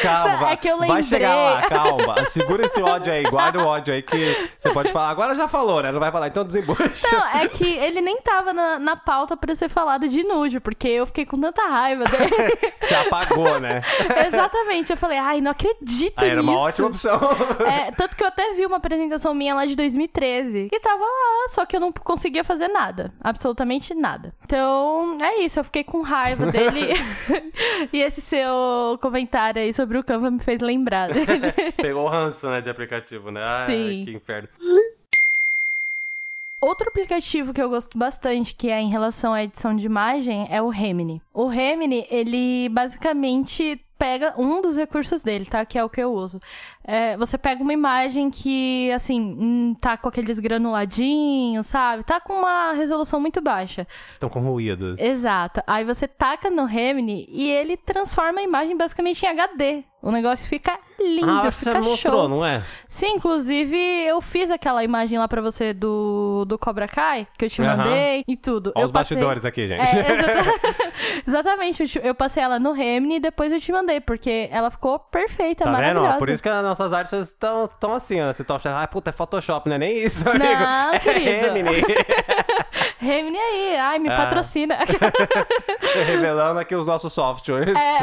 Calma, 0.02 0.52
É 0.52 0.56
que 0.56 0.68
eu 0.68 0.78
vai 0.78 0.88
lembrei. 0.88 1.04
chegar 1.04 1.36
lá, 1.36 1.62
calma. 1.64 2.24
Segura 2.26 2.64
esse 2.64 2.82
ódio 2.82 3.12
aí, 3.12 3.24
guarda 3.24 3.60
o 3.60 3.66
ódio 3.66 3.94
aí 3.94 4.02
que 4.02 4.50
você 4.58 4.72
pode 4.72 4.94
falar. 4.94 5.10
Agora 5.10 5.36
já 5.36 5.46
falou, 5.46 5.82
né? 5.84 5.92
Não 5.92 6.00
vai 6.00 6.10
falar, 6.10 6.28
então 6.28 6.46
desembucha. 6.46 7.06
Não, 7.12 7.28
é 7.42 7.48
que 7.50 7.66
ele 7.68 8.00
nem 8.00 8.22
tava 8.22 8.54
na, 8.54 8.80
na 8.80 8.96
pauta 8.96 9.36
pra 9.36 9.54
ser 9.56 9.68
falado 9.68 10.08
de 10.08 10.24
nude, 10.24 10.62
porque 10.62 10.88
eu 10.88 11.06
fiquei 11.06 11.26
com 11.26 11.38
tanta 11.42 11.62
raiva 11.68 12.06
dele. 12.06 12.30
Você 12.80 12.96
apagou, 12.96 13.60
né? 13.60 13.82
Exatamente, 14.26 14.92
eu 14.92 14.98
falei, 14.98 15.18
ai, 15.18 15.42
não 15.42 15.52
acredito 15.52 16.14
Aí 16.18 16.30
era 16.30 16.42
uma 16.42 16.52
nisso. 16.54 16.64
ótima 16.64 16.88
opção. 16.88 17.20
É, 17.68 17.92
tanto 17.92 18.16
que 18.16 18.24
eu 18.24 18.28
até 18.30 18.54
vi 18.54 18.66
uma 18.66 18.78
apresentação 18.78 19.34
minha 19.34 19.54
lá 19.54 19.66
de 19.66 19.76
2013. 19.76 20.70
E 20.72 20.80
tava 20.80 21.04
lá, 21.04 21.48
só 21.50 21.66
que 21.66 21.76
eu 21.76 21.80
não 21.82 21.92
conseguia 21.92 22.44
fazer 22.46 22.70
nada. 22.70 23.12
Absolutamente 23.22 23.94
nada. 23.94 24.34
Então, 24.46 25.18
é 25.22 25.42
isso. 25.42 25.60
Eu 25.60 25.64
fiquei 25.66 25.84
com 25.84 26.02
raiva 26.02 26.46
dele. 26.46 26.89
e 27.94 28.02
esse 28.02 28.22
seu 28.22 28.98
comentário 29.02 29.62
aí 29.62 29.74
sobre 29.74 29.98
o 29.98 30.04
Canva 30.04 30.30
me 30.32 30.40
fez 30.40 30.60
lembrar. 30.60 31.10
Pegou 31.78 32.06
o 32.06 32.10
ranço, 32.10 32.50
né, 32.50 32.62
de 32.62 32.70
aplicativo, 32.70 33.32
né? 33.32 33.42
Ai, 33.44 33.66
Sim. 33.68 34.06
que 34.06 34.12
inferno. 34.14 34.50
Outro 36.62 36.90
aplicativo 36.90 37.54
que 37.54 37.62
eu 37.62 37.70
gosto 37.70 37.98
bastante, 37.98 38.54
que 38.54 38.70
é 38.70 38.82
em 38.82 38.90
relação 38.90 39.34
à 39.34 39.44
edição 39.44 39.74
de 39.74 39.86
imagem, 39.86 40.46
é 40.52 40.62
o 40.62 40.68
Remini. 40.68 41.22
O 41.34 41.48
Remini, 41.48 42.06
ele 42.10 42.68
basicamente 42.70 43.80
pega 44.00 44.34
um 44.38 44.62
dos 44.62 44.78
recursos 44.78 45.22
dele, 45.22 45.46
tá? 45.46 45.66
Que 45.66 45.78
é 45.78 45.84
o 45.84 45.90
que 45.90 46.02
eu 46.02 46.14
uso. 46.14 46.40
É, 46.86 47.18
você 47.18 47.38
pega 47.38 47.62
uma 47.62 47.74
imagem 47.74 48.32
que, 48.32 48.90
assim, 48.94 49.22
hum, 49.22 49.76
tá 49.80 49.98
com 49.98 50.08
aqueles 50.08 50.40
granuladinhos, 50.40 51.68
sabe? 51.68 52.04
Tá 52.06 52.20
com 52.22 52.34
uma 52.34 52.72
resolução 52.72 53.20
muito 53.20 53.42
baixa. 53.42 53.86
Estão 54.08 54.30
com 54.30 54.40
ruídos. 54.40 55.00
Exato. 55.00 55.62
Aí 55.68 55.84
você 55.84 56.08
taca 56.08 56.50
no 56.50 56.64
Remini 56.64 57.28
e 57.30 57.52
ele 57.52 57.76
transforma 57.76 58.40
a 58.40 58.44
imagem 58.44 58.78
basicamente 58.78 59.24
em 59.24 59.30
HD. 59.30 59.84
O 60.02 60.12
negócio 60.12 60.48
fica 60.48 60.78
lindo, 60.98 61.30
Ah, 61.30 61.52
você 61.52 61.72
fica 61.72 61.82
mostrou, 61.84 62.20
show. 62.22 62.30
não 62.30 62.46
é? 62.46 62.64
Sim, 62.88 63.16
inclusive 63.16 63.76
eu 63.78 64.22
fiz 64.22 64.50
aquela 64.50 64.82
imagem 64.84 65.20
lá 65.20 65.28
pra 65.28 65.42
você 65.42 65.74
do, 65.74 66.46
do 66.48 66.58
Cobra 66.58 66.88
Kai, 66.88 67.28
que 67.38 67.44
eu 67.46 67.50
te 67.50 67.62
mandei 67.62 68.24
e 68.26 68.38
tudo. 68.38 68.72
Olha 68.76 68.84
eu 68.84 68.86
os 68.86 68.92
bastidores 68.92 69.44
aqui, 69.44 69.68
gente. 69.68 69.82
É, 69.98 70.00
exata- 70.12 70.60
Exatamente, 71.28 71.84
eu, 71.84 71.88
te- 71.90 72.02
eu 72.02 72.16
passei 72.16 72.42
ela 72.42 72.58
no 72.60 72.72
Remini 72.72 73.18
e 73.18 73.20
depois 73.20 73.52
eu 73.52 73.60
te 73.60 73.72
mandei, 73.74 74.00
porque 74.00 74.48
ela 74.52 74.72
ficou 74.72 75.00
perfeita, 75.00 75.66
Tá 75.66 75.72
vendo? 75.72 75.82
maravilhosa. 75.82 76.18
Por 76.18 76.30
isso 76.30 76.42
que 76.44 76.48
as 76.50 76.64
nossas 76.64 76.94
artes 76.94 77.12
estão 77.14 77.68
tão 77.80 77.94
assim, 77.94 78.22
ó. 78.22 78.26
Vocês 78.28 78.40
estão 78.40 78.56
achando, 78.56 78.78
ah, 78.78 78.88
puta, 78.88 79.10
é 79.10 79.14
Photoshop, 79.14 79.68
não 79.68 79.76
é 79.76 79.80
nem 79.80 79.98
isso, 80.00 80.28
amigo. 80.30 80.44
Não, 80.46 80.94
é 80.96 81.00
querido. 81.00 81.30
Remini. 81.30 81.72
Remini 83.00 83.38
aí, 83.38 83.76
ai, 83.78 84.00
me 84.00 84.10
Ah. 84.10 84.18
patrocina. 84.18 84.78
Revelando 86.06 86.60
aqui 86.60 86.76
os 86.76 86.86
nossos 86.86 87.12
softwares. 87.14 87.76
É. 87.76 88.00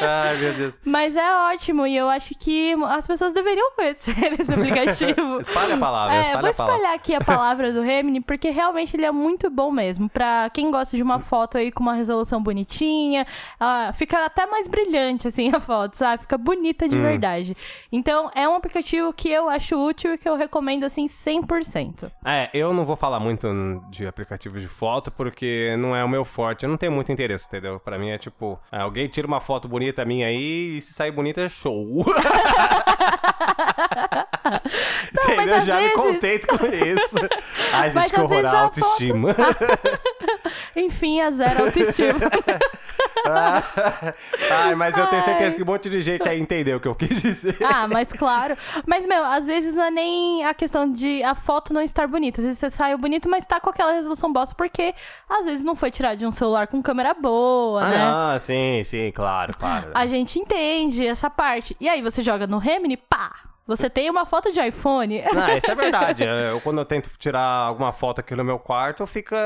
Ai, 0.02 0.36
meu 0.38 0.54
Deus. 0.54 0.80
Mas 0.84 1.16
é 1.16 1.34
ótimo 1.52 1.86
e 1.86 1.96
eu 1.96 2.08
acho 2.08 2.34
que 2.38 2.72
as 2.88 3.06
pessoas 3.06 3.32
deveriam 3.32 3.70
conhecer 3.72 4.32
esse 4.40 4.52
aplicativo. 4.52 5.38
Espalha 5.40 5.74
a 5.74 5.78
palavra, 5.78 6.14
É, 6.16 6.20
espalha 6.26 6.40
vou 6.40 6.50
a 6.50 6.54
palavra. 6.54 6.74
espalhar 6.76 6.94
aqui 6.94 7.14
a 7.14 7.20
palavra 7.20 7.72
do 7.72 7.82
Remini, 7.82 8.20
porque 8.20 8.50
realmente 8.50 8.96
ele 8.96 9.04
é 9.04 9.12
muito 9.12 9.50
bom 9.50 9.70
mesmo. 9.70 10.08
Pra 10.08 10.48
quem 10.50 10.70
gosta 10.70 10.96
de 10.96 11.02
uma 11.02 11.18
foto 11.20 11.58
aí 11.58 11.70
com 11.70 11.82
uma 11.82 11.94
resolução 11.94 12.42
bonitinha, 12.42 13.26
ah, 13.60 13.92
fica 13.94 14.24
até 14.24 14.46
mais 14.46 14.66
brilhante, 14.66 15.28
assim, 15.28 15.50
a 15.54 15.60
foto, 15.60 15.94
sabe? 15.96 16.22
Fica 16.22 16.38
bonita 16.38 16.86
Hum. 16.86 16.88
de 16.88 16.96
verdade. 16.98 17.56
Então, 17.92 18.30
é 18.34 18.48
um 18.48 18.54
aplicativo 18.54 19.12
que 19.12 19.28
eu 19.30 19.48
acho 19.48 19.76
útil 19.76 20.14
e 20.14 20.18
que 20.18 20.28
eu 20.28 20.36
recomendo, 20.36 20.84
assim, 20.84 21.06
100%. 21.06 22.10
É, 22.24 22.48
eu 22.54 22.72
não 22.72 22.84
vou 22.84 22.96
falar 22.96 23.20
muito 23.20 23.48
de 23.90 24.06
aplicativo 24.06 24.37
de 24.60 24.68
foto 24.68 25.10
porque 25.10 25.74
não 25.78 25.94
é 25.96 26.02
o 26.04 26.08
meu 26.08 26.24
forte. 26.24 26.64
Eu 26.64 26.68
não 26.70 26.76
tenho 26.76 26.92
muito 26.92 27.10
interesse, 27.12 27.46
entendeu? 27.46 27.80
Pra 27.80 27.98
mim 27.98 28.10
é 28.10 28.18
tipo, 28.18 28.58
ah, 28.70 28.82
alguém 28.82 29.08
tira 29.08 29.26
uma 29.26 29.40
foto 29.40 29.66
bonita 29.68 30.04
minha 30.04 30.26
aí 30.26 30.76
e 30.76 30.80
se 30.80 30.92
sair 30.94 31.10
bonita 31.10 31.40
é 31.42 31.48
show. 31.48 32.04
mas 34.44 35.28
entendeu? 35.28 35.60
Já 35.62 35.74
me 35.76 35.80
vezes- 35.82 35.96
contento 35.96 36.46
com 36.46 36.66
isso. 36.66 37.16
Ai, 37.72 37.90
Mas 37.94 38.04
gente, 38.04 38.10
que 38.10 38.16
às 38.16 38.22
horror 38.22 38.46
a 38.46 38.60
autoestima. 38.60 39.34
Enfim, 40.78 41.20
a 41.20 41.30
zero 41.30 41.66
autoestima. 41.66 42.18
Ai, 44.50 44.74
mas 44.74 44.96
eu 44.96 45.06
tenho 45.06 45.22
certeza 45.22 45.50
Ai. 45.50 45.56
que 45.56 45.62
um 45.62 45.66
monte 45.66 45.90
de 45.90 46.00
gente 46.00 46.28
aí 46.28 46.40
entendeu 46.40 46.78
o 46.78 46.80
que 46.80 46.88
eu 46.88 46.94
quis 46.94 47.20
dizer. 47.20 47.56
Ah, 47.62 47.86
mas 47.88 48.12
claro. 48.12 48.56
Mas, 48.86 49.06
meu, 49.06 49.24
às 49.24 49.46
vezes 49.46 49.74
não 49.74 49.84
é 49.84 49.90
nem 49.90 50.44
a 50.44 50.54
questão 50.54 50.90
de 50.90 51.22
a 51.22 51.34
foto 51.34 51.72
não 51.72 51.82
estar 51.82 52.06
bonita. 52.06 52.40
Às 52.40 52.46
vezes 52.46 52.58
você 52.58 52.70
saiu 52.70 52.98
bonito, 52.98 53.28
mas 53.28 53.44
tá 53.44 53.60
com 53.60 53.70
aquela 53.70 53.92
resolução 53.92 54.32
bosta, 54.32 54.54
porque 54.54 54.94
às 55.28 55.44
vezes 55.44 55.64
não 55.64 55.74
foi 55.74 55.90
tirado 55.90 56.18
de 56.18 56.26
um 56.26 56.30
celular 56.30 56.66
com 56.66 56.80
câmera 56.80 57.14
boa, 57.14 57.88
né? 57.88 57.96
Ah, 58.00 58.36
sim, 58.38 58.82
sim, 58.84 59.10
claro, 59.12 59.52
claro. 59.58 59.90
A 59.94 60.06
gente 60.06 60.38
entende 60.38 61.06
essa 61.06 61.28
parte. 61.28 61.76
E 61.80 61.88
aí 61.88 62.00
você 62.02 62.22
joga 62.22 62.46
no 62.46 62.58
Remini, 62.58 62.96
pá! 62.96 63.47
Você 63.68 63.90
tem 63.90 64.08
uma 64.08 64.24
foto 64.24 64.50
de 64.50 64.58
iPhone. 64.58 65.22
Não, 65.30 65.48
isso 65.54 65.70
é 65.70 65.74
verdade. 65.74 66.24
Eu, 66.24 66.58
quando 66.62 66.78
eu 66.78 66.86
tento 66.86 67.10
tirar 67.18 67.42
alguma 67.42 67.92
foto 67.92 68.20
aqui 68.20 68.34
no 68.34 68.42
meu 68.42 68.58
quarto, 68.58 69.06
fica 69.06 69.36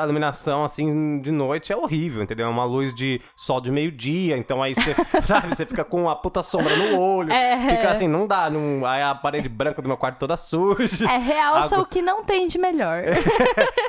a 0.00 0.04
iluminação 0.04 0.62
assim 0.64 1.20
de 1.20 1.32
noite 1.32 1.72
é 1.72 1.76
horrível, 1.76 2.22
entendeu? 2.22 2.46
É 2.46 2.48
uma 2.48 2.64
luz 2.64 2.94
de 2.94 3.20
sol 3.36 3.60
de 3.60 3.72
meio-dia, 3.72 4.36
então 4.36 4.62
aí 4.62 4.72
você, 4.72 4.94
sabe, 5.26 5.48
você 5.48 5.66
fica 5.66 5.82
com 5.84 6.08
a 6.08 6.14
puta 6.14 6.44
sombra 6.44 6.76
no 6.76 7.00
olho. 7.00 7.32
É. 7.32 7.76
Fica 7.76 7.90
assim, 7.90 8.06
não 8.06 8.24
dá, 8.24 8.48
não, 8.48 8.86
aí 8.86 9.02
a 9.02 9.16
parede 9.16 9.48
branca 9.48 9.82
do 9.82 9.88
meu 9.88 9.96
quarto 9.96 10.18
toda 10.18 10.36
suja. 10.36 11.10
É 11.10 11.18
realça 11.18 11.74
Água- 11.74 11.84
o 11.84 11.86
que 11.86 12.00
não 12.00 12.22
tem 12.22 12.46
de 12.46 12.58
melhor. 12.58 13.02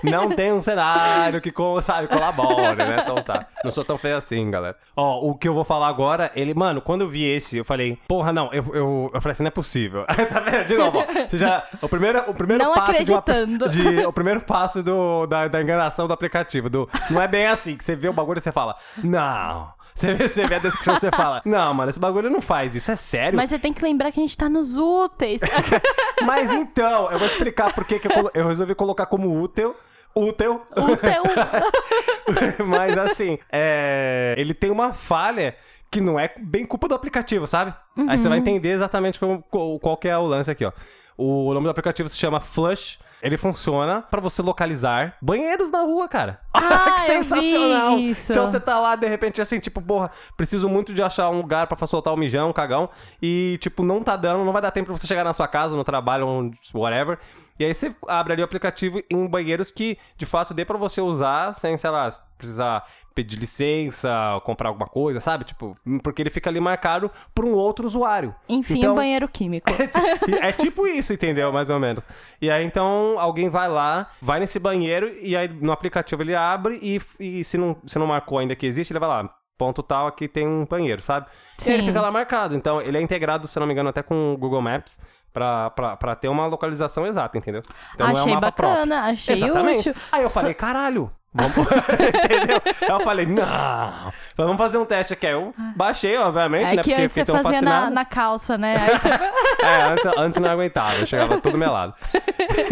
Não 0.03 0.29
tem 0.29 0.51
um 0.51 0.62
cenário 0.62 1.39
que, 1.39 1.53
sabe, 1.82 2.08
colabore, 2.08 2.75
né? 2.75 2.97
Então 3.01 3.21
tá. 3.23 3.47
Não 3.63 3.71
sou 3.71 3.84
tão 3.86 3.97
feio 3.97 4.17
assim, 4.17 4.51
galera. 4.51 4.75
Ó, 4.95 5.29
o 5.29 5.36
que 5.36 5.47
eu 5.47 5.53
vou 5.53 5.63
falar 5.63 5.88
agora, 5.88 6.29
ele, 6.36 6.53
mano, 6.53 6.82
quando 6.82 7.01
eu 7.01 7.10
vi 7.10 7.23
esse, 7.23 7.58
eu 7.58 7.63
falei, 7.65 7.97
porra, 8.08 8.34
não, 8.34 8.51
eu, 8.51 8.65
eu, 8.73 9.12
eu 9.13 9.21
falei 9.21 9.32
assim, 9.32 9.43
não 9.43 9.47
é 9.47 9.51
possível. 9.51 9.82
tá 10.29 10.39
vendo? 10.39 10.65
De 10.65 10.77
novo, 10.77 10.99
ó. 10.99 11.05
Você 11.05 11.37
já, 11.37 11.63
o 11.81 11.89
primeiro, 11.89 12.19
o 12.29 12.33
primeiro 12.33 12.63
Não 12.63 12.73
passo 12.73 13.03
de, 13.03 13.11
uma, 13.11 13.23
de 13.69 14.05
O 14.05 14.13
primeiro 14.13 14.41
passo 14.41 14.83
do, 14.83 15.25
da, 15.27 15.47
da 15.47 15.61
enganação 15.61 16.07
do 16.07 16.13
aplicativo. 16.13 16.69
Do, 16.69 16.89
não 17.09 17.21
é 17.21 17.27
bem 17.27 17.47
assim, 17.47 17.75
que 17.75 17.83
você 17.83 17.95
vê 17.95 18.07
o 18.07 18.13
bagulho 18.13 18.39
e 18.39 18.41
você 18.41 18.51
fala, 18.51 18.75
não. 19.03 19.73
Você 19.95 20.13
vê, 20.13 20.27
você 20.27 20.47
vê 20.47 20.55
a 20.55 20.59
descrição 20.59 20.95
e 20.95 20.99
você 20.99 21.11
fala, 21.11 21.41
não, 21.45 21.73
mano, 21.73 21.89
esse 21.89 21.99
bagulho 21.99 22.29
não 22.29 22.41
faz 22.41 22.73
isso, 22.75 22.91
é 22.91 22.95
sério? 22.95 23.37
Mas 23.37 23.49
você 23.49 23.59
tem 23.59 23.71
que 23.71 23.83
lembrar 23.83 24.11
que 24.11 24.19
a 24.19 24.23
gente 24.23 24.35
tá 24.35 24.49
nos 24.49 24.75
úteis. 24.75 25.39
Mas 26.25 26.51
então, 26.51 27.11
eu 27.11 27.19
vou 27.19 27.27
explicar 27.27 27.73
por 27.73 27.85
que 27.85 27.95
eu, 27.95 28.31
eu 28.33 28.47
resolvi 28.47 28.73
colocar 28.73 29.05
como 29.05 29.39
útil. 29.39 29.75
Útil. 30.15 30.61
Útil. 30.77 31.23
Mas 32.65 32.97
assim, 32.97 33.37
é, 33.51 34.35
ele 34.37 34.53
tem 34.53 34.69
uma 34.69 34.93
falha 34.93 35.55
que 35.93 36.01
não 36.01 36.19
é 36.19 36.34
bem 36.39 36.65
culpa 36.65 36.88
do 36.88 36.95
aplicativo, 36.95 37.45
sabe? 37.47 37.73
Aí 38.08 38.17
você 38.17 38.27
vai 38.27 38.38
entender 38.39 38.69
exatamente 38.69 39.19
como- 39.19 39.41
qual, 39.43 39.79
qual 39.79 39.97
que 39.97 40.08
é 40.08 40.17
o 40.17 40.23
lance 40.25 40.49
aqui, 40.51 40.65
ó. 40.65 40.71
O 41.17 41.53
nome 41.53 41.65
do 41.65 41.69
aplicativo 41.69 42.10
se 42.10 42.17
chama 42.17 42.39
Flush. 42.39 42.99
Ele 43.21 43.38
funciona 43.38 44.01
pra 44.01 44.19
você 44.19 44.41
localizar 44.41 45.15
banheiros 45.21 45.69
na 45.71 45.82
rua, 45.84 46.10
cara. 46.10 46.41
Ah, 46.53 46.91
que 46.95 47.01
sensacional! 47.01 47.97
Então 47.99 48.51
você 48.51 48.60
tá 48.60 48.79
lá, 48.79 48.95
de 48.95 49.08
repente, 49.08 49.41
assim, 49.41 49.60
tipo, 49.60 49.82
porra, 49.82 50.10
preciso 50.36 50.67
muito 50.67 50.93
de 50.93 51.01
achar 51.01 51.29
um 51.29 51.38
lugar 51.38 51.67
pra 51.67 51.86
soltar 51.88 52.13
o 52.13 52.17
mijão, 52.17 52.49
um 52.49 52.53
cagão. 52.53 52.89
E, 53.21 53.58
tipo, 53.62 53.84
não 53.84 54.01
tá 54.03 54.15
dando, 54.15 54.43
não 54.43 54.51
vai 54.51 54.62
dar 54.62 54.71
tempo 54.71 54.88
pra 54.88 54.97
você 54.97 55.08
chegar 55.08 55.23
na 55.23 55.34
sua 55.34 55.47
casa, 55.47 55.75
no 55.75 55.84
trabalho, 55.84 56.51
whatever. 56.73 57.17
E 57.60 57.63
aí 57.65 57.73
você 57.73 57.95
abre 58.08 58.34
ali 58.34 58.41
o 58.41 58.45
aplicativo 58.45 59.01
em 59.10 59.27
banheiros 59.27 59.71
que, 59.71 59.97
de 60.17 60.25
fato, 60.25 60.53
dê 60.53 60.65
pra 60.65 60.77
você 60.77 60.99
usar 60.99 61.53
sem, 61.53 61.77
sei 61.77 61.89
lá, 61.91 62.13
precisar 62.43 62.84
pedir 63.15 63.38
licença, 63.38 64.10
comprar 64.43 64.69
alguma 64.69 64.88
coisa, 64.88 65.19
sabe? 65.19 65.43
Tipo, 65.45 65.75
porque 66.03 66.21
ele 66.21 66.29
fica 66.29 66.49
ali 66.49 66.60
marcado 66.60 67.10
por 67.34 67.45
um 67.45 67.53
outro 67.53 67.86
usuário. 67.86 68.34
Enfim, 68.49 68.77
Então- 68.77 68.93
um 68.93 68.95
banheiro 68.95 69.27
químico. 69.27 69.69
é 70.41 70.51
tipo 70.51 70.86
isso, 70.88 71.13
entendeu? 71.13 71.51
Mais 71.51 71.69
ou 71.69 71.79
menos. 71.79 72.08
E 72.41 72.49
aí, 72.51 72.63
então, 72.65 73.15
alguém 73.19 73.49
vai 73.49 73.69
lá, 73.69 74.08
vai 74.21 74.39
nesse 74.39 74.60
banheiro, 74.60 75.12
e 75.21 75.36
aí 75.36 75.47
no 75.47 75.71
aplicativo 75.71 76.21
ele 76.21 76.36
abre, 76.36 76.79
e, 76.82 77.01
e 77.19 77.43
se, 77.43 77.58
não, 77.58 77.77
se 77.86 77.97
não 77.97 78.08
marcou 78.08 78.39
ainda 78.39 78.56
que 78.56 78.65
existe, 78.65 78.91
ele 78.91 78.99
vai 78.99 79.10
lá. 79.10 79.29
Ponto 79.56 79.84
tal, 79.84 80.08
aqui 80.08 80.27
tem 80.27 80.47
um 80.47 80.65
banheiro, 80.65 81.01
sabe? 81.01 81.27
E 81.63 81.69
aí 81.69 81.75
ele 81.75 81.84
Sim. 81.84 81.89
fica 81.89 82.01
lá 82.01 82.12
marcado. 82.12 82.56
Então, 82.56 82.82
ele 82.82 82.97
é 82.97 83.01
integrado, 83.01 83.47
se 83.47 83.60
não 83.60 83.67
me 83.67 83.73
engano, 83.73 83.89
até 83.89 84.01
com 84.01 84.34
o 84.34 84.38
Google 84.38 84.62
Maps, 84.62 84.99
pra, 85.32 85.69
pra, 85.69 85.95
pra 85.95 86.15
ter 86.15 86.27
uma 86.27 86.47
localização 86.47 87.06
exata, 87.06 87.38
entendeu? 87.38 87.62
Então 87.93 88.08
é 88.08 88.13
um 88.13 88.17
achei 88.17 88.34
mapa 88.34 88.47
bacana, 88.47 88.75
próprio. 88.95 89.13
achei 89.13 89.36
Exatamente. 89.36 89.89
útil. 89.91 90.01
Aí 90.12 90.23
eu 90.23 90.29
falei, 90.29 90.53
caralho. 90.56 91.12
Vamos... 91.33 91.67
Entendeu? 92.23 92.61
Aí 92.65 92.89
eu 92.89 92.99
falei, 93.01 93.25
não. 93.25 94.13
Vamos 94.37 94.57
fazer 94.57 94.77
um 94.77 94.85
teste 94.85 95.13
aqui. 95.13 95.25
Aí 95.27 95.33
eu 95.33 95.53
baixei, 95.75 96.17
obviamente, 96.17 96.73
É 96.73 96.75
né? 96.75 96.83
que 96.83 96.89
Porque 96.89 97.01
antes 97.01 97.13
fiquei 97.13 97.25
tão 97.25 97.35
fazia 97.41 97.61
na, 97.61 97.71
fascinado. 97.71 97.93
na 97.95 98.05
calça, 98.05 98.57
né? 98.57 98.75
Aí 98.85 98.97
você- 98.99 99.65
É, 99.65 99.81
antes, 99.83 100.05
antes 100.17 100.41
não 100.41 100.49
aguentava, 100.49 100.95
eu 100.95 101.05
chegava 101.05 101.39
todo 101.41 101.57
melado. 101.57 101.93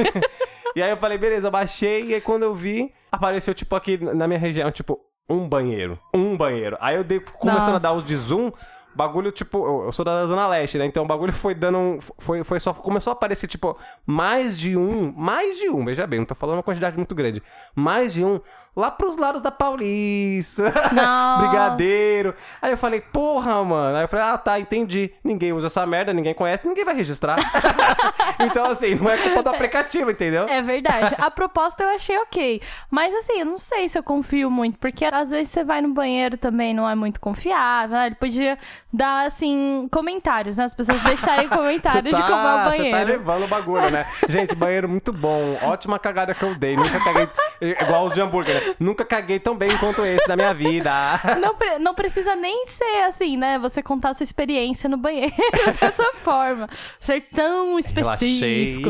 e 0.76 0.82
aí 0.82 0.90
eu 0.92 0.98
falei, 0.98 1.18
beleza, 1.18 1.50
baixei, 1.50 2.06
e 2.06 2.14
aí 2.14 2.22
quando 2.22 2.44
eu 2.44 2.54
vi, 2.56 2.94
apareceu, 3.12 3.54
tipo, 3.54 3.76
aqui 3.76 3.98
na 3.98 4.28
minha 4.28 4.40
região, 4.40 4.72
tipo, 4.72 5.00
um 5.30 5.48
banheiro. 5.48 5.98
Um 6.14 6.36
banheiro. 6.38 6.78
Aí 6.80 6.96
eu 6.96 7.04
dei, 7.04 7.20
começando 7.20 7.64
Nossa. 7.74 7.76
a 7.78 7.80
dar 7.80 7.94
os 7.94 8.06
de 8.06 8.16
zoom. 8.16 8.52
Bagulho, 8.96 9.32
tipo, 9.32 9.86
eu, 9.86 9.92
sou 9.92 10.04
da 10.06 10.26
Zona 10.28 10.48
Leste, 10.48 10.78
né? 10.78 10.86
Então 10.86 11.04
o 11.04 11.08
bagulho 11.08 11.32
foi 11.34 11.56
dando. 11.56 11.78
um- 11.78 12.00
Foi, 12.20 12.44
foi 12.44 12.60
só. 12.60 12.74
Começou 12.74 13.12
a 13.12 13.14
aparecer, 13.14 13.48
tipo, 13.48 13.78
mais 14.06 14.58
de 14.58 14.76
um. 14.78 15.14
Mais 15.16 15.58
de 15.58 15.70
um, 15.70 15.84
veja 15.86 16.06
bem, 16.06 16.20
não 16.20 16.26
tô 16.26 16.36
falando 16.36 16.58
uma 16.58 16.64
quantidade 16.64 16.96
muito 16.98 17.16
grande. 17.16 17.42
Mais 17.76 18.14
de 18.14 18.24
um 18.24 18.40
lá 18.76 18.90
pros 18.92 19.18
lados 19.18 19.42
da 19.42 19.52
Paulista. 19.52 20.72
Brigadeiro. 21.40 22.34
Aí 22.62 22.72
eu 22.72 22.78
falei, 22.78 23.02
porra, 23.02 23.64
mano. 23.64 23.98
Aí 23.98 24.04
eu 24.04 24.08
falei, 24.08 24.26
ah, 24.26 24.38
tá, 24.38 24.60
entendi. 24.60 25.12
Ninguém 25.24 25.54
usa 25.54 25.68
essa 25.68 25.86
merda, 25.86 26.14
ninguém 26.14 26.34
conhece, 26.34 26.68
ninguém 26.68 26.86
vai 26.86 26.96
registrar. 26.96 27.38
então, 28.40 28.66
assim, 28.66 28.96
não 28.96 29.10
é 29.10 29.18
culpa 29.18 29.44
do 29.44 29.50
aplicativo, 29.56 30.12
entendeu? 30.12 30.48
É 30.48 30.62
verdade. 30.62 31.16
A 31.18 31.30
proposta 31.32 31.84
eu 31.84 31.90
achei 31.96 32.18
ok. 32.20 32.62
Mas 32.90 33.14
assim, 33.16 33.40
eu 33.40 33.46
não 33.46 33.58
sei 33.58 33.90
se 33.90 33.98
eu 33.98 34.04
confio 34.04 34.50
muito, 34.50 34.78
porque 34.80 35.06
às 35.06 35.30
vezes 35.30 35.52
você 35.52 35.64
vai 35.64 35.82
no 35.82 35.94
banheiro 35.94 36.38
também, 36.38 36.74
não 36.74 36.90
é 36.90 36.96
muito 36.96 37.20
confiável. 37.20 37.98
né? 37.98 38.08
Ele 38.08 38.16
podia 38.16 38.58
dar, 38.94 39.26
assim, 39.28 39.88
comentários, 39.92 40.58
né? 40.58 40.66
As 40.66 40.74
pessoas 40.74 41.02
deixarem 41.04 41.48
comentários 41.50 42.14
de 42.16 42.22
como 42.22 42.34
é 42.34 42.54
o 42.56 42.58
Você 42.58 42.64
tá 42.64 42.70
banheiro. 42.70 43.06
levando 43.08 43.44
o 43.46 43.48
bagulho, 43.48 43.90
né? 43.90 44.06
Gente, 44.28 44.56
banheiro 44.56 44.90
muito 44.90 45.14
bom. 45.14 45.58
Ótima 45.64 45.98
cagada 46.00 46.34
que 46.34 46.44
eu 46.44 46.56
dei. 46.56 46.76
Nunca 46.76 47.00
caguei. 47.04 47.28
Igual 47.82 48.06
os 48.06 48.14
de 48.14 48.22
hambúrguer, 48.22 48.56
né? 48.56 48.76
Nunca 48.80 49.06
caguei 49.06 49.40
tão 49.40 49.56
bem 49.56 49.78
quanto 49.78 50.04
esse 50.06 50.28
na 50.28 50.36
minha 50.36 50.54
vida. 50.54 50.92
Não, 51.40 51.56
pre- 51.56 51.80
não 51.80 51.94
precisa 51.94 52.36
nem 52.36 52.66
ser 52.68 53.04
assim, 53.08 53.38
né? 53.38 53.60
Você 53.60 53.82
contar 53.84 54.10
a 54.10 54.14
sua 54.14 54.24
experiência 54.24 54.90
no 54.90 54.98
banheiro 54.98 55.34
dessa 55.80 56.04
forma. 56.24 56.68
Ser 57.00 57.22
tão 57.34 57.78
específico. 57.80 58.90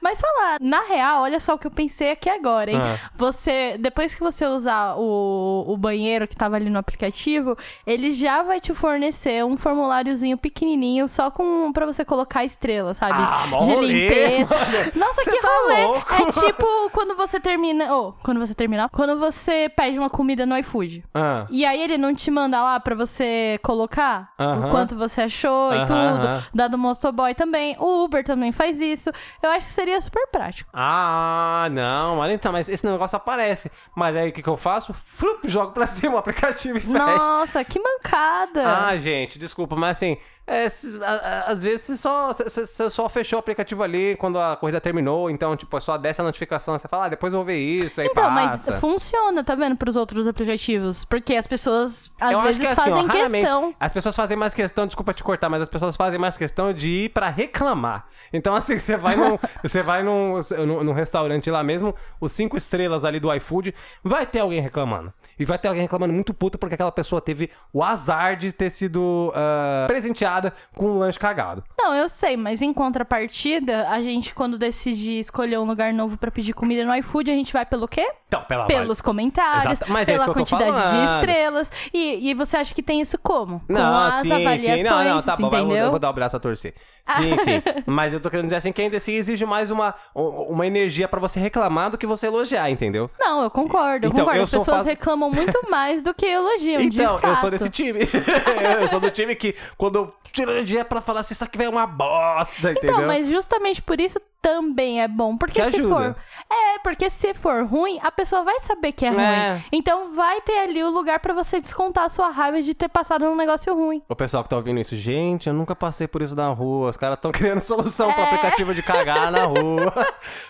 Mas 0.00 0.20
falar, 0.20 0.58
na 0.60 0.82
real, 0.82 1.22
olha 1.22 1.40
só 1.40 1.54
o 1.54 1.58
que 1.58 1.66
eu 1.66 1.70
pensei 1.70 2.10
aqui 2.10 2.28
agora, 2.28 2.70
hein? 2.70 2.78
Ah. 2.80 3.10
Você, 3.16 3.76
depois 3.78 4.14
que 4.14 4.20
você 4.20 4.46
usar 4.46 4.94
o, 4.96 5.64
o 5.66 5.76
banheiro 5.76 6.28
que 6.28 6.36
tava 6.36 6.56
ali 6.56 6.68
no 6.70 6.78
aplicativo, 6.78 7.56
ele 7.86 8.12
já 8.12 8.42
vai 8.42 8.60
te 8.60 8.74
fornecer 8.74 8.99
um 9.46 9.56
formuláriozinho 9.56 10.36
pequenininho 10.36 11.08
só 11.08 11.30
com 11.30 11.72
para 11.72 11.86
você 11.86 12.04
colocar 12.04 12.44
estrelas, 12.44 12.96
sabe? 12.96 13.14
Ah, 13.16 13.44
De 13.46 13.54
rolê, 13.72 13.86
limpeza. 13.86 14.54
mano. 14.54 14.92
Nossa, 14.96 15.22
Você 15.24 15.30
que 15.30 15.40
tá 15.40 15.48
rolê! 15.62 15.84
louco. 15.84 16.14
É 16.14 16.32
tipo 16.32 16.90
quando 16.92 17.16
você 17.16 17.40
termina, 17.40 17.94
ou 17.94 18.14
quando 18.22 18.38
você 18.40 18.54
terminar, 18.54 18.88
quando 18.90 19.18
você 19.18 19.68
pede 19.74 19.98
uma 19.98 20.10
comida 20.10 20.44
no 20.46 20.56
iFood. 20.58 21.04
Ah. 21.14 21.46
E 21.50 21.64
aí 21.64 21.80
ele 21.82 21.96
não 21.98 22.14
te 22.14 22.30
manda 22.30 22.60
lá 22.62 22.78
pra 22.80 22.94
você 22.94 23.58
colocar 23.62 24.32
Aham. 24.38 24.66
o 24.66 24.70
quanto 24.70 24.96
você 24.96 25.22
achou 25.22 25.72
e 25.72 25.76
Aham, 25.78 25.86
tudo. 25.86 26.26
aham. 26.26 26.42
Da 26.54 26.68
do 26.68 26.78
motoboy 26.78 27.34
também. 27.34 27.76
O 27.78 28.04
Uber 28.04 28.24
também 28.24 28.52
faz 28.52 28.80
isso. 28.80 29.10
Eu 29.42 29.50
acho 29.50 29.66
que 29.66 29.72
seria 29.72 30.00
super 30.00 30.26
prático. 30.28 30.70
Ah, 30.72 31.68
não, 31.70 32.16
mas 32.16 32.32
então, 32.32 32.52
mas 32.52 32.68
esse 32.68 32.84
negócio 32.86 33.16
aparece. 33.16 33.70
Mas 33.94 34.16
aí 34.16 34.30
o 34.30 34.32
que, 34.32 34.42
que 34.42 34.48
eu 34.48 34.56
faço? 34.56 34.92
Flup, 34.92 35.46
jogo 35.48 35.72
pra 35.72 35.86
cima 35.86 36.14
o 36.16 36.18
aplicativo 36.18 36.78
e 36.78 36.80
fecha. 36.80 36.98
Nossa, 36.98 37.64
que 37.64 37.78
mancada! 37.80 38.62
Ah, 38.66 38.89
gente, 38.98 39.38
desculpa, 39.38 39.76
mas 39.76 39.96
assim, 39.96 40.16
é, 40.46 40.68
se- 40.68 40.98
às 41.46 41.62
vezes 41.62 41.82
você 41.82 41.96
só, 41.96 42.32
você- 42.32 42.90
só 42.90 43.08
fechou 43.08 43.38
o 43.38 43.40
aplicativo 43.40 43.82
ali 43.82 44.16
quando 44.16 44.38
a 44.38 44.56
corrida 44.56 44.80
terminou, 44.80 45.30
então, 45.30 45.56
tipo, 45.56 45.76
é 45.76 45.80
só 45.80 45.96
desce 45.96 46.20
a 46.20 46.24
notificação, 46.24 46.78
você 46.78 46.88
fala, 46.88 47.06
ah, 47.06 47.08
depois 47.08 47.32
eu 47.32 47.38
vou 47.38 47.46
ver 47.46 47.58
isso, 47.58 48.00
aí 48.00 48.06
então, 48.10 48.30
mas 48.30 48.64
passa. 48.64 48.78
funciona, 48.80 49.42
tá 49.44 49.54
vendo, 49.54 49.76
pros 49.76 49.96
outros 49.96 50.26
aplicativos? 50.26 51.04
Porque 51.04 51.34
as 51.34 51.46
pessoas, 51.46 52.10
às 52.20 52.32
eu 52.32 52.42
vezes, 52.42 52.58
que 52.58 52.66
é 52.66 52.70
assim, 52.72 52.76
fazem 52.90 53.06
ó, 53.06 53.08
questão. 53.30 53.74
as 53.78 53.92
pessoas 53.92 54.16
fazem 54.16 54.36
mais 54.36 54.54
questão, 54.54 54.86
desculpa 54.86 55.12
te 55.14 55.22
cortar, 55.22 55.48
mas 55.48 55.62
as 55.62 55.68
pessoas 55.68 55.96
fazem 55.96 56.18
mais 56.18 56.36
questão 56.36 56.72
de 56.72 56.88
ir 56.88 57.08
pra 57.10 57.28
reclamar. 57.28 58.06
Então, 58.32 58.54
assim, 58.54 58.78
você 58.78 58.96
vai 58.96 59.16
num, 59.16 59.38
você 59.62 59.82
vai 59.82 60.02
num, 60.02 60.40
num, 60.66 60.84
num 60.84 60.92
restaurante 60.92 61.50
lá 61.50 61.62
mesmo, 61.62 61.94
os 62.20 62.32
cinco 62.32 62.56
estrelas 62.56 63.04
ali 63.04 63.20
do 63.20 63.32
iFood, 63.34 63.74
vai 64.02 64.26
ter 64.26 64.40
alguém 64.40 64.60
reclamando. 64.60 65.12
E 65.38 65.44
vai 65.44 65.58
ter 65.58 65.68
alguém 65.68 65.82
reclamando 65.82 66.12
muito 66.12 66.34
puto 66.34 66.58
porque 66.58 66.74
aquela 66.74 66.92
pessoa 66.92 67.20
teve 67.20 67.50
o 67.72 67.82
azar 67.82 68.36
de 68.36 68.52
ter 68.52 68.68
sido 68.80 69.30
ah, 69.34 69.84
presenteada 69.86 70.52
com 70.76 70.86
um 70.86 70.98
lanche 70.98 71.18
cagado. 71.18 71.62
Não, 71.78 71.94
eu 71.94 72.08
sei, 72.08 72.36
mas 72.36 72.62
em 72.62 72.72
contrapartida, 72.72 73.88
a 73.88 74.00
gente, 74.00 74.34
quando 74.34 74.58
decide 74.58 75.18
escolher 75.18 75.58
um 75.58 75.64
lugar 75.64 75.92
novo 75.92 76.16
pra 76.16 76.30
pedir 76.30 76.52
comida 76.54 76.84
no 76.84 76.94
iFood, 76.96 77.30
a 77.30 77.34
gente 77.34 77.52
vai 77.52 77.66
pelo 77.66 77.86
quê? 77.86 78.08
Então, 78.26 78.42
pela 78.44 78.66
Pelos 78.66 79.00
comentários, 79.00 79.64
Exato, 79.66 79.92
mas 79.92 80.08
é 80.08 80.12
pela 80.12 80.26
tô 80.26 80.32
quantidade 80.34 80.72
de 80.92 81.04
estrelas. 81.16 81.70
E, 81.92 82.30
e 82.30 82.34
você 82.34 82.56
acha 82.56 82.74
que 82.74 82.82
tem 82.82 83.00
isso 83.00 83.18
como? 83.18 83.60
Com 83.66 83.72
Não, 83.72 83.98
as 84.06 84.14
sim, 84.22 84.32
avaliações, 84.32 84.82
sim. 84.82 84.82
Não, 84.84 85.04
não, 85.04 85.22
tá 85.22 85.36
bom. 85.36 85.50
vai, 85.50 85.60
Eu 85.60 85.64
vou, 85.64 85.72
entendeu? 85.72 85.84
eu 85.86 85.90
vou 85.90 85.98
dar 85.98 86.10
o 86.10 86.12
braço 86.12 86.36
a 86.36 86.40
torcer. 86.40 86.74
Sim, 87.16 87.36
sim. 87.38 87.62
Mas 87.86 88.14
eu 88.14 88.20
tô 88.20 88.30
querendo 88.30 88.46
dizer 88.46 88.56
assim 88.56 88.72
que 88.72 88.80
ainda 88.80 88.96
assim 88.96 89.12
exige 89.14 89.44
mais 89.44 89.70
uma, 89.70 89.94
uma 90.14 90.66
energia 90.66 91.08
pra 91.08 91.18
você 91.20 91.38
reclamar 91.40 91.90
do 91.90 91.98
que 91.98 92.06
você 92.06 92.28
elogiar, 92.28 92.70
entendeu? 92.70 93.10
Não, 93.18 93.42
eu 93.42 93.50
concordo, 93.50 94.06
eu 94.06 94.10
Então, 94.10 94.20
concordo. 94.20 94.38
eu 94.40 94.44
As 94.44 94.50
pessoas 94.50 94.86
reclamam 94.86 95.30
muito 95.30 95.58
mais 95.68 96.02
do 96.02 96.14
que 96.14 96.24
elogiam, 96.30 96.88
de 96.88 97.02
Então, 97.02 97.18
eu 97.22 97.36
sou 97.36 97.50
desse 97.50 97.68
time. 97.68 98.00
eu 98.80 98.88
sou 98.88 99.00
do 99.00 99.10
time 99.10 99.34
que 99.34 99.54
quando 99.76 99.96
eu 99.96 100.14
tiro 100.32 100.50
energia 100.52 100.84
pra 100.84 101.00
falar 101.00 101.20
assim, 101.20 101.34
isso 101.34 101.42
aqui 101.44 101.56
vai 101.58 101.66
é 101.66 101.70
uma 101.70 101.86
bosta, 101.86 102.70
entendeu? 102.72 102.94
Então, 102.94 103.06
mas 103.06 103.26
justamente 103.28 103.82
por 103.82 104.00
isso 104.00 104.20
também 104.40 105.02
é 105.02 105.08
bom. 105.08 105.36
Porque 105.36 105.60
Que 105.60 105.70
se 105.70 105.80
ajuda. 105.80 105.94
for. 105.94 106.16
É, 106.50 106.78
porque 106.78 107.10
se 107.10 107.34
for 107.34 107.64
ruim, 107.66 107.98
a 108.02 108.10
pessoa 108.10 108.42
vai 108.42 108.58
saber 108.60 108.92
que 108.92 109.04
é 109.04 109.10
ruim. 109.10 109.20
É. 109.22 109.62
Então 109.70 110.14
vai 110.14 110.40
ter 110.40 110.58
ali 110.60 110.82
o 110.82 110.88
lugar 110.88 111.20
pra 111.20 111.34
você 111.34 111.60
descontar 111.60 112.04
a 112.04 112.08
sua 112.08 112.30
raiva 112.30 112.62
de 112.62 112.72
ter 112.74 112.88
passado 112.88 113.24
num 113.26 113.36
negócio 113.36 113.74
ruim. 113.74 114.02
O 114.08 114.16
pessoal 114.16 114.42
que 114.42 114.48
tá 114.48 114.56
ouvindo 114.56 114.80
isso, 114.80 114.96
gente, 114.96 115.46
eu 115.48 115.52
nunca 115.52 115.74
passei 115.76 116.08
por 116.08 116.22
isso 116.22 116.34
na 116.34 116.48
rua. 116.48 116.88
Os 116.90 116.96
caras 116.96 117.18
tão 117.20 117.30
criando 117.32 117.60
solução 117.60 118.10
pro 118.12 118.22
É. 118.22 118.24
aplicativo 118.26 118.72
de 118.74 118.82
cagar 118.82 119.30
na 119.30 119.44
rua. 119.44 119.92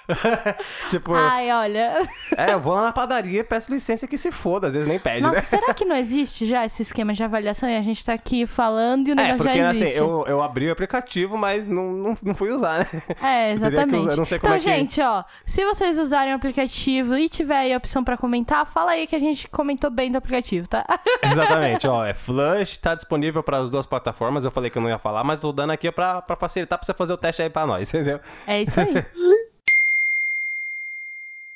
tipo, 0.88 1.12
Ai, 1.14 1.50
olha. 1.50 2.02
é, 2.36 2.52
eu 2.52 2.60
vou 2.60 2.74
lá 2.74 2.82
na 2.82 2.92
padaria 2.92 3.40
e 3.40 3.44
peço 3.44 3.72
licença 3.72 4.06
que 4.06 4.16
se 4.16 4.30
foda, 4.30 4.68
às 4.68 4.74
vezes 4.74 4.88
nem 4.88 4.98
pede, 4.98 5.22
Nossa, 5.22 5.34
né? 5.36 5.42
será 5.42 5.74
que 5.74 5.84
não 5.84 5.96
existe 5.96 6.46
já 6.46 6.64
esse 6.64 6.82
esquema 6.82 7.12
de 7.12 7.22
avaliação 7.22 7.68
e 7.68 7.76
a 7.76 7.82
gente 7.82 7.99
tá 8.04 8.12
aqui 8.12 8.46
falando 8.46 9.08
e 9.08 9.10
o 9.10 9.12
É, 9.12 9.16
negócio 9.16 9.36
porque 9.38 9.58
já 9.58 9.70
assim, 9.70 9.82
existe? 9.82 9.98
eu, 9.98 10.24
eu 10.26 10.42
abri 10.42 10.68
o 10.68 10.72
aplicativo, 10.72 11.36
mas 11.38 11.68
não, 11.68 11.92
não, 11.92 12.14
não 12.22 12.34
fui 12.34 12.50
usar, 12.50 12.80
né? 12.80 12.86
É, 13.22 13.52
exatamente. 13.54 13.96
usar, 14.06 14.16
não 14.16 14.24
sei 14.24 14.38
como 14.38 14.54
então, 14.54 14.56
é 14.56 14.72
que- 14.74 14.78
gente, 14.78 15.00
ó, 15.00 15.24
se 15.46 15.64
vocês 15.64 15.98
usarem 15.98 16.32
o 16.32 16.36
aplicativo 16.36 17.16
e 17.16 17.28
tiver 17.28 17.56
aí 17.56 17.72
a 17.72 17.76
opção 17.76 18.02
pra 18.04 18.16
comentar, 18.16 18.64
fala 18.66 18.92
aí 18.92 19.06
que 19.06 19.16
a 19.16 19.20
gente 19.20 19.48
comentou 19.48 19.90
bem 19.90 20.10
do 20.10 20.18
aplicativo, 20.18 20.68
tá? 20.68 20.84
Exatamente, 21.22 21.86
ó, 21.88 22.04
é 22.04 22.14
Flush, 22.14 22.76
tá 22.78 22.94
disponível 22.94 23.42
para 23.42 23.58
as 23.58 23.70
duas 23.70 23.86
plataformas. 23.86 24.44
Eu 24.44 24.50
falei 24.50 24.70
que 24.70 24.78
eu 24.78 24.82
não 24.82 24.88
ia 24.88 24.98
falar, 24.98 25.24
mas 25.24 25.40
tô 25.40 25.52
dando 25.52 25.70
aqui 25.72 25.90
pra, 25.92 26.20
pra 26.22 26.36
facilitar 26.36 26.78
pra 26.78 26.86
você 26.86 26.94
fazer 26.94 27.12
o 27.12 27.16
teste 27.16 27.42
aí 27.42 27.50
pra 27.50 27.66
nós, 27.66 27.88
entendeu? 27.94 28.20
É 28.46 28.62
isso 28.62 28.78
aí. 28.80 28.94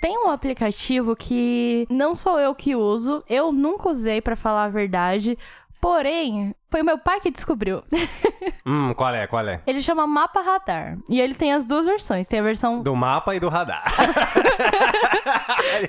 Tem 0.00 0.18
um 0.18 0.30
aplicativo 0.30 1.16
que 1.16 1.87
não 1.88 2.14
sou 2.14 2.38
eu 2.38 2.54
que 2.54 2.76
uso, 2.76 3.24
eu 3.28 3.50
nunca 3.50 3.88
usei 3.88 4.20
pra 4.20 4.37
falar 4.37 4.64
a 4.64 4.68
verdade, 4.68 5.38
porém, 5.85 6.55
foi 6.74 6.82
o 6.82 6.84
meu 6.84 6.98
pai 6.98 7.20
que 7.20 7.30
descobriu. 7.30 7.84
Hum, 8.66 8.94
qual 8.94 9.14
é, 9.14 9.26
qual 9.26 9.46
é? 9.46 9.60
Ele 9.66 9.80
chama 9.82 10.06
Mapa 10.06 10.40
Radar. 10.40 10.96
E 11.08 11.20
ele 11.20 11.34
tem 11.34 11.52
as 11.52 11.66
duas 11.66 11.84
versões. 11.84 12.26
Tem 12.26 12.40
a 12.40 12.42
versão. 12.42 12.82
Do 12.82 12.96
mapa 12.96 13.34
e 13.34 13.40
do 13.40 13.50
radar. 13.50 13.84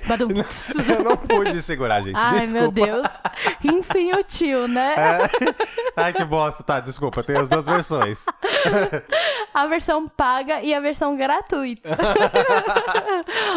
Eu 0.90 1.04
não 1.04 1.16
pude 1.18 1.62
segurar, 1.62 2.02
gente. 2.02 2.16
Ai, 2.18 2.40
desculpa. 2.42 2.60
meu 2.62 2.72
Deus. 2.72 3.08
Enfim, 3.64 4.12
o 4.14 4.24
tio, 4.24 4.68
né? 4.68 4.94
É. 4.98 5.30
Ai, 5.96 6.14
que 6.14 6.24
bosta. 6.26 6.64
Tá, 6.64 6.80
desculpa, 6.82 7.24
tem 7.24 7.38
as 7.38 7.48
duas 7.48 7.66
versões. 7.66 8.26
A 9.54 9.68
versão 9.68 10.08
paga 10.10 10.62
e 10.62 10.74
a 10.74 10.80
versão 10.80 11.16
gratuita. 11.16 11.90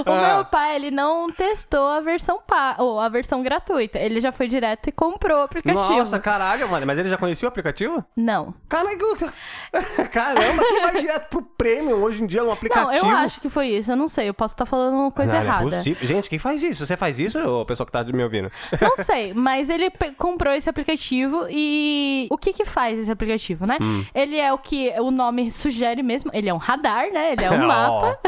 o 0.06 0.10
Ah. 0.12 0.34
meu 0.36 0.44
pai, 0.44 0.76
ele 0.76 0.90
não 0.92 1.28
testou 1.28 1.88
a 1.88 2.00
versão 2.00 2.38
paga, 2.46 2.82
ou 2.82 3.00
a 3.00 3.08
versão 3.08 3.42
gratuita. 3.42 3.98
Ele 3.98 4.20
já 4.20 4.30
foi 4.32 4.46
direto 4.48 4.88
e 4.88 4.92
comprou 4.92 5.38
o 5.40 5.42
aplicativo. 5.42 5.82
Nossa, 5.98 6.18
caralho, 6.20 6.68
mano. 6.68 6.86
Mas 6.86 6.98
ele 6.98 7.08
já 7.08 7.17
conhecia 7.18 7.46
o 7.46 7.50
aplicativo? 7.50 8.04
Não. 8.16 8.54
Caralho, 8.68 8.98
caramba, 10.12 10.62
que 10.64 10.80
vai 10.80 11.00
direto 11.00 11.28
pro 11.28 11.42
prêmio 11.42 11.96
hoje 12.02 12.22
em 12.22 12.26
dia 12.26 12.40
no 12.40 12.46
Não, 12.48 12.52
aplicativo. 12.54 13.06
eu 13.06 13.16
acho 13.16 13.40
que 13.40 13.48
foi 13.48 13.68
isso. 13.68 13.90
Eu 13.92 13.96
não 13.96 14.08
sei. 14.08 14.28
Eu 14.28 14.34
posso 14.34 14.54
estar 14.54 14.66
falando 14.66 14.94
uma 14.94 15.10
coisa 15.10 15.32
Não, 15.34 15.40
não 15.40 15.46
é 15.46 15.48
errada. 15.50 15.64
possível. 15.70 16.06
Gente, 16.06 16.28
quem 16.30 16.38
faz 16.38 16.62
isso? 16.62 16.84
Você 16.86 16.96
faz 16.96 17.18
isso, 17.18 17.38
ô 17.38 17.64
pessoal 17.64 17.86
que 17.86 17.92
tá 17.92 18.04
me 18.04 18.22
ouvindo? 18.22 18.50
Não 18.80 18.96
sei, 19.04 19.32
mas 19.34 19.68
ele 19.68 19.90
comprou 20.16 20.52
esse 20.54 20.68
aplicativo 20.70 21.46
e 21.50 22.26
o 22.30 22.38
que 22.38 22.52
que 22.52 22.64
faz 22.64 22.98
esse 22.98 23.10
aplicativo, 23.10 23.66
né? 23.66 23.76
Hum. 23.80 24.04
Ele 24.14 24.38
é 24.38 24.52
o 24.52 24.58
que 24.58 24.92
o 25.00 25.10
nome 25.10 25.50
sugere 25.50 26.02
mesmo, 26.02 26.30
ele 26.32 26.48
é 26.48 26.54
um 26.54 26.58
radar, 26.58 27.10
né? 27.12 27.32
Ele 27.32 27.44
é 27.44 27.50
um 27.50 27.58
mapa. 27.66 28.18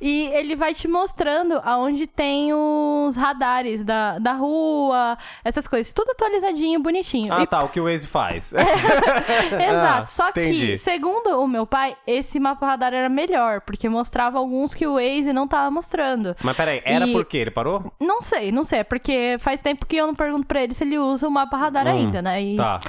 e 0.00 0.26
ele 0.34 0.54
vai 0.56 0.74
te 0.74 0.86
mostrando 0.88 1.60
aonde 1.64 2.06
tem 2.06 2.52
os 2.52 3.16
radares 3.16 3.84
da, 3.84 4.18
da 4.18 4.32
rua, 4.32 5.16
essas 5.44 5.66
coisas, 5.66 5.92
tudo 5.92 6.10
atualizadinho, 6.12 6.80
bonitinho. 6.80 7.32
Ah, 7.32 7.42
E 7.42 7.46
tá, 7.46 7.62
o 7.62 7.68
que 7.68 7.80
o 7.80 7.84
Waze 7.84 8.06
faz. 8.06 8.25
Faz. 8.26 8.52
Exato. 9.52 10.02
Ah, 10.02 10.04
Só 10.06 10.32
que, 10.32 10.40
entendi. 10.40 10.78
segundo 10.78 11.40
o 11.40 11.46
meu 11.48 11.66
pai, 11.66 11.96
esse 12.06 12.38
mapa 12.40 12.66
radar 12.66 12.92
era 12.92 13.08
melhor, 13.08 13.60
porque 13.60 13.88
mostrava 13.88 14.38
alguns 14.38 14.74
que 14.74 14.86
o 14.86 14.94
Waze 14.94 15.32
não 15.32 15.46
tava 15.48 15.70
mostrando. 15.70 16.34
Mas 16.42 16.56
peraí, 16.56 16.80
era 16.84 17.06
E- 17.06 17.12
por 17.12 17.24
quê? 17.24 17.38
Ele 17.38 17.50
parou? 17.50 17.92
Não 18.00 18.20
sei, 18.22 18.50
não 18.52 18.64
sei, 18.64 18.80
é 18.80 18.84
porque 18.84 19.36
faz 19.38 19.60
tempo 19.60 19.86
que 19.86 19.96
eu 19.96 20.06
não 20.06 20.14
pergunto 20.14 20.46
pra 20.46 20.62
ele 20.62 20.74
se 20.74 20.84
ele 20.84 20.98
usa 20.98 21.26
o 21.26 21.30
mapa 21.30 21.56
radar 21.56 21.86
ainda, 21.86 22.20
né? 22.22 22.42
E, 22.42 22.56
Tá. 22.56 22.80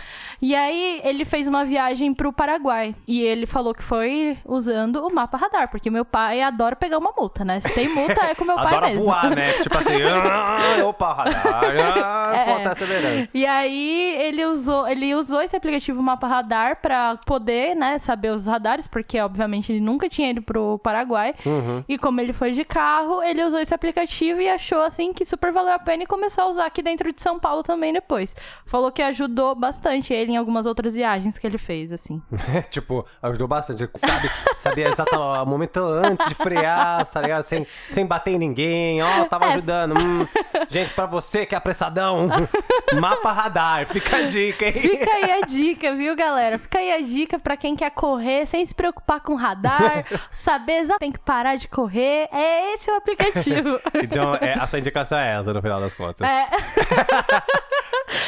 e 0.42 0.56
aí 0.56 1.02
ele 1.04 1.26
fez 1.26 1.48
uma 1.48 1.66
viagem 1.66 2.14
pro 2.14 2.32
Paraguai 2.34 2.96
e 3.08 3.22
ele 3.22 3.46
falou 3.46 3.74
que 3.74 3.84
foi 3.84 4.38
usando 4.46 5.06
o 5.06 5.14
mapa 5.14 5.38
radar, 5.38 5.70
porque 5.70 5.90
meu 5.90 6.06
pai 6.06 6.42
adora 6.42 6.76
pegar 6.76 6.98
uma 6.98 7.12
multa, 7.18 7.44
né? 7.46 7.60
Se 7.60 7.74
tem 7.74 7.88
multa 7.90 8.26
é 8.26 8.36
com 8.36 8.46
meu 8.46 8.56
pai 8.58 8.68
Adora 8.68 8.88
mesmo. 8.88 9.04
voar, 9.04 9.36
né? 9.36 9.54
Tipo 9.64 9.78
assim, 9.78 10.02
ah, 10.04 10.86
opa, 10.86 11.14
radar, 11.14 11.44
ah, 11.46 12.34
É. 12.36 12.68
acelerando. 12.68 13.28
E 13.34 13.46
aí 13.46 14.16
ele 14.20 14.46
usou, 14.46 14.88
ele 14.88 15.14
usou 15.16 15.27
esse 15.42 15.56
aplicativo 15.56 16.02
Mapa 16.02 16.28
Radar 16.28 16.78
pra 16.82 17.18
poder, 17.26 17.76
né, 17.76 17.98
saber 17.98 18.30
os 18.32 18.46
radares, 18.46 18.88
porque 18.88 19.20
obviamente 19.20 19.72
ele 19.72 19.80
nunca 19.82 20.08
tinha 20.10 20.30
ido 20.32 20.42
pro 20.42 20.80
Paraguai. 20.80 21.34
Uhum. 21.46 21.84
E 21.88 21.98
como 21.98 22.22
ele 22.22 22.34
foi 22.34 22.52
de 22.52 22.64
carro, 22.64 23.22
ele 23.24 23.44
usou 23.44 23.60
esse 23.60 23.74
aplicativo 23.74 24.40
e 24.42 24.50
achou 24.50 24.82
assim 24.82 25.14
que 25.14 25.26
super 25.26 25.52
valeu 25.52 25.74
a 25.74 25.80
pena 25.80 26.04
e 26.04 26.08
começou 26.08 26.46
a 26.46 26.48
usar 26.48 26.66
aqui 26.66 26.82
dentro 26.82 27.12
de 27.12 27.22
São 27.22 27.40
Paulo 27.40 27.64
também 27.64 27.92
depois. 27.94 28.36
Falou 28.66 28.92
que 28.92 29.02
ajudou 29.02 29.54
bastante 29.56 30.14
ele 30.14 30.32
em 30.32 30.38
algumas 30.38 30.66
outras 30.66 30.94
viagens 30.94 31.38
que 31.38 31.46
ele 31.46 31.58
fez, 31.58 31.92
assim. 31.92 32.22
tipo, 32.70 33.06
ajudou 33.22 33.48
bastante. 33.48 33.90
Sabe, 33.96 34.30
sabia 34.60 34.88
exato 34.88 35.16
o 35.16 35.46
momento 35.46 35.80
antes 35.80 36.28
de 36.28 36.36
frear, 36.36 37.06
tá 37.06 37.22
ligado? 37.22 37.44
Sem, 37.44 37.66
sem 37.90 38.06
bater 38.06 38.32
em 38.32 38.38
ninguém. 38.40 39.02
Ó, 39.02 39.26
tava 39.26 39.46
É. 39.46 39.54
ajudando. 39.54 39.98
Hum, 39.98 40.28
gente, 40.70 40.94
pra 40.94 41.06
você 41.06 41.46
que 41.46 41.56
é 41.56 41.58
apressadão, 41.58 42.28
mapa 43.00 43.32
radar, 43.32 43.88
fica 43.88 44.18
a 44.18 44.22
dica, 44.24 44.66
hein? 44.66 44.74
Fica 44.74 45.07
aí 45.10 45.32
a 45.32 45.42
dica, 45.46 45.94
viu, 45.96 46.16
galera? 46.16 46.58
Fica 46.60 46.80
aí 46.80 46.92
a 46.94 47.02
dica 47.02 47.40
pra 47.40 47.56
quem 47.58 47.76
quer 47.76 47.92
correr 47.92 48.46
sem 48.46 48.66
se 48.66 48.74
preocupar 48.76 49.20
com 49.22 49.36
radar, 49.36 50.04
saber 50.32 50.74
exatamente 50.80 50.98
tem 51.00 51.12
que 51.12 51.20
parar 51.20 51.56
de 51.56 51.68
correr. 51.68 52.28
É 52.32 52.74
esse 52.74 52.90
o 52.92 52.96
aplicativo. 52.96 53.80
Então, 54.04 54.36
é, 54.36 54.54
a 54.54 54.66
sua 54.68 54.80
indicação 54.80 55.18
é 55.18 55.38
essa, 55.40 55.54
no 55.54 55.62
final 55.62 55.80
das 55.80 55.94
contas. 55.94 56.28
É. 56.28 56.48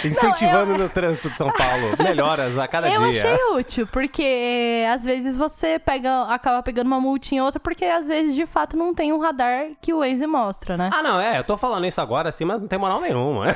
Incentivando 0.05 0.67
Não, 0.67 0.75
eu- 0.75 0.83
no 0.83 0.89
trânsito 0.89 1.29
de 1.29 1.37
São 1.37 1.51
Paulo. 1.51 1.95
Melhoras 1.99 2.57
a 2.57 2.67
cada 2.67 2.89
Eu 2.91 3.09
dia. 3.11 3.21
achei 3.33 3.43
útil, 3.53 3.87
porque 3.87 4.85
às 4.91 5.03
vezes 5.03 5.37
você 5.37 5.79
pega, 5.79 6.23
acaba 6.23 6.61
pegando 6.63 6.87
uma 6.87 6.99
multinha 6.99 7.41
ou 7.41 7.45
outra, 7.47 7.59
porque 7.59 7.85
às 7.85 8.07
vezes 8.07 8.35
de 8.35 8.45
fato 8.45 8.75
não 8.77 8.93
tem 8.93 9.11
um 9.13 9.19
radar 9.19 9.67
que 9.81 9.93
o 9.93 9.99
Waze 9.99 10.25
mostra, 10.27 10.77
né? 10.77 10.89
Ah, 10.93 11.01
não, 11.01 11.19
é, 11.19 11.37
eu 11.39 11.43
tô 11.43 11.57
falando 11.57 11.85
isso 11.85 11.99
agora 12.01 12.29
assim, 12.29 12.45
mas 12.45 12.59
não 12.59 12.67
tem 12.67 12.79
moral 12.79 12.99
nenhuma. 13.01 13.47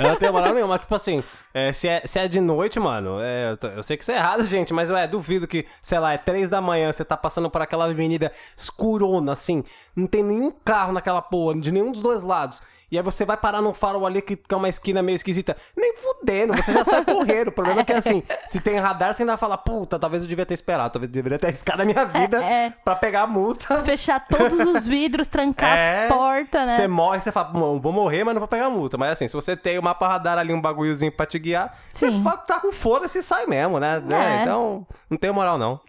Eu 0.00 0.08
não 0.08 0.16
tem 0.16 0.30
moral 0.30 0.54
nenhuma. 0.54 0.78
Tipo 0.78 0.94
assim, 0.94 1.22
é, 1.54 1.72
se, 1.72 1.88
é, 1.88 2.02
se 2.04 2.18
é 2.18 2.26
de 2.28 2.40
noite, 2.40 2.80
mano, 2.80 3.20
é, 3.22 3.56
eu, 3.62 3.68
eu 3.76 3.82
sei 3.82 3.96
que 3.96 4.02
isso 4.02 4.12
é 4.12 4.16
errado, 4.16 4.42
gente, 4.44 4.74
mas 4.74 4.90
é, 4.90 5.06
duvido 5.06 5.46
que, 5.46 5.64
sei 5.80 5.98
lá, 6.00 6.12
é 6.12 6.18
três 6.18 6.50
da 6.50 6.60
manhã, 6.60 6.92
você 6.92 7.04
tá 7.04 7.16
passando 7.16 7.48
por 7.48 7.62
aquela 7.62 7.84
avenida 7.84 8.30
escurona, 8.56 9.32
assim, 9.32 9.62
não 9.94 10.06
tem 10.06 10.22
nenhum 10.22 10.50
carro 10.64 10.92
naquela 10.92 11.22
porra, 11.22 11.58
de 11.60 11.70
nenhum 11.70 11.92
dos 11.92 12.02
dois 12.02 12.22
lados. 12.22 12.60
E 12.92 12.96
aí 12.96 13.02
você 13.02 13.24
vai 13.24 13.36
parar 13.36 13.60
num 13.60 13.74
farol 13.74 14.06
ali 14.06 14.22
que, 14.22 14.36
que 14.36 14.54
é 14.54 14.56
uma 14.56 14.68
esquina 14.68 15.02
meio 15.02 15.16
esquisita. 15.16 15.56
Nem 15.76 15.96
fudendo, 15.96 16.54
você 16.54 16.72
já 16.72 16.84
sai 16.84 17.04
correndo. 17.04 17.48
O 17.48 17.52
problema 17.52 17.80
é 17.80 17.84
que 17.84 17.92
assim, 17.92 18.22
se 18.46 18.60
tem 18.60 18.76
radar, 18.76 19.12
você 19.12 19.24
ainda 19.24 19.36
fala, 19.36 19.58
puta, 19.58 19.98
talvez 19.98 20.22
eu 20.22 20.28
devia 20.28 20.46
ter 20.46 20.54
esperado, 20.54 20.92
talvez 20.92 21.08
eu 21.08 21.14
deveria 21.14 21.36
ter 21.36 21.48
arriscado 21.48 21.82
a 21.82 21.84
minha 21.84 22.04
vida 22.04 22.44
É, 22.44 22.66
é. 22.66 22.72
pra 22.84 22.94
pegar 22.94 23.22
a 23.22 23.26
multa. 23.26 23.82
Fechar 23.82 24.24
todos 24.24 24.60
os 24.68 24.86
vidros, 24.86 25.26
trancar 25.26 25.76
É, 25.76 26.04
as 26.04 26.12
portas, 26.12 26.66
né? 26.68 26.76
Você 26.76 26.86
morre, 26.86 27.20
você 27.20 27.32
fala, 27.32 27.48
"Bom, 27.48 27.80
vou 27.80 27.92
morrer, 27.92 28.22
mas 28.22 28.32
não 28.34 28.40
vou 28.40 28.46
pegar 28.48 28.70
multa. 28.70 28.96
Mas 28.96 29.12
assim, 29.12 29.26
se 29.26 29.34
você 29.34 29.56
tem 29.56 29.76
o 29.76 29.82
mapa 29.82 30.06
radar 30.06 30.38
ali, 30.38 30.52
um 30.52 30.60
bagulhozinho 30.60 31.10
pra 31.10 31.26
te 31.26 31.38
guiar, 31.44 31.76
você 31.92 32.10
Sim. 32.10 32.22
fa- 32.22 32.36
tá 32.36 32.58
com 32.60 32.72
foda-se 32.72 33.18
e 33.18 33.22
sai 33.22 33.46
mesmo, 33.46 33.78
né? 33.78 34.02
É, 34.10 34.14
É. 34.38 34.42
então, 34.42 34.86
não 35.10 35.16
tem 35.18 35.30
moral, 35.30 35.56
não. 35.58 35.80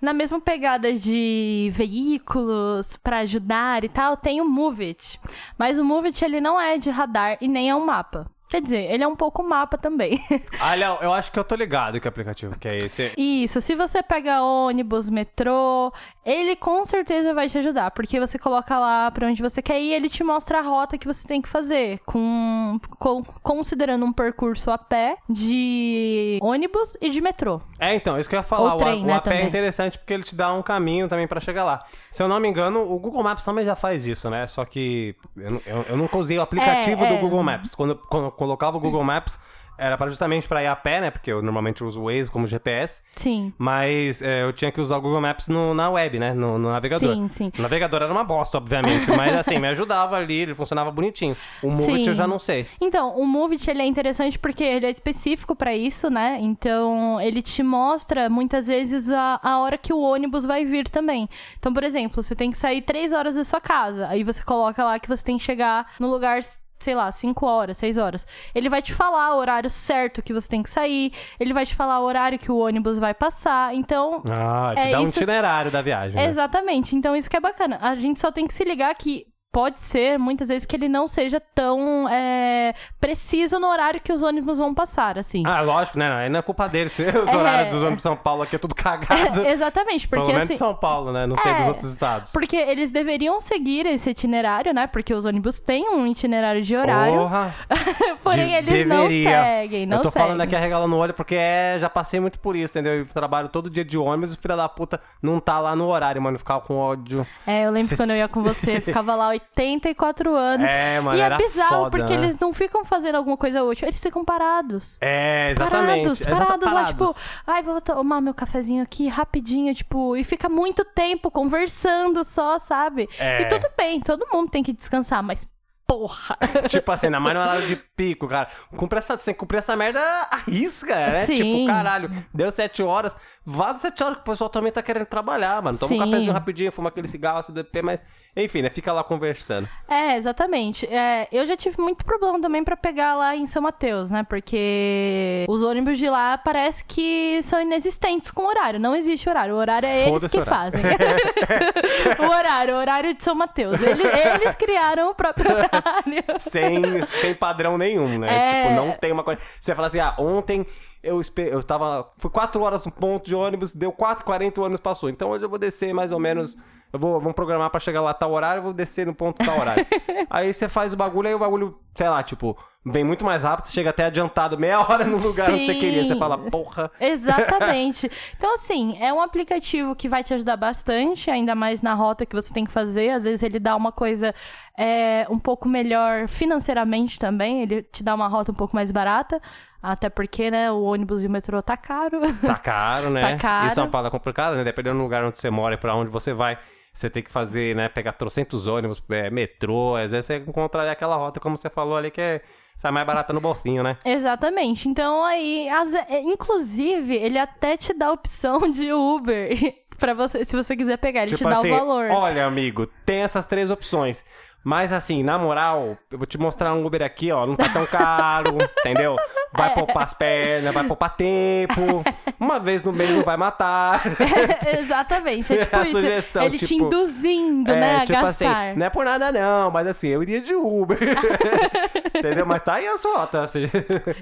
Na 0.00 0.14
mesma 0.14 0.40
pegada 0.40 0.94
de 0.94 1.70
veículos 1.74 2.96
pra 2.96 3.18
ajudar 3.18 3.84
e 3.84 3.88
tal, 3.88 4.16
tem 4.16 4.40
o 4.40 4.46
Move 4.48 4.82
It. 4.86 5.20
Mas 5.58 5.78
o 5.78 5.84
Move 5.84 6.06
It, 6.08 6.24
ele 6.24 6.40
não 6.40 6.58
é 6.58 6.78
de 6.78 6.88
radar 6.88 7.36
e 7.38 7.46
nem 7.46 7.68
é 7.68 7.74
um 7.76 7.84
mapa. 7.84 8.26
Quer 8.50 8.60
dizer, 8.60 8.90
ele 8.90 9.04
é 9.04 9.06
um 9.08 9.14
pouco 9.16 9.42
mapa 9.42 9.78
também. 9.78 10.20
Olha, 10.60 10.98
eu 11.00 11.12
acho 11.12 11.30
que 11.30 11.38
eu 11.38 11.44
tô 11.44 11.54
ligado 11.54 12.00
que 12.00 12.08
aplicativo 12.08 12.58
que 12.58 12.66
é 12.68 12.78
esse. 12.78 13.12
Isso, 13.16 13.60
se 13.60 13.74
você 13.76 14.02
pega 14.02 14.42
ônibus, 14.42 15.08
metrô, 15.08 15.92
ele 16.26 16.56
com 16.56 16.84
certeza 16.84 17.32
vai 17.32 17.48
te 17.48 17.58
ajudar, 17.58 17.92
porque 17.92 18.18
você 18.18 18.38
coloca 18.38 18.76
lá 18.78 19.10
pra 19.10 19.26
onde 19.28 19.40
você 19.40 19.62
quer 19.62 19.80
ir, 19.80 19.92
ele 19.92 20.08
te 20.08 20.24
mostra 20.24 20.58
a 20.58 20.62
rota 20.62 20.98
que 20.98 21.06
você 21.06 21.26
tem 21.28 21.40
que 21.40 21.48
fazer, 21.48 22.00
com, 22.04 22.78
com- 22.98 23.22
considerando 23.42 24.04
um 24.04 24.12
percurso 24.12 24.70
a 24.70 24.76
pé 24.78 25.16
de 25.28 26.38
ônibus 26.42 26.96
e 27.00 27.08
de 27.10 27.20
metrô. 27.20 27.60
É, 27.78 27.94
então, 27.94 28.18
isso 28.18 28.28
que 28.28 28.34
eu 28.34 28.40
ia 28.40 28.42
falar. 28.42 28.74
Ou 28.74 28.80
o, 28.80 28.82
a- 28.82 28.84
trem, 28.84 29.02
o 29.02 29.06
né, 29.06 29.14
AP 29.14 29.26
é 29.28 29.44
interessante 29.44 29.98
porque 29.98 30.12
ele 30.12 30.22
te 30.24 30.34
dá 30.34 30.52
um 30.52 30.62
caminho 30.62 31.08
também 31.08 31.26
pra 31.28 31.40
chegar 31.40 31.64
lá. 31.64 31.78
Se 32.10 32.22
eu 32.22 32.28
não 32.28 32.40
me 32.40 32.48
engano, 32.48 32.80
o 32.80 32.98
Google 32.98 33.22
Maps 33.22 33.44
também 33.44 33.64
já 33.64 33.76
faz 33.76 34.06
isso, 34.06 34.28
né? 34.28 34.46
Só 34.46 34.64
que 34.64 35.14
eu, 35.36 35.62
eu, 35.64 35.84
eu 35.90 35.96
nunca 35.96 36.16
usei 36.18 36.36
o 36.38 36.42
aplicativo 36.42 37.04
É, 37.04 37.08
do 37.08 37.14
é. 37.14 37.18
Google 37.18 37.42
Maps. 37.42 37.74
Quando, 37.74 37.96
quando 37.96 38.30
colocava 38.40 38.78
o 38.78 38.80
Google 38.80 39.04
Maps, 39.04 39.38
era 39.78 39.96
pra 39.96 40.08
justamente 40.08 40.46
pra 40.48 40.62
ir 40.62 40.66
a 40.66 40.76
pé, 40.76 41.00
né? 41.00 41.10
Porque 41.10 41.30
eu 41.32 41.40
normalmente 41.40 41.82
uso 41.82 42.02
o 42.02 42.04
Waze 42.04 42.30
como 42.30 42.46
GPS. 42.46 43.02
Sim. 43.16 43.50
Mas 43.56 44.20
é, 44.20 44.42
eu 44.42 44.52
tinha 44.52 44.70
que 44.70 44.78
usar 44.78 44.98
o 44.98 45.00
Google 45.00 45.20
Maps 45.22 45.48
no- 45.48 45.72
na 45.72 45.88
web, 45.90 46.18
né? 46.18 46.34
No, 46.34 46.58
no 46.58 46.70
navegador. 46.70 47.14
Sim, 47.14 47.28
sim. 47.28 47.52
O 47.58 47.62
navegador 47.62 48.02
era 48.02 48.12
uma 48.12 48.22
bosta, 48.24 48.58
obviamente. 48.58 49.08
mas 49.16 49.34
assim, 49.34 49.58
me 49.58 49.68
ajudava 49.68 50.16
ali, 50.16 50.34
ele 50.40 50.54
funcionava 50.54 50.90
bonitinho. 50.90 51.34
O 51.62 51.70
Movit 51.70 52.08
eu 52.08 52.14
já 52.14 52.26
não 52.26 52.38
sei. 52.38 52.66
Então, 52.78 53.16
o 53.18 53.26
Movit 53.26 53.70
ele 53.70 53.80
é 53.80 53.86
interessante 53.86 54.38
porque 54.38 54.62
ele 54.64 54.84
é 54.84 54.90
específico 54.90 55.56
pra 55.56 55.74
isso, 55.74 56.10
né? 56.10 56.36
Então, 56.40 57.18
ele 57.20 57.40
te 57.40 57.62
mostra 57.62 58.28
muitas 58.28 58.66
vezes 58.66 59.10
a, 59.10 59.40
a 59.42 59.60
hora 59.60 59.78
que 59.78 59.94
o 59.94 60.00
ônibus 60.00 60.44
vai 60.44 60.62
vir 60.64 60.90
também. 60.90 61.26
Então, 61.58 61.72
por 61.72 61.84
exemplo, 61.84 62.22
você 62.22 62.34
tem 62.34 62.50
que 62.50 62.58
sair 62.58 62.82
três 62.82 63.12
horas 63.12 63.34
da 63.34 63.44
sua 63.44 63.60
casa. 63.62 64.08
Aí 64.08 64.24
você 64.24 64.42
coloca 64.42 64.84
lá 64.84 64.98
que 64.98 65.08
você 65.08 65.24
tem 65.24 65.38
que 65.38 65.42
chegar 65.44 65.86
no 65.98 66.08
lugar 66.10 66.40
sei 66.80 66.94
lá, 66.94 67.10
5 67.12 67.46
horas, 67.46 67.76
6 67.76 67.96
horas. 67.98 68.26
Ele 68.54 68.68
vai 68.68 68.80
te 68.82 68.92
falar 68.94 69.34
o 69.34 69.38
horário 69.38 69.68
certo 69.70 70.22
que 70.22 70.32
você 70.32 70.48
tem 70.48 70.62
que 70.62 70.70
sair, 70.70 71.12
ele 71.38 71.52
vai 71.52 71.64
te 71.66 71.74
falar 71.74 72.00
o 72.00 72.04
horário 72.04 72.38
que 72.38 72.50
o 72.50 72.56
ônibus 72.58 72.98
vai 72.98 73.14
passar. 73.14 73.74
Então, 73.74 74.22
Ah, 74.30 74.72
te 74.74 74.80
É 74.80 74.90
dá 74.92 75.00
um 75.00 75.04
isso- 75.04 75.18
itinerário 75.18 75.70
da 75.70 75.82
viagem. 75.82 76.16
né? 76.16 76.24
Exatamente. 76.26 76.96
Então 76.96 77.14
isso 77.14 77.28
que 77.28 77.36
é 77.36 77.40
bacana. 77.40 77.78
A 77.80 77.94
gente 77.96 78.18
só 78.18 78.32
tem 78.32 78.46
que 78.46 78.54
se 78.54 78.64
ligar 78.64 78.94
que 78.94 79.26
pode 79.52 79.80
ser, 79.80 80.18
muitas 80.18 80.48
vezes, 80.48 80.64
que 80.64 80.76
ele 80.76 80.88
não 80.88 81.08
seja 81.08 81.40
tão 81.54 82.08
é, 82.08 82.74
preciso 83.00 83.58
no 83.58 83.66
horário 83.68 84.00
que 84.00 84.12
os 84.12 84.22
ônibus 84.22 84.58
vão 84.58 84.72
passar, 84.74 85.18
assim. 85.18 85.42
Ah, 85.46 85.60
lógico, 85.60 85.98
né? 85.98 86.10
Aí 86.12 86.28
não 86.28 86.38
é 86.38 86.42
culpa 86.42 86.68
dele. 86.68 86.88
Se 86.88 87.02
os 87.02 87.28
É. 87.28 87.36
horários 87.36 87.68
dos 87.74 87.78
ônibus 87.82 87.96
de 87.98 88.02
São 88.02 88.16
Paulo 88.16 88.42
aqui 88.42 88.56
é 88.56 88.58
tudo 88.58 88.74
cagado. 88.74 89.44
Exatamente, 89.46 90.06
Pelo 90.08 90.22
porque 90.22 90.32
menos 90.32 90.44
assim. 90.44 90.52
de 90.54 90.58
São 90.58 90.74
Paulo, 90.74 91.12
né? 91.12 91.26
Não 91.26 91.36
sei 91.36 91.50
É, 91.50 91.54
dos 91.56 91.68
outros 91.68 91.90
estados. 91.90 92.32
Porque 92.32 92.56
eles 92.56 92.90
deveriam 92.90 93.40
seguir 93.40 93.86
esse 93.86 94.10
itinerário, 94.10 94.72
né? 94.72 94.86
Porque 94.86 95.12
os 95.12 95.24
ônibus 95.24 95.60
têm 95.60 95.88
um 95.88 96.06
itinerário 96.06 96.62
de 96.62 96.76
horário. 96.76 97.18
Porra! 97.18 97.54
porém, 98.22 98.46
de- 98.62 98.72
eles 98.72 98.86
não 98.86 99.02
deveria. 99.08 99.42
seguem, 99.62 99.86
não 99.86 99.96
Eu 99.98 100.02
tô 100.02 100.10
seguem. 100.10 100.26
falando 100.28 100.40
aqui 100.42 100.54
arregalando 100.56 100.94
o 100.94 100.98
olho 100.98 101.14
porque 101.14 101.34
é, 101.34 101.76
já 101.80 101.90
passei 101.90 102.20
muito 102.20 102.38
por 102.38 102.54
isso, 102.56 102.72
entendeu? 102.72 102.92
Eu 103.00 103.06
trabalho 103.06 103.48
todo 103.48 103.68
dia 103.68 103.84
de 103.84 103.98
ônibus 103.98 104.32
e 104.32 104.34
o 104.36 104.38
filho 104.40 104.56
da 104.56 104.68
puta 104.68 105.00
não 105.22 105.40
tá 105.40 105.58
lá 105.58 105.74
no 105.74 105.88
horário, 105.88 106.20
mano. 106.22 106.38
Ficava 106.38 106.60
com 106.60 106.76
ódio. 106.76 107.26
É, 107.46 107.66
eu 107.66 107.70
lembro 107.72 107.88
Cê- 107.88 107.96
quando 107.96 108.10
eu 108.10 108.16
ia 108.16 108.28
com 108.28 108.42
você, 108.42 108.80
ficava 108.80 109.14
lá 109.14 109.39
84 109.56 110.34
anos. 110.34 110.68
É, 110.68 111.00
mano, 111.00 111.16
e 111.16 111.20
é 111.20 111.36
bizarro, 111.36 111.84
foda, 111.84 111.90
porque 111.90 112.16
né? 112.16 112.24
eles 112.24 112.38
não 112.38 112.52
ficam 112.52 112.84
fazendo 112.84 113.16
alguma 113.16 113.36
coisa 113.36 113.62
útil, 113.62 113.88
eles 113.88 114.02
ficam 114.02 114.24
parados. 114.24 114.96
É, 115.00 115.50
exatamente. 115.50 116.02
Parados, 116.02 116.20
Exata- 116.20 116.36
parados, 116.36 116.72
lá, 116.72 116.84
tipo, 116.86 116.98
parados. 116.98 117.22
ai, 117.46 117.62
vou 117.62 117.80
tomar 117.80 118.20
meu 118.20 118.34
cafezinho 118.34 118.82
aqui 118.82 119.08
rapidinho, 119.08 119.74
tipo, 119.74 120.16
e 120.16 120.24
fica 120.24 120.48
muito 120.48 120.84
tempo 120.84 121.30
conversando 121.30 122.24
só, 122.24 122.58
sabe? 122.58 123.08
É. 123.18 123.42
E 123.42 123.48
tudo 123.48 123.66
bem, 123.76 124.00
todo 124.00 124.26
mundo 124.32 124.50
tem 124.50 124.62
que 124.62 124.72
descansar, 124.72 125.22
mas 125.22 125.46
porra. 125.90 126.38
Tipo 126.70 126.92
assim, 126.92 127.06
ainda 127.06 127.18
mais 127.18 127.34
no 127.36 127.42
horário 127.42 127.66
de 127.66 127.74
pico, 127.96 128.28
cara. 128.28 128.48
Cumprir 128.76 128.98
essa, 128.98 129.18
sem 129.18 129.34
cumprir 129.34 129.58
essa 129.58 129.74
merda, 129.74 130.00
arrisca, 130.30 130.94
né? 130.94 131.26
Sim. 131.26 131.34
Tipo, 131.34 131.66
caralho, 131.66 132.08
deu 132.32 132.48
sete 132.52 132.80
horas, 132.80 133.16
vaza 133.44 133.78
sete 133.78 134.02
horas 134.02 134.16
que 134.16 134.22
o 134.22 134.24
pessoal 134.24 134.50
também 134.50 134.70
tá 134.70 134.82
querendo 134.82 135.06
trabalhar, 135.06 135.62
mano. 135.62 135.78
Toma 135.78 135.94
um 135.94 135.98
Sim. 135.98 136.04
cafezinho 136.04 136.32
rapidinho, 136.32 136.72
fuma 136.72 136.88
aquele 136.88 137.08
cigarro, 137.08 137.42
CDP, 137.42 137.82
mas... 137.82 138.00
Enfim, 138.36 138.62
né? 138.62 138.70
Fica 138.70 138.92
lá 138.92 139.02
conversando. 139.02 139.68
É, 139.88 140.16
exatamente. 140.16 140.86
É, 140.86 141.26
eu 141.32 141.44
já 141.46 141.56
tive 141.56 141.80
muito 141.80 142.04
problema 142.04 142.40
também 142.40 142.62
pra 142.62 142.76
pegar 142.76 143.16
lá 143.16 143.34
em 143.34 143.46
São 143.46 143.62
Mateus, 143.62 144.10
né? 144.10 144.22
Porque 144.22 145.44
os 145.48 145.62
ônibus 145.62 145.98
de 145.98 146.08
lá 146.08 146.38
parece 146.38 146.84
que 146.84 147.42
são 147.42 147.60
inexistentes 147.60 148.30
com 148.30 148.46
horário. 148.46 148.78
Não 148.78 148.94
existe 148.94 149.28
horário. 149.28 149.54
O 149.54 149.58
horário 149.58 149.86
é 149.86 150.08
eles 150.08 150.30
que 150.30 150.38
horário. 150.38 150.72
fazem. 150.72 150.82
o 152.20 152.30
horário, 152.30 152.74
o 152.74 152.78
horário 152.78 153.14
de 153.14 153.22
São 153.22 153.34
Mateus. 153.34 153.80
Eles, 153.82 154.06
eles 154.14 154.54
criaram 154.54 155.10
o 155.10 155.14
próprio 155.14 155.50
horário. 155.50 156.24
Sem, 156.38 157.02
sem 157.02 157.34
padrão 157.34 157.76
nenhum, 157.76 158.18
né? 158.18 158.28
É. 158.30 158.48
Tipo, 158.48 158.74
não 158.74 158.92
tem 158.92 159.10
uma 159.10 159.24
coisa... 159.24 159.40
Você 159.60 159.74
fala 159.74 159.88
assim, 159.88 159.98
ah, 159.98 160.14
ontem 160.18 160.64
eu, 161.02 161.20
eu 161.36 161.62
tava. 161.62 162.12
Foi 162.18 162.30
4 162.30 162.60
horas 162.62 162.84
no 162.84 162.92
ponto 162.92 163.24
de 163.24 163.34
ônibus, 163.34 163.74
deu 163.74 163.92
4h40 163.92 164.58
o 164.58 164.62
ônibus 164.62 164.80
passou. 164.80 165.08
Então 165.08 165.30
hoje 165.30 165.44
eu 165.44 165.48
vou 165.48 165.58
descer 165.58 165.94
mais 165.94 166.12
ou 166.12 166.18
menos. 166.18 166.56
Eu 166.92 166.98
vou 166.98 167.20
vamos 167.20 167.34
programar 167.34 167.70
pra 167.70 167.78
chegar 167.78 168.00
lá 168.00 168.12
tal 168.12 168.32
horário, 168.32 168.58
eu 168.58 168.64
vou 168.64 168.72
descer 168.72 169.06
no 169.06 169.14
ponto 169.14 169.44
tal 169.44 169.58
horário. 169.58 169.86
aí 170.28 170.52
você 170.52 170.68
faz 170.68 170.92
o 170.92 170.96
bagulho, 170.96 171.28
aí 171.28 171.34
o 171.34 171.38
bagulho, 171.38 171.78
sei 171.94 172.08
lá, 172.08 172.20
tipo, 172.20 172.58
vem 172.84 173.04
muito 173.04 173.24
mais 173.24 173.44
rápido, 173.44 173.66
você 173.66 173.74
chega 173.74 173.90
até 173.90 174.06
adiantado 174.06 174.58
meia 174.58 174.80
hora 174.80 175.04
no 175.04 175.16
lugar 175.16 175.50
onde 175.50 175.66
você 175.66 175.74
queria. 175.76 176.02
Você 176.02 176.14
Sim. 176.14 176.18
fala, 176.18 176.36
porra. 176.36 176.90
Exatamente. 177.00 178.10
Então, 178.36 178.54
assim, 178.54 178.96
é 178.98 179.12
um 179.12 179.20
aplicativo 179.20 179.94
que 179.94 180.08
vai 180.08 180.24
te 180.24 180.32
ajudar 180.32 180.56
bastante, 180.56 181.30
ainda 181.30 181.54
mais 181.54 181.82
na 181.82 181.94
rota 181.94 182.24
que 182.24 182.34
você 182.34 182.52
tem 182.52 182.64
que 182.64 182.72
fazer. 182.72 183.10
Às 183.10 183.24
vezes 183.24 183.42
ele 183.42 183.58
dá 183.58 183.76
uma 183.76 183.92
coisa 183.92 184.34
é, 184.78 185.26
um 185.28 185.38
pouco 185.38 185.68
melhor 185.68 186.26
financeiramente 186.26 187.18
também, 187.18 187.62
ele 187.62 187.82
te 187.82 188.02
dá 188.02 188.14
uma 188.14 188.28
rota 188.28 188.50
um 188.50 188.54
pouco 188.54 188.74
mais 188.74 188.90
barata. 188.90 189.40
Até 189.82 190.08
porque, 190.10 190.50
né, 190.50 190.70
o 190.70 190.82
ônibus 190.82 191.22
e 191.22 191.26
o 191.26 191.30
metrô 191.30 191.62
tá 191.62 191.76
caro. 191.76 192.20
Tá 192.46 192.56
caro, 192.58 193.10
né? 193.10 193.32
Tá 193.32 193.36
caro. 193.38 193.66
Isso 193.66 193.80
é 193.80 193.82
uma 193.82 193.88
parada 193.90 194.10
complicada, 194.10 194.56
né? 194.56 194.64
Dependendo 194.64 194.96
do 194.98 195.02
lugar 195.02 195.24
onde 195.24 195.38
você 195.38 195.48
mora 195.50 195.74
e 195.74 195.78
pra 195.78 195.94
onde 195.94 196.10
você 196.10 196.32
vai. 196.32 196.58
Você 196.92 197.08
tem 197.08 197.22
que 197.22 197.30
fazer, 197.30 197.74
né? 197.76 197.88
Pegar 197.88 198.12
trocentos 198.12 198.66
ônibus, 198.66 199.02
é, 199.10 199.30
metrô. 199.30 199.94
Às 199.96 200.10
vezes 200.10 200.26
você 200.26 200.36
encontra 200.38 200.90
aquela 200.90 201.16
rota, 201.16 201.38
como 201.40 201.56
você 201.56 201.70
falou 201.70 201.96
ali, 201.96 202.10
que 202.10 202.20
é, 202.20 202.42
sai 202.76 202.90
mais 202.90 203.06
barata 203.06 203.32
no 203.32 203.40
bolsinho, 203.40 203.82
né? 203.82 203.96
Exatamente. 204.04 204.88
Então 204.88 205.24
aí, 205.24 205.68
as- 205.68 205.94
é, 205.94 206.20
inclusive, 206.20 207.14
ele 207.14 207.38
até 207.38 207.76
te 207.76 207.94
dá 207.94 208.08
a 208.08 208.12
opção 208.12 208.68
de 208.70 208.92
Uber 208.92 209.50
para 209.98 210.14
você, 210.14 210.44
se 210.44 210.56
você 210.56 210.76
quiser 210.76 210.96
pegar, 210.98 211.22
ele 211.22 211.36
te 211.36 211.44
dá 211.44 211.50
assim, 211.58 211.70
o 211.70 211.76
valor. 211.78 212.10
olha, 212.10 212.44
amigo, 212.46 212.86
tem 213.06 213.20
essas 213.20 213.46
três 213.46 213.70
opções. 213.70 214.24
Mas 214.62 214.92
assim, 214.92 215.22
na 215.22 215.38
moral, 215.38 215.96
eu 216.10 216.18
vou 216.18 216.26
te 216.26 216.38
mostrar 216.38 216.72
um 216.74 216.84
Uber 216.84 217.02
aqui, 217.02 217.32
ó. 217.32 217.46
Não 217.46 217.56
tá 217.56 217.68
tão 217.68 217.86
caro, 217.86 218.56
entendeu? 218.80 219.16
Vai 219.52 219.74
poupar 219.74 220.04
as 220.04 220.14
pernas, 220.14 220.72
vai 220.72 220.84
poupar 220.84 221.16
tempo. 221.16 222.04
Uma 222.38 222.58
vez 222.60 222.84
no 222.84 222.92
mês 222.92 223.10
não 223.10 223.22
vai 223.22 223.36
matar. 223.36 224.02
Exatamente. 224.78 225.52
É 225.52 225.64
tipo 225.64 225.76
A 225.76 225.82
isso. 225.82 225.92
sugestão, 225.92 226.44
ele 226.44 226.58
te 226.58 226.66
tipo, 226.66 226.84
induzindo, 226.84 227.72
né, 227.72 227.96
a 227.96 228.00
tipo 228.04 228.20
gastar. 228.20 228.56
assim, 228.56 228.78
não 228.78 228.86
é 228.86 228.90
por 228.90 229.04
nada 229.04 229.32
não, 229.32 229.70
mas 229.70 229.86
assim, 229.86 230.08
eu 230.08 230.22
iria 230.22 230.40
de 230.40 230.54
Uber. 230.54 230.98
entendeu? 232.14 232.46
Mas 232.46 232.62
tá 232.62 232.74
aí 232.74 232.86
a 232.86 232.96
sua 232.96 233.28
ou 233.32 233.48
seja, 233.48 233.70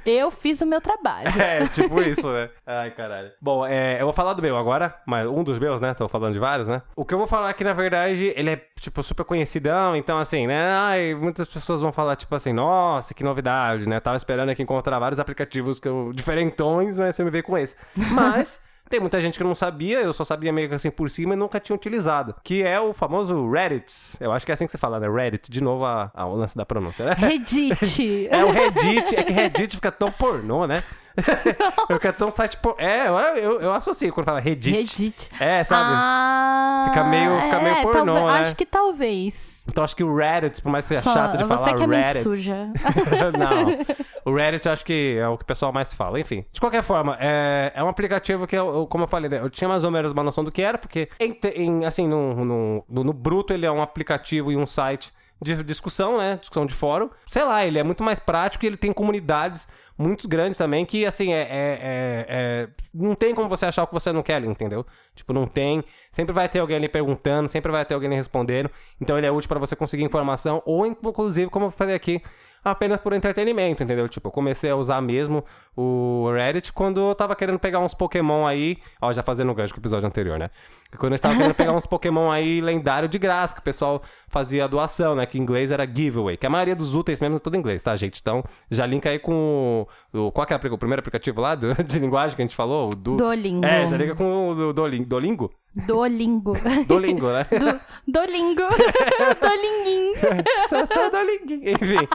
Eu 0.04 0.30
fiz 0.30 0.60
o 0.60 0.66
meu 0.66 0.80
trabalho. 0.80 1.28
É, 1.40 1.66
tipo 1.68 2.00
isso, 2.02 2.30
né? 2.32 2.48
Ai, 2.66 2.90
caralho. 2.90 3.30
Bom, 3.40 3.66
é, 3.66 4.00
eu 4.00 4.04
vou 4.04 4.12
falar 4.12 4.32
do 4.32 4.42
meu 4.42 4.56
agora, 4.56 4.94
mas 5.06 5.26
um 5.26 5.42
dos 5.44 5.58
meus, 5.58 5.80
né? 5.80 5.94
Tô 5.94 6.08
falando 6.08 6.32
de 6.32 6.38
vários, 6.38 6.68
né? 6.68 6.82
O 6.96 7.04
que 7.04 7.14
eu 7.14 7.18
vou 7.18 7.26
falar 7.26 7.50
aqui, 7.50 7.64
na 7.64 7.72
verdade, 7.72 8.32
ele 8.36 8.50
é, 8.50 8.56
tipo, 8.80 9.02
super 9.02 9.24
conhecidão, 9.24 9.96
então, 9.96 10.18
assim, 10.18 10.46
né? 10.46 10.74
Ai, 10.76 11.14
muitas 11.14 11.48
pessoas 11.48 11.80
vão 11.80 11.92
falar, 11.92 12.16
tipo 12.16 12.34
assim, 12.34 12.52
nossa, 12.52 13.14
que 13.14 13.24
novidade, 13.24 13.88
né? 13.88 14.00
Tava 14.00 14.16
esperando 14.16 14.50
aqui 14.50 14.62
encontrar 14.62 14.98
vários 14.98 15.20
aplicativos 15.20 15.78
que 15.80 15.88
eu, 15.88 16.12
diferentões, 16.14 16.98
mas 16.98 17.14
você 17.16 17.24
me 17.24 17.30
veio 17.30 17.44
com 17.44 17.56
esse. 17.56 17.76
Mas. 17.96 18.60
Tem 18.88 18.98
muita 19.00 19.20
gente 19.20 19.36
que 19.36 19.44
não 19.44 19.54
sabia, 19.54 20.00
eu 20.00 20.14
só 20.14 20.24
sabia 20.24 20.50
meio 20.50 20.66
que 20.66 20.74
assim 20.74 20.90
por 20.90 21.10
cima 21.10 21.34
e 21.34 21.36
nunca 21.36 21.60
tinha 21.60 21.76
utilizado. 21.76 22.34
Que 22.42 22.62
é 22.62 22.80
o 22.80 22.94
famoso 22.94 23.50
Reddit. 23.50 24.16
Eu 24.18 24.32
acho 24.32 24.46
que 24.46 24.52
é 24.52 24.54
assim 24.54 24.64
que 24.64 24.72
você 24.72 24.78
fala, 24.78 24.98
né? 24.98 25.06
Reddit. 25.10 25.50
De 25.50 25.62
novo, 25.62 25.84
a, 25.84 26.10
a, 26.14 26.26
o 26.26 26.34
lance 26.34 26.56
da 26.56 26.64
pronúncia, 26.64 27.04
né? 27.04 27.12
Reddit. 27.12 28.28
É 28.30 28.44
o 28.44 28.50
Reddit, 28.50 29.14
é 29.14 29.22
que 29.22 29.32
Reddit 29.32 29.76
fica 29.76 29.92
tão 29.92 30.10
pornô, 30.10 30.66
né? 30.66 30.82
fica 31.88 32.12
tão 32.12 32.30
site 32.30 32.56
por... 32.58 32.74
É, 32.78 33.08
eu, 33.08 33.14
eu, 33.18 33.60
eu 33.60 33.72
associo 33.72 34.12
quando 34.12 34.26
fala 34.26 34.40
Reddit. 34.40 34.76
Reddit. 34.76 35.30
É, 35.40 35.62
sabe? 35.64 35.90
Ah, 35.92 36.84
Fica 36.88 37.04
meio- 37.04 37.40
fica 37.42 37.60
meio 37.60 37.76
é, 37.76 37.82
pornô, 37.82 38.14
talvez- 38.14 38.32
né? 38.34 38.40
Acho 38.40 38.56
que 38.56 38.66
talvez. 38.66 39.64
Então 39.68 39.84
acho 39.84 39.94
que 39.96 40.04
o 40.04 40.14
Reddit, 40.16 40.62
por 40.62 40.70
mais 40.70 40.84
que 40.84 40.88
seja 40.96 41.02
Só- 41.02 41.12
chato 41.14 41.36
de 41.36 41.44
você 41.44 41.48
falar, 41.56 41.74
que 41.74 41.82
é 41.82 41.86
Reddit. 41.86 42.22
suja. 42.22 42.56
não. 43.38 43.78
O 44.24 44.34
Reddit 44.34 44.66
eu 44.66 44.72
acho 44.72 44.84
que 44.84 45.16
é 45.18 45.26
o 45.26 45.38
que 45.38 45.44
o 45.44 45.46
pessoal 45.46 45.72
mais 45.72 45.92
fala. 45.94 46.20
Enfim. 46.20 46.44
De 46.52 46.60
qualquer 46.60 46.82
forma, 46.82 47.16
é, 47.18 47.72
é 47.74 47.82
um 47.82 47.88
aplicativo 47.88 48.46
que, 48.46 48.54
eu, 48.54 48.66
eu- 48.74 48.86
como 48.86 49.04
eu 49.04 49.08
falei, 49.08 49.30
né, 49.30 49.40
eu 49.40 49.48
tinha 49.48 49.66
mais 49.68 49.84
ou 49.84 49.90
menos 49.90 50.12
uma 50.12 50.22
noção 50.22 50.44
do 50.44 50.52
que 50.52 50.60
era, 50.60 50.76
porque, 50.76 51.08
em, 51.18 51.38
em, 51.54 51.84
assim, 51.86 52.06
no, 52.06 52.34
no, 52.44 52.84
no, 52.86 53.04
no 53.04 53.12
bruto, 53.14 53.54
ele 53.54 53.64
é 53.64 53.70
um 53.72 53.80
aplicativo 53.80 54.52
e 54.52 54.56
um 54.56 54.66
site 54.66 55.12
de 55.40 55.62
discussão, 55.62 56.18
né? 56.18 56.36
Discussão 56.40 56.66
de 56.66 56.74
fórum. 56.74 57.08
Sei 57.26 57.42
lá, 57.44 57.64
ele 57.64 57.78
é 57.78 57.82
muito 57.82 58.02
mais 58.04 58.18
prático 58.18 58.64
e 58.64 58.66
ele 58.66 58.76
tem 58.76 58.92
comunidades 58.92 59.66
muito 59.98 60.28
grandes 60.28 60.56
também 60.56 60.86
que, 60.86 61.04
assim, 61.04 61.32
é, 61.32 61.40
é- 61.40 61.46
é- 61.50 62.26
é- 62.28 62.68
Não 62.94 63.14
tem 63.14 63.34
como 63.34 63.48
você 63.48 63.66
achar 63.66 63.82
o 63.82 63.86
que 63.86 63.92
você 63.92 64.12
não 64.12 64.22
quer 64.22 64.42
entendeu? 64.44 64.86
Tipo, 65.14 65.32
não 65.32 65.46
tem. 65.46 65.82
Sempre 66.10 66.32
vai 66.32 66.48
ter 66.48 66.60
alguém 66.60 66.76
ali 66.76 66.88
perguntando, 66.88 67.48
sempre 67.48 67.70
vai 67.72 67.84
ter 67.84 67.94
alguém 67.94 68.06
ali 68.08 68.16
respondendo. 68.16 68.70
Então 69.00 69.18
ele 69.18 69.26
é 69.26 69.30
útil 69.32 69.48
pra 69.48 69.58
você 69.58 69.74
conseguir 69.74 70.04
informação 70.04 70.62
ou, 70.64 70.86
inclusive, 70.86 71.50
como 71.50 71.66
eu 71.66 71.70
falei 71.70 71.94
aqui, 71.94 72.22
apenas 72.64 73.00
por 73.00 73.12
entretenimento, 73.12 73.82
entendeu? 73.82 74.08
Tipo, 74.08 74.28
eu 74.28 74.32
comecei 74.32 74.70
a 74.70 74.76
usar 74.76 75.00
mesmo 75.00 75.44
o 75.76 76.30
Reddit 76.32 76.72
quando 76.72 77.00
eu 77.00 77.14
tava 77.14 77.34
querendo 77.36 77.58
pegar 77.58 77.78
uns 77.80 77.94
Pokémon 77.94 78.46
aí. 78.46 78.78
Ó, 79.00 79.12
já 79.12 79.22
fazendo 79.22 79.50
o 79.50 79.54
gancho 79.54 79.72
com 79.72 79.78
o 79.78 79.82
episódio 79.82 80.06
anterior, 80.06 80.38
né? 80.38 80.50
Quando 80.98 81.12
eu 81.14 81.18
tava 81.18 81.36
querendo 81.36 81.54
pegar 81.54 81.72
uns 81.72 81.86
Pokémon 81.86 82.30
aí 82.30 82.60
lendário 82.60 83.08
de 83.08 83.18
graça, 83.18 83.54
que 83.54 83.60
o 83.60 83.64
pessoal 83.64 84.02
fazia 84.28 84.66
doação, 84.66 85.14
né? 85.14 85.26
Que 85.26 85.38
em 85.38 85.42
inglês 85.42 85.70
era 85.70 85.86
giveaway. 85.86 86.36
Que 86.36 86.46
a 86.46 86.50
maioria 86.50 86.74
dos 86.74 86.94
úteis 86.94 87.20
mesmo 87.20 87.36
é 87.36 87.38
tudo 87.38 87.56
em 87.56 87.58
inglês, 87.58 87.82
tá, 87.82 87.94
gente? 87.96 88.20
Então, 88.20 88.42
já 88.70 88.86
linka 88.86 89.08
aí 89.10 89.18
com 89.18 89.86
o. 90.12 90.30
qual 90.30 90.46
que 90.46 90.52
é 90.52 90.56
o 90.56 90.78
primeiro 90.78 91.00
aplicativo 91.00 91.40
lá 91.40 91.54
do- 91.54 91.74
de 91.84 91.98
linguagem 91.98 92.36
que 92.36 92.42
a 92.42 92.44
gente 92.44 92.56
falou? 92.56 92.90
O 92.90 92.94
do... 92.94 93.16
Duolingo. 93.16 93.64
É, 93.64 93.86
já 93.86 93.96
liga 93.96 94.14
com 94.14 94.50
o 94.50 94.54
do, 94.54 94.72
Duolingo. 94.72 95.06
Duolingo? 95.06 95.50
Dolingo. 95.74 96.52
Duolingo, 96.86 97.28
né? 97.30 97.46
Do, 97.50 97.80
dolingo. 98.12 98.62
Dolinguinho. 99.40 100.44
só, 100.68 100.86
só 100.86 101.10
Duolingo. 101.10 101.52
Enfim. 101.52 102.08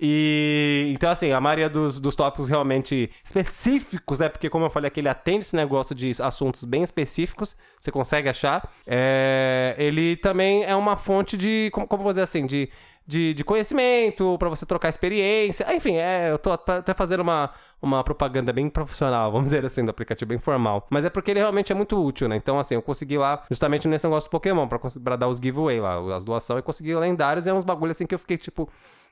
E 0.00 0.90
então, 0.94 1.10
assim, 1.10 1.30
a 1.32 1.40
maioria 1.40 1.68
dos, 1.68 2.00
dos 2.00 2.14
tópicos 2.16 2.48
realmente 2.48 3.10
específicos, 3.22 4.18
né? 4.18 4.28
Porque, 4.28 4.48
como 4.48 4.64
eu 4.64 4.70
falei 4.70 4.88
aqui, 4.88 5.00
ele 5.00 5.08
atende 5.08 5.38
esse 5.44 5.56
negócio 5.56 5.94
de 5.94 6.10
assuntos 6.22 6.64
bem 6.64 6.82
específicos, 6.82 7.56
você 7.78 7.90
consegue 7.90 8.28
achar. 8.28 8.68
É, 8.86 9.74
ele 9.78 10.16
também 10.16 10.64
é 10.64 10.74
uma 10.74 10.96
fonte 10.96 11.36
de, 11.36 11.70
como, 11.72 11.86
como 11.86 12.02
vou 12.02 12.12
dizer 12.12 12.22
assim, 12.22 12.46
de, 12.46 12.68
de, 13.08 13.32
de 13.32 13.42
conhecimento, 13.42 14.36
pra 14.38 14.50
você 14.50 14.66
trocar 14.66 14.90
experiência. 14.90 15.66
Enfim, 15.74 15.96
é, 15.96 16.30
eu 16.30 16.38
tô 16.38 16.52
até 16.52 16.92
fazendo 16.92 17.20
uma, 17.20 17.50
uma 17.80 18.04
propaganda 18.04 18.52
bem 18.52 18.68
profissional, 18.68 19.32
vamos 19.32 19.46
dizer 19.46 19.64
assim, 19.64 19.82
do 19.82 19.90
aplicativo 19.90 20.28
bem 20.28 20.36
formal. 20.36 20.86
Mas 20.90 21.06
é 21.06 21.10
porque 21.10 21.30
ele 21.30 21.40
realmente 21.40 21.72
é 21.72 21.74
muito 21.74 21.96
útil, 22.04 22.28
né? 22.28 22.36
Então, 22.36 22.58
assim, 22.58 22.74
eu 22.74 22.82
consegui 22.82 23.16
lá, 23.16 23.42
justamente 23.50 23.88
nesse 23.88 24.06
negócio 24.06 24.28
do 24.28 24.30
Pokémon, 24.30 24.68
pra, 25.02 25.16
dar 25.16 25.26
os 25.26 25.38
giveaway 25.38 25.80
lá, 25.80 26.16
as 26.16 26.22
doações, 26.22 26.58
eu 26.58 26.62
consegui 26.62 26.94
lendários 26.94 27.46
e 27.46 27.48
é 27.48 27.54
uns 27.54 27.64
bagulho 27.64 27.92
assim 27.92 28.04
que 28.04 28.14
eu 28.14 28.18
fiquei 28.18 28.36
tipo 28.36 28.68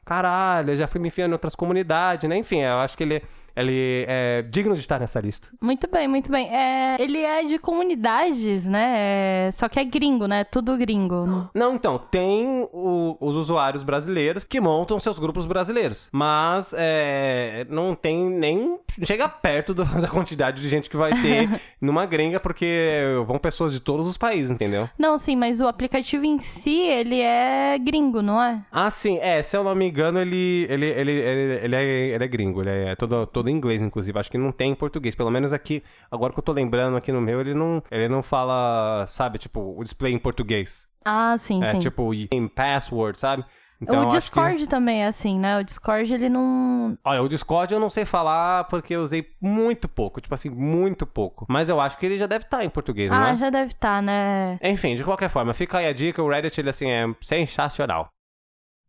caralho, 0.06 0.70
eu 0.70 0.76
já 0.76 0.86
fui 0.86 1.00
me 1.00 1.08
enfiando 1.08 1.30
em 1.30 1.34
outras 1.34 1.54
comunidades, 1.54 2.26
né? 2.28 2.38
Enfim, 2.38 2.60
eu 2.60 2.78
acho 2.78 2.96
que 2.96 3.02
ele, 3.02 3.20
ele 3.54 4.04
é 4.08 4.42
digno 4.42 4.74
de 4.74 4.80
estar 4.80 4.98
nessa 5.00 5.20
lista. 5.20 5.48
Muito 5.60 5.86
bem, 5.90 6.06
muito 6.08 6.30
bem. 6.30 6.48
É, 6.54 6.96
ele 7.00 7.18
é 7.20 7.42
de 7.44 7.58
comunidades, 7.58 8.64
né? 8.64 9.46
É, 9.48 9.50
só 9.52 9.68
que 9.68 9.78
é 9.80 9.84
gringo, 9.84 10.26
né? 10.26 10.44
Tudo 10.44 10.76
gringo. 10.78 11.50
Não, 11.54 11.74
então, 11.74 11.98
tem 11.98 12.68
o- 12.72 13.16
os 13.20 13.34
usuários 13.36 13.82
brasileiros 13.82 14.44
que 14.44 14.60
montam 14.60 14.98
seus 15.00 15.18
grupos 15.18 15.44
brasileiros. 15.46 16.08
Mas 16.12 16.74
é, 16.76 17.66
não 17.68 17.94
tem 17.94 18.30
nem. 18.30 18.78
Chega 19.02 19.28
perto 19.28 19.74
do- 19.74 19.84
da 20.00 20.08
quantidade 20.08 20.62
de 20.62 20.68
gente 20.68 20.88
que 20.88 20.96
vai 20.96 21.10
ter 21.20 21.48
numa 21.80 22.06
gringa, 22.06 22.38
porque 22.40 23.02
vão 23.26 23.38
pessoas 23.38 23.72
de 23.72 23.80
todos 23.80 24.06
os 24.06 24.16
países, 24.16 24.50
entendeu? 24.50 24.88
Não, 24.98 25.18
sim, 25.18 25.34
mas 25.36 25.60
o 25.60 25.66
aplicativo 25.66 26.24
em 26.24 26.38
si, 26.38 26.78
ele 26.80 27.20
é 27.20 27.76
gringo, 27.78 28.22
não 28.22 28.40
é? 28.42 28.62
Ah, 28.70 28.90
sim, 28.90 29.18
é, 29.20 29.42
se 29.42 29.56
eu 29.56 29.64
não 29.64 29.74
me 29.74 29.90
engano, 29.96 30.20
ele, 30.20 30.66
ele, 30.68 30.86
ele, 30.86 31.10
ele, 31.12 31.76
é, 31.76 31.82
ele 32.14 32.24
é 32.24 32.28
gringo, 32.28 32.60
ele 32.62 32.70
é 32.70 32.94
todo, 32.94 33.26
todo 33.26 33.48
inglês, 33.50 33.80
inclusive. 33.80 34.18
Acho 34.18 34.30
que 34.30 34.38
não 34.38 34.52
tem 34.52 34.72
em 34.72 34.74
português. 34.74 35.14
Pelo 35.14 35.30
menos 35.30 35.52
aqui, 35.52 35.82
agora 36.10 36.32
que 36.32 36.38
eu 36.38 36.42
tô 36.44 36.52
lembrando 36.52 36.96
aqui 36.96 37.10
no 37.10 37.20
meu, 37.20 37.40
ele 37.40 37.54
não, 37.54 37.82
ele 37.90 38.08
não 38.08 38.22
fala, 38.22 39.08
sabe, 39.12 39.38
tipo, 39.38 39.74
o 39.78 39.82
display 39.82 40.12
em 40.12 40.18
português. 40.18 40.86
Ah, 41.04 41.36
sim, 41.38 41.62
É 41.62 41.72
sim. 41.72 41.78
tipo 41.78 42.12
em 42.14 42.46
password, 42.48 43.18
sabe? 43.18 43.44
Então, 43.80 44.06
o 44.06 44.08
Discord 44.08 44.66
também 44.68 45.02
é 45.02 45.06
assim, 45.06 45.38
né? 45.38 45.58
O 45.58 45.62
Discord, 45.62 46.12
ele 46.12 46.30
não... 46.30 46.96
Olha, 47.04 47.22
o 47.22 47.28
Discord 47.28 47.74
eu 47.74 47.78
não 47.78 47.90
sei 47.90 48.06
falar 48.06 48.64
porque 48.64 48.94
eu 48.94 49.02
usei 49.02 49.26
muito 49.38 49.86
pouco, 49.86 50.18
tipo 50.18 50.32
assim, 50.32 50.48
muito 50.48 51.06
pouco. 51.06 51.44
Mas 51.46 51.68
eu 51.68 51.78
acho 51.78 51.98
que 51.98 52.06
ele 52.06 52.16
já 52.16 52.26
deve 52.26 52.44
estar 52.46 52.64
em 52.64 52.70
português, 52.70 53.10
não 53.10 53.18
Ah, 53.22 53.30
é? 53.32 53.36
já 53.36 53.50
deve 53.50 53.66
estar, 53.72 54.00
né? 54.02 54.58
Enfim, 54.62 54.94
de 54.94 55.04
qualquer 55.04 55.28
forma, 55.28 55.52
fica 55.52 55.76
aí 55.76 55.86
a 55.86 55.92
dica, 55.92 56.22
o 56.22 56.28
Reddit, 56.28 56.58
ele 56.58 56.70
assim, 56.70 56.90
é 56.90 57.04
sensacional. 57.20 58.08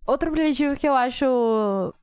Outro 0.08 0.30
aplicativo 0.30 0.76
que 0.78 0.88
eu 0.88 0.96
acho. 0.96 1.26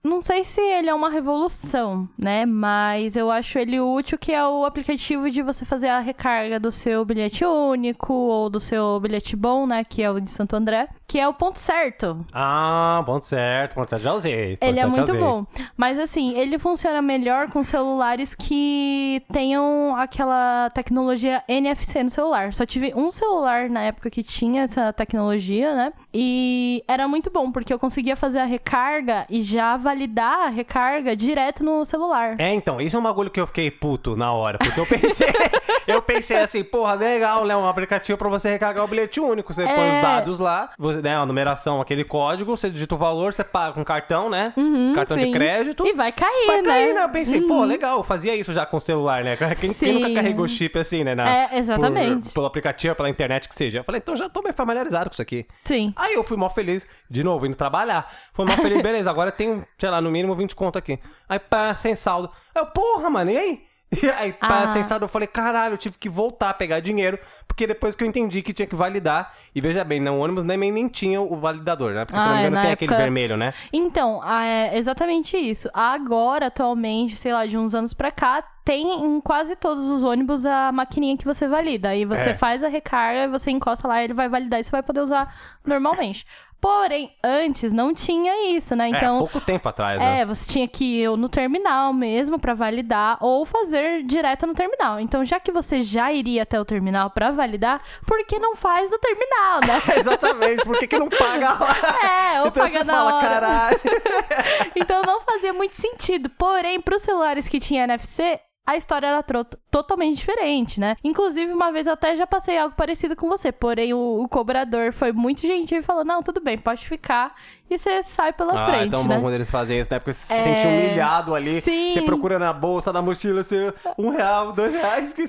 Não 0.04 0.20
sei 0.20 0.44
se 0.44 0.60
ele 0.60 0.90
é 0.90 0.94
uma 0.94 1.08
revolução, 1.08 2.06
né? 2.18 2.44
Mas 2.44 3.16
eu 3.16 3.30
acho 3.30 3.58
ele 3.58 3.80
útil, 3.80 4.18
que 4.18 4.30
é 4.30 4.46
o 4.46 4.66
aplicativo 4.66 5.30
de 5.30 5.40
você 5.40 5.64
fazer 5.64 5.88
a 5.88 6.00
recarga 6.00 6.60
do 6.60 6.70
seu 6.70 7.02
bilhete 7.04 7.44
único 7.46 8.12
ou 8.12 8.50
do 8.50 8.60
seu 8.60 9.00
bilhete 9.00 9.34
bom, 9.34 9.66
né? 9.66 9.82
Que 9.84 10.02
é 10.02 10.10
o 10.10 10.20
de 10.20 10.30
Santo 10.30 10.54
André, 10.54 10.86
que 11.06 11.18
é 11.18 11.26
o 11.26 11.32
ponto 11.32 11.58
certo. 11.58 12.24
Ah, 12.32 13.02
ponto 13.06 13.24
certo, 13.24 13.74
ponto 13.74 13.88
certo, 13.88 14.02
já 14.02 14.12
usei. 14.12 14.56
ponto 14.58 14.68
Ele 14.68 14.80
é 14.80 14.86
muito 14.86 15.16
bom. 15.16 15.46
Mas 15.74 15.98
assim, 15.98 16.36
ele 16.36 16.58
funciona 16.58 17.00
melhor 17.00 17.48
com 17.50 17.64
celulares 17.64 18.34
que 18.34 19.22
tenham 19.32 19.96
aquela 19.96 20.68
tecnologia 20.70 21.42
NFC 21.48 22.02
no 22.02 22.10
celular. 22.10 22.52
Só 22.52 22.66
tive 22.66 22.92
um 22.94 23.10
celular 23.10 23.70
na 23.70 23.80
época 23.80 24.10
que 24.10 24.22
tinha 24.22 24.64
essa 24.64 24.92
tecnologia, 24.92 25.74
né? 25.74 25.92
E 26.12 26.84
era 26.86 27.08
muito 27.08 27.30
bom, 27.30 27.50
porque 27.50 27.72
eu 27.72 27.78
conseguia 27.78 27.93
conseguia 27.94 28.16
fazer 28.16 28.40
a 28.40 28.44
recarga 28.44 29.24
e 29.30 29.40
já 29.40 29.76
validar 29.76 30.46
a 30.46 30.48
recarga 30.48 31.14
direto 31.14 31.62
no 31.62 31.84
celular. 31.84 32.34
É, 32.40 32.52
então, 32.52 32.80
isso 32.80 32.96
é 32.96 32.98
um 32.98 33.02
bagulho 33.04 33.30
que 33.30 33.40
eu 33.40 33.46
fiquei 33.46 33.70
puto 33.70 34.16
na 34.16 34.32
hora, 34.32 34.58
porque 34.58 34.80
eu 34.80 34.84
pensei, 34.84 35.28
eu 35.86 36.02
pensei 36.02 36.38
assim, 36.38 36.64
porra, 36.64 36.94
legal, 36.94 37.44
né, 37.46 37.54
um 37.56 37.68
aplicativo 37.68 38.18
pra 38.18 38.28
você 38.28 38.50
recargar 38.50 38.82
o 38.84 38.88
bilhete 38.88 39.20
único, 39.20 39.54
você 39.54 39.62
põe 39.64 39.90
os 39.92 39.96
É. 39.98 40.00
dados 40.00 40.38
lá, 40.40 40.70
você, 40.76 41.00
né, 41.00 41.14
a 41.16 41.24
numeração, 41.24 41.80
aquele 41.80 42.02
código, 42.02 42.56
você 42.56 42.68
digita 42.68 42.96
o 42.96 42.98
valor, 42.98 43.32
você 43.32 43.44
paga 43.44 43.74
com 43.74 43.84
cartão, 43.84 44.28
né, 44.28 44.52
cartão 44.92 45.16
de 45.16 45.26
Uhum, 45.26 45.32
sim. 45.32 45.38
crédito. 45.38 45.86
E 45.86 45.92
vai 45.92 46.10
cair, 46.10 46.46
Vai 46.48 46.62
né? 46.62 46.68
cair, 46.68 46.94
né? 46.94 47.04
Eu 47.04 47.08
pensei, 47.10 47.42
pô, 47.42 47.62
legal, 47.64 47.98
eu 47.98 48.02
fazia 48.02 48.34
isso 48.34 48.52
já 48.52 48.66
com 48.66 48.78
o 48.78 48.80
celular, 48.80 49.22
né? 49.22 49.36
Quem, 49.60 49.72
quem 49.72 49.92
nunca 50.00 50.14
carregou 50.14 50.48
chip 50.48 50.76
assim, 50.76 51.04
né? 51.04 51.14
na- 51.14 51.30
É, 51.32 51.58
exatamente. 51.58 52.24
por- 52.24 52.34
pelo 52.34 52.46
aplicativo, 52.46 52.96
pela 52.96 53.08
internet, 53.08 53.48
que 53.48 53.54
seja. 53.54 53.78
Eu 53.78 53.84
falei, 53.84 54.00
então 54.02 54.16
já 54.16 54.28
tô 54.28 54.42
bem 54.42 54.52
familiarizado 54.52 55.08
com 55.10 55.12
isso 55.14 55.22
aqui. 55.22 55.46
Sim. 55.64 55.92
Aí 55.94 56.14
eu 56.14 56.24
fui 56.24 56.36
mó 56.36 56.48
feliz, 56.50 56.84
de 57.08 57.22
novo, 57.22 57.46
indo 57.46 57.54
trabalhar. 57.54 57.83
Fui 58.32 58.44
mó 58.46 58.52
feliz, 58.56 58.80
beleza, 58.82 59.10
agora 59.10 59.30
tem, 59.32 59.62
sei 59.78 59.90
lá, 59.90 60.00
no 60.00 60.10
mínimo 60.10 60.34
20 60.34 60.54
conto 60.56 60.78
aqui. 60.78 60.98
Aí, 61.28 61.38
pá, 61.38 61.74
sem 61.74 61.94
saldo. 61.94 62.30
Aí 62.54 62.62
eu, 62.62 62.66
porra, 62.66 63.10
mano, 63.10 63.30
e 63.30 63.36
aí? 63.36 63.62
E 64.02 64.10
aí, 64.10 64.32
pá, 64.32 64.62
Ah. 64.64 64.72
sem 64.72 64.82
saldo, 64.82 65.04
eu 65.04 65.08
falei, 65.08 65.28
caralho, 65.28 65.74
eu 65.74 65.78
tive 65.78 65.96
que 65.98 66.08
voltar 66.08 66.50
a 66.50 66.54
pegar 66.54 66.80
dinheiro, 66.80 67.16
porque 67.46 67.64
depois 67.64 67.94
que 67.94 68.02
eu 68.02 68.08
entendi 68.08 68.42
que 68.42 68.52
tinha 68.52 68.66
que 68.66 68.74
validar, 68.74 69.32
e 69.54 69.60
veja 69.60 69.84
bem, 69.84 70.00
no 70.00 70.18
ônibus 70.18 70.42
nem, 70.42 70.58
nem 70.72 70.88
tinha 70.88 71.20
o 71.20 71.36
validador, 71.36 71.92
né? 71.92 72.04
Porque 72.04 72.18
se 72.18 72.26
não 72.26 72.32
Ah, 72.32 72.38
me 72.38 72.42
é, 72.42 72.46
engano 72.48 72.62
tem 72.62 72.72
aquele 72.72 72.90
época- 72.90 73.02
vermelho, 73.04 73.36
né? 73.36 73.54
Então, 73.72 74.20
ah, 74.24 74.44
é 74.44 74.76
exatamente 74.76 75.36
isso. 75.36 75.68
Agora, 75.72 76.46
atualmente, 76.46 77.14
sei 77.14 77.32
lá, 77.32 77.46
de 77.46 77.56
uns 77.56 77.72
anos 77.72 77.94
pra 77.94 78.10
cá, 78.10 78.42
tem 78.64 79.04
em 79.04 79.20
quase 79.20 79.54
todos 79.54 79.84
os 79.84 80.02
ônibus 80.02 80.44
a 80.44 80.72
maquininha 80.72 81.16
que 81.16 81.24
você 81.24 81.46
valida. 81.46 81.90
Aí 81.90 82.04
você 82.04 82.30
É. 82.30 82.34
faz 82.34 82.64
a 82.64 82.68
recarga, 82.68 83.28
você 83.28 83.50
encosta 83.52 83.86
lá, 83.86 84.02
ele 84.02 84.14
vai 84.14 84.28
validar 84.28 84.58
e 84.58 84.64
você 84.64 84.70
vai 84.72 84.82
poder 84.82 85.00
usar 85.02 85.32
normalmente. 85.64 86.26
Porém, 86.64 87.12
antes 87.22 87.74
não 87.74 87.92
tinha 87.92 88.56
isso, 88.56 88.74
né? 88.74 88.86
é, 88.86 88.96
Então, 88.96 89.18
pouco 89.18 89.38
tempo 89.38 89.68
atrás, 89.68 90.00
né? 90.00 90.20
É, 90.20 90.24
você 90.24 90.48
tinha 90.50 90.66
que 90.66 91.02
ir 91.02 91.10
no 91.10 91.28
terminal 91.28 91.92
mesmo 91.92 92.38
pra 92.38 92.54
validar 92.54 93.18
ou 93.20 93.44
fazer 93.44 94.02
direto 94.04 94.46
no 94.46 94.54
terminal. 94.54 94.98
Então, 94.98 95.22
já 95.26 95.38
que 95.38 95.52
você 95.52 95.82
já 95.82 96.10
iria 96.10 96.42
até 96.42 96.58
o 96.58 96.64
terminal 96.64 97.10
pra 97.10 97.30
validar, 97.30 97.82
por 98.06 98.24
que 98.24 98.38
não 98.38 98.56
faz 98.56 98.90
no 98.90 98.98
terminal, 98.98 99.60
né? 99.60 99.82
Exatamente, 100.00 100.64
por 100.64 100.78
que, 100.78 100.86
que 100.86 100.96
não 100.98 101.10
paga 101.10 101.52
lá? 101.52 101.74
É, 102.34 102.40
ou 102.40 102.48
então 102.48 102.62
paga 102.64 102.78
você 102.78 102.84
na 102.84 102.92
fala, 102.94 103.14
hora. 103.16 103.28
caralho. 103.28 103.80
Então 104.74 105.02
não 105.02 105.20
fazia 105.20 105.52
muito 105.52 105.76
sentido. 105.76 106.30
Porém, 106.30 106.80
pros 106.80 107.02
celulares 107.02 107.46
que 107.46 107.60
tinha 107.60 107.84
NFC, 107.84 108.40
a 108.66 108.76
história 108.76 109.06
era 109.08 109.22
tro- 109.22 109.46
totalmente 109.74 110.16
diferente, 110.18 110.78
né? 110.78 110.96
Inclusive, 111.02 111.52
uma 111.52 111.72
vez 111.72 111.88
até 111.88 112.14
já 112.14 112.26
passei 112.28 112.56
algo 112.56 112.76
parecido 112.76 113.16
com 113.16 113.28
você. 113.28 113.50
Porém, 113.50 113.92
o, 113.92 114.22
o 114.22 114.28
cobrador 114.28 114.92
foi 114.92 115.10
muito 115.10 115.40
gentil 115.40 115.78
e 115.80 115.82
falou: 115.82 116.04
Não, 116.04 116.22
tudo 116.22 116.40
bem, 116.40 116.56
pode 116.56 116.86
ficar. 116.86 117.34
E 117.68 117.78
você 117.78 118.02
sai 118.02 118.30
pela 118.32 118.52
Ah, 118.62 118.66
frente, 118.66 118.88
é 118.88 118.90
tão 118.90 119.02
né? 119.04 119.16
bom 119.16 119.22
quando 119.22 119.34
eles 119.34 119.50
fazem 119.50 119.80
isso, 119.80 119.90
né? 119.90 119.98
Porque 119.98 120.12
você 120.12 120.26
se 120.26 120.32
É, 120.34 120.36
sente 120.58 120.66
humilhado 120.68 121.34
ali. 121.34 121.60
sim. 121.62 121.90
Você 121.90 122.02
procura 122.02 122.38
na 122.38 122.52
bolsa, 122.52 122.92
na 122.92 123.00
mochila, 123.00 123.42
você, 123.42 123.72
um 123.98 124.10
real, 124.10 124.52
dois 124.52 124.72
reais, 124.74 125.12
que 125.14 125.22
É, 125.22 125.26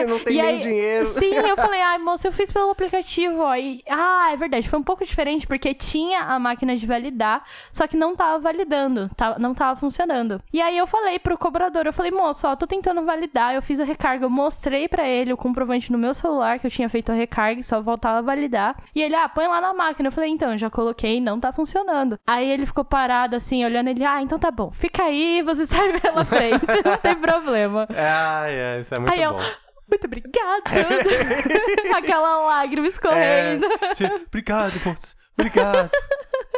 você 0.00 0.04
não 0.06 0.18
tem 0.18 0.34
e 0.36 0.42
nem 0.42 0.50
aí- 0.56 0.60
dinheiro. 0.60 1.06
Sim, 1.06 1.32
eu 1.34 1.54
falei, 1.56 1.80
ai, 1.80 1.96
moça, 1.98 2.26
eu 2.26 2.32
fiz 2.32 2.50
pelo 2.52 2.70
aplicativo, 2.72 3.40
ó. 3.40 3.54
E, 3.54 3.82
ah, 3.88 4.30
é 4.32 4.36
verdade, 4.36 4.68
foi 4.68 4.78
um 4.80 4.82
pouco 4.82 5.06
diferente, 5.06 5.46
porque 5.46 5.72
tinha 5.72 6.20
a 6.22 6.38
máquina 6.40 6.76
de 6.76 6.84
validar, 6.84 7.44
só 7.72 7.86
que 7.86 7.96
não 7.96 8.16
tava 8.16 8.40
validando, 8.40 9.08
não 9.38 9.54
tava 9.54 9.78
funcionando. 9.78 10.42
E 10.52 10.60
aí 10.60 10.76
eu 10.76 10.88
falei 10.88 11.20
pro 11.20 11.38
cobrador, 11.38 11.86
eu 11.86 11.92
falei, 11.92 12.10
moço, 12.10 12.48
ó, 12.48 12.56
tô 12.56 12.66
tentando 12.66 13.04
validar, 13.04 13.54
eu 13.54 13.62
fiz 13.62 13.78
a 13.78 13.84
recarga, 13.86 14.24
eu 14.24 14.30
mostrei 14.30 14.88
pra 14.88 15.08
ele 15.08 15.32
o 15.32 15.36
comprovante 15.36 15.90
no 15.90 15.98
meu 15.98 16.12
celular 16.12 16.58
que 16.58 16.66
eu 16.66 16.70
tinha 16.70 16.88
feito 16.88 17.10
a 17.10 17.14
recarga 17.14 17.60
e 17.60 17.64
só 17.64 17.80
voltava 17.80 18.18
a 18.18 18.22
validar. 18.22 18.76
E 18.94 19.02
ele, 19.02 19.14
ah, 19.14 19.28
põe 19.28 19.46
lá 19.46 19.60
na 19.60 19.72
máquina. 19.72 20.08
Eu 20.08 20.12
falei, 20.12 20.30
então, 20.30 20.56
já 20.58 20.68
coloquei, 20.68 21.20
não 21.20 21.40
tá 21.40 21.52
funcionando. 21.52 22.18
Aí 22.26 22.48
ele 22.50 22.66
ficou 22.66 22.84
parado 22.84 23.34
assim, 23.36 23.64
olhando 23.64 23.88
ele, 23.88 24.04
ah, 24.04 24.20
então 24.20 24.38
tá 24.38 24.50
bom, 24.50 24.70
fica 24.70 25.04
aí, 25.04 25.40
você 25.42 25.64
sai 25.66 25.98
pela 26.00 26.24
frente, 26.24 26.66
não 26.84 26.96
tem 27.00 27.14
problema. 27.14 27.86
Ai, 27.90 28.60
ai, 28.60 28.80
isso 28.80 28.94
é 28.94 28.98
muito 28.98 29.12
Aí 29.12 29.22
eu, 29.22 29.32
bom. 29.32 29.40
muito 29.88 30.04
obrigada. 30.06 30.62
Aquela 31.96 32.46
lágrima 32.46 32.86
escorrendo. 32.88 33.66
É, 33.82 33.94
sim, 33.94 34.06
obrigado, 34.26 34.72
moço. 34.84 35.16
Obrigado. 35.38 35.90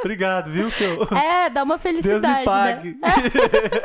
Obrigado, 0.00 0.50
viu, 0.50 0.70
seu? 0.70 1.02
É, 1.16 1.48
dá 1.50 1.62
uma 1.62 1.76
Deus 1.78 1.82
felicidade, 1.82 2.38
me 2.40 2.44
pague. 2.44 2.98
né? 3.00 3.08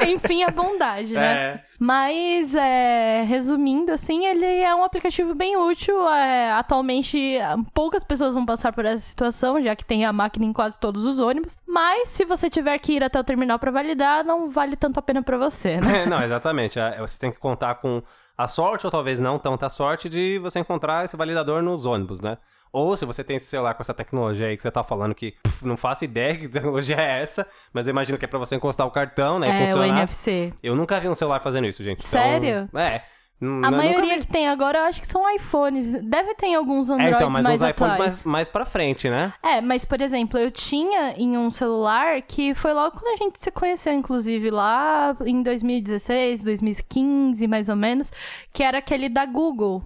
Enfim, 0.11 0.43
a 0.43 0.49
bondade, 0.51 1.13
né? 1.13 1.33
É. 1.33 1.63
Mas, 1.79 2.55
é, 2.55 3.23
resumindo, 3.27 3.91
assim, 3.91 4.25
ele 4.25 4.45
é 4.45 4.73
um 4.73 4.83
aplicativo 4.83 5.35
bem 5.35 5.57
útil. 5.57 6.07
é, 6.09 6.51
atualmente, 6.53 7.37
poucas 7.73 8.03
pessoas 8.03 8.33
vão 8.33 8.45
passar 8.45 8.71
por 8.71 8.85
essa 8.85 9.03
situação, 9.05 9.61
já 9.61 9.75
que 9.75 9.83
tem 9.85 10.05
a 10.05 10.13
máquina 10.13 10.45
em 10.45 10.53
quase 10.53 10.79
todos 10.79 11.05
os 11.05 11.19
ônibus. 11.19 11.57
Mas, 11.67 12.09
se 12.09 12.23
você 12.25 12.49
tiver 12.49 12.77
que 12.79 12.93
ir 12.93 13.03
até 13.03 13.19
o 13.19 13.23
terminal 13.23 13.59
pra 13.59 13.71
validar, 13.71 14.23
não 14.23 14.49
vale 14.49 14.75
tanto 14.75 14.97
a 14.99 15.01
pena 15.01 15.21
pra 15.21 15.37
você, 15.37 15.77
né? 15.81 16.05
Não, 16.07 16.23
exatamente. 16.23 16.79
É, 16.79 16.97
Você 16.99 17.19
tem 17.19 17.31
que 17.31 17.39
contar 17.39 17.75
com 17.75 18.01
a 18.37 18.47
sorte, 18.47 18.85
ou 18.85 18.91
talvez 18.91 19.19
não 19.19 19.37
tanta 19.37 19.69
sorte, 19.69 20.09
de 20.09 20.39
você 20.39 20.59
encontrar 20.59 21.05
esse 21.05 21.15
validador 21.15 21.61
nos 21.61 21.85
ônibus, 21.85 22.21
né? 22.21 22.37
Ou 22.73 22.97
se 22.97 23.05
você 23.05 23.23
tem 23.23 23.35
esse 23.37 23.45
celular 23.45 23.75
com 23.75 23.81
essa 23.83 23.93
tecnologia 23.93 24.47
aí 24.47 24.57
que 24.57 24.63
você 24.63 24.71
tá 24.71 24.83
falando 24.83 25.13
que 25.13 25.35
pff, 25.43 25.65
não 25.65 25.77
faço 25.77 26.03
ideia 26.03 26.35
que 26.35 26.47
tecnologia 26.49 26.95
é 26.99 27.21
essa, 27.21 27.45
mas 27.71 27.87
eu 27.87 27.91
imagino 27.91 28.17
que 28.17 28.25
é 28.25 28.27
pra 28.27 28.39
você 28.39 28.55
encostar 28.55 28.87
o 28.87 28.91
cartão, 28.91 29.37
né? 29.37 29.47
E 29.47 29.51
É, 29.51 29.63
o 29.63 29.67
funcionar. 29.67 29.87
NFC. 30.01 30.53
Eu 30.63 30.75
nunca 30.75 30.99
vi 30.99 31.07
um 31.07 31.13
celular 31.15 31.39
fazendo 31.39 31.67
isso, 31.67 31.83
gente. 31.83 31.99
Então, 32.05 32.19
Sério? 32.19 32.67
é. 32.75 33.03
N- 33.41 33.65
A 33.67 33.71
maioria 33.71 34.19
que 34.19 34.27
tem 34.27 34.47
agora, 34.47 34.77
eu 34.79 34.83
acho 34.85 35.01
que 35.01 35.07
são 35.07 35.29
iPhones. 35.35 36.01
Deve 36.03 36.33
ter 36.35 36.53
alguns 36.55 36.89
É, 36.89 36.93
Androids 36.93 37.15
então, 37.17 37.29
mas 37.29 37.43
mais 37.43 37.61
uns 37.61 37.69
iPhones 37.69 37.97
mais, 37.97 38.23
mais 38.23 38.49
pra 38.49 38.65
frente, 38.65 39.09
né? 39.09 39.33
É, 39.43 39.59
mas 39.59 39.83
por 39.83 40.01
exemplo, 40.01 40.39
eu 40.39 40.49
tinha 40.49 41.13
em 41.17 41.37
um 41.37 41.51
celular 41.51 42.21
que 42.21 42.55
foi 42.55 42.71
logo 42.73 42.97
quando 42.97 43.13
a 43.13 43.23
gente 43.23 43.43
se 43.43 43.51
conheceu, 43.51 43.91
inclusive, 43.93 44.49
lá 44.49 45.15
em 45.25 45.43
2016, 45.43 46.41
2015, 46.43 47.45
mais 47.47 47.67
ou 47.69 47.75
menos, 47.75 48.11
que 48.53 48.63
era 48.63 48.77
aquele 48.77 49.09
da 49.09 49.25
Google. 49.25 49.83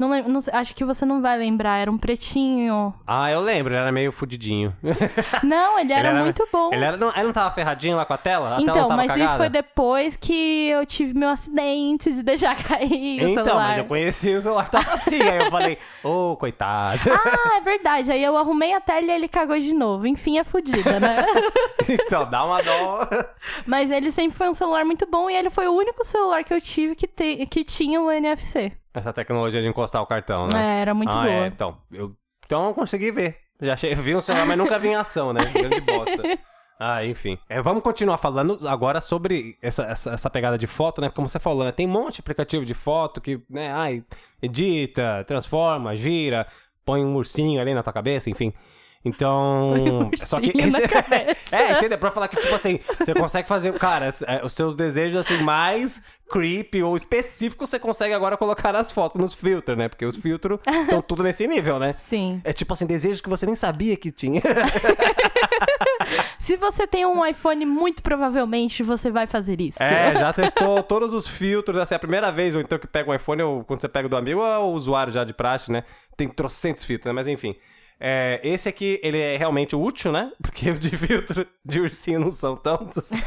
Não, 0.00 0.08
lem- 0.10 0.24
não 0.26 0.40
acho 0.54 0.74
que 0.74 0.82
você 0.82 1.04
não 1.04 1.20
vai 1.20 1.36
lembrar, 1.38 1.76
era 1.76 1.90
um 1.90 1.98
pretinho. 1.98 2.94
Ah, 3.06 3.30
eu 3.30 3.38
lembro, 3.40 3.74
ele 3.74 3.80
era 3.82 3.92
meio 3.92 4.10
fudidinho. 4.10 4.74
Não, 5.44 5.78
ele 5.78 5.92
era, 5.92 6.14
muito 6.22 6.46
bom. 6.50 6.72
Ele, 6.72 6.82
era, 6.84 6.96
não, 6.96 7.10
ele 7.10 7.24
não 7.24 7.32
tava 7.34 7.50
ferradinho 7.54 7.96
lá 7.96 8.04
com 8.06 8.14
a 8.14 8.16
tela? 8.16 8.46
A 8.46 8.50
tela 8.56 8.62
Então, 8.62 8.74
tava 8.88 8.96
mas 8.96 9.08
cagada? 9.08 9.24
isso 9.28 9.36
foi 9.36 9.48
depois 9.50 10.16
que 10.16 10.68
eu 10.70 10.86
tive 10.86 11.12
meu 11.12 11.28
acidente 11.28 12.12
de 12.14 12.22
deixar 12.22 12.54
cair 12.64 13.22
o 13.22 13.28
Então, 13.28 13.44
celular. 13.44 13.68
mas 13.68 13.78
eu 13.78 13.84
conheci 13.84 14.34
o 14.34 14.40
celular 14.42 14.70
tava 14.70 14.94
assim, 14.94 15.20
aí 15.20 15.44
eu 15.44 15.50
falei, 15.50 15.76
ô, 16.02 16.34
coitado. 16.36 17.00
Ah, 17.12 17.58
é 17.58 17.60
verdade. 17.60 18.10
Aí 18.10 18.24
eu 18.24 18.36
arrumei 18.38 18.72
a 18.72 18.80
tela 18.80 19.04
e 19.06 19.10
ele 19.10 19.28
cagou 19.28 19.58
de 19.58 19.74
novo. 19.74 20.06
Enfim, 20.06 20.38
é 20.38 20.44
fodida, 20.44 20.98
né? 20.98 21.26
então, 21.88 22.28
dá 22.28 22.44
uma 22.44 22.62
dó. 22.62 23.06
Mas 23.66 23.90
ele 23.90 24.10
sempre 24.10 24.36
foi 24.36 24.48
um 24.48 24.54
celular 24.54 24.84
muito 24.84 25.06
bom 25.06 25.28
e 25.28 25.34
ele 25.36 25.50
foi 25.50 25.68
o 25.68 25.72
único 25.74 26.04
celular 26.04 26.42
que 26.44 26.54
eu 26.54 26.60
tive 26.60 26.94
que, 26.94 27.06
te- 27.06 27.44
que 27.46 27.64
tinha 27.64 28.00
o 28.00 28.10
NFC. 28.10 28.72
Essa 28.92 29.12
tecnologia 29.12 29.62
de 29.62 29.68
encostar 29.68 29.89
o 29.98 30.06
cartão, 30.06 30.46
né? 30.46 30.78
É, 30.78 30.80
era 30.82 30.94
muito 30.94 31.10
ah, 31.10 31.22
boa. 31.22 31.28
É, 31.28 31.46
então, 31.46 31.78
eu, 31.90 32.14
então 32.44 32.66
eu 32.66 32.74
consegui 32.74 33.10
ver. 33.10 33.38
Já 33.60 33.74
achei, 33.74 33.94
vi 33.96 34.14
um 34.14 34.20
celular, 34.20 34.46
mas 34.46 34.58
nunca 34.58 34.78
vi 34.78 34.88
em 34.88 34.94
ação, 34.94 35.32
né? 35.32 35.40
Grande 35.46 35.80
bosta. 35.80 36.22
Ah, 36.82 37.04
enfim. 37.04 37.38
É, 37.46 37.60
vamos 37.60 37.82
continuar 37.82 38.16
falando 38.16 38.66
agora 38.66 39.02
sobre 39.02 39.58
essa, 39.60 39.82
essa, 39.82 40.12
essa 40.12 40.30
pegada 40.30 40.56
de 40.56 40.66
foto, 40.66 41.02
né? 41.02 41.10
Como 41.10 41.28
você 41.28 41.38
falou, 41.38 41.62
né? 41.62 41.72
Tem 41.72 41.86
um 41.86 41.90
monte 41.90 42.14
de 42.14 42.20
aplicativo 42.22 42.64
de 42.64 42.72
foto 42.72 43.20
que, 43.20 43.38
né? 43.50 43.70
Ai, 43.70 44.02
edita, 44.40 45.22
transforma, 45.26 45.94
gira, 45.94 46.46
põe 46.82 47.04
um 47.04 47.14
ursinho 47.16 47.60
ali 47.60 47.74
na 47.74 47.82
tua 47.82 47.92
cabeça, 47.92 48.30
enfim. 48.30 48.54
Então. 49.04 50.10
só 50.24 50.40
que. 50.40 50.52
é, 51.52 51.72
entendeu? 51.72 51.98
Pra 51.98 52.10
falar 52.10 52.28
que, 52.28 52.36
tipo 52.36 52.54
assim, 52.54 52.78
você 52.98 53.14
consegue 53.14 53.48
fazer. 53.48 53.72
Cara, 53.78 54.10
é, 54.26 54.44
os 54.44 54.52
seus 54.52 54.76
desejos, 54.76 55.20
assim, 55.20 55.42
mais 55.42 56.02
creepy 56.30 56.82
ou 56.82 56.96
específicos, 56.96 57.70
você 57.70 57.78
consegue 57.78 58.14
agora 58.14 58.36
colocar 58.36 58.72
nas 58.72 58.92
fotos, 58.92 59.20
nos 59.20 59.34
filtros, 59.34 59.76
né? 59.76 59.88
Porque 59.88 60.04
os 60.04 60.16
filtros 60.16 60.60
estão 60.82 61.02
tudo 61.02 61.22
nesse 61.22 61.46
nível, 61.46 61.78
né? 61.78 61.92
Sim. 61.92 62.40
É 62.44 62.52
tipo 62.52 62.72
assim, 62.72 62.86
desejos 62.86 63.20
que 63.20 63.28
você 63.28 63.46
nem 63.46 63.56
sabia 63.56 63.96
que 63.96 64.12
tinha. 64.12 64.40
Se 66.38 66.56
você 66.56 66.86
tem 66.86 67.04
um 67.04 67.24
iPhone, 67.24 67.64
muito 67.66 68.02
provavelmente 68.02 68.82
você 68.82 69.10
vai 69.10 69.26
fazer 69.26 69.60
isso. 69.60 69.82
É, 69.82 70.14
já 70.14 70.32
testou 70.32 70.82
todos 70.82 71.12
os 71.12 71.26
filtros, 71.26 71.78
assim, 71.78 71.94
é 71.94 71.96
a 71.96 72.00
primeira 72.00 72.30
vez, 72.30 72.54
ou 72.54 72.60
então 72.60 72.78
que 72.78 72.86
pega 72.86 73.10
um 73.10 73.14
iPhone, 73.14 73.42
ou 73.42 73.64
quando 73.64 73.80
você 73.80 73.88
pega 73.88 74.08
do 74.08 74.16
amigo, 74.16 74.42
é 74.42 74.58
o 74.58 74.72
usuário 74.72 75.12
já 75.12 75.24
de 75.24 75.34
praxe, 75.34 75.70
né? 75.70 75.84
Tem 76.16 76.28
trocentos 76.28 76.84
filtros, 76.84 77.06
né? 77.06 77.12
Mas 77.12 77.26
enfim. 77.26 77.56
É, 78.02 78.40
esse 78.42 78.66
aqui, 78.68 78.98
ele 79.02 79.18
é 79.18 79.36
realmente 79.36 79.76
útil, 79.76 80.10
né? 80.10 80.32
Porque 80.40 80.72
de 80.72 80.96
filtro 80.96 81.46
de 81.64 81.80
ursinho 81.80 82.20
não 82.20 82.30
são 82.30 82.56
tantos. 82.56 83.10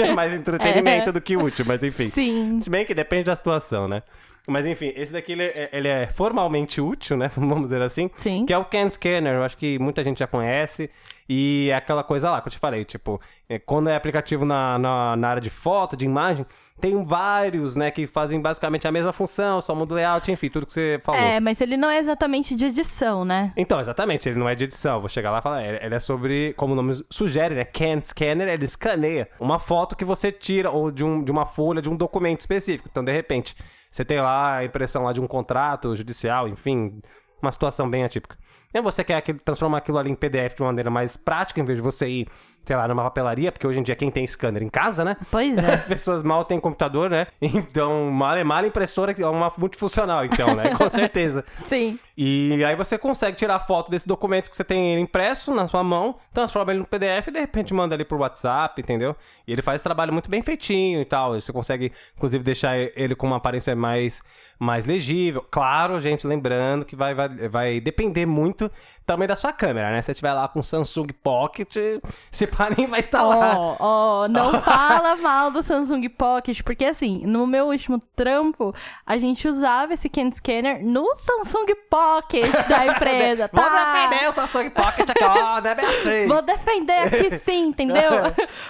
É 0.00 0.12
mais 0.12 0.32
entretenimento 0.32 1.10
É. 1.10 1.12
do 1.12 1.20
que 1.20 1.36
útil, 1.36 1.64
mas 1.66 1.82
enfim. 1.82 2.08
Sim. 2.10 2.60
Se 2.60 2.68
bem 2.70 2.84
que 2.84 2.94
depende 2.94 3.24
da 3.24 3.36
situação, 3.36 3.86
né? 3.88 4.02
Mas 4.46 4.64
enfim, 4.66 4.92
esse 4.96 5.12
daqui 5.12 5.32
ele 5.32 5.42
é, 5.44 5.68
ele 5.72 5.88
é 5.88 6.06
formalmente 6.08 6.80
útil, 6.80 7.16
né? 7.16 7.30
Vamos 7.36 7.62
dizer 7.64 7.82
assim. 7.82 8.10
Sim. 8.16 8.46
Que 8.46 8.52
é 8.52 8.58
o 8.58 8.64
Can 8.64 8.88
Scanner, 8.90 9.34
eu 9.34 9.42
acho 9.44 9.56
que 9.56 9.78
muita 9.78 10.02
gente 10.02 10.18
já 10.18 10.26
conhece. 10.26 10.88
E 11.28 11.68
é 11.70 11.74
aquela 11.74 12.02
coisa 12.02 12.30
lá 12.30 12.40
que 12.40 12.48
eu 12.48 12.52
te 12.52 12.58
falei, 12.58 12.84
tipo, 12.84 13.20
é, 13.48 13.58
quando 13.58 13.90
é 13.90 13.96
aplicativo 13.96 14.46
na, 14.46 14.78
na, 14.78 15.16
na 15.16 15.28
área 15.28 15.42
de 15.42 15.50
foto, 15.50 15.94
de 15.94 16.06
imagem, 16.06 16.46
tem 16.80 17.04
vários, 17.04 17.76
né, 17.76 17.90
que 17.90 18.06
fazem 18.06 18.40
basicamente 18.40 18.86
a 18.86 18.92
mesma 18.92 19.12
função, 19.12 19.60
só 19.60 19.74
muda 19.74 19.92
o 19.92 19.96
layout, 19.96 20.30
enfim, 20.30 20.48
tudo 20.48 20.64
que 20.64 20.72
você 20.72 21.00
falou. 21.02 21.20
É, 21.20 21.38
mas 21.40 21.60
ele 21.60 21.76
não 21.76 21.90
é 21.90 21.98
exatamente 21.98 22.54
de 22.54 22.66
edição, 22.66 23.24
né? 23.24 23.52
Então, 23.56 23.80
exatamente, 23.80 24.28
ele 24.28 24.38
não 24.38 24.48
é 24.48 24.54
de 24.54 24.64
edição. 24.64 25.00
Vou 25.00 25.08
chegar 25.08 25.30
lá 25.30 25.40
e 25.40 25.42
falar, 25.42 25.64
ele 25.64 25.94
é 25.94 25.98
sobre, 25.98 26.54
como 26.54 26.72
o 26.72 26.76
nome 26.76 26.94
sugere, 27.10 27.54
né? 27.54 27.64
Can 27.64 28.00
Scanner, 28.00 28.48
ele 28.48 28.64
escaneia 28.64 29.28
uma 29.40 29.58
foto 29.58 29.96
que 29.96 30.04
você 30.04 30.30
tira, 30.32 30.70
ou 30.70 30.90
de, 30.90 31.04
um, 31.04 31.22
de 31.22 31.32
uma 31.32 31.44
folha, 31.44 31.82
de 31.82 31.90
um 31.90 31.96
documento 31.96 32.40
específico. 32.40 32.88
Então, 32.90 33.04
de 33.04 33.12
repente, 33.12 33.54
você 33.90 34.04
tem 34.04 34.20
lá 34.20 34.58
a 34.58 34.64
impressão 34.64 35.04
lá 35.04 35.12
de 35.12 35.20
um 35.20 35.26
contrato 35.26 35.94
judicial, 35.96 36.48
enfim, 36.48 37.00
uma 37.42 37.52
situação 37.52 37.90
bem 37.90 38.04
atípica. 38.04 38.36
E 38.72 38.80
você 38.80 39.02
quer 39.02 39.22
transformar 39.44 39.78
aquilo 39.78 39.98
ali 39.98 40.10
em 40.10 40.14
PDF 40.14 40.56
de 40.56 40.62
uma 40.62 40.68
maneira 40.68 40.90
mais 40.90 41.16
prática, 41.16 41.60
em 41.60 41.64
vez 41.64 41.78
de 41.78 41.82
você 41.82 42.08
ir 42.08 42.28
sei 42.68 42.76
lá, 42.76 42.86
numa 42.86 43.02
papelaria, 43.04 43.50
porque 43.50 43.66
hoje 43.66 43.80
em 43.80 43.82
dia 43.82 43.96
quem 43.96 44.10
tem 44.10 44.26
scanner 44.26 44.62
em 44.62 44.68
casa, 44.68 45.02
né? 45.02 45.16
Pois 45.30 45.56
é. 45.56 45.72
As 45.74 45.84
pessoas 45.84 46.22
mal 46.22 46.44
têm 46.44 46.60
computador, 46.60 47.08
né? 47.08 47.26
Então, 47.40 48.10
mal 48.10 48.36
é 48.36 48.44
mal 48.44 48.64
impressora 48.64 49.14
é 49.18 49.26
uma 49.26 49.50
multifuncional, 49.56 50.24
então, 50.24 50.54
né? 50.54 50.74
Com 50.74 50.88
certeza. 50.88 51.42
Sim. 51.66 51.98
E 52.16 52.62
aí 52.64 52.76
você 52.76 52.98
consegue 52.98 53.36
tirar 53.36 53.58
foto 53.60 53.90
desse 53.90 54.06
documento 54.06 54.50
que 54.50 54.56
você 54.56 54.64
tem 54.64 55.00
impresso 55.00 55.54
na 55.54 55.66
sua 55.66 55.82
mão, 55.82 56.16
transforma 56.32 56.72
ele 56.72 56.80
no 56.80 56.86
PDF 56.86 57.28
e 57.28 57.30
de 57.30 57.40
repente 57.40 57.72
manda 57.72 57.94
ali 57.94 58.04
por 58.04 58.18
WhatsApp, 58.18 58.80
entendeu? 58.80 59.16
E 59.46 59.52
ele 59.52 59.62
faz 59.62 59.76
esse 59.76 59.84
trabalho 59.84 60.12
muito 60.12 60.28
bem 60.28 60.42
feitinho 60.42 61.00
e 61.00 61.04
tal. 61.04 61.40
Você 61.40 61.52
consegue, 61.52 61.90
inclusive, 62.16 62.44
deixar 62.44 62.76
ele 62.76 63.14
com 63.14 63.26
uma 63.26 63.36
aparência 63.36 63.74
mais, 63.74 64.22
mais 64.58 64.84
legível. 64.84 65.44
Claro, 65.50 65.98
gente, 66.00 66.26
lembrando 66.26 66.84
que 66.84 66.96
vai, 66.96 67.14
vai, 67.14 67.28
vai 67.48 67.80
depender 67.80 68.26
muito 68.26 68.57
também 69.06 69.28
da 69.28 69.36
sua 69.36 69.52
câmera, 69.52 69.90
né? 69.90 70.02
Se 70.02 70.06
você 70.06 70.14
tiver 70.14 70.32
lá 70.32 70.48
com 70.48 70.62
Samsung 70.62 71.08
Pocket, 71.22 71.74
se 72.30 72.46
pá, 72.46 72.68
nem 72.76 72.86
vai 72.86 73.00
instalar. 73.00 73.56
Ó, 73.56 73.76
oh, 73.78 74.22
oh, 74.24 74.28
não 74.28 74.52
fala 74.62 75.16
mal 75.16 75.50
do 75.50 75.62
Samsung 75.62 76.08
Pocket, 76.08 76.62
porque 76.62 76.84
assim, 76.84 77.22
no 77.26 77.46
meu 77.46 77.66
último 77.66 77.98
trampo, 78.16 78.74
a 79.06 79.18
gente 79.18 79.46
usava 79.46 79.94
esse 79.94 80.08
Can 80.08 80.30
Scanner 80.30 80.84
no 80.84 81.14
Samsung 81.14 81.74
Pocket 81.90 82.50
da 82.68 82.86
empresa. 82.86 83.48
tá? 83.48 83.60
Vou 83.60 83.70
defender 83.70 84.28
o 84.28 84.34
Samsung 84.34 84.70
Pocket 84.70 85.10
aqui, 85.10 85.24
ó, 85.24 85.60
deve 85.60 85.82
assim. 85.84 86.26
Vou 86.26 86.42
defender 86.42 86.98
aqui 86.98 87.38
sim, 87.38 87.66
entendeu? 87.68 88.10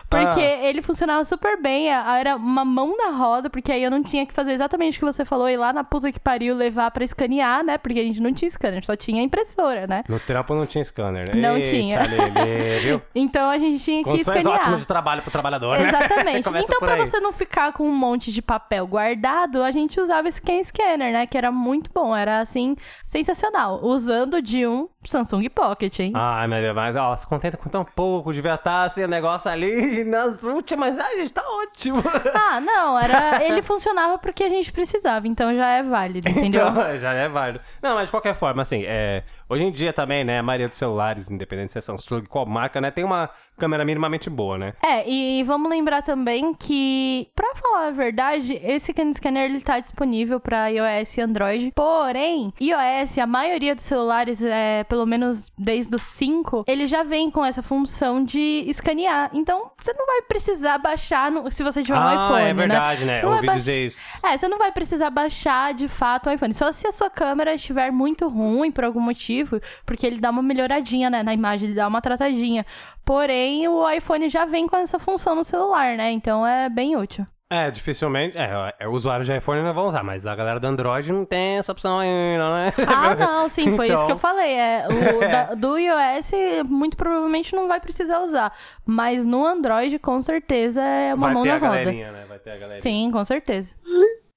Porque 0.09 0.41
ah. 0.41 0.67
ele 0.67 0.83
funcionava 0.83 1.25
super 1.25 1.61
bem, 1.61 1.89
era 1.91 2.37
uma 2.37 2.65
mão 2.65 2.97
na 2.97 3.11
roda, 3.11 3.51
porque 3.51 3.73
aí 3.73 3.83
eu 3.83 3.91
não 3.91 4.03
tinha 4.03 4.27
que 4.27 4.33
fazer 4.33 4.53
exatamente 4.53 4.97
o 4.97 5.01
que 5.01 5.05
você 5.05 5.25
falou, 5.25 5.49
ir 5.49 5.57
lá 5.57 5.73
na 5.73 5.85
puta 5.85 6.11
que 6.13 6.21
pariu 6.21 6.55
levar 6.55 6.91
pra 6.91 7.05
escanear, 7.05 7.65
né? 7.65 7.79
Porque 7.79 8.01
a 8.01 8.03
gente 8.03 8.21
não 8.21 8.33
tinha 8.33 8.51
scanner, 8.51 8.85
só 8.85 8.97
tinha 8.97 9.23
impressora, 9.23 9.78
né? 9.87 10.05
No 10.09 10.19
trampo 10.19 10.55
não 10.55 10.67
tinha 10.67 10.83
scanner, 10.83 11.29
né? 11.29 11.41
Não 11.41 11.57
Eita, 11.57 11.69
tinha. 11.71 12.03
Lelê, 12.03 12.81
viu? 12.81 13.03
então 13.15 13.49
a 13.51 13.59
gente 13.59 13.85
tinha 13.85 14.03
que 14.03 14.21
escanear. 14.21 14.61
ótimas 14.61 14.81
de 14.81 14.87
trabalho 14.87 15.23
pro 15.23 15.31
trabalhador, 15.31 15.79
né? 15.79 15.89
Exatamente. 15.89 16.49
então, 16.49 16.79
pra 16.81 16.97
você 16.97 17.21
não 17.21 17.33
ficar 17.33 17.73
com 17.73 17.85
um 17.85 17.95
monte 17.95 18.33
de 18.33 18.43
papel 18.43 18.87
guardado, 18.87 19.63
a 19.63 19.71
gente 19.71 20.01
usava 20.01 20.29
esse 20.29 20.41
Can 20.41 20.63
Scanner, 20.65 21.13
né? 21.13 21.27
Que 21.27 21.37
era 21.37 21.53
muito 21.53 21.91
bom, 21.93 22.17
era 22.17 22.41
assim, 22.41 22.77
sensacional. 23.05 23.81
Usando 23.83 24.41
de 24.43 24.67
um 24.67 24.89
Samsung 25.05 25.49
Pocket, 25.49 25.99
hein? 26.01 26.13
Ai, 26.15 26.47
mas, 26.47 26.75
mas 26.75 26.97
ó, 26.97 27.17
se 27.17 27.27
contenta 27.27 27.57
com 27.57 27.69
tão 27.69 27.85
pouco, 27.85 28.33
devia 28.33 28.55
estar 28.55 28.83
assim, 28.83 29.05
o 29.05 29.09
negócio 29.09 29.51
ali 29.51 30.05
nas 30.05 30.43
últimas. 30.43 30.99
Ai, 30.99 31.17
gente, 31.19 31.33
tá 31.33 31.43
ótimo. 31.43 32.03
Ah, 32.35 32.61
não, 32.61 32.99
era. 32.99 33.43
Ele 33.45 33.63
funcionava 33.63 34.19
porque 34.19 34.45
a 34.45 34.49
gente 34.49 34.73
precisava, 34.73 35.27
então 35.27 35.55
já 35.55 35.69
é 35.69 35.83
válido, 35.83 36.29
entendeu? 36.29 36.69
Então, 36.69 36.99
já 36.99 37.13
é 37.13 37.29
válido. 37.29 37.61
Não, 37.83 37.95
mas 37.95 38.07
de 38.07 38.11
qualquer 38.11 38.35
forma, 38.35 38.63
assim, 38.63 38.85
é, 38.87 39.23
hoje 39.49 39.65
em 39.65 39.68
dia 39.71 39.93
também, 39.93 40.25
né, 40.25 40.39
a 40.39 40.43
maioria 40.43 40.69
dos 40.69 40.79
celulares, 40.79 41.31
independente 41.31 41.73
se 41.73 41.79
é 41.79 41.81
Samsung, 41.81 42.25
qual 42.27 42.47
marca, 42.47 42.81
né, 42.81 42.91
tem 42.91 43.05
uma 43.05 43.31
câmera 43.57 43.85
minimamente 43.85 44.31
boa, 44.31 44.57
né? 44.59 44.73
É, 44.83 45.09
e 45.09 45.43
vamos 45.45 45.69
lembrar 45.69 46.03
também 46.03 46.55
que, 46.55 47.29
pra 47.35 47.55
falar 47.55 47.89
a 47.89 47.91
verdade, 47.91 48.59
esse 48.63 48.93
Can 48.93 49.13
Scanner 49.13 49.45
ele 49.45 49.61
tá 49.61 49.81
disponível 49.81 50.41
para 50.41 50.69
iOS 50.69 51.17
e 51.17 51.21
Android. 51.21 51.73
Porém, 51.75 52.53
iOS, 52.61 53.19
a 53.19 53.27
maioria 53.27 53.75
dos 53.75 53.85
celulares, 53.85 54.43
é, 54.43 54.85
pelo 54.85 55.07
menos 55.07 55.51
desde 55.59 55.95
os 55.95 56.03
5, 56.03 56.65
ele 56.67 56.87
já 56.87 57.03
vem 57.03 57.31
com 57.31 57.45
essa 57.45 57.63
função 57.63 58.25
de 58.25 58.65
escanear. 58.67 59.31
Então, 59.33 59.71
você 59.77 59.93
não 59.93 60.07
vai 60.07 60.23
precisar 60.23 60.79
baixar 60.79 61.31
no, 61.31 61.51
se 61.51 61.63
você 61.63 61.83
tiver 61.83 61.99
ah, 61.99 62.07
um 62.07 62.25
iPhone, 62.27 62.51
é 62.51 62.55
verdade, 62.55 63.05
né? 63.05 63.21
né? 63.21 63.25
Eu 63.25 63.31
ouvi 63.31 63.49
dizer 63.51 63.87
isso. 63.87 64.01
É, 64.23 64.37
você 64.37 64.49
não 64.49 64.59
vai 64.59 64.73
precisar 64.73 65.11
baixar 65.11 65.75
de 65.75 65.89
fato 65.89 66.29
o 66.29 66.33
iPhone. 66.33 66.55
Só 66.55 66.71
se 66.73 66.87
a 66.87 66.93
sua 66.93 67.11
câmera 67.11 67.55
estiver 67.55 67.91
muito 67.91 68.29
ruim 68.29 68.71
por 68.71 68.85
algum 68.85 69.01
motivo, 69.01 69.58
porque 69.85 70.07
ele 70.07 70.21
dá 70.21 70.31
uma 70.31 70.43
melhoradinha, 70.43 71.11
né, 71.11 71.23
na 71.23 71.35
imagem, 71.35 71.69
ele 71.69 71.77
dá 71.77 71.87
uma 71.87 72.01
tratadinha. 72.01 72.65
Porém, 73.05 73.67
o 73.69 73.89
iPhone 73.91 74.29
já 74.29 74.45
vem 74.45 74.67
com 74.67 74.77
essa 74.77 74.99
função 74.99 75.35
no 75.35 75.45
celular, 75.45 75.97
né? 75.97 76.11
Então 76.13 76.47
é 76.47 76.69
bem 76.69 76.97
útil. 76.97 77.27
É, 77.51 77.71
dificilmente. 77.71 78.37
É, 78.37 78.75
é, 78.79 78.87
usuário 78.87 79.25
de 79.25 79.35
iPhone 79.35 79.63
não 79.63 79.73
vão 79.73 79.89
usar, 79.89 80.05
mas 80.05 80.27
a 80.27 80.37
galera 80.37 80.61
do 80.61 80.67
Android 80.67 81.11
não 81.11 81.25
tem 81.25 81.57
essa 81.57 81.73
opção 81.73 81.99
ainda, 81.99 82.45
né? 82.55 82.73
Ah, 82.87 83.15
não, 83.17 83.49
sim, 83.49 83.75
foi 83.75 83.87
então... 83.87 83.97
isso 83.97 84.07
que 84.07 84.13
eu 84.13 84.17
então. 84.17 84.19
falei. 84.19 84.53
É, 84.53 84.87
o 84.87 85.21
da, 85.33 85.55
do 85.55 85.79
iOS, 85.79 86.31
muito 86.67 86.95
provavelmente 86.95 87.57
não 87.57 87.67
vai 87.67 87.81
precisar 87.81 88.21
usar. 88.21 88.53
Mas 88.85 89.25
no 89.25 89.47
Android, 89.47 89.99
com 89.99 90.21
certeza, 90.21 90.83
é 90.83 91.15
uma 91.15 91.29
vai 91.29 91.35
mão 91.35 91.45
na 91.45 91.57
roda. 91.57 91.91
Né? 91.91 92.25
Vai 92.29 92.39
ter 92.39 92.51
a 92.51 92.55
galerinha. 92.55 92.83
Sim, 92.83 93.11
com 93.11 93.25
certeza. 93.25 93.75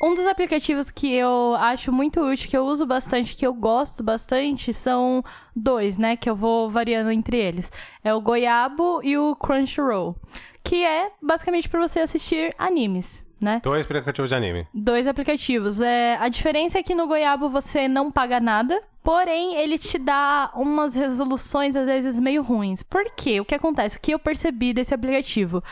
Um 0.00 0.14
dos 0.14 0.26
aplicativos 0.26 0.90
que 0.90 1.12
eu 1.12 1.54
acho 1.58 1.90
muito 1.90 2.20
útil, 2.20 2.50
que 2.50 2.56
eu 2.56 2.64
uso 2.64 2.84
bastante, 2.84 3.34
que 3.34 3.46
eu 3.46 3.54
gosto 3.54 4.02
bastante, 4.02 4.72
são 4.72 5.24
dois, 5.54 5.96
né? 5.96 6.16
Que 6.16 6.28
eu 6.28 6.36
vou 6.36 6.68
variando 6.70 7.10
entre 7.10 7.38
eles. 7.38 7.70
É 8.04 8.12
o 8.12 8.20
Goiabo 8.20 9.00
e 9.02 9.16
o 9.16 9.34
Crunchyroll. 9.34 10.16
Que 10.62 10.84
é 10.84 11.10
basicamente 11.22 11.68
para 11.68 11.80
você 11.80 12.00
assistir 12.00 12.54
animes. 12.58 13.24
Né? 13.38 13.60
Dois 13.62 13.84
aplicativos 13.84 14.30
de 14.30 14.34
anime. 14.34 14.66
Dois 14.72 15.06
aplicativos. 15.06 15.80
É, 15.80 16.16
a 16.16 16.28
diferença 16.28 16.78
é 16.78 16.82
que 16.82 16.94
no 16.94 17.06
Goiabo 17.06 17.50
você 17.50 17.86
não 17.86 18.10
paga 18.10 18.40
nada, 18.40 18.82
porém 19.02 19.56
ele 19.56 19.78
te 19.78 19.98
dá 19.98 20.50
umas 20.54 20.94
resoluções 20.94 21.76
às 21.76 21.84
vezes 21.86 22.18
meio 22.18 22.42
ruins. 22.42 22.82
Por 22.82 23.04
quê? 23.14 23.38
O 23.38 23.44
que 23.44 23.54
acontece? 23.54 23.98
O 23.98 24.00
que 24.00 24.12
eu 24.14 24.18
percebi 24.18 24.72
desse 24.72 24.94
aplicativo? 24.94 25.62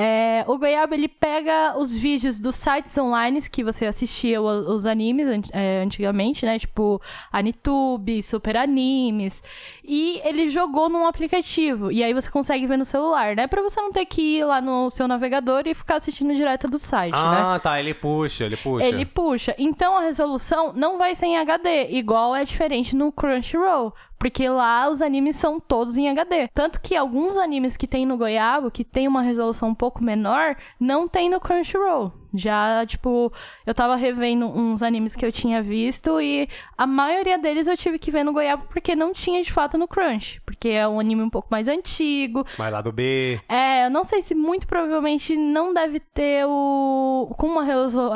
É, 0.00 0.44
o 0.46 0.56
Goiaba 0.56 0.94
ele 0.94 1.08
pega 1.08 1.76
os 1.76 1.98
vídeos 1.98 2.38
dos 2.38 2.54
sites 2.54 2.96
online 2.96 3.42
que 3.50 3.64
você 3.64 3.84
assistia 3.84 4.40
os 4.40 4.86
animes 4.86 5.26
é, 5.52 5.82
antigamente, 5.82 6.46
né? 6.46 6.56
Tipo 6.56 7.02
Anitube, 7.32 8.22
Super 8.22 8.58
Animes. 8.58 9.42
E 9.84 10.20
ele 10.24 10.48
jogou 10.50 10.88
num 10.88 11.04
aplicativo. 11.04 11.90
E 11.90 12.04
aí 12.04 12.14
você 12.14 12.30
consegue 12.30 12.64
ver 12.64 12.76
no 12.76 12.84
celular, 12.84 13.34
né? 13.34 13.48
Pra 13.48 13.60
você 13.60 13.80
não 13.80 13.90
ter 13.90 14.06
que 14.06 14.38
ir 14.38 14.44
lá 14.44 14.60
no 14.60 14.88
seu 14.88 15.08
navegador 15.08 15.62
e 15.66 15.74
ficar 15.74 15.96
assistindo 15.96 16.32
direto 16.32 16.68
do 16.68 16.78
site, 16.78 17.16
ah, 17.16 17.30
né? 17.32 17.40
Ah, 17.40 17.58
tá. 17.58 17.80
Ele 17.80 17.92
puxa, 17.92 18.44
ele 18.44 18.56
puxa. 18.56 18.86
Ele 18.86 19.04
puxa. 19.04 19.54
Então 19.58 19.98
a 19.98 20.02
resolução 20.02 20.72
não 20.74 20.96
vai 20.96 21.16
ser 21.16 21.26
em 21.26 21.38
HD, 21.38 21.88
igual 21.90 22.36
é 22.36 22.44
diferente 22.44 22.94
no 22.94 23.10
Crunchyroll. 23.10 23.92
Porque 24.18 24.48
lá 24.48 24.88
os 24.88 25.00
animes 25.00 25.36
são 25.36 25.60
todos 25.60 25.96
em 25.96 26.08
HD. 26.08 26.48
Tanto 26.54 26.80
que 26.80 26.96
alguns 26.96 27.36
animes 27.36 27.76
que 27.76 27.86
tem 27.86 28.04
no 28.04 28.16
Goiabo, 28.16 28.70
que 28.70 28.84
tem 28.84 29.06
uma 29.06 29.22
resolução 29.22 29.70
um 29.70 29.74
pouco 29.74 30.02
menor, 30.02 30.56
não 30.80 31.08
tem 31.08 31.30
no 31.30 31.40
Crunchyroll. 31.40 32.12
Já, 32.34 32.84
tipo, 32.84 33.32
eu 33.64 33.74
tava 33.74 33.96
revendo 33.96 34.46
uns 34.46 34.82
animes 34.82 35.16
que 35.16 35.24
eu 35.24 35.32
tinha 35.32 35.62
visto 35.62 36.20
e 36.20 36.46
a 36.76 36.86
maioria 36.86 37.38
deles 37.38 37.66
eu 37.66 37.76
tive 37.76 37.98
que 37.98 38.10
ver 38.10 38.22
no 38.22 38.34
Goiabo 38.34 38.64
porque 38.68 38.94
não 38.94 39.14
tinha 39.14 39.42
de 39.42 39.50
fato 39.50 39.78
no 39.78 39.88
Crunch. 39.88 40.40
Porque 40.44 40.68
é 40.68 40.86
um 40.86 41.00
anime 41.00 41.22
um 41.22 41.30
pouco 41.30 41.48
mais 41.50 41.68
antigo. 41.68 42.44
Mais 42.58 42.72
lá 42.72 42.82
do 42.82 42.92
B. 42.92 43.40
É, 43.48 43.86
eu 43.86 43.90
não 43.90 44.04
sei 44.04 44.20
se 44.20 44.34
muito 44.34 44.66
provavelmente 44.66 45.36
não 45.36 45.72
deve 45.72 46.00
ter 46.00 46.44
o. 46.46 47.34
com 47.38 47.46
uma 47.46 47.64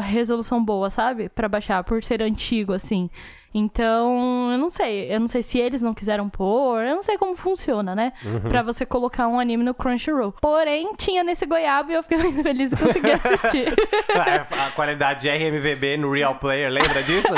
resolução 0.00 0.62
boa, 0.62 0.90
sabe? 0.90 1.28
para 1.28 1.48
baixar, 1.48 1.82
por 1.84 2.03
ser 2.03 2.22
antigo, 2.22 2.72
assim. 2.72 3.11
Então, 3.55 4.50
eu 4.50 4.59
não 4.59 4.70
sei. 4.70 5.12
Eu 5.12 5.20
não 5.20 5.28
sei 5.28 5.42
se 5.42 5.59
eles 5.59 5.82
não 5.82 5.92
quiseram 5.92 6.28
pôr. 6.28 6.82
Eu 6.82 6.94
não 6.96 7.03
sei 7.03 7.18
como 7.18 7.36
funciona, 7.36 7.94
né? 7.94 8.12
Uhum. 8.24 8.40
Pra 8.40 8.62
você 8.62 8.86
colocar 8.86 9.28
um 9.28 9.38
anime 9.38 9.62
no 9.62 9.74
Crunchyroll. 9.74 10.32
Porém, 10.40 10.94
tinha 10.96 11.22
nesse 11.22 11.44
goiabo 11.44 11.90
e 11.90 11.94
eu 11.94 12.03
fiquei 12.03 12.18
muito 12.22 12.42
feliz 12.42 12.72
e 12.72 12.76
consegui 12.76 13.11
assistir. 13.12 13.74
a 14.50 14.70
qualidade 14.70 15.20
de 15.22 15.28
RMVB 15.28 15.96
no 15.98 16.12
Real 16.12 16.36
Player, 16.36 16.70
lembra 16.70 17.03
disso? 17.03 17.28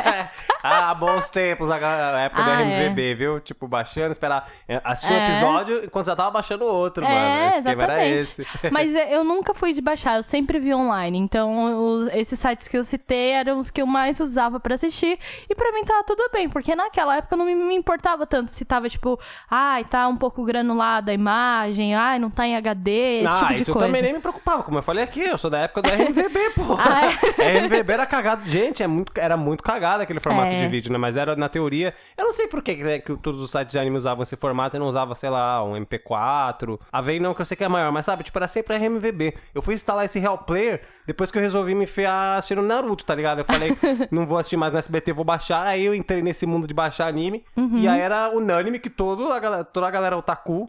ah, 0.62 0.94
bons 0.94 1.28
tempos, 1.28 1.70
a 1.70 1.76
época 1.76 2.42
ah, 2.42 2.44
do 2.44 2.50
RMVB, 2.62 3.10
é. 3.10 3.14
viu? 3.14 3.40
Tipo, 3.40 3.68
baixando, 3.68 4.12
esperar 4.12 4.48
é, 4.68 4.80
assistir 4.84 5.12
é. 5.12 5.18
um 5.18 5.24
episódio 5.24 5.84
enquanto 5.84 6.06
já 6.06 6.16
tava 6.16 6.30
baixando 6.30 6.64
o 6.64 6.68
outro, 6.68 7.04
é, 7.04 7.08
mano. 7.08 7.44
O 7.44 7.56
esquema 7.56 7.82
era 7.82 8.06
esse. 8.06 8.46
Mas 8.70 8.94
é, 8.94 9.14
eu 9.14 9.24
nunca 9.24 9.52
fui 9.54 9.72
de 9.72 9.80
baixar, 9.80 10.16
eu 10.16 10.22
sempre 10.22 10.58
vi 10.58 10.74
online. 10.74 11.18
Então, 11.18 11.84
os, 11.84 12.08
esses 12.14 12.38
sites 12.38 12.68
que 12.68 12.76
eu 12.76 12.84
citei 12.84 13.32
eram 13.32 13.58
os 13.58 13.70
que 13.70 13.82
eu 13.82 13.86
mais 13.86 14.20
usava 14.20 14.58
pra 14.58 14.74
assistir. 14.74 15.18
E 15.50 15.54
pra 15.56 15.72
mim 15.72 15.82
tava 15.82 16.04
tudo 16.04 16.30
bem, 16.32 16.48
porque 16.48 16.76
naquela 16.76 17.16
época 17.16 17.34
eu 17.34 17.38
não 17.38 17.44
me, 17.44 17.74
importava 17.74 18.24
tanto 18.24 18.52
se 18.52 18.64
tava, 18.64 18.88
tipo, 18.88 19.18
ai, 19.50 19.82
tá 19.84 20.06
um 20.06 20.16
pouco 20.16 20.44
granulada 20.44 21.10
a 21.10 21.14
imagem, 21.14 21.92
ai, 21.92 22.20
não 22.20 22.30
tá 22.30 22.46
em 22.46 22.54
HD, 22.54 23.18
esse 23.18 23.26
ah, 23.26 23.38
tipo 23.38 23.48
de 23.48 23.62
isso 23.62 23.72
coisa. 23.72 23.86
eu 23.86 23.88
também 23.88 24.00
nem 24.00 24.12
me 24.12 24.20
preocupava, 24.20 24.62
como 24.62 24.78
eu 24.78 24.82
falei 24.82 25.02
aqui, 25.02 25.22
eu 25.22 25.36
sou 25.36 25.50
da 25.50 25.58
época 25.58 25.82
do 25.82 25.88
RMVB, 25.90 26.50
pô. 26.54 26.76
Ah, 26.78 27.00
é? 27.42 27.58
RMVB 27.58 27.92
era 27.92 28.06
cagado. 28.06 28.48
Gente, 28.48 28.80
é 28.80 28.86
muito, 28.86 29.10
era 29.16 29.36
muito 29.36 29.64
cagado 29.64 30.04
aquele 30.04 30.20
formato 30.20 30.54
É. 30.54 30.56
de 30.56 30.68
vídeo, 30.68 30.92
né? 30.92 30.98
Mas 30.98 31.16
era 31.16 31.34
na 31.34 31.48
teoria. 31.48 31.92
Eu 32.16 32.26
não 32.26 32.32
sei 32.32 32.46
por 32.46 32.62
que, 32.62 32.76
né, 32.76 33.00
que 33.00 33.16
todos 33.16 33.40
os 33.40 33.50
sites 33.50 33.72
de 33.72 33.78
anime 33.80 33.96
usavam 33.96 34.22
esse 34.22 34.36
formato 34.36 34.76
e 34.76 34.78
não 34.78 34.86
usava, 34.86 35.16
sei 35.16 35.30
lá, 35.30 35.64
um 35.64 35.74
MP4. 35.84 36.78
A 36.92 37.00
VEI 37.00 37.18
não, 37.18 37.34
que 37.34 37.40
eu 37.40 37.44
sei 37.44 37.56
que 37.56 37.64
é 37.64 37.68
maior, 37.68 37.90
mas 37.90 38.06
sabe, 38.06 38.22
tipo, 38.22 38.38
era 38.38 38.46
sempre 38.46 38.76
RMVB. 38.76 39.34
Eu 39.52 39.62
fui 39.62 39.74
instalar 39.74 40.04
esse 40.04 40.20
Real 40.20 40.38
Player 40.38 40.80
depois 41.04 41.32
que 41.32 41.38
eu 41.38 41.42
resolvi 41.42 41.74
me 41.74 41.82
enfiar 41.84 42.38
assistindo 42.38 42.62
Naruto, 42.62 43.04
tá 43.04 43.16
ligado? 43.16 43.40
Eu 43.40 43.44
falei, 43.44 43.76
não 44.12 44.24
vou 44.26 44.38
assistir 44.38 44.56
mais 44.56 44.72
no 44.72 44.78
SBT, 44.78 45.12
vou 45.12 45.24
baixar. 45.24 45.39
Aí 45.48 45.84
eu 45.84 45.94
entrei 45.94 46.22
nesse 46.22 46.46
mundo 46.46 46.66
de 46.66 46.74
baixar 46.74 47.08
anime. 47.08 47.44
Uhum. 47.56 47.78
E 47.78 47.88
aí 47.88 48.00
era 48.00 48.30
unânime 48.30 48.78
que 48.78 48.90
todo 48.90 49.32
a 49.32 49.38
galera, 49.38 49.64
toda 49.64 49.86
a 49.86 49.90
galera 49.90 50.16
otaku 50.16 50.68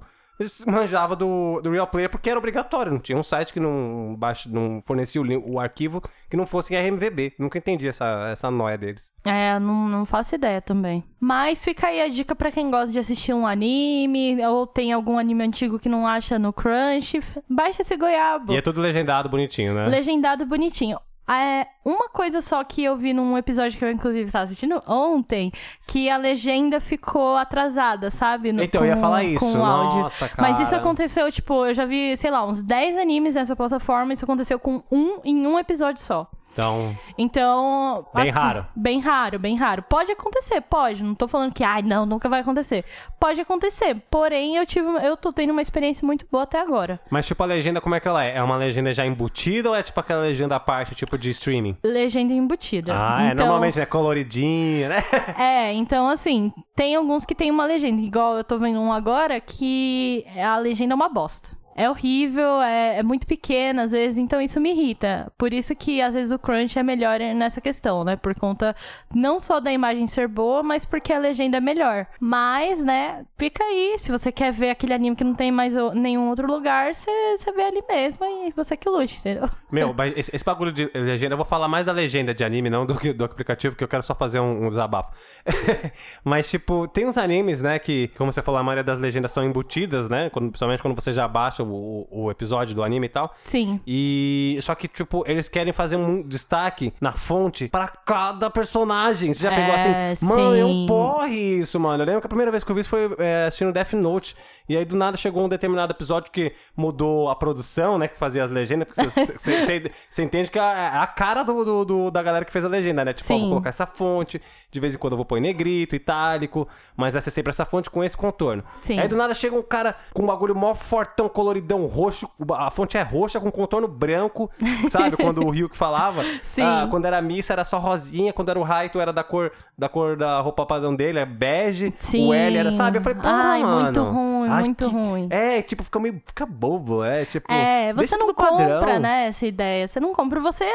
manjava 0.66 1.16
do, 1.16 1.62
do 1.62 1.72
Real 1.72 1.88
Player 1.88 2.10
porque 2.10 2.30
era 2.30 2.40
obrigatório. 2.40 2.92
Não 2.92 3.00
tinha 3.00 3.18
um 3.18 3.24
site 3.24 3.54
que 3.54 3.60
não, 3.60 4.16
baixa, 4.18 4.50
não 4.50 4.82
fornecia 4.86 5.22
o, 5.22 5.54
o 5.54 5.60
arquivo 5.60 6.02
que 6.30 6.38
não 6.38 6.46
fosse 6.46 6.74
em 6.74 6.78
RMVB. 6.78 7.34
Nunca 7.38 7.58
entendi 7.58 7.88
essa, 7.88 8.30
essa 8.32 8.50
noia 8.50 8.78
deles. 8.78 9.14
É, 9.26 9.60
não, 9.60 9.88
não 9.88 10.06
faço 10.06 10.36
ideia 10.36 10.62
também. 10.62 11.04
Mas 11.20 11.64
fica 11.64 11.88
aí 11.88 12.02
a 12.02 12.08
dica 12.08 12.36
pra 12.36 12.52
quem 12.52 12.72
gosta 12.72 12.92
de 12.92 13.00
assistir 13.00 13.34
um 13.34 13.46
anime, 13.46 14.44
ou 14.46 14.66
tem 14.66 14.92
algum 14.92 15.18
anime 15.18 15.44
antigo 15.44 15.80
que 15.80 15.90
não 15.90 16.08
acha 16.08 16.40
no 16.40 16.52
Crunch, 16.52 17.20
baixa 17.50 17.82
esse 17.82 17.96
goiabo. 17.96 18.54
E 18.54 18.58
é 18.58 18.62
tudo 18.62 18.82
legendado 18.82 19.30
bonitinho, 19.30 19.74
né? 19.74 19.88
Legendado 19.88 20.46
bonitinho. 20.46 21.00
É, 21.34 21.68
uma 21.86 22.10
coisa 22.10 22.42
só 22.42 22.64
que 22.64 22.84
eu 22.84 22.96
vi 22.98 23.14
num 23.14 23.38
episódio 23.38 23.78
que 23.78 23.86
eu, 23.86 23.92
inclusive, 23.92 24.26
estava 24.26 24.46
assistindo 24.46 24.80
ontem, 24.88 25.52
que 25.88 26.10
a 26.10 26.18
legenda 26.18 26.80
ficou 26.80 27.38
atrasada, 27.38 28.12
sabe? 28.12 28.52
No- 28.52 28.64
Então, 28.64 28.82
eu 28.84 28.88
ia 28.88 28.98
falar 28.98 29.24
isso. 29.24 29.40
Com 29.40 29.60
o 29.60 29.66
áudio. 29.66 30.00
Nossa, 30.02 30.30
Mas 30.38 30.60
isso 30.60 30.72
cara. 30.72 30.82
aconteceu, 30.82 31.32
tipo, 31.32 31.66
eu 31.66 31.74
já 31.74 31.86
vi, 31.86 32.18
sei 32.18 32.30
lá, 32.32 32.46
uns 32.46 32.62
10 32.62 32.98
animes 32.98 33.36
nessa 33.36 33.56
plataforma, 33.56 34.14
isso 34.14 34.26
aconteceu 34.26 34.60
com 34.60 34.84
um 34.92 35.20
em 35.24 35.48
um 35.48 35.58
episódio 35.58 36.02
só. 36.02 36.30
Então, 36.52 36.96
Então. 37.18 38.06
Bem 38.14 38.30
raro. 38.30 38.66
Bem 38.76 39.00
raro, 39.00 39.40
bem 39.40 39.56
raro. 39.56 39.84
Pode 39.84 40.12
acontecer, 40.12 40.62
pode. 40.62 41.04
Não 41.04 41.16
tô 41.16 41.28
falando 41.28 41.54
que, 41.54 41.64
ai, 41.64 41.82
não, 41.82 42.06
nunca 42.06 42.28
vai 42.30 42.42
acontecer. 42.42 42.84
Pode 43.20 43.40
acontecer. 43.40 43.96
Porém, 44.10 44.58
eu 44.58 44.66
tive. 44.66 44.88
Eu 45.06 45.16
tô 45.16 45.32
tendo 45.32 45.52
uma 45.52 45.62
experiência 45.62 46.06
muito 46.06 46.26
boa 46.32 46.44
até 46.44 46.60
agora. 46.60 47.00
mas 47.10 47.26
tipo, 47.26 47.42
a 47.42 47.46
legenda, 47.46 47.80
como 47.82 47.96
é 47.96 48.00
que 48.00 48.08
ela 48.08 48.24
é? 48.24 48.36
É 48.38 48.44
uma 48.44 48.56
legenda 48.58 48.94
já 48.94 49.06
embutida 49.06 49.70
ou 49.70 49.76
é 49.76 49.82
tipo 49.84 50.00
aquela 50.00 50.22
legenda 50.22 50.56
à 50.56 50.60
parte, 50.60 50.96
tipo 50.96 51.18
de 51.18 51.30
streaming? 51.30 51.78
Legenda 51.84 52.34
embutida. 52.34 52.94
Ah, 52.96 53.24
é. 53.24 53.32
Então- 53.34 53.46
Normalmente 53.46 53.80
é 53.80 53.86
coloridinha, 53.86 54.90
né? 54.90 55.04
É, 55.38 55.74
então 55.74 56.08
assim, 56.08 56.52
tem 56.76 56.96
alguns 56.96 57.26
que 57.26 57.34
tem 57.36 57.50
uma 57.52 57.66
legenda, 57.66 58.02
igual 58.02 58.38
eu 58.38 58.44
tô 58.44 58.58
vendo 58.58 58.80
um 58.80 58.92
agora 58.92 59.40
que 59.40 60.26
a 60.38 60.58
legenda 60.58 60.94
é 60.94 60.96
uma 60.96 61.10
bosta. 61.10 61.50
É 61.76 61.90
horrível, 61.90 62.62
é, 62.62 63.00
é 63.00 63.04
muito 63.04 63.26
pequena 63.26 63.84
às 63.84 63.92
vezes, 63.92 64.18
então 64.18 64.42
isso 64.42 64.60
me 64.60 64.72
irrita. 64.72 65.32
Por 65.38 65.54
isso 65.54 65.76
que 65.76 66.02
às 66.02 66.14
vezes 66.14 66.32
o 66.32 66.40
crunch 66.40 66.78
é 66.78 66.84
melhor 66.84 67.20
nessa 67.20 67.62
questão, 67.62 68.04
né? 68.04 68.16
Por 68.16 68.36
conta 68.36 68.76
não 69.14 69.40
só 69.40 69.60
da 69.60 69.72
imagem 69.72 70.08
ser 70.08 70.28
boa, 70.28 70.62
mas 70.62 70.86
porque 70.86 71.14
a 71.14 71.20
legenda 71.20 71.58
é 71.58 71.62
melhor. 71.62 72.08
Mas, 72.20 72.84
né, 72.84 73.26
fica 73.38 73.64
aí. 73.64 73.96
Se 73.98 74.12
você 74.12 74.32
quer 74.32 74.52
ver 74.52 74.72
aquele 74.72 74.94
anime 74.94 75.16
que 75.16 75.24
não 75.24 75.34
tem 75.34 75.52
mais 75.52 75.74
nenhum 75.94 76.30
outro 76.30 76.48
lugar, 76.48 76.94
você 76.94 77.52
vê 77.56 77.64
ali 77.64 77.82
mesmo 77.88 78.26
e 78.26 78.52
você 78.52 78.76
que 78.76 78.90
lute, 78.90 79.18
entendeu? 79.20 79.50
Meu, 79.72 79.94
mas 79.98 80.18
esse, 80.18 80.36
esse 80.36 80.44
bagulho 80.44 80.72
de 80.72 80.90
legenda, 80.94 81.34
eu 81.34 81.38
vou 81.38 81.46
falar 81.46 81.68
mais 81.68 81.86
da 81.86 81.92
legenda 81.92 82.34
de 82.34 82.44
anime, 82.44 82.70
não 82.70 82.86
do, 82.86 82.94
do 83.14 83.24
aplicativo, 83.24 83.74
porque 83.74 83.84
eu 83.84 83.88
quero 83.88 84.04
só 84.04 84.14
fazer 84.14 84.40
um, 84.40 84.66
um 84.66 84.70
desabafo. 84.70 85.12
mas, 86.24 86.50
tipo, 86.50 86.88
tem 86.88 87.08
uns 87.08 87.18
animes, 87.18 87.62
né, 87.62 87.80
que, 87.80 88.10
como 88.18 88.32
você 88.32 88.42
falou, 88.42 88.60
a 88.60 88.64
maioria 88.64 88.84
das 88.84 89.00
legendas 89.00 89.32
são 89.32 89.44
embutidas, 89.46 90.10
né? 90.10 90.30
Quando, 90.30 90.50
principalmente 90.50 90.82
quando 90.82 90.96
você 90.96 91.12
já 91.12 91.28
baixa 91.28 91.61
o, 91.62 92.08
o- 92.12 92.24
o 92.26 92.32
episódio 92.32 92.74
do 92.76 92.84
anime 92.84 93.06
e 93.06 93.10
tal. 93.10 93.34
Sim. 93.44 93.80
E 93.88 94.58
só 94.62 94.76
que, 94.76 94.88
tipo, 94.88 95.24
eles 95.28 95.48
querem 95.50 95.74
fazer 95.74 95.96
um 95.96 96.22
destaque 96.24 96.94
na 97.02 97.14
fonte 97.14 97.68
pra 97.68 97.88
cada 97.88 98.50
personagem. 98.50 99.34
Você 99.34 99.44
já 99.44 99.50
pegou 99.50 99.74
É, 99.74 100.12
assim, 100.12 100.26
mano, 100.26 100.56
é 100.56 100.66
um 100.66 100.86
porre 100.86 101.60
isso, 101.60 101.80
mano. 101.80 102.04
Eu 102.04 102.08
lembro 102.08 102.22
que 102.22 102.28
a 102.28 102.30
primeira 102.30 102.52
vez 102.52 102.64
que 102.64 102.72
eu 102.72 102.76
vi 102.76 102.82
isso 102.82 102.90
foi 102.90 103.16
é, 103.20 103.46
assistindo 103.48 103.72
Death 103.72 103.94
Note. 103.94 104.36
E 104.70 104.78
aí 104.78 104.86
do 104.86 104.96
nada 104.96 105.18
chegou 105.18 105.44
um 105.44 105.50
determinado 105.50 105.92
episódio 105.92 106.32
que 106.32 106.54
mudou 106.76 107.30
a 107.30 107.36
produção, 107.36 107.98
né? 107.98 108.08
Que 108.08 108.18
fazia 108.18 108.44
as 108.44 108.50
legendas. 108.50 108.88
Porque 108.88 109.10
você- 109.10 110.22
entende 110.22 110.50
que 110.52 110.60
é 110.60 110.62
a 110.62 111.08
cara 111.08 111.44
do, 111.44 111.66
do- 111.66 111.86
do- 111.86 112.12
da 112.12 112.22
galera 112.24 112.46
que 112.46 112.52
fez 112.52 112.64
a 112.64 112.68
legenda, 112.68 113.04
né? 113.04 113.14
Tipo, 113.14 113.34
ó, 113.34 113.38
vou 113.40 113.50
colocar 113.50 113.70
essa 113.70 113.86
fonte. 113.86 114.42
De 114.72 114.80
vez 114.80 114.96
em 114.96 114.98
quando 114.98 115.14
eu 115.14 115.18
vou 115.18 115.26
pôr 115.26 115.38
em 115.38 115.42
negrito, 115.42 115.96
itálico. 115.96 116.68
Mas 116.96 117.14
vai 117.14 117.22
ser 117.22 117.32
sempre 117.32 117.50
essa 117.50 117.66
fonte 117.66 117.90
com 117.90 118.04
esse 118.04 118.16
contorno. 118.16 118.64
Sim. 118.82 119.00
Aí 119.00 119.08
do 119.08 119.16
nada 119.18 119.34
chega 119.34 119.56
um 119.56 119.62
cara 119.64 119.96
com 120.14 120.24
um 120.24 120.28
bagulho 120.28 120.56
mó 120.56 120.74
fortão, 120.74 121.28
coloridão 121.52 121.86
roxo. 121.86 122.30
A 122.58 122.72
fonte 122.72 122.98
é 122.98 123.02
roxa 123.02 123.40
com 123.40 123.52
contorno 123.52 123.88
branco. 123.88 124.50
Sabe? 124.90 125.18
Quando 125.18 125.44
o 125.46 125.50
Ryuk 125.50 125.76
falava. 125.76 126.24
Sim. 126.44 126.62
Ah, 126.62 126.88
quando 126.90 127.06
era 127.06 127.22
missa 127.22 127.54
era 127.54 127.66
só 127.66 127.78
rosinha. 127.78 128.32
Quando 128.32 128.50
era 128.50 128.60
o 128.60 128.64
Raito 128.64 129.00
era 129.00 129.12
da 129.12 129.24
cor 129.24 129.52
da 129.78 129.90
cor 129.90 130.16
da 130.16 130.40
roupa 130.40 130.66
padrão 130.66 130.96
dele, 130.96 131.20
é 131.20 131.26
bege. 131.26 131.94
Sim. 132.00 132.30
O 132.30 132.34
L 132.34 132.58
era, 132.58 132.72
sabe? 132.72 132.98
Eu 132.98 133.02
falei, 133.02 133.18
porra, 133.20 133.34
Ai, 133.34 133.64
mano. 133.64 133.84
muito 133.84 134.04
ruim, 134.04 134.50
muito 134.50 134.88
ruim. 134.88 135.28
É, 135.30 135.62
tipo, 135.62 135.84
fica 135.84 136.00
meio. 136.00 136.22
Fica 136.26 136.46
bobo, 136.46 137.04
é. 137.04 137.26
Tipo. 137.26 137.52
É, 137.52 137.94
você 137.94 138.16
não 138.18 138.28
tudo 138.28 138.36
padrão. 138.36 138.80
compra, 138.80 139.00
né, 139.00 139.28
essa 139.28 139.46
ideia. 139.46 139.88
Você 139.88 140.00
não 140.00 140.14
compra, 140.14 140.40
você 140.40 140.66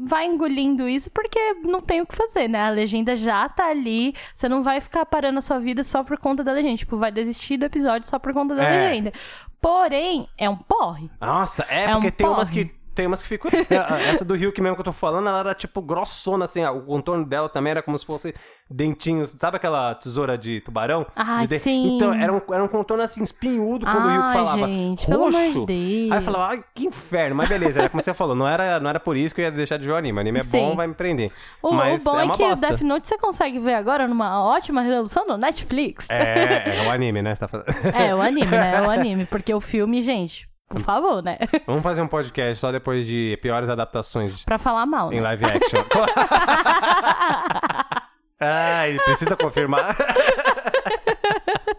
vai 0.00 0.26
engolindo 0.26 0.88
isso 0.88 1.10
porque 1.10 1.54
não 1.64 1.80
tem 1.80 2.00
o 2.00 2.06
que 2.06 2.14
fazer, 2.14 2.46
né? 2.46 2.60
A 2.66 2.70
legenda 2.70 3.16
já 3.16 3.48
tá 3.48 3.68
ali, 3.68 4.14
você 4.34 4.48
não 4.48 4.62
vai 4.62 4.80
ficar 4.80 5.04
parando 5.06 5.38
a 5.38 5.42
sua 5.42 5.58
vida 5.58 5.82
só 5.82 6.04
por 6.04 6.18
conta 6.18 6.44
da 6.44 6.52
legenda. 6.52 6.76
Tipo, 6.76 6.96
vai 6.98 7.10
desistir 7.10 7.56
do 7.56 7.64
episódio 7.64 8.06
só 8.08 8.18
por 8.18 8.32
conta 8.32 8.54
da 8.54 8.62
É. 8.62 8.88
legenda. 8.90 9.12
Porém, 9.60 10.28
é 10.38 10.48
um 10.48 10.56
porre. 10.56 11.10
Nossa, 11.20 11.64
é, 11.68 11.84
É 11.84 11.92
porque 11.92 12.08
um 12.08 12.10
tem 12.10 12.26
umas 12.26 12.48
porre. 12.50 12.64
que. 12.66 12.77
Tem 12.98 13.06
umas 13.06 13.22
que 13.22 13.28
ficam. 13.28 13.48
É, 13.70 14.10
Essa 14.10 14.24
do 14.24 14.34
Ryuk 14.34 14.60
mesmo 14.60 14.74
que 14.74 14.80
eu 14.80 14.86
tô 14.86 14.92
falando, 14.92 15.28
ela 15.28 15.38
era 15.38 15.54
tipo 15.54 15.80
grossona, 15.80 16.46
assim. 16.46 16.64
O 16.66 16.80
contorno 16.80 17.24
dela 17.24 17.48
também 17.48 17.70
era 17.70 17.80
como 17.80 17.96
se 17.96 18.04
fosse 18.04 18.34
dentinhos. 18.68 19.30
Sabe 19.38 19.56
aquela 19.56 19.94
tesoura 19.94 20.36
de 20.36 20.60
tubarão? 20.60 21.06
Ah, 21.14 21.46
De 21.46 21.60
sim. 21.60 21.94
Então, 21.94 22.12
era 22.12 22.32
um, 22.32 22.40
era 22.52 22.64
um 22.64 22.66
contorno 22.66 23.04
assim, 23.04 23.22
espinhudo 23.22 23.86
quando 23.86 24.04
o 24.04 24.08
Ryuk 24.08 24.24
Ai, 24.24 24.32
falava. 24.32 24.66
gente, 24.66 25.06
roxo. 25.08 25.66
Aí 25.68 26.10
eu 26.10 26.22
falava, 26.22 26.46
ai, 26.48 26.64
que 26.74 26.86
inferno. 26.86 27.36
Mas 27.36 27.48
beleza, 27.48 27.78
era 27.78 27.88
como 27.88 28.02
você 28.02 28.12
falou, 28.12 28.34
não 28.34 28.48
era, 28.48 28.80
não 28.80 28.90
era 28.90 28.98
por 28.98 29.16
isso 29.16 29.32
que 29.32 29.42
eu 29.42 29.44
ia 29.44 29.52
deixar 29.52 29.76
de 29.76 29.86
ver 29.86 29.92
o 29.92 29.96
anime. 29.96 30.18
O 30.18 30.20
anime 30.20 30.40
é 30.40 30.42
bom, 30.42 30.70
Sim. 30.70 30.74
vai 30.74 30.88
me 30.88 30.94
prender. 30.94 31.30
O, 31.62 31.70
Mas 31.70 32.00
o 32.00 32.04
bom 32.10 32.18
é 32.18 32.24
é, 32.24 32.28
que 32.30 32.42
o 32.42 32.48
bosta. 32.48 32.66
Death 32.66 32.80
Note 32.80 33.06
você 33.06 33.16
consegue 33.16 33.60
ver 33.60 33.74
agora 33.74 34.08
numa 34.08 34.42
ótima 34.42 34.82
resolução 34.82 35.24
no 35.24 35.36
Netflix. 35.36 36.10
É, 36.10 36.82
é 36.84 36.88
o 36.88 36.90
anime, 36.90 37.22
né? 37.22 37.32
Você 37.32 37.46
tá 37.46 37.46
falando. 37.46 37.68
É, 37.94 38.12
o 38.12 38.20
anime, 38.20 38.50
né? 38.50 38.74
É 38.74 38.80
o 38.82 38.90
anime. 38.90 39.24
Porque 39.24 39.54
o 39.54 39.60
filme, 39.60 40.02
gente, 40.02 40.48
por 40.68 40.80
favor, 40.80 41.22
né? 41.22 41.38
Vamos 41.66 41.82
fazer 41.82 42.02
um 42.02 42.08
podcast 42.08 42.60
só 42.60 42.70
depois 42.70 43.06
de 43.06 43.38
piores 43.42 43.68
adaptações 43.68 44.44
pra 44.44 44.58
falar 44.58 44.86
mal. 44.86 45.12
em 45.12 45.16
Né? 45.16 45.22
live 45.22 45.44
action. 45.46 45.82
Ai, 48.40 48.96
precisa 49.04 49.36
confirmar. 49.36 49.96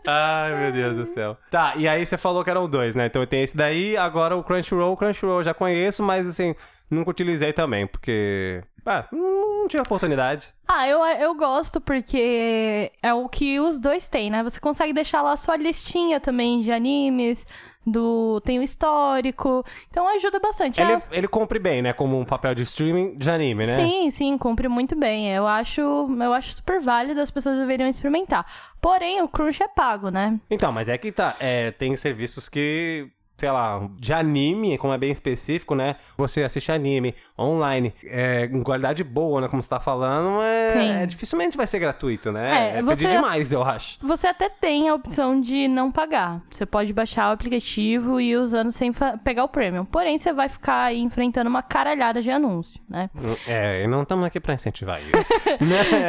Ai, 0.06 0.56
meu 0.60 0.72
Deus 0.72 0.96
do 0.98 1.06
céu. 1.06 1.38
Tá, 1.52 1.74
e 1.78 1.88
aí 1.88 2.06
você 2.06 2.18
falou 2.18 2.44
que 2.44 2.50
eram 2.50 2.68
dois, 2.70 2.96
né? 2.96 3.06
Então 3.06 3.26
tem 3.26 3.44
esse 3.44 3.56
daí, 3.56 3.96
agora 3.96 4.36
o 4.36 4.44
Crunchyroll. 4.44 4.94
O 4.94 4.98
Crunchyroll 4.98 5.38
eu 5.40 5.44
já 5.44 5.54
conheço, 5.54 6.02
mas 6.04 6.28
assim, 6.28 6.56
nunca 6.90 7.12
utilizei 7.12 7.54
também, 7.54 7.86
porque. 7.88 8.62
Ah, 8.86 9.04
não 9.12 9.68
tive 9.68 9.84
oportunidade. 9.84 10.52
Ah, 10.68 10.88
eu, 10.88 11.06
eu 11.06 11.36
gosto 11.36 11.80
porque 11.80 12.92
é 13.04 13.14
o 13.14 13.30
que 13.30 13.60
os 13.60 13.80
dois 13.80 14.08
têm, 14.08 14.32
né? 14.32 14.42
Você 14.42 14.60
consegue 14.60 14.94
deixar 14.94 15.22
lá 15.22 15.34
a 15.34 15.38
sua 15.38 15.56
listinha 15.58 16.20
também 16.20 16.62
de 16.62 16.72
animes, 16.72 17.46
do 17.90 18.40
tem 18.42 18.60
o 18.60 18.64
histórico, 18.64 19.64
então 19.90 20.08
ajuda 20.08 20.40
bastante. 20.40 20.80
Ele, 20.80 20.94
Ah, 20.94 21.02
ele 21.12 21.28
cumpre 21.28 21.60
bem, 21.60 21.82
né? 21.82 21.94
Como 21.94 22.20
um 22.20 22.26
papel 22.26 22.54
de 22.56 22.62
streaming 22.64 23.16
de 23.16 23.30
anime, 23.30 23.66
né? 23.66 23.76
Sim, 23.76 24.12
sim, 24.12 24.38
cumpre 24.38 24.68
muito 24.68 24.96
bem. 24.96 25.30
Eu 25.34 25.48
acho, 25.48 25.82
eu 25.82 26.34
acho 26.34 26.54
super 26.54 26.80
válido, 26.82 27.20
as 27.22 27.32
pessoas 27.32 27.58
deveriam 27.58 27.88
experimentar. 27.90 28.46
Porém, 28.82 29.22
o 29.22 29.28
Crunch 29.28 29.62
é 29.62 29.68
pago, 29.68 30.10
né? 30.10 30.40
Então, 30.50 30.72
mas 30.72 30.88
é 30.90 30.98
que 30.98 31.12
tá. 31.12 31.36
É, 31.40 31.72
tem 31.72 31.96
serviços 31.96 32.48
que, 32.48 33.08
sei 33.40 33.50
lá, 33.52 33.88
de 33.98 34.12
anime, 34.14 34.78
como 34.78 34.94
é 34.94 34.98
bem 34.98 35.12
específico, 35.12 35.74
né? 35.74 35.96
Você 36.18 36.44
assiste 36.44 36.72
anime 36.72 37.16
online, 37.38 37.94
é, 38.06 38.46
em 38.52 38.62
qualidade 38.62 39.04
boa, 39.04 39.40
né? 39.42 39.48
Como 39.48 39.64
você 39.64 39.70
tá 39.70 39.80
falando, 39.80 40.42
é, 40.42 41.04
é, 41.04 41.06
dificilmente 41.06 41.56
vai 41.56 41.66
ser 41.66 41.80
gratuito, 41.80 42.32
né? 42.32 42.76
É, 42.76 42.80
É, 42.80 42.82
você- 42.82 43.06
pedir 43.06 43.16
demais, 43.16 43.54
eu 43.54 43.64
acho. 43.64 43.98
Você 44.06 44.28
até 44.28 44.50
tem 44.50 44.90
a 44.90 44.94
opção 44.94 45.40
de 45.40 45.68
não 45.68 45.92
pagar. 45.92 46.42
Você 46.52 46.66
pode 46.66 46.92
baixar 46.94 47.30
o 47.30 47.34
aplicativo 47.34 48.20
e 48.20 48.32
ir 48.32 48.38
usando 48.38 48.72
sem 48.72 48.92
pegar 49.24 49.44
o 49.46 49.48
premium. 49.48 49.86
Porém, 49.86 50.18
você 50.18 50.34
vai 50.34 50.50
ficar 50.50 50.84
aí 50.86 51.00
enfrentando 51.00 51.50
uma 51.50 51.64
caralhada 51.64 52.22
de 52.22 52.30
anúncio, 52.30 52.82
né? 52.90 53.10
É, 53.48 53.84
e 53.84 53.88
não 53.88 54.04
estamos 54.04 54.26
aqui 54.26 54.40
pra 54.40 54.54
incentivar 54.54 55.00
isso. 55.02 55.12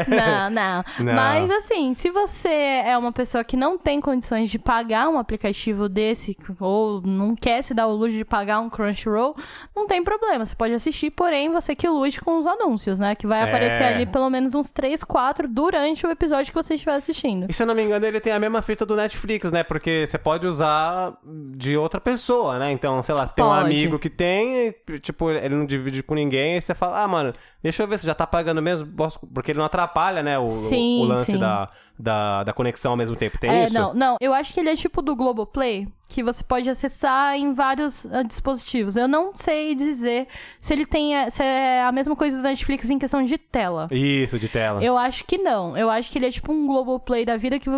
Não, 0.08 0.50
não, 0.50 0.84
Não. 1.04 1.14
Mas 1.14 1.50
assim, 1.50 1.94
se 1.94 2.10
você 2.10 2.48
é 2.48 2.96
uma 2.96 3.12
pessoa 3.12 3.44
que 3.44 3.56
não 3.56 3.78
tem 3.78 4.00
condições 4.00 4.50
de 4.50 4.58
pagar 4.58 5.08
um 5.08 5.18
aplicativo 5.18 5.88
desse, 5.88 6.36
ou 6.58 7.00
não 7.20 7.36
quer 7.36 7.62
se 7.62 7.72
dar 7.74 7.86
o 7.86 7.92
luxo 7.94 8.16
de 8.16 8.24
pagar 8.24 8.60
um 8.60 8.68
Crunchyroll, 8.68 9.36
não 9.76 9.86
tem 9.86 10.02
problema. 10.02 10.44
Você 10.44 10.54
pode 10.54 10.72
assistir, 10.72 11.10
porém, 11.10 11.50
você 11.50 11.74
que 11.74 11.88
lute 11.88 12.20
com 12.20 12.38
os 12.38 12.46
anúncios, 12.46 12.98
né? 12.98 13.14
Que 13.14 13.26
vai 13.26 13.40
É. 13.40 13.44
aparecer 13.44 13.82
ali 13.84 14.06
pelo 14.06 14.28
menos 14.30 14.54
uns 14.54 14.70
3, 14.70 15.04
4 15.04 15.46
durante 15.46 16.06
o 16.06 16.10
episódio 16.10 16.52
que 16.52 16.54
você 16.62 16.74
estiver 16.74 16.94
assistindo. 16.94 17.46
E 17.48 17.52
se 17.52 17.62
eu 17.62 17.66
não 17.66 17.74
me 17.74 17.82
engano, 17.82 18.04
ele 18.06 18.20
tem 18.20 18.32
a 18.32 18.38
mesma 18.38 18.62
fita 18.62 18.84
do 18.84 18.96
Netflix, 18.96 19.50
né? 19.52 19.62
Porque 19.62 20.04
você 20.06 20.18
pode 20.18 20.46
usar 20.46 21.12
de 21.56 21.76
outra 21.76 22.00
pessoa, 22.00 22.58
né? 22.58 22.72
Então, 22.72 23.02
sei 23.02 23.14
lá, 23.14 23.26
você 23.26 23.34
tem 23.34 23.44
um 23.44 23.52
amigo 23.52 23.98
que 23.98 24.10
tem, 24.10 24.74
e, 24.88 24.98
tipo, 24.98 25.30
ele 25.30 25.54
não 25.54 25.66
divide 25.66 26.02
com 26.02 26.14
ninguém, 26.14 26.54
aí 26.54 26.60
você 26.60 26.74
fala, 26.74 27.02
ah, 27.02 27.08
mano, 27.08 27.32
deixa 27.62 27.82
eu 27.82 27.88
ver 27.88 27.98
se 27.98 28.06
já 28.06 28.14
tá 28.14 28.26
pagando 28.26 28.62
mesmo, 28.62 28.88
porque 29.34 29.52
ele 29.52 29.58
não 29.58 29.66
atrapalha, 29.66 30.22
né? 30.22 30.38
O, 30.38 30.46
Sim, 30.46 31.00
o 31.02 31.04
lance 31.04 31.32
sim. 31.32 31.38
da, 31.38 31.68
da, 31.98 32.44
da 32.44 32.52
conexão 32.52 32.92
ao 32.92 32.96
mesmo 32.96 33.16
tempo. 33.16 33.38
Tem 33.38 33.50
é, 33.50 33.64
isso? 33.64 33.74
não, 33.74 33.92
não. 33.94 34.16
Eu 34.20 34.32
acho 34.32 34.52
que 34.54 34.60
ele 34.60 34.70
é 34.70 34.76
tipo 34.76 35.02
do 35.02 35.14
Globoplay, 35.14 35.86
que 36.10 36.22
você 36.22 36.42
pode 36.42 36.68
acessar 36.68 37.36
em 37.36 37.52
vários 37.54 38.04
ah, 38.06 38.22
dispositivos. 38.22 38.96
Eu 38.96 39.06
não 39.06 39.30
sei 39.34 39.74
dizer 39.74 40.26
se 40.60 40.74
ele 40.74 40.84
tem 40.84 41.16
eh, 41.16 41.30
se 41.30 41.42
é 41.42 41.82
a 41.82 41.92
mesma 41.92 42.16
coisa 42.16 42.36
do 42.36 42.42
Netflix 42.42 42.90
em 42.90 42.98
questão 42.98 43.22
de 43.22 43.38
tela. 43.38 43.88
Isso, 43.92 44.38
de 44.38 44.48
tela. 44.48 44.82
Eu 44.82 44.98
acho 44.98 45.24
que 45.24 45.38
não. 45.38 45.76
Eu 45.76 45.88
acho 45.88 46.10
que 46.10 46.18
ele 46.18 46.26
é 46.26 46.30
tipo 46.30 46.52
um 46.52 46.66
Globoplay 46.66 47.24
da 47.24 47.36
vida 47.36 47.58
que 47.58 47.70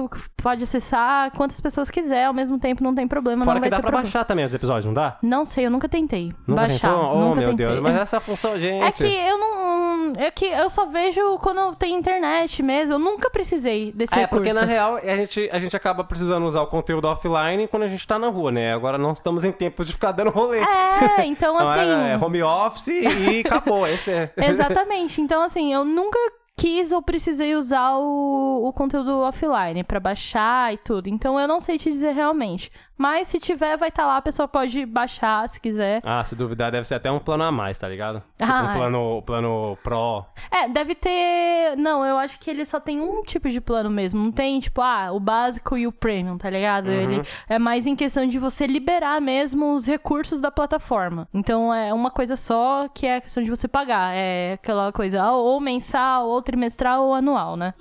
pode 0.42 0.62
acessar 0.64 1.30
quantas 1.32 1.60
pessoas 1.60 1.90
quiser 1.90 2.24
ao 2.24 2.32
mesmo 2.34 2.58
tempo, 2.58 2.82
não 2.82 2.94
tem 2.94 3.06
problema, 3.06 3.44
Fora 3.44 3.54
não 3.56 3.60
vai 3.60 3.68
que 3.68 3.70
dá 3.70 3.76
pra 3.76 3.82
problema. 3.90 4.02
baixar 4.04 4.24
também 4.24 4.44
os 4.44 4.54
episódios, 4.54 4.86
não 4.86 4.94
dá? 4.94 5.18
Não 5.22 5.44
sei, 5.44 5.66
eu 5.66 5.70
nunca 5.70 5.88
tentei 5.88 6.32
Nunca 6.46 6.62
baixar. 6.62 6.88
tentou? 6.88 7.14
Oh, 7.14 7.20
nunca 7.20 7.40
meu 7.40 7.50
tentei. 7.50 7.66
Deus. 7.66 7.80
Mas 7.80 7.96
essa 7.96 8.18
função, 8.22 8.58
gente... 8.58 8.82
É 8.82 8.90
que 8.90 9.04
eu 9.04 9.38
não. 9.38 9.81
É 10.16 10.30
que 10.30 10.44
eu 10.46 10.68
só 10.70 10.86
vejo 10.86 11.38
quando 11.38 11.74
tem 11.76 11.94
internet 11.94 12.62
mesmo. 12.62 12.94
Eu 12.94 12.98
nunca 12.98 13.30
precisei 13.30 13.92
desse 13.92 14.14
É, 14.14 14.20
recurso. 14.20 14.44
porque 14.44 14.52
na 14.52 14.64
real 14.64 14.96
a 14.96 15.16
gente, 15.16 15.48
a 15.52 15.58
gente 15.58 15.76
acaba 15.76 16.02
precisando 16.04 16.44
usar 16.46 16.62
o 16.62 16.66
conteúdo 16.66 17.06
offline 17.06 17.66
quando 17.68 17.84
a 17.84 17.88
gente 17.88 18.06
tá 18.06 18.18
na 18.18 18.28
rua, 18.28 18.50
né? 18.50 18.72
Agora 18.74 18.98
não 18.98 19.12
estamos 19.12 19.44
em 19.44 19.52
tempo 19.52 19.84
de 19.84 19.92
ficar 19.92 20.12
dando 20.12 20.30
rolê. 20.30 20.58
É, 20.58 21.24
então 21.26 21.58
Não 21.58 21.68
assim. 21.68 21.80
é, 21.80 22.12
é 22.12 22.16
home 22.24 22.42
office 22.42 22.88
e 22.88 23.42
acabou. 23.46 23.86
Esse 23.86 24.10
é. 24.10 24.30
Exatamente. 24.36 25.20
Então, 25.20 25.42
assim, 25.42 25.72
eu 25.72 25.84
nunca 25.84 26.18
quis 26.56 26.92
ou 26.92 27.02
precisei 27.02 27.54
usar 27.56 27.96
o, 27.96 28.68
o 28.68 28.72
conteúdo 28.72 29.18
offline 29.20 29.82
pra 29.84 29.98
baixar 30.00 30.72
e 30.72 30.78
tudo. 30.78 31.08
Então, 31.08 31.38
eu 31.38 31.48
não 31.48 31.60
sei 31.60 31.78
te 31.78 31.90
dizer 31.90 32.12
realmente. 32.12 32.70
Mas 32.96 33.26
se 33.28 33.40
tiver, 33.40 33.76
vai 33.76 33.88
estar 33.88 34.06
lá, 34.06 34.18
a 34.18 34.22
pessoa 34.22 34.46
pode 34.46 34.86
baixar 34.86 35.48
se 35.48 35.60
quiser. 35.60 36.00
Ah, 36.04 36.22
se 36.22 36.36
duvidar, 36.36 36.70
deve 36.70 36.86
ser 36.86 36.94
até 36.94 37.10
um 37.10 37.18
plano 37.18 37.42
a 37.42 37.50
mais, 37.50 37.76
tá 37.76 37.88
ligado? 37.88 38.22
Tipo 38.38 38.52
Ah, 38.52 38.62
um 38.62 38.70
é. 38.70 38.72
plano, 38.74 39.22
plano 39.22 39.78
pro. 39.82 40.24
É, 40.52 40.68
deve 40.68 40.94
ter. 40.94 41.76
Não, 41.76 42.04
eu 42.04 42.16
acho 42.16 42.38
que 42.38 42.48
ele 42.48 42.64
só 42.64 42.78
tem 42.78 43.00
um 43.00 43.22
tipo 43.22 43.50
de 43.50 43.60
plano 43.60 43.90
mesmo. 43.90 44.22
Não 44.22 44.30
tem, 44.30 44.60
tipo, 44.60 44.80
ah, 44.80 45.10
o 45.10 45.18
básico 45.18 45.76
e 45.76 45.84
o 45.86 45.90
premium, 45.90 46.38
tá 46.38 46.48
ligado? 46.48 46.86
Uhum. 46.88 46.92
Ele 46.92 47.22
é 47.48 47.58
mais 47.58 47.86
em 47.88 47.96
questão 47.96 48.24
de 48.24 48.38
você 48.38 48.68
liberar 48.68 49.20
mesmo 49.20 49.74
os 49.74 49.86
recursos 49.86 50.40
da 50.40 50.52
plataforma. 50.52 51.26
Então 51.34 51.74
é 51.74 51.92
uma 51.92 52.10
coisa 52.10 52.36
só 52.36 52.86
que 52.88 53.06
é 53.06 53.16
a 53.16 53.20
questão 53.20 53.42
de 53.42 53.50
você 53.50 53.66
pagar. 53.66 54.14
É 54.14 54.52
aquela 54.52 54.92
coisa 54.92 55.28
ou 55.32 55.58
mensal, 55.60 56.28
ou 56.28 56.41
trimestral, 56.42 57.04
ou 57.06 57.14
anual, 57.14 57.56
né? 57.56 57.74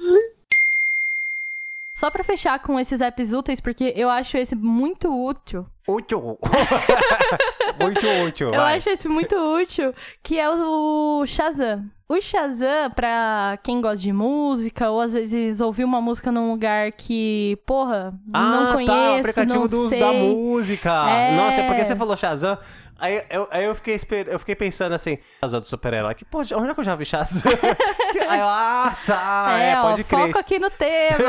Só 1.94 2.10
pra 2.10 2.24
fechar 2.24 2.58
com 2.60 2.80
esses 2.80 3.00
apps 3.00 3.32
úteis, 3.32 3.62
porque 3.62 3.94
eu 3.96 4.10
acho 4.10 4.36
esse 4.38 4.56
muito 4.56 5.08
útil. 5.14 5.66
Útil. 5.88 6.38
muito 7.80 8.08
útil, 8.28 8.48
Eu 8.48 8.60
vai. 8.60 8.78
acho 8.78 8.90
esse 8.90 9.08
muito 9.08 9.36
útil, 9.36 9.94
que 10.24 10.40
é 10.40 10.50
o 10.50 11.24
Shazam. 11.28 11.84
O 12.10 12.20
Shazam, 12.20 12.90
pra 12.96 13.58
quem 13.64 13.80
gosta 13.82 13.98
de 13.98 14.12
música, 14.12 14.90
ou 14.90 15.00
às 15.00 15.14
vezes 15.14 15.62
ouvir 15.62 15.84
uma 15.84 16.02
música 16.02 16.32
num 16.32 16.52
lugar 16.52 16.92
que, 16.92 17.58
porra, 17.68 18.14
Ah, 18.34 18.50
não 18.50 18.74
conheço, 18.74 18.92
tá, 18.94 19.12
o 19.12 19.20
aplicativo 19.20 19.68
do, 19.68 19.90
da 19.92 20.12
música. 20.14 20.90
É. 21.10 21.36
Nossa, 21.36 21.62
é 21.62 21.68
porque 21.68 21.86
você 21.86 21.96
falou 21.96 22.18
Shazam. 22.18 22.58
Aí 23.02 23.24
eu, 23.32 23.48
aí 23.50 23.66
eu, 23.66 23.74
fiquei, 23.74 23.96
esper- 23.96 24.28
eu 24.28 24.38
fiquei 24.38 24.56
pensando 24.56 24.94
assim, 24.94 25.18
Shazam 25.40 25.60
do 25.60 25.68
super-herói. 25.68 26.14
Que, 26.14 26.24
pô, 26.24 26.38
onde 26.40 26.70
é 26.70 26.74
que 26.74 26.80
eu 26.80 26.84
já 26.84 26.96
vi 26.96 27.04
Shazam? 27.04 27.42
aí 28.30 28.40
eu, 28.40 28.46
ah, 28.48 28.96
tá, 29.06 29.58
é, 29.60 29.80
ó, 29.80 29.82
pode 29.82 30.04
crer. 30.04 30.28
foco 30.28 30.40
aqui 30.40 30.60
no 30.60 30.70
tema. 30.70 31.22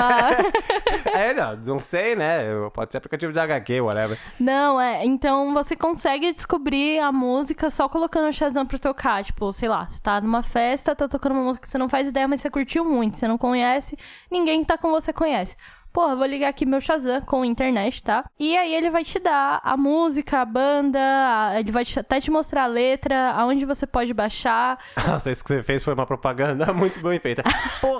É, 1.15 1.33
não, 1.35 1.57
não 1.57 1.81
sei, 1.81 2.15
né? 2.15 2.43
Pode 2.73 2.93
ser 2.93 2.99
aplicativo 2.99 3.33
de 3.33 3.39
HQ, 3.41 3.81
whatever. 3.81 4.19
não, 4.39 4.81
é, 4.81 5.05
então 5.05 5.53
você 5.55 5.75
consegue 5.77 6.33
descobrir 6.33 6.99
a 7.01 7.11
música 7.13 7.69
só 7.71 7.89
colocando 7.89 8.29
o 8.29 8.33
Shazam 8.33 8.67
pra 8.67 8.79
tocar. 8.79 9.23
Tipo, 9.25 9.53
sei 9.53 9.69
lá, 9.69 9.87
você 9.89 10.01
tá 10.01 10.21
numa 10.21 10.43
festa, 10.43 10.95
tá 10.95 11.09
tocando 11.09 11.33
uma 11.33 11.43
música 11.45 11.63
que 11.67 11.71
você 11.71 11.79
não 11.79 11.89
faz 11.89 12.09
ideia, 12.09 12.29
mas 12.29 12.41
você 12.41 12.51
curtiu 12.51 12.85
muito, 12.85 13.17
você 13.19 13.27
não 13.29 13.39
conhece, 13.39 13.97
ninguém 14.31 14.61
que 14.61 14.67
tá 14.67 14.79
com 14.79 14.91
você 14.91 15.13
conhece. 15.13 15.57
Porra, 15.93 16.17
vou 16.17 16.27
ligar 16.27 16.49
aqui 16.49 16.65
meu 16.65 16.81
Shazam 16.81 17.21
com 17.23 17.45
internet, 17.45 18.03
tá? 18.03 18.25
E 18.41 18.57
aí 18.57 18.75
ele 18.75 18.89
vai 18.91 19.05
te 19.05 19.19
dar 19.19 19.61
a 19.63 19.77
música, 19.77 20.41
a 20.41 20.45
banda, 20.45 20.99
a- 20.99 21.61
ele 21.61 21.71
vai 21.71 21.85
te- 21.85 21.99
até 22.01 22.19
te 22.21 22.31
mostrar 22.31 22.63
a 22.65 22.67
letra, 22.67 23.31
aonde 23.33 23.65
você 23.67 23.87
pode 23.87 24.15
baixar. 24.15 24.79
Nossa, 25.07 25.31
isso 25.31 25.43
que 25.45 25.49
você 25.51 25.63
fez 25.63 25.85
foi 25.85 25.93
uma 25.95 26.07
propaganda 26.07 26.71
muito 26.73 27.01
bem 27.01 27.19
feita. 27.19 27.43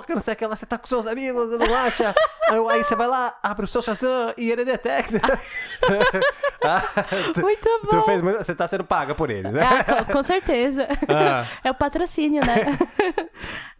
Que 0.07 0.13
não 0.13 0.21
sei 0.21 0.33
o 0.33 0.37
que 0.37 0.45
lá, 0.47 0.55
você 0.55 0.65
tá 0.65 0.77
com 0.77 0.87
seus 0.87 1.05
amigos, 1.07 1.51
não 1.57 1.75
acha? 1.75 2.13
Aí, 2.49 2.83
você 2.83 2.95
vai 2.95 3.07
lá, 3.07 3.37
abre 3.43 3.65
o 3.65 3.67
seu 3.67 3.81
Shazam 3.81 4.33
e 4.37 4.49
ele 4.51 4.65
detecta. 4.65 5.19
Ah, 6.65 6.81
Muito 7.41 7.69
bom. 7.91 8.01
Fez 8.03 8.21
você 8.21 8.55
tá 8.55 8.65
sendo 8.65 8.85
paga 8.85 9.13
por 9.13 9.29
ele, 9.29 9.49
né? 9.51 9.61
Ah, 9.63 9.83
com, 10.05 10.13
com 10.13 10.23
certeza. 10.23 10.87
Ah. 11.09 11.45
É 11.61 11.69
o 11.69 11.75
patrocínio, 11.75 12.41
né? 12.45 12.77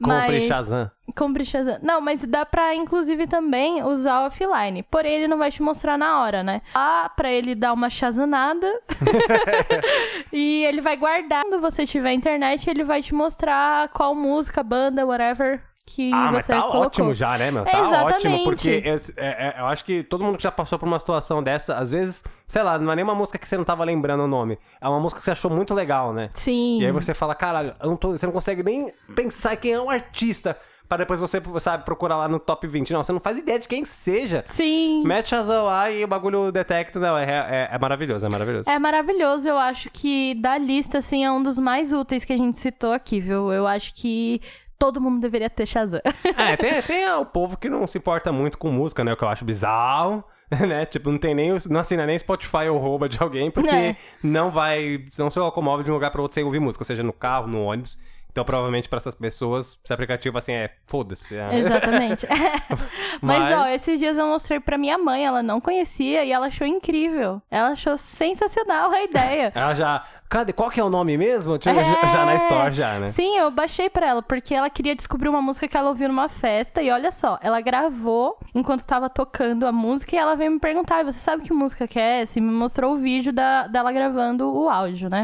Compre 0.03 0.35
Mas- 0.35 0.43
Shazam. 0.45 0.91
Compre 1.15 1.45
Shazam. 1.45 1.77
Não, 1.81 1.99
mas 2.01 2.23
dá 2.25 2.45
pra, 2.45 2.73
inclusive, 2.75 3.27
também 3.27 3.83
usar 3.83 4.25
offline. 4.25 4.83
Porém, 4.83 5.13
ele 5.15 5.27
não 5.27 5.37
vai 5.37 5.51
te 5.51 5.61
mostrar 5.61 5.97
na 5.97 6.21
hora, 6.21 6.43
né? 6.43 6.61
Ah, 6.73 7.11
pra 7.15 7.31
ele 7.31 7.55
dar 7.55 7.73
uma 7.73 7.89
chazanada. 7.89 8.67
e 10.31 10.63
ele 10.65 10.81
vai 10.81 10.95
guardar. 10.95 11.43
Quando 11.43 11.61
você 11.61 11.85
tiver 11.85 12.13
internet, 12.13 12.69
ele 12.69 12.83
vai 12.83 13.01
te 13.01 13.13
mostrar 13.13 13.89
qual 13.89 14.15
música, 14.15 14.63
banda, 14.63 15.05
whatever 15.05 15.61
que 15.85 16.11
Ah, 16.13 16.31
mas 16.31 16.45
você 16.45 16.53
tá 16.53 16.61
colocou. 16.61 16.81
ótimo 16.83 17.13
já, 17.13 17.37
né, 17.37 17.51
meu? 17.51 17.63
Tá 17.65 17.71
exatamente. 17.71 18.13
ótimo, 18.15 18.43
porque 18.43 18.81
é- 18.85 18.95
é- 19.17 19.55
eu 19.59 19.65
acho 19.65 19.83
que 19.85 20.01
todo 20.03 20.23
mundo 20.23 20.37
que 20.37 20.43
já 20.43 20.51
passou 20.51 20.79
por 20.79 20.87
uma 20.87 20.97
situação 20.99 21.43
dessa, 21.43 21.75
às 21.75 21.91
vezes, 21.91 22.23
sei 22.47 22.63
lá, 22.63 22.79
não 22.79 22.91
é 22.91 22.95
nem 22.95 23.03
uma 23.03 23.15
música 23.15 23.37
que 23.37 23.47
você 23.47 23.57
não 23.57 23.63
tava 23.65 23.83
lembrando 23.83 24.23
o 24.23 24.27
nome. 24.27 24.57
É 24.81 24.87
uma 24.87 24.99
música 24.99 25.19
que 25.19 25.25
você 25.25 25.31
achou 25.31 25.51
muito 25.51 25.73
legal, 25.73 26.13
né? 26.13 26.29
Sim. 26.33 26.81
E 26.81 26.85
aí 26.85 26.91
você 26.91 27.13
fala, 27.13 27.35
caralho, 27.35 27.75
eu 27.81 27.89
não 27.89 27.97
tô- 27.97 28.11
você 28.11 28.25
não 28.25 28.33
consegue 28.33 28.63
nem 28.63 28.91
pensar 29.15 29.55
quem 29.57 29.73
é 29.73 29.79
o 29.81 29.89
artista. 29.89 30.55
Pra 30.87 30.97
depois 30.97 31.17
você, 31.19 31.41
sabe, 31.61 31.85
procurar 31.85 32.17
lá 32.17 32.27
no 32.27 32.37
top 32.37 32.67
20. 32.67 32.91
Não, 32.93 33.01
você 33.03 33.11
não 33.13 33.19
faz 33.19 33.37
ideia 33.37 33.57
de 33.57 33.67
quem 33.69 33.85
seja. 33.85 34.43
Sim. 34.49 35.01
Mete 35.05 35.29
Shazam 35.29 35.63
lá 35.63 35.89
e 35.89 36.03
o 36.03 36.07
bagulho 36.07 36.51
detecta. 36.51 36.99
Não, 36.99 37.17
é, 37.17 37.23
é, 37.23 37.69
é 37.73 37.79
maravilhoso, 37.79 38.25
é 38.25 38.29
maravilhoso. 38.29 38.69
É 38.69 38.77
maravilhoso, 38.77 39.47
eu 39.47 39.57
acho 39.57 39.89
que 39.89 40.35
da 40.35 40.57
lista, 40.57 40.97
assim, 40.97 41.23
é 41.23 41.31
um 41.31 41.41
dos 41.41 41.57
mais 41.57 41.93
úteis 41.93 42.25
que 42.25 42.33
a 42.33 42.37
gente 42.37 42.57
citou 42.59 42.91
aqui, 42.91 43.19
viu? 43.21 43.51
Eu 43.51 43.65
acho 43.65 43.95
que 43.95 44.41
todo 44.83 44.99
mundo 44.99 45.21
deveria 45.21 45.49
ter 45.49 45.65
Shazam. 45.65 46.01
É, 46.37 46.57
tem, 46.57 46.81
tem 46.81 47.09
o 47.13 47.25
povo 47.25 47.55
que 47.57 47.69
não 47.69 47.87
se 47.87 47.97
importa 47.97 48.33
muito 48.33 48.57
com 48.57 48.69
música, 48.69 49.01
né? 49.01 49.13
O 49.13 49.15
que 49.17 49.23
eu 49.23 49.29
acho 49.29 49.45
bizarro, 49.45 50.21
né? 50.67 50.85
Tipo, 50.85 51.09
não 51.09 51.17
tem 51.17 51.33
nem, 51.33 51.55
não 51.69 51.79
assina 51.79 52.05
nem 52.05 52.19
Spotify 52.19 52.67
ou 52.69 52.77
rouba 52.77 53.07
de 53.07 53.17
alguém, 53.21 53.49
porque 53.49 53.69
É. 53.73 53.95
não 54.21 54.51
vai, 54.51 55.05
não 55.17 55.31
se 55.31 55.39
locomove 55.39 55.83
de 55.85 55.91
um 55.91 55.93
lugar 55.93 56.11
pra 56.11 56.21
outro 56.21 56.35
sem 56.35 56.43
ouvir 56.43 56.59
música, 56.59 56.83
seja 56.83 57.01
no 57.01 57.13
carro, 57.13 57.47
no 57.47 57.63
ônibus. 57.63 57.97
Então, 58.33 58.43
provavelmente, 58.43 58.89
pra 58.89 58.97
essas 58.97 59.13
pessoas, 59.13 59.77
esse 59.85 59.93
aplicativo, 59.93 60.35
assim, 60.39 60.53
é 60.53 60.71
foda-se. 60.87 61.37
é- 61.37 61.55
Exatamente. 61.55 62.27
Mas, 62.27 62.79
Mas- 63.21 63.55
ó, 63.59 63.67
esses 63.67 63.99
dias 63.99 64.17
eu 64.17 64.25
mostrei 64.25 64.59
pra 64.59 64.75
minha 64.75 64.97
mãe, 64.97 65.23
ela 65.23 65.43
não 65.43 65.61
conhecia 65.61 66.25
e 66.25 66.31
ela 66.31 66.47
achou 66.47 66.65
incrível. 66.65 67.39
Ela 67.51 67.69
achou 67.69 67.95
sensacional 67.95 68.89
a 68.89 69.03
ideia. 69.03 69.51
Ela 69.55 69.75
já. 69.75 70.03
Cadê? 70.27 70.51
Qual 70.51 70.71
que 70.71 70.79
é 70.79 70.83
o 70.83 70.89
nome 70.89 71.15
mesmo? 71.15 71.57
É. 71.57 71.59
já, 71.61 72.05
já 72.07 72.25
na 72.25 72.33
Store, 72.37 72.71
já, 72.73 72.97
né? 72.99 73.09
Sim, 73.09 73.37
eu 73.37 73.51
baixei 73.51 73.87
pra 73.87 74.07
ela, 74.07 74.23
porque 74.23 74.55
ela 74.55 74.67
queria 74.67 74.95
descobrir 74.95 75.29
uma 75.29 75.43
música 75.43 75.67
que 75.67 75.77
ela 75.77 75.89
ouviu 75.89 76.07
numa 76.07 76.27
festa. 76.27 76.81
E 76.81 76.89
olha 76.89 77.11
só, 77.11 77.37
ela 77.39 77.61
gravou 77.61 78.39
enquanto 78.55 78.83
tava 78.83 79.11
tocando 79.11 79.67
a 79.67 79.71
música 79.71 80.15
e 80.15 80.17
ela 80.17 80.35
veio 80.35 80.49
me 80.49 80.59
perguntar: 80.59 81.01
"E 81.01 81.03
você 81.03 81.19
sabe 81.19 81.43
que 81.43 81.53
música 81.53 81.87
que 81.87 81.99
é 81.99 82.21
essa? 82.21 82.39
E 82.39 82.41
me 82.41 82.51
mostrou 82.51 82.93
o 82.93 82.97
vídeo 82.97 83.31
da, 83.31 83.67
dela 83.67 83.91
gravando 83.91 84.51
o 84.51 84.67
áudio, 84.67 85.07
né? 85.07 85.23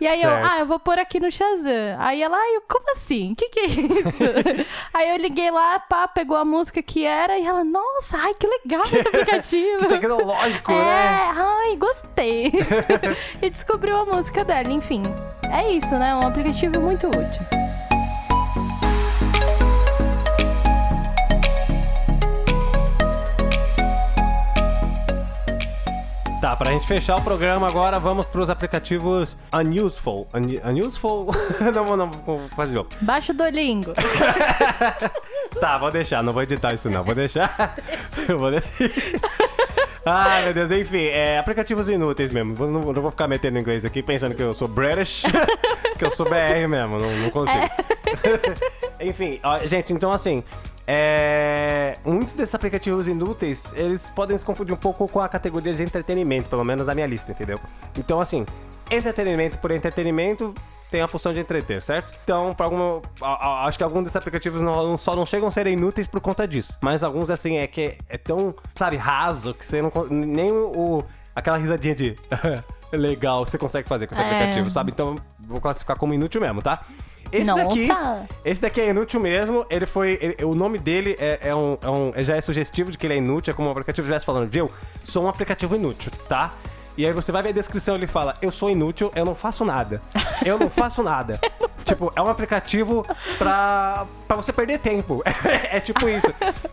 e 0.00 0.08
aí 0.08 0.20
eu, 0.20 0.28
Certo. 0.28 0.50
ah, 0.50 0.58
eu 0.58 0.66
vou 0.66 0.80
pôr 0.80 0.98
aqui 0.98 1.20
no 1.20 1.30
Shazam. 1.30 1.51
Aí 1.98 2.22
ela, 2.22 2.36
ai, 2.36 2.60
como 2.68 2.90
assim? 2.92 3.32
O 3.32 3.36
que, 3.36 3.48
que 3.48 3.60
é 3.60 3.64
isso? 3.66 4.66
aí 4.94 5.10
eu 5.10 5.16
liguei 5.16 5.50
lá, 5.50 5.78
pá, 5.80 6.08
pegou 6.08 6.36
a 6.36 6.44
música 6.44 6.82
que 6.82 7.04
era 7.04 7.38
e 7.38 7.44
ela, 7.44 7.62
nossa, 7.64 8.16
ai, 8.18 8.34
que 8.34 8.46
legal 8.46 8.82
esse 8.82 8.98
aplicativo. 9.06 9.78
Que 9.80 9.86
tecnológico, 9.88 10.72
É, 10.72 10.74
né? 10.74 11.32
ai, 11.36 11.76
gostei. 11.76 12.52
e 13.42 13.50
descobriu 13.50 13.96
a 13.96 14.04
música 14.06 14.44
dela, 14.44 14.70
enfim. 14.70 15.02
É 15.50 15.70
isso, 15.72 15.94
né? 15.96 16.14
Um 16.16 16.26
aplicativo 16.26 16.80
muito 16.80 17.06
útil. 17.08 17.42
Tá, 26.42 26.56
pra 26.56 26.72
gente 26.72 26.88
fechar 26.88 27.14
o 27.14 27.22
programa 27.22 27.68
agora, 27.68 28.00
vamos 28.00 28.26
pros 28.26 28.50
aplicativos 28.50 29.36
Unuseful. 29.52 30.26
Un 30.34 30.70
unuseful? 30.70 31.28
não, 31.72 31.96
não, 31.96 32.10
vou 32.10 32.48
fazer 32.56 32.70
de 32.70 32.74
novo. 32.78 32.88
Baixa 33.00 33.32
o. 33.32 33.94
Tá, 35.60 35.78
vou 35.78 35.92
deixar, 35.92 36.20
não 36.24 36.32
vou 36.32 36.42
editar 36.42 36.72
isso 36.72 36.90
não, 36.90 37.04
vou 37.04 37.14
deixar. 37.14 37.76
Eu 38.26 38.38
vou 38.38 38.50
deixar. 38.50 38.68
Ai, 40.04 40.44
meu 40.46 40.54
Deus, 40.54 40.70
enfim, 40.72 41.04
é, 41.04 41.38
aplicativos 41.38 41.88
inúteis 41.88 42.32
mesmo. 42.32 42.56
Não, 42.58 42.92
não 42.92 43.02
vou 43.02 43.10
ficar 43.12 43.28
metendo 43.28 43.58
inglês 43.60 43.84
aqui 43.84 44.02
pensando 44.02 44.34
que 44.34 44.42
eu 44.42 44.52
sou 44.52 44.66
British, 44.66 45.22
que 46.02 46.06
eu 46.06 46.10
sou 46.10 46.28
BR 46.28 46.66
mesmo, 46.68 46.98
não, 46.98 47.16
não 47.16 47.30
consigo. 47.30 47.68
enfim, 49.00 49.38
ó, 49.42 49.58
gente, 49.60 49.92
então 49.92 50.10
assim. 50.12 50.42
É... 50.84 51.96
Muitos 52.04 52.34
desses 52.34 52.52
aplicativos 52.56 53.06
inúteis, 53.06 53.72
eles 53.76 54.08
podem 54.08 54.36
se 54.36 54.44
confundir 54.44 54.74
um 54.74 54.76
pouco 54.76 55.06
com 55.08 55.20
a 55.20 55.28
categoria 55.28 55.72
de 55.72 55.80
entretenimento, 55.82 56.48
pelo 56.48 56.64
menos 56.64 56.86
na 56.88 56.94
minha 56.94 57.06
lista, 57.06 57.30
entendeu? 57.30 57.56
Então, 57.96 58.20
assim, 58.20 58.44
entretenimento 58.90 59.58
por 59.58 59.70
entretenimento 59.70 60.52
tem 60.90 61.00
a 61.00 61.06
função 61.06 61.32
de 61.32 61.38
entreter, 61.38 61.80
certo? 61.82 62.12
Então, 62.24 62.52
para 62.52 62.66
algum, 62.66 63.00
a- 63.20 63.46
a- 63.62 63.66
acho 63.66 63.78
que 63.78 63.84
alguns 63.84 64.02
desses 64.02 64.16
aplicativos 64.16 64.60
não, 64.60 64.98
só 64.98 65.14
não 65.14 65.24
chegam 65.24 65.48
a 65.48 65.52
ser 65.52 65.68
inúteis 65.68 66.08
por 66.08 66.20
conta 66.20 66.46
disso. 66.48 66.76
Mas 66.82 67.04
alguns, 67.04 67.30
assim, 67.30 67.58
é 67.58 67.66
que 67.68 67.80
é, 67.80 67.96
é 68.10 68.18
tão, 68.18 68.52
sabe, 68.74 68.96
raso 68.96 69.54
que 69.54 69.64
você 69.64 69.80
não. 69.80 69.90
Nem 70.10 70.50
o. 70.50 70.66
o- 70.98 71.04
aquela 71.34 71.58
risadinha 71.58 71.94
de. 71.94 72.16
Legal, 72.92 73.44
você 73.46 73.56
consegue 73.58 73.88
fazer 73.88 74.06
com 74.06 74.14
esse 74.14 74.22
É. 74.22 74.26
aplicativo, 74.26 74.70
sabe? 74.70 74.92
Então, 74.92 75.16
vou 75.40 75.60
classificar 75.60 75.96
como 75.98 76.12
inútil 76.14 76.40
mesmo, 76.40 76.60
tá? 76.62 76.80
Esse 77.30 77.46
Nossa! 77.46 77.64
daqui. 77.64 77.88
Esse 78.44 78.60
daqui 78.60 78.80
é 78.80 78.88
inútil 78.90 79.18
mesmo. 79.20 79.64
Ele 79.70 79.86
foi. 79.86 80.18
ele- 80.20 80.44
o 80.44 80.54
nome 80.54 80.78
dele 80.78 81.16
é, 81.18 81.38
é 81.48 81.54
um, 81.54 81.78
é 81.82 81.88
um- 81.88 82.12
Já 82.24 82.36
é 82.36 82.40
sugestivo 82.42 82.90
de 82.90 82.98
que 82.98 83.06
ele 83.06 83.14
é 83.14 83.16
inútil. 83.16 83.52
É 83.52 83.54
como 83.56 83.68
o 83.68 83.72
aplicativo 83.72 84.04
estivesse 84.04 84.26
falando, 84.26 84.48
viu? 84.50 84.70
Sou 85.02 85.24
um 85.24 85.28
aplicativo 85.28 85.74
inútil, 85.74 86.12
tá? 86.28 86.52
E 86.94 87.06
aí 87.06 87.12
você 87.14 87.32
vai 87.32 87.42
ver 87.42 87.48
a 87.48 87.52
descrição, 87.52 87.94
ele 87.94 88.06
fala, 88.06 88.36
eu 88.42 88.52
sou 88.52 88.68
inútil, 88.68 89.10
eu 89.16 89.24
não 89.24 89.34
faço 89.34 89.64
nada. 89.64 90.02
Eu 90.44 90.58
não 90.58 90.68
faço 90.68 91.02
nada. 91.02 91.40
tipo, 91.86 92.12
é 92.14 92.20
um 92.20 92.28
aplicativo 92.28 93.02
pra, 93.38 94.06
pra 94.28 94.36
você 94.36 94.52
perder 94.52 94.78
tempo. 94.80 95.22
é 95.70 95.80
tipo 95.80 96.06
isso. 96.06 96.26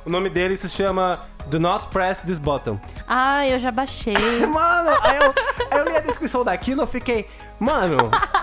O 0.05 0.09
nome 0.09 0.29
dele 0.29 0.57
se 0.57 0.67
chama 0.67 1.21
Do 1.49 1.59
Not 1.59 1.87
Press 1.87 2.19
This 2.19 2.37
Button. 2.39 2.79
Ah, 3.07 3.47
eu 3.47 3.57
já 3.59 3.71
baixei. 3.71 4.13
Mano, 4.45 4.89
aí 5.01 5.17
eu, 5.17 5.77
eu 5.79 5.83
li 5.85 5.97
a 5.97 5.99
descrição 5.99 6.43
daquilo, 6.43 6.81
eu 6.83 6.87
fiquei, 6.87 7.25
mano, 7.59 7.97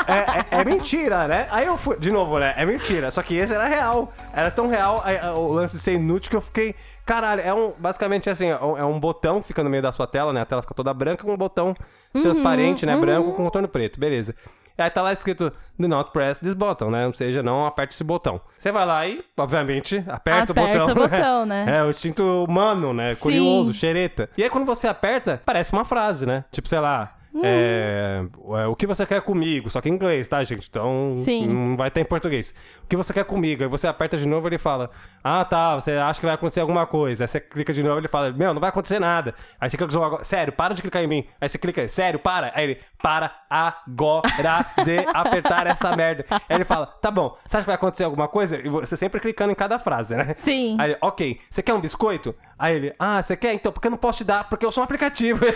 é, 0.07 0.41
é- 0.59 0.61
é 0.61 0.65
mentira, 0.65 1.27
né? 1.29 1.47
Aí 1.51 1.67
eu 1.67 1.77
fui, 1.77 1.97
de 1.99 2.11
novo, 2.11 2.39
né? 2.39 2.55
É 2.57 2.67
mentira. 2.67 3.11
Só 3.11 3.23
que 3.23 3.37
esse 3.37 3.55
era 3.55 3.67
real. 3.67 4.13
Era 4.33 4.51
tão 4.51 4.67
real 4.69 5.03
aí, 5.05 5.19
o 5.31 5.53
lance 5.53 5.77
de 5.77 5.83
ser 5.83 5.93
inútil 5.95 6.31
que 6.31 6.37
eu 6.37 6.41
fiquei, 6.41 6.75
caralho, 7.05 7.41
é 7.41 7.55
um, 7.55 7.73
basicamente 7.79 8.29
assim, 8.29 8.49
é 8.51 8.59
um, 8.59 8.79
é 8.79 8.85
um 8.85 8.99
botão 8.99 9.41
que 9.41 9.49
fica 9.49 9.63
no 9.63 9.71
meio 9.71 9.83
da 9.83 9.93
sua 9.93 10.07
tela, 10.07 10.33
né? 10.33 10.41
A 10.43 10.47
tela 10.47 10.63
fica 10.63 10.75
toda 10.75 10.93
branca 10.93 11.25
com 11.25 11.33
um 11.33 11.37
botão 11.37 11.75
transparente, 12.13 12.85
né? 12.87 12.97
Branco 12.97 13.33
com 13.33 13.45
contorno 13.45 13.69
preto, 13.69 13.99
beleza. 14.01 14.35
Aí 14.79 14.91
tá 14.91 15.03
lá 15.03 15.13
escrito, 15.13 15.53
do 15.79 15.89
not 15.89 16.11
press 16.13 16.39
this 16.39 16.55
button, 16.55 16.91
né? 16.91 17.07
Ou 17.07 17.15
seja, 17.15 17.43
não 17.43 17.65
aperte 17.67 17.95
esse 17.95 18.05
botão. 18.05 18.41
Você 18.59 18.71
vai 18.71 18.85
lá 18.85 19.07
e, 19.07 19.25
obviamente, 19.37 20.05
aperta, 20.07 20.53
Aperta 20.53 20.83
o 20.83 20.87
botão. 20.87 21.05
o 21.05 21.09
botão, 21.09 21.47
né? 21.47 21.65
É, 21.77 21.83
o 21.83 21.91
instinto 21.91 22.45
humano, 22.45 22.93
né? 22.93 23.15
Curioso, 23.17 23.73
xereta. 23.73 24.29
E 24.37 24.43
aí 24.43 24.51
quando 24.51 24.67
você 24.67 24.87
aperta, 24.87 25.41
parece 25.45 25.73
uma 25.73 25.85
frase, 25.85 26.27
né? 26.27 26.45
Tipo, 26.51 26.69
sei 26.69 26.79
lá. 26.81 27.13
Hum. 27.37 27.43
É, 27.45 28.25
é, 28.63 28.67
o 28.67 28.75
que 28.75 28.87
você 28.87 29.05
quer 29.05 29.21
comigo? 29.21 29.69
Só 29.69 29.81
que 29.81 29.89
em 29.89 29.93
inglês, 29.93 30.27
tá, 30.27 30.43
gente? 30.43 30.69
Então 30.69 31.13
Sim. 31.17 31.47
não 31.47 31.77
vai 31.77 31.91
ter 31.91 32.01
em 32.01 32.05
português. 32.05 32.55
O 32.83 32.87
que 32.87 32.97
você 32.97 33.13
quer 33.13 33.25
comigo? 33.25 33.63
Aí 33.63 33.69
você 33.69 33.87
aperta 33.87 34.17
de 34.17 34.27
novo 34.27 34.49
ele 34.49 34.59
fala: 34.59 34.91
Ah, 35.23 35.45
tá, 35.45 35.75
você 35.75 35.93
acha 35.93 36.19
que 36.19 36.25
vai 36.25 36.35
acontecer 36.35 36.61
alguma 36.61 36.87
coisa. 36.87 37.25
Aí 37.25 37.29
você 37.29 37.41
clica 37.41 37.73
de 37.73 37.83
novo 37.83 38.01
ele 38.01 38.09
fala: 38.09 38.33
Meu, 38.33 38.55
não 38.55 38.61
vai 38.61 38.71
acontecer 38.71 38.99
nada. 38.99 39.35
Aí 39.61 39.69
você 39.69 39.77
clica 39.77 39.91
de 39.91 39.97
novo, 39.97 40.25
sério, 40.25 40.53
para 40.53 40.75
de 40.75 40.81
clicar 40.81 41.03
em 41.03 41.07
mim. 41.07 41.27
Aí 41.41 41.49
você 41.49 41.59
clica, 41.59 41.87
sério, 41.89 42.19
para. 42.19 42.53
Aí 42.55 42.65
ele, 42.65 42.79
para 43.03 43.33
agora 43.51 44.67
de 44.85 44.99
apertar 45.13 45.67
essa 45.67 45.95
merda. 45.95 46.25
Aí 46.31 46.57
ele 46.57 46.65
fala: 46.65 46.87
Tá 46.87 47.11
bom, 47.11 47.37
você 47.45 47.59
acha 47.59 47.65
que 47.65 47.67
vai 47.67 47.77
acontecer 47.77 48.05
alguma 48.05 48.29
coisa? 48.29 48.57
E 48.57 48.69
você 48.69 48.97
sempre 48.97 49.21
clicando 49.21 49.53
em 49.53 49.55
cada 49.55 49.79
frase, 49.79 50.17
né? 50.17 50.35
Sim. 50.35 50.77
Aí 50.79 50.91
ele, 50.91 50.99
ok, 51.01 51.39
você 51.51 51.63
quer 51.63 51.75
um 51.75 51.81
biscoito? 51.81 52.35
Aí 52.59 52.75
ele, 52.75 52.95
ah, 52.99 53.23
você 53.23 53.37
quer? 53.37 53.53
Então, 53.53 53.71
porque 53.71 53.87
eu 53.87 53.91
não 53.91 53.99
posso 53.99 54.19
te 54.19 54.25
dar, 54.25 54.49
porque 54.49 54.65
eu 54.65 54.73
sou 54.73 54.83
um 54.83 54.85
aplicativo. 54.85 55.45
ele, 55.45 55.55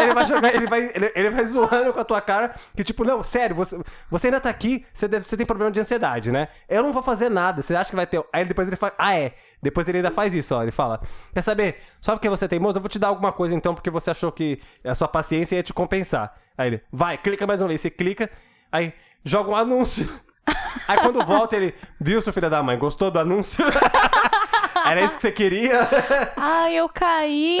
ele 0.00 0.14
vai 0.14 0.26
jogar, 0.26 0.54
ele 0.56 0.66
vai, 0.66 0.90
ele, 0.94 1.12
ele 1.14 1.30
vai 1.30 1.44
zoando 1.46 1.92
com 1.92 2.00
a 2.00 2.04
tua 2.04 2.20
cara, 2.20 2.54
que 2.76 2.82
tipo, 2.84 3.04
não, 3.04 3.22
sério, 3.22 3.54
você, 3.56 3.78
você 4.10 4.28
ainda 4.28 4.40
tá 4.40 4.48
aqui, 4.50 4.84
você, 4.92 5.06
deve- 5.08 5.28
você 5.28 5.36
tem 5.36 5.46
problema 5.46 5.70
de 5.70 5.80
ansiedade, 5.80 6.30
né? 6.32 6.48
Eu 6.68 6.82
não 6.82 6.92
vou 6.92 7.02
fazer 7.02 7.28
nada, 7.28 7.62
você 7.62 7.74
acha 7.74 7.90
que 7.90 7.96
vai 7.96 8.06
ter. 8.06 8.22
Aí 8.32 8.44
depois 8.44 8.66
ele 8.68 8.76
fala, 8.76 8.94
ah, 8.98 9.14
é. 9.14 9.34
Depois 9.62 9.88
ele 9.88 9.98
ainda 9.98 10.10
faz 10.10 10.34
isso, 10.34 10.54
ó. 10.54 10.62
Ele 10.62 10.72
fala, 10.72 11.00
quer 11.32 11.42
saber? 11.42 11.76
Só 12.00 12.12
porque 12.12 12.28
você 12.28 12.44
é 12.44 12.48
teimoso, 12.48 12.78
eu 12.78 12.82
vou 12.82 12.88
te 12.88 12.98
dar 12.98 13.08
alguma 13.08 13.32
coisa 13.32 13.54
então, 13.54 13.74
porque 13.74 13.90
você 13.90 14.10
achou 14.10 14.32
que 14.32 14.60
a 14.84 14.94
sua 14.94 15.08
paciência 15.08 15.56
ia 15.56 15.62
te 15.62 15.72
compensar. 15.72 16.34
Aí 16.56 16.68
ele, 16.68 16.82
vai, 16.92 17.18
clica 17.18 17.46
mais 17.46 17.60
uma 17.60 17.68
vez. 17.68 17.80
Você 17.80 17.90
clica, 17.90 18.30
aí 18.72 18.92
joga 19.24 19.50
um 19.50 19.56
anúncio. 19.56 20.08
Aí 20.86 20.96
quando 21.00 21.24
volta, 21.24 21.56
ele, 21.56 21.74
viu, 22.00 22.22
seu 22.22 22.32
filho 22.32 22.48
da 22.48 22.62
mãe, 22.62 22.78
gostou 22.78 23.10
do 23.10 23.18
anúncio? 23.18 23.64
Era 24.86 25.00
isso 25.00 25.16
que 25.16 25.22
você 25.22 25.32
queria? 25.32 25.88
Ai, 26.36 26.76
eu 26.76 26.88
caí. 26.88 27.58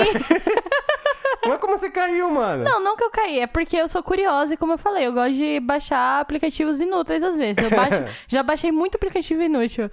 Mas 1.44 1.60
como 1.60 1.76
você 1.76 1.90
caiu, 1.90 2.30
mano? 2.30 2.64
Não, 2.64 2.80
não 2.80 2.96
que 2.96 3.04
eu 3.04 3.10
caí, 3.10 3.40
é 3.40 3.46
porque 3.46 3.76
eu 3.76 3.88
sou 3.88 4.02
curiosa 4.02 4.54
e 4.54 4.56
como 4.56 4.72
eu 4.72 4.78
falei, 4.78 5.06
eu 5.06 5.12
gosto 5.12 5.34
de 5.34 5.60
baixar 5.60 6.20
aplicativos 6.20 6.80
inúteis 6.80 7.22
às 7.22 7.36
vezes. 7.36 7.62
Eu 7.62 7.70
baixo- 7.70 8.04
já 8.28 8.42
baixei 8.42 8.72
muito 8.72 8.96
aplicativo 8.96 9.42
inútil. 9.42 9.90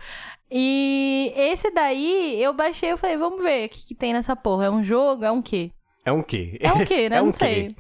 E 0.52 1.34
esse 1.36 1.72
daí, 1.72 2.42
eu 2.42 2.54
baixei 2.54 2.92
e 2.92 2.98
falei, 2.98 3.18
vamos 3.18 3.42
ver 3.44 3.66
o 3.66 3.70
que, 3.70 3.86
que 3.88 3.96
tem 3.96 4.14
nessa 4.14 4.36
porra. 4.36 4.66
É 4.66 4.70
um 4.70 4.84
jogo? 4.84 5.26
É 5.26 5.32
um 5.32 5.42
quê? 5.42 5.72
É 6.06 6.12
um 6.12 6.22
quê? 6.22 6.58
É 6.62 6.72
um 6.72 6.86
quê, 6.86 7.08
né? 7.10 7.18
É 7.18 7.22
um 7.22 7.26
não 7.26 7.32
quê? 7.32 7.38
sei. 7.46 7.76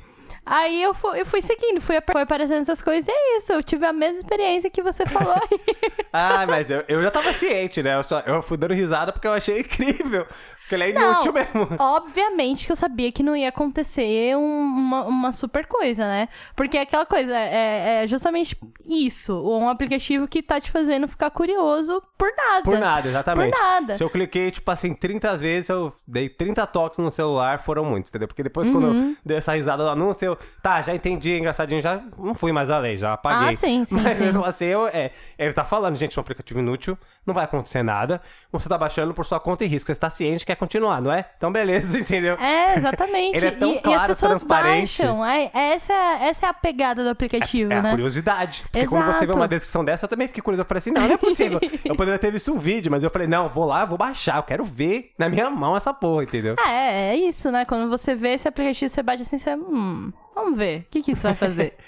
Aí 0.46 0.84
eu 0.84 0.94
fui, 0.94 1.22
eu 1.22 1.26
fui 1.26 1.42
seguindo, 1.42 1.80
fui, 1.80 1.96
foi 2.12 2.22
aparecendo 2.22 2.62
essas 2.64 2.82
coisas 2.82 3.08
e 3.08 3.12
é 3.12 3.38
isso. 3.38 3.54
Eu 3.54 3.64
tive 3.64 3.86
a 3.86 3.94
mesma 3.94 4.18
experiência 4.20 4.70
que 4.70 4.82
você 4.84 5.06
falou 5.06 5.34
aí. 5.34 5.60
Ah, 6.16 6.46
mas 6.46 6.70
eu, 6.70 6.84
eu 6.88 7.02
já 7.02 7.10
tava 7.10 7.34
ciente, 7.34 7.82
né? 7.82 7.96
Eu, 7.96 8.04
só, 8.04 8.20
eu 8.20 8.40
fui 8.44 8.56
dando 8.56 8.76
risada 8.76 9.12
porque 9.12 9.26
eu 9.28 9.32
achei 9.34 9.62
incrível. 9.62 10.28
Porque 10.74 10.84
ele 10.90 10.98
é 10.98 11.00
Não, 11.00 11.12
inútil 11.14 11.34
mesmo. 11.34 11.68
obviamente 11.80 12.66
que 12.66 12.72
eu 12.72 12.76
sabia 12.76 13.12
que 13.12 13.24
não 13.24 13.36
ia 13.36 13.50
acontecer 13.50 14.36
um- 14.38 14.62
uma, 14.64 15.06
uma 15.06 15.32
super 15.32 15.66
coisa, 15.66 16.04
né? 16.06 16.28
Porque 16.56 16.78
é 16.78 16.82
aquela 16.82 17.06
coisa, 17.06 17.36
é, 17.38 18.04
é 18.04 18.08
justamente 18.08 18.58
isso. 18.86 19.34
Um 19.44 19.70
aplicativo 19.70 20.28
que 20.28 20.42
tá 20.42 20.60
te 20.60 20.72
fazendo 20.72 21.08
ficar 21.08 21.30
curioso 21.32 22.02
por 22.18 22.30
nada. 22.36 22.64
Por 22.64 22.80
nada, 22.80 23.08
exatamente. 23.10 23.52
Por 23.56 23.60
nada. 23.62 23.96
Se 23.96 24.04
eu 24.04 24.10
cliquei, 24.10 24.52
tipo 24.52 24.70
assim, 24.72 24.94
30 24.94 25.36
vezes, 25.38 25.70
eu 25.70 25.94
dei 26.08 26.30
30 26.30 26.66
toques 26.68 27.00
no 27.00 27.12
celular, 27.12 27.60
foram 27.60 27.86
muitos, 27.86 28.10
entendeu? 28.10 28.28
Porque 28.28 28.44
depois, 28.44 28.70
quando 28.70 28.86
Uhum. 28.88 29.10
eu 29.12 29.16
dei 29.26 29.38
essa 29.38 29.54
risada 29.54 29.84
do 29.84 29.90
anúncio, 29.90 30.26
eu, 30.26 30.38
tá, 30.62 30.82
já 30.82 30.94
entendi, 30.94 31.38
engraçadinho, 31.38 31.82
já 31.82 32.02
não 32.18 32.34
fui 32.36 32.52
mais 32.52 32.70
além, 32.70 32.98
já 32.98 33.14
apaguei. 33.14 33.54
Ah, 33.56 33.58
sim, 33.58 33.86
sim, 33.86 33.96
Mas 33.96 34.18
sim. 34.18 34.24
mesmo 34.24 34.44
assim, 34.46 34.66
eu, 34.66 34.88
é, 34.88 35.12
ele 35.38 35.54
tá 35.54 35.64
falando, 35.66 35.96
gente, 35.96 36.18
é 36.18 36.20
um 36.20 36.24
aplicativo 36.24 36.60
inútil, 36.60 36.98
não 37.26 37.34
vai 37.34 37.44
acontecer 37.46 37.84
nada, 37.84 38.22
você 38.52 38.68
tá 38.70 38.78
baixando 38.78 39.14
por 39.14 39.26
sua 39.26 39.40
conta 39.40 39.64
e 39.64 39.68
risco, 39.68 39.88
você 39.94 40.00
tá 40.00 40.10
ciente, 40.10 40.46
quer 40.46 40.56
continuar, 40.64 41.02
não 41.02 41.12
é? 41.12 41.26
Então, 41.38 41.52
beleza, 41.52 41.98
entendeu? 42.00 42.36
É, 42.36 42.78
exatamente. 42.78 43.38
Ele 43.38 43.48
é 43.48 43.52
tão 43.52 43.74
e, 43.74 43.76
e 43.76 43.82
claro, 43.82 44.12
as 44.12 44.20
pessoas 44.20 44.44
baixam. 44.44 45.26
É, 45.26 45.50
essa, 45.54 45.94
é- 45.94 46.28
essa 46.30 46.46
é 46.46 46.50
a 46.50 46.54
pegada 46.54 47.04
do 47.04 47.10
aplicativo, 47.10 47.72
É 47.72 47.78
a 47.78 47.82
né? 47.82 47.90
curiosidade. 47.92 48.64
Porque 48.72 48.88
quando 48.88 49.06
você 49.06 49.20
vê 49.20 49.26
Exato. 49.26 49.40
uma 49.40 49.48
descrição 49.48 49.84
dessa, 49.86 50.06
eu 50.06 50.10
também 50.10 50.28
fiquei 50.28 50.42
curioso. 50.42 50.62
Eu 50.62 50.66
falei 50.66 50.80
assim, 50.80 50.92
não, 50.92 51.02
não 51.02 51.14
é 51.14 51.18
possível. 51.18 51.60
eu 51.86 51.96
poderia 51.96 52.18
ter 52.20 52.32
visto 52.32 52.52
um 52.54 52.58
vídeo, 52.58 52.92
mas 52.92 53.04
eu 53.04 53.10
falei, 53.10 53.28
não, 53.28 53.50
vou 53.50 53.66
lá, 53.66 53.86
vou 53.86 53.98
baixar. 53.98 54.38
Eu 54.38 54.44
quero 54.44 54.64
ver 54.64 55.12
na 55.18 55.30
minha 55.30 55.50
mão 55.50 55.76
essa 55.76 55.94
porra, 55.94 56.24
entendeu? 56.24 56.56
É, 56.66 57.12
é 57.12 57.16
isso, 57.16 57.52
né? 57.52 57.66
Quando 57.66 57.90
você 57.90 58.16
vê 58.16 58.34
esse 58.34 58.48
aplicativo, 58.48 58.90
você 58.90 59.04
bate 59.04 59.22
assim, 59.24 59.38
você. 59.38 59.56
Hum, 59.56 60.12
vamos 60.34 60.58
ver. 60.58 60.82
O 60.82 60.86
que, 60.92 61.02
que 61.02 61.12
isso 61.12 61.24
vai 61.24 61.34
fazer? 61.34 61.76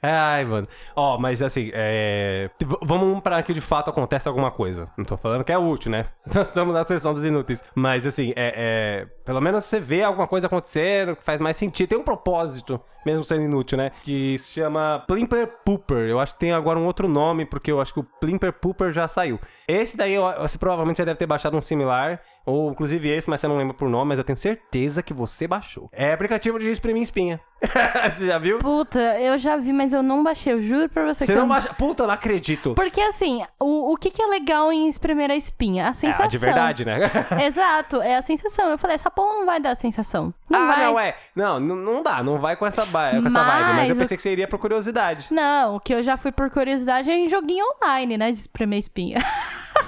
Ai, 0.00 0.44
mano. 0.44 0.68
Ó, 0.94 1.18
mas 1.18 1.42
assim, 1.42 1.70
é... 1.74 2.50
vamos 2.82 3.20
pra 3.20 3.42
que 3.42 3.52
de 3.52 3.60
fato 3.60 3.90
acontece 3.90 4.28
alguma 4.28 4.50
coisa. 4.50 4.88
Não 4.96 5.04
tô 5.04 5.16
falando 5.16 5.44
que 5.44 5.52
é 5.52 5.58
útil, 5.58 5.90
né? 5.90 6.04
Nós 6.32 6.48
estamos 6.48 6.72
na 6.72 6.84
sessão 6.84 7.12
dos 7.12 7.24
inúteis. 7.24 7.64
Mas 7.74 8.06
assim, 8.06 8.32
é, 8.36 8.54
é... 8.56 9.06
pelo 9.24 9.40
menos 9.40 9.64
você 9.64 9.80
vê 9.80 10.02
alguma 10.02 10.28
coisa 10.28 10.46
acontecendo 10.46 11.16
que 11.16 11.24
faz 11.24 11.40
mais 11.40 11.56
sentido. 11.56 11.88
Tem 11.88 11.98
um 11.98 12.04
propósito, 12.04 12.80
mesmo 13.04 13.24
sendo 13.24 13.42
inútil, 13.42 13.76
né? 13.76 13.90
Que 14.04 14.38
se 14.38 14.52
chama 14.52 15.02
Plimper 15.06 15.48
Pooper. 15.64 16.08
Eu 16.08 16.20
acho 16.20 16.34
que 16.34 16.40
tem 16.40 16.52
agora 16.52 16.78
um 16.78 16.86
outro 16.86 17.08
nome, 17.08 17.44
porque 17.44 17.72
eu 17.72 17.80
acho 17.80 17.92
que 17.92 18.00
o 18.00 18.04
Plimper 18.04 18.52
Pooper 18.52 18.92
já 18.92 19.08
saiu. 19.08 19.40
Esse 19.66 19.96
daí, 19.96 20.14
você 20.40 20.56
provavelmente 20.58 20.98
já 20.98 21.04
deve 21.04 21.18
ter 21.18 21.26
baixado 21.26 21.56
um 21.56 21.60
similar. 21.60 22.20
Ou 22.46 22.70
inclusive 22.70 23.10
esse, 23.10 23.28
mas 23.28 23.40
você 23.40 23.48
não 23.48 23.58
lembra 23.58 23.74
por 23.74 23.90
nome, 23.90 24.08
mas 24.08 24.18
eu 24.18 24.24
tenho 24.24 24.38
certeza 24.38 25.02
que 25.02 25.12
você 25.12 25.46
baixou. 25.46 25.90
É 25.92 26.12
aplicativo 26.12 26.58
de 26.58 26.70
exprimir 26.70 27.02
espinha. 27.02 27.38
você 28.16 28.26
já 28.26 28.38
viu? 28.38 28.58
Puta, 28.58 28.98
eu 29.20 29.36
já 29.38 29.56
vi, 29.56 29.72
mas 29.72 29.92
eu 29.92 30.02
não 30.02 30.22
baixei. 30.22 30.52
Eu 30.52 30.62
juro 30.62 30.88
pra 30.88 31.04
você, 31.04 31.24
Você 31.26 31.32
que 31.32 31.34
não 31.36 31.42
eu... 31.44 31.48
baixa. 31.48 31.74
Puta, 31.74 32.06
não 32.06 32.14
acredito. 32.14 32.74
Porque 32.74 33.00
assim, 33.00 33.44
o, 33.58 33.92
o 33.92 33.96
que, 33.96 34.10
que 34.10 34.22
é 34.22 34.26
legal 34.26 34.72
em 34.72 34.88
espremer 34.88 35.30
a 35.30 35.36
espinha? 35.36 35.86
A 35.86 35.90
É, 35.90 35.94
sensação. 35.94 36.24
a 36.26 36.28
de 36.28 36.38
verdade, 36.38 36.84
né? 36.84 36.98
Exato, 37.46 38.00
é 38.00 38.16
a 38.16 38.22
sensação. 38.22 38.70
Eu 38.70 38.78
falei, 38.78 38.94
essa 38.94 39.10
porra 39.10 39.34
não 39.34 39.46
vai 39.46 39.60
dar 39.60 39.74
sensação. 39.76 40.32
Não 40.48 40.60
ah, 40.60 40.66
vai. 40.66 40.84
não, 40.84 41.00
é. 41.00 41.14
Não, 41.34 41.60
não 41.60 42.02
dá, 42.02 42.22
não 42.22 42.38
vai 42.38 42.56
com 42.56 42.66
essa, 42.66 42.86
ba- 42.86 43.10
com 43.10 43.26
essa 43.26 43.42
vibe. 43.44 43.64
Mas 43.66 43.76
Mas 43.76 43.90
eu 43.90 43.96
pensei 43.96 44.16
que 44.16 44.22
você 44.22 44.32
iria 44.32 44.48
por 44.48 44.58
curiosidade. 44.58 45.26
Não, 45.32 45.76
o 45.76 45.80
que 45.80 45.92
eu 45.94 46.02
já 46.02 46.16
fui 46.16 46.32
por 46.32 46.50
curiosidade 46.50 47.10
é 47.10 47.14
em 47.18 47.28
joguinho 47.28 47.64
online, 47.82 48.16
né? 48.16 48.32
De 48.32 48.38
espremer 48.38 48.78
espinha. 48.78 49.18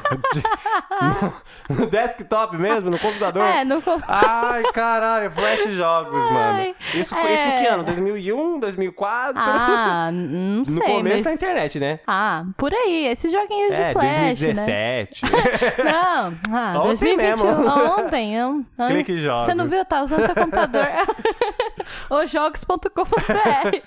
no, 1.69 1.87
desktop 1.87 2.57
mesmo, 2.57 2.91
no 2.91 2.99
computador. 2.99 3.43
É, 3.43 3.65
no 3.65 3.81
co- 3.83 4.01
Ai, 4.07 4.63
caralho, 4.73 5.31
flash 5.31 5.65
jogos, 5.75 6.25
mano. 6.25 6.59
Ai, 6.59 6.75
Isso, 6.95 7.15
é. 7.15 7.35
isso 7.35 7.49
que 7.57 7.67
ano? 7.67 7.85
2001, 7.85 8.61
2004? 8.61 9.33
Ah, 9.37 10.11
não 10.13 10.65
sei. 10.67 10.75
No 10.75 10.81
começo 10.83 11.15
mas... 11.17 11.25
da 11.25 11.33
internet, 11.33 11.79
né? 11.79 12.01
Ah, 12.07 12.45
por 12.57 12.73
aí, 12.73 13.07
esses 13.09 13.31
joguinhos 13.33 13.73
é, 13.73 13.89
de 13.89 13.93
flash, 13.93 14.41
2017. 14.41 15.25
né? 15.25 15.31
Não, 15.91 16.35
ah, 16.57 16.73
Ontem 16.81 17.17
2021. 17.17 17.19
mesmo. 17.19 17.71
Ontem. 18.01 18.35
Eu, 18.37 18.65
Clique 18.89 19.13
em 19.13 19.19
jogos. 19.19 19.47
Você 19.47 19.55
não 19.55 19.67
viu? 19.67 19.85
Tá 19.85 20.03
usando 20.03 20.25
seu 20.27 20.35
computador. 20.35 20.87
Ou 22.11 22.27
jogos.com.br. 22.27 23.81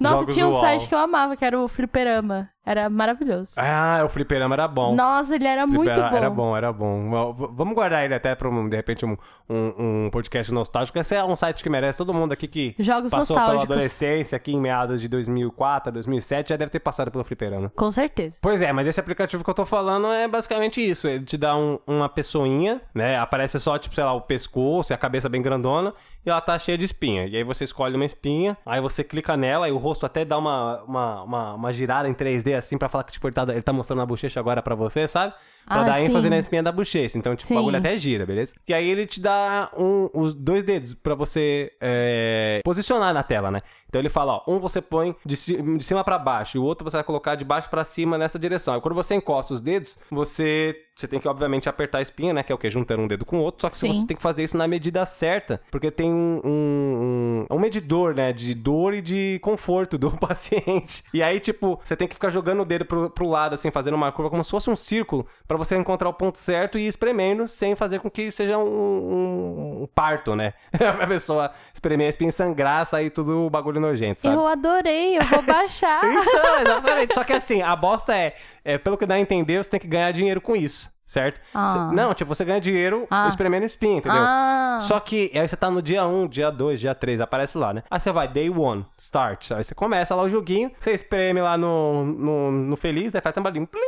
Nossa, 0.00 0.16
Jogos 0.18 0.34
tinha 0.34 0.46
um 0.46 0.50
UOL. 0.50 0.60
site 0.60 0.88
que 0.88 0.94
eu 0.94 0.98
amava, 0.98 1.36
que 1.36 1.44
era 1.44 1.58
o 1.58 1.68
Fliperama. 1.68 2.48
Era 2.66 2.90
maravilhoso. 2.90 3.52
Ah, 3.56 4.02
o 4.04 4.08
fliperama 4.08 4.56
era 4.56 4.66
bom. 4.66 4.92
Nossa, 4.96 5.36
ele 5.36 5.46
era 5.46 5.64
muito 5.68 5.88
bom. 5.88 6.16
Era 6.16 6.28
bom, 6.30 6.56
era 6.56 6.72
bom. 6.72 7.32
Vamos 7.52 7.74
guardar 7.74 8.04
ele 8.04 8.12
até 8.14 8.34
pra, 8.34 8.48
um, 8.48 8.68
de 8.68 8.76
repente, 8.76 9.06
um, 9.06 9.16
um, 9.48 10.06
um 10.06 10.10
podcast 10.10 10.52
nostálgico. 10.52 10.98
Esse 10.98 11.14
é 11.14 11.22
um 11.24 11.36
site 11.36 11.62
que 11.62 11.70
merece 11.70 11.96
todo 11.96 12.12
mundo 12.12 12.32
aqui 12.32 12.48
que 12.48 12.74
Jogos 12.78 13.12
passou 13.12 13.36
pela 13.36 13.62
adolescência, 13.62 14.34
aqui 14.34 14.52
em 14.52 14.60
meados 14.60 15.00
de 15.00 15.08
2004, 15.08 15.92
2007, 15.92 16.48
já 16.48 16.56
deve 16.56 16.70
ter 16.72 16.80
passado 16.80 17.08
pelo 17.10 17.22
fliperama. 17.22 17.70
Com 17.76 17.90
certeza. 17.92 18.34
Pois 18.40 18.60
é, 18.60 18.72
mas 18.72 18.88
esse 18.88 18.98
aplicativo 18.98 19.44
que 19.44 19.50
eu 19.50 19.54
tô 19.54 19.64
falando 19.64 20.08
é 20.08 20.26
basicamente 20.26 20.80
isso. 20.84 21.06
Ele 21.06 21.24
te 21.24 21.36
dá 21.36 21.56
um- 21.56 21.78
uma 21.86 22.08
pessoinha, 22.08 22.80
né? 22.92 23.16
Aparece 23.18 23.60
só, 23.60 23.78
tipo, 23.78 23.94
sei 23.94 24.02
lá, 24.02 24.12
o 24.12 24.20
pescoço 24.22 24.92
e 24.92 24.94
a 24.94 24.98
cabeça 24.98 25.28
bem 25.28 25.40
grandona. 25.40 25.94
E 26.24 26.30
ela 26.30 26.40
tá 26.40 26.58
cheia 26.58 26.76
de 26.76 26.84
espinha. 26.84 27.26
E 27.26 27.36
aí 27.36 27.44
você 27.44 27.62
escolhe 27.62 27.94
uma 27.94 28.04
espinha, 28.04 28.56
aí 28.66 28.80
você 28.80 29.04
clica 29.04 29.36
nela 29.36 29.68
e 29.68 29.72
o 29.72 29.76
rosto 29.78 30.04
até 30.04 30.24
dá 30.24 30.36
uma, 30.36 30.82
uma, 30.82 31.22
uma, 31.22 31.54
uma 31.54 31.72
girada 31.72 32.08
em 32.08 32.14
3D, 32.14 32.55
assim, 32.56 32.76
pra 32.78 32.88
falar 32.88 33.04
que, 33.04 33.12
tipo, 33.12 33.26
ele 33.28 33.34
tá, 33.34 33.42
ele 33.48 33.62
tá 33.62 33.72
mostrando 33.72 34.02
a 34.02 34.06
bochecha 34.06 34.38
agora 34.40 34.62
pra 34.62 34.74
você, 34.74 35.06
sabe? 35.08 35.34
Pra 35.66 35.80
Ah, 35.80 35.84
dar 35.84 36.00
ênfase 36.00 36.24
sim. 36.24 36.30
na 36.30 36.38
espinha 36.38 36.62
da 36.62 36.70
bochecha. 36.72 37.18
Então, 37.18 37.34
tipo, 37.34 37.48
Sim. 37.48 37.54
o 37.54 37.58
bagulho 37.58 37.78
até 37.78 37.96
gira, 37.98 38.24
beleza? 38.24 38.54
E 38.68 38.72
aí 38.74 38.88
ele 38.88 39.06
te 39.06 39.20
dá 39.20 39.70
um- 39.76 40.08
os 40.14 40.32
dois 40.32 40.62
dedos 40.62 40.94
pra 40.94 41.14
você 41.14 41.72
é, 41.80 42.60
posicionar 42.64 43.12
na 43.12 43.22
tela, 43.22 43.50
né? 43.50 43.60
Então 43.88 44.00
ele 44.00 44.08
fala, 44.08 44.34
ó, 44.34 44.42
um 44.46 44.58
você 44.60 44.80
põe 44.80 45.14
de, 45.24 45.34
de 45.78 45.84
cima 45.84 46.04
pra 46.04 46.18
baixo 46.18 46.56
e 46.56 46.60
o 46.60 46.64
outro 46.64 46.88
você 46.88 46.96
vai 46.96 47.04
colocar 47.04 47.34
de 47.34 47.44
baixo 47.44 47.68
pra 47.68 47.82
cima 47.84 48.16
nessa 48.16 48.38
direção. 48.38 48.74
Aí 48.74 48.80
quando 48.80 48.94
você 48.94 49.14
encosta 49.14 49.54
os 49.54 49.60
dedos, 49.60 49.98
você 50.10 50.76
você 50.96 51.06
tem 51.06 51.20
que 51.20 51.28
obviamente 51.28 51.68
apertar 51.68 51.98
a 51.98 52.02
espinha, 52.02 52.32
né, 52.32 52.42
que 52.42 52.50
é 52.50 52.54
o 52.54 52.58
que 52.58 52.70
juntando 52.70 53.02
um 53.02 53.06
dedo 53.06 53.24
com 53.26 53.38
o 53.38 53.42
outro, 53.42 53.60
só 53.60 53.68
que 53.68 53.76
Sim. 53.76 53.92
você 53.92 54.06
tem 54.06 54.16
que 54.16 54.22
fazer 54.22 54.42
isso 54.42 54.56
na 54.56 54.66
medida 54.66 55.04
certa, 55.04 55.60
porque 55.70 55.90
tem 55.90 56.10
um, 56.10 56.40
um, 56.42 57.46
um 57.50 57.58
medidor, 57.58 58.14
né, 58.14 58.32
de 58.32 58.54
dor 58.54 58.94
e 58.94 59.02
de 59.02 59.38
conforto 59.42 59.98
do 59.98 60.10
paciente. 60.16 61.04
E 61.12 61.22
aí, 61.22 61.38
tipo, 61.38 61.78
você 61.84 61.94
tem 61.94 62.08
que 62.08 62.14
ficar 62.14 62.30
jogando 62.30 62.62
o 62.62 62.64
dedo 62.64 62.86
pro, 62.86 63.10
pro 63.10 63.28
lado, 63.28 63.54
assim, 63.54 63.70
fazendo 63.70 63.94
uma 63.94 64.10
curva 64.10 64.30
como 64.30 64.42
se 64.42 64.50
fosse 64.50 64.70
um 64.70 64.76
círculo, 64.76 65.26
pra 65.46 65.58
você 65.58 65.76
encontrar 65.76 66.08
o 66.08 66.14
ponto 66.14 66.38
certo 66.38 66.78
e 66.78 66.86
ir 66.86 66.88
espremendo, 66.88 67.46
sem 67.46 67.76
fazer 67.76 68.00
com 68.00 68.10
que 68.10 68.30
seja 68.30 68.56
um, 68.56 69.82
um- 69.82 69.88
parto, 69.94 70.34
né? 70.34 70.54
a 71.02 71.06
pessoa 71.06 71.50
espremer 71.72 72.06
a 72.06 72.10
espinha 72.10 72.30
e 72.30 72.32
sangrar, 72.32 72.86
sair 72.86 73.10
tudo 73.10 73.46
o 73.46 73.50
bagulho 73.50 73.80
nojento, 73.80 74.22
sabe? 74.22 74.34
Eu 74.34 74.46
adorei, 74.46 75.18
eu 75.18 75.24
vou 75.24 75.42
baixar. 75.42 76.00
Então, 76.36 76.60
exatamente. 76.60 77.14
Só 77.14 77.24
que 77.24 77.32
assim, 77.32 77.62
a 77.62 77.74
bosta 77.74 78.14
é, 78.16 78.34
é, 78.64 78.78
pelo 78.78 78.96
que 78.96 79.06
dá 79.06 79.14
a 79.14 79.20
entender, 79.20 79.62
você 79.62 79.70
tem 79.70 79.80
que 79.80 79.86
ganhar 79.86 80.10
dinheiro 80.12 80.40
com 80.40 80.54
isso, 80.56 80.85
certo? 81.06 81.40
Ah. 81.54 81.90
Não, 81.94 82.12
tipo, 82.12 82.34
você 82.34 82.44
ganha 82.44 82.60
dinheiro 82.60 83.06
Ah. 83.10 83.28
espremendo 83.28 83.64
espinha, 83.64 83.98
entendeu? 83.98 84.20
Ah. 84.20 84.78
Só 84.80 84.98
que 85.00 85.30
aí 85.34 85.48
você 85.48 85.56
tá 85.56 85.70
no 85.70 85.80
dia 85.80 86.04
1, 86.04 86.26
dia 86.28 86.50
2, 86.50 86.80
dia 86.80 86.94
3, 86.94 87.20
aparece 87.20 87.56
lá, 87.56 87.72
né? 87.72 87.82
Aí 87.90 87.98
você 88.00 88.12
vai, 88.12 88.26
day 88.28 88.50
1, 88.50 88.84
start. 88.98 89.52
Aí 89.52 89.64
você 89.64 89.74
começa 89.74 90.14
lá 90.14 90.22
o 90.22 90.28
joguinho, 90.28 90.70
você 90.78 90.92
espreme 90.92 91.40
lá 91.40 91.56
no, 91.56 92.04
no, 92.04 92.50
no 92.50 92.76
feliz, 92.76 93.12
daí 93.12 93.22
faz 93.22 93.34
tambalinho, 93.34 93.66
plim! 93.66 93.80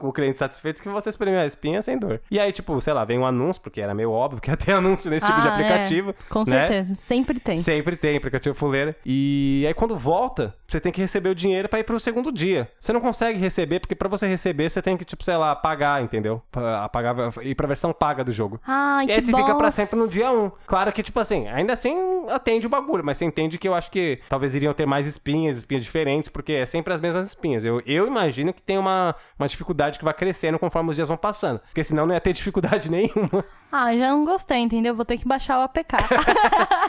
O 0.00 0.12
cliente 0.12 0.38
satisfeito 0.38 0.82
que 0.82 0.88
você 0.88 1.08
espremeu 1.08 1.40
a 1.40 1.46
espinha 1.46 1.80
sem 1.82 1.98
dor. 1.98 2.20
E 2.30 2.38
aí, 2.38 2.52
tipo, 2.52 2.80
sei 2.80 2.92
lá, 2.92 3.04
vem 3.04 3.18
um 3.18 3.26
anúncio, 3.26 3.60
porque 3.62 3.80
era 3.80 3.94
meio 3.94 4.10
óbvio 4.12 4.40
que 4.40 4.50
ia 4.50 4.56
ter 4.56 4.72
anúncio 4.78 5.10
nesse 5.10 5.26
tipo 5.26 5.40
de 5.40 5.48
Ah, 5.48 5.52
aplicativo. 5.54 6.10
é. 6.10 6.14
Com 6.28 6.40
né? 6.40 6.44
certeza, 6.68 6.94
sempre 6.94 7.40
tem. 7.40 7.56
Sempre 7.56 7.96
tem 7.96 8.16
aplicativo 8.16 8.54
fuleira. 8.54 8.96
E 9.04 9.64
aí 9.66 9.74
quando 9.74 9.96
volta, 9.96 10.54
você 10.66 10.78
tem 10.80 10.92
que 10.92 11.00
receber 11.00 11.30
o 11.30 11.34
dinheiro 11.34 11.68
pra 11.68 11.78
ir 11.80 11.84
pro 11.84 11.98
segundo 11.98 12.30
dia. 12.30 12.70
Você 12.78 12.92
não 12.92 13.00
consegue 13.00 13.38
receber, 13.38 13.80
porque 13.80 13.94
pra 13.94 14.08
você 14.08 14.26
receber, 14.26 14.68
você 14.70 14.80
tem 14.82 14.96
que, 14.96 15.04
tipo, 15.04 15.24
sei 15.24 15.36
lá, 15.36 15.56
pagar, 15.56 16.02
entendeu? 16.02 16.42
Apagar, 16.82 17.14
ir 17.42 17.54
pra 17.54 17.66
versão 17.66 17.92
paga 17.92 18.22
do 18.22 18.30
jogo. 18.32 18.60
Ai, 18.66 19.06
e 19.06 19.12
aí 19.12 19.20
você 19.20 19.32
fica 19.32 19.54
pra 19.54 19.70
sempre 19.70 19.96
no 19.98 20.08
dia 20.08 20.30
1. 20.30 20.50
Claro 20.66 20.92
que, 20.92 21.02
tipo 21.02 21.18
assim, 21.18 21.48
ainda 21.48 21.72
assim 21.72 21.96
atende 22.28 22.66
o 22.66 22.70
bagulho, 22.70 23.02
mas 23.04 23.16
você 23.18 23.24
entende 23.24 23.58
que 23.58 23.66
eu 23.66 23.74
acho 23.74 23.90
que 23.90 24.20
talvez 24.28 24.54
iriam 24.54 24.74
ter 24.74 24.86
mais 24.86 25.06
espinhas, 25.06 25.58
espinhas 25.58 25.82
diferentes, 25.82 26.28
porque 26.28 26.52
é 26.52 26.66
sempre 26.66 26.92
as 26.92 27.00
mesmas 27.00 27.26
espinhas. 27.28 27.64
Eu, 27.64 27.80
eu 27.86 28.06
imagino 28.06 28.52
que 28.52 28.62
tem 28.62 28.76
uma, 28.78 29.14
uma 29.38 29.48
dificuldade 29.48 29.87
que 29.96 30.04
vai 30.04 30.12
crescendo 30.12 30.58
conforme 30.58 30.90
os 30.90 30.96
dias 30.96 31.08
vão 31.08 31.16
passando. 31.16 31.60
Porque 31.60 31.84
senão 31.84 32.04
não 32.04 32.14
ia 32.14 32.20
ter 32.20 32.32
dificuldade 32.32 32.90
nenhuma. 32.92 33.44
Ah, 33.70 33.94
já 33.94 34.10
não 34.10 34.24
gostei, 34.24 34.58
entendeu? 34.58 34.94
Vou 34.94 35.04
ter 35.04 35.18
que 35.18 35.26
baixar 35.28 35.58
o 35.60 35.62
APK. 35.62 35.94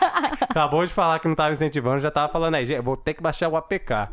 Acabou 0.41 0.85
de 0.85 0.91
falar 0.91 1.19
que 1.19 1.27
não 1.27 1.35
tava 1.35 1.53
incentivando, 1.53 2.01
já 2.01 2.11
tava 2.11 2.31
falando 2.31 2.55
aí, 2.55 2.65
"Gente, 2.65 2.77
eu 2.77 2.83
vou 2.83 2.97
ter 2.97 3.13
que 3.13 3.21
baixar 3.21 3.47
o 3.47 3.55
APK. 3.55 4.09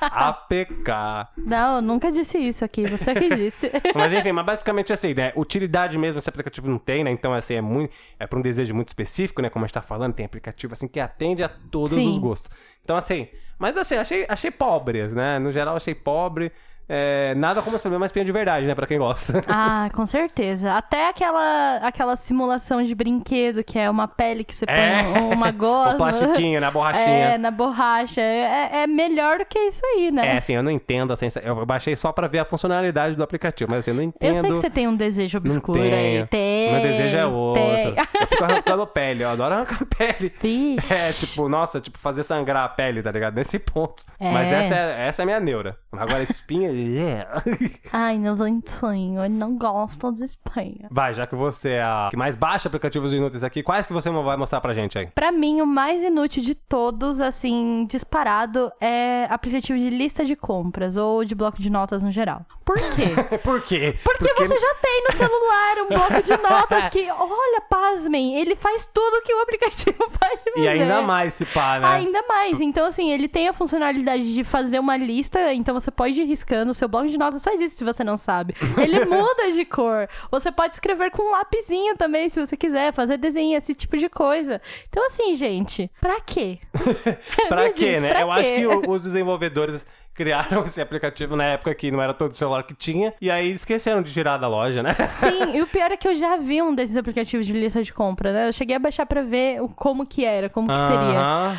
APK. 0.00 0.90
não, 1.36 1.76
eu 1.76 1.82
nunca 1.82 2.10
disse 2.10 2.38
isso 2.38 2.64
aqui, 2.64 2.86
você 2.86 3.14
que 3.14 3.34
disse. 3.34 3.70
Mas 3.94 4.12
enfim, 4.12 4.32
mas 4.32 4.44
basicamente 4.44 4.92
assim, 4.92 5.14
né? 5.14 5.32
Utilidade 5.36 5.96
mesmo 5.98 6.18
esse 6.18 6.28
aplicativo 6.28 6.68
não 6.68 6.78
tem, 6.78 7.02
né? 7.02 7.10
Então, 7.10 7.32
assim, 7.32 7.54
é 7.54 7.60
muito. 7.60 7.92
É 8.18 8.26
pra 8.26 8.38
um 8.38 8.42
desejo 8.42 8.74
muito 8.74 8.88
específico, 8.88 9.42
né? 9.42 9.50
Como 9.50 9.64
a 9.64 9.68
gente 9.68 9.74
tá 9.74 9.82
falando, 9.82 10.14
tem 10.14 10.26
aplicativo 10.26 10.72
assim 10.72 10.86
que 10.88 11.00
atende 11.00 11.42
a 11.42 11.48
todos 11.48 11.90
Sim. 11.90 12.08
os 12.08 12.18
gostos. 12.18 12.50
Então, 12.84 12.96
assim, 12.96 13.28
mas 13.58 13.76
assim, 13.76 13.96
achei, 13.96 14.26
achei 14.28 14.50
pobre, 14.50 15.06
né? 15.08 15.38
No 15.38 15.50
geral, 15.50 15.76
achei 15.76 15.94
pobre. 15.94 16.52
É, 16.88 17.34
nada 17.36 17.62
como 17.62 17.76
espremer 17.76 17.96
uma 17.98 18.06
espinha 18.06 18.24
de 18.24 18.32
verdade, 18.32 18.66
né? 18.66 18.74
Pra 18.74 18.86
quem 18.86 18.98
gosta. 18.98 19.42
Ah, 19.48 19.88
com 19.94 20.04
certeza. 20.06 20.72
Até 20.74 21.08
aquela, 21.08 21.76
aquela 21.76 22.16
simulação 22.16 22.82
de 22.82 22.94
brinquedo, 22.94 23.62
que 23.62 23.78
é 23.78 23.88
uma 23.88 24.08
pele 24.08 24.44
que 24.44 24.54
você 24.54 24.66
põe 24.66 24.74
É. 24.74 25.02
um- 25.20 25.30
uma 25.32 25.50
gosma. 25.50 25.94
o 25.94 25.96
plastiquinho, 25.96 26.60
né? 26.60 26.66
A 26.66 26.70
borrachinha. 26.70 27.06
É, 27.06 27.38
na 27.38 27.50
borracha. 27.50 28.20
É, 28.20 28.82
é 28.82 28.86
melhor 28.86 29.38
do 29.38 29.44
que 29.46 29.58
isso 29.58 29.82
aí, 29.84 30.10
né? 30.10 30.34
É, 30.34 30.38
assim, 30.38 30.54
eu 30.54 30.62
não 30.62 30.70
entendo 30.70 31.12
a 31.12 31.16
sensação. 31.16 31.48
Eu 31.58 31.64
baixei 31.66 31.94
só 31.96 32.12
pra 32.12 32.26
ver 32.26 32.40
a 32.40 32.44
funcionalidade 32.44 33.14
do 33.14 33.22
aplicativo, 33.22 33.70
mas 33.70 33.80
assim, 33.80 33.90
eu 33.92 33.94
não 33.94 34.02
entendo. 34.02 34.36
Eu 34.36 34.40
sei 34.40 34.50
que 34.50 34.56
você 34.58 34.70
tem 34.70 34.88
um 34.88 34.96
desejo 34.96 35.38
Não 35.38 35.46
obscuro 35.52 35.80
tenho. 35.80 35.94
aí. 36.22 36.26
Tem. 36.26 36.72
Meu 36.72 36.82
desejo 36.82 37.16
é 37.16 37.26
outro. 37.26 37.62
tem. 37.62 37.94
Eu 38.20 38.26
fico 38.26 38.44
arrancando 38.44 38.86
pele, 38.88 39.22
eu 39.24 39.28
adoro 39.30 39.54
arrancar 39.54 39.84
pele. 39.86 40.32
Vixe. 40.42 40.92
É, 40.92 41.12
tipo, 41.12 41.48
nossa, 41.48 41.80
tipo, 41.80 41.98
fazer 41.98 42.22
sangrar 42.22 42.64
a 42.64 42.68
pele, 42.68 43.02
tá 43.02 43.10
ligado? 43.10 43.34
Nesse 43.34 43.58
ponto. 43.58 44.02
É. 44.18 44.30
Mas 44.32 44.50
essa 44.52 44.74
é, 44.74 45.06
essa 45.08 45.22
é 45.22 45.24
a 45.24 45.26
minha 45.26 45.40
neura. 45.40 45.76
Agora, 45.92 46.22
espinha. 46.22 46.70
Yeah. 46.82 47.42
Ai, 47.92 48.18
não 48.18 48.34
lentinho, 48.34 49.24
ele 49.24 49.34
não 49.34 49.56
gosta 49.56 50.12
de 50.12 50.24
Espanha. 50.24 50.88
Vai, 50.90 51.14
já 51.14 51.26
que 51.26 51.34
você 51.34 51.70
é 51.70 51.82
a 51.82 52.08
que 52.10 52.16
mais 52.16 52.36
baixa 52.36 52.68
aplicativos 52.68 53.12
inúteis 53.12 53.44
aqui, 53.44 53.62
quais 53.62 53.86
que 53.86 53.92
você 53.92 54.10
vai 54.10 54.36
mostrar 54.36 54.60
pra 54.60 54.74
gente 54.74 54.98
aí? 54.98 55.06
Pra 55.08 55.32
mim, 55.32 55.60
o 55.60 55.66
mais 55.66 56.02
inútil 56.02 56.42
de 56.42 56.54
todos, 56.54 57.20
assim, 57.20 57.86
disparado, 57.88 58.70
é 58.80 59.26
aplicativo 59.30 59.78
de 59.78 59.90
lista 59.90 60.24
de 60.24 60.36
compras 60.36 60.96
ou 60.96 61.24
de 61.24 61.34
bloco 61.34 61.60
de 61.60 61.70
notas 61.70 62.02
no 62.02 62.10
geral. 62.10 62.44
Por 62.64 62.76
quê? 62.76 63.38
Por 63.42 63.60
quê? 63.62 63.94
Porque, 64.02 64.34
você 64.34 64.58
já 64.58 64.74
tem 64.76 65.04
no 65.08 65.16
celular 65.16 65.76
um 65.84 65.88
bloco 65.88 66.22
de 66.22 66.36
notas 66.36 66.88
que, 66.88 67.10
olha, 67.10 67.60
pasmem, 67.68 68.36
ele 68.40 68.54
faz 68.54 68.88
tudo 68.92 69.22
que 69.22 69.34
o 69.34 69.40
aplicativo 69.40 69.98
faz. 70.20 70.40
E 70.56 70.68
ainda 70.68 71.02
mais 71.02 71.34
se 71.34 71.44
pá, 71.44 71.78
né? 71.78 71.88
Ainda 71.88 72.22
mais. 72.28 72.60
Então, 72.60 72.86
assim, 72.86 73.10
ele 73.10 73.28
tem 73.28 73.48
a 73.48 73.52
funcionalidade 73.52 74.32
de 74.32 74.44
fazer 74.44 74.78
uma 74.78 74.96
lista, 74.96 75.52
então 75.52 75.74
você 75.74 75.90
pode 75.90 76.20
ir 76.20 76.24
riscando. 76.24 76.61
O 76.70 76.74
seu 76.74 76.88
bloco 76.88 77.08
de 77.08 77.18
notas 77.18 77.42
faz 77.42 77.60
isso 77.60 77.76
se 77.76 77.84
você 77.84 78.02
não 78.04 78.16
sabe. 78.16 78.54
Ele 78.80 79.04
muda 79.06 79.50
de 79.52 79.64
cor. 79.64 80.08
Você 80.30 80.50
pode 80.52 80.74
escrever 80.74 81.10
com 81.10 81.22
um 81.22 81.30
lapisinho 81.32 81.96
também, 81.96 82.28
se 82.28 82.40
você 82.44 82.56
quiser, 82.56 82.92
fazer 82.92 83.16
desenho, 83.16 83.56
esse 83.58 83.74
tipo 83.74 83.96
de 83.96 84.08
coisa. 84.08 84.60
Então, 84.88 85.04
assim, 85.06 85.34
gente, 85.34 85.90
pra 86.00 86.20
quê? 86.20 86.58
pra 87.48 87.70
quê, 87.70 87.92
diz, 87.94 88.02
né? 88.02 88.08
pra 88.10 88.20
Eu 88.22 88.30
acho 88.32 88.48
quê? 88.48 88.54
que 88.56 88.66
o- 88.66 88.90
os 88.90 89.02
desenvolvedores 89.04 89.86
criaram 90.14 90.64
esse 90.66 90.80
aplicativo 90.80 91.34
na 91.36 91.44
época 91.44 91.74
que 91.74 91.90
não 91.90 92.02
era 92.02 92.12
todo 92.14 92.32
celular 92.32 92.62
que 92.64 92.74
tinha, 92.74 93.12
e 93.20 93.30
aí 93.30 93.50
esqueceram 93.52 94.02
de 94.02 94.12
tirar 94.12 94.36
da 94.38 94.48
loja, 94.48 94.82
né? 94.82 94.94
Sim, 94.94 95.54
e 95.56 95.62
o 95.62 95.66
pior 95.66 95.90
é 95.90 95.96
que 95.96 96.06
eu 96.08 96.14
já 96.14 96.36
vi 96.36 96.60
um 96.62 96.74
desses 96.74 96.96
aplicativos 96.96 97.46
de 97.46 97.52
lista 97.52 97.82
de 97.82 97.92
compra, 97.92 98.32
né? 98.32 98.48
Eu 98.48 98.52
cheguei 98.52 98.76
a 98.76 98.78
baixar 98.78 99.06
pra 99.06 99.22
ver 99.22 99.60
o- 99.62 99.68
como 99.68 100.06
que 100.06 100.24
era, 100.24 100.48
como 100.48 100.68
que 100.68 100.74
seria. 100.74 101.18
Aham. 101.20 101.58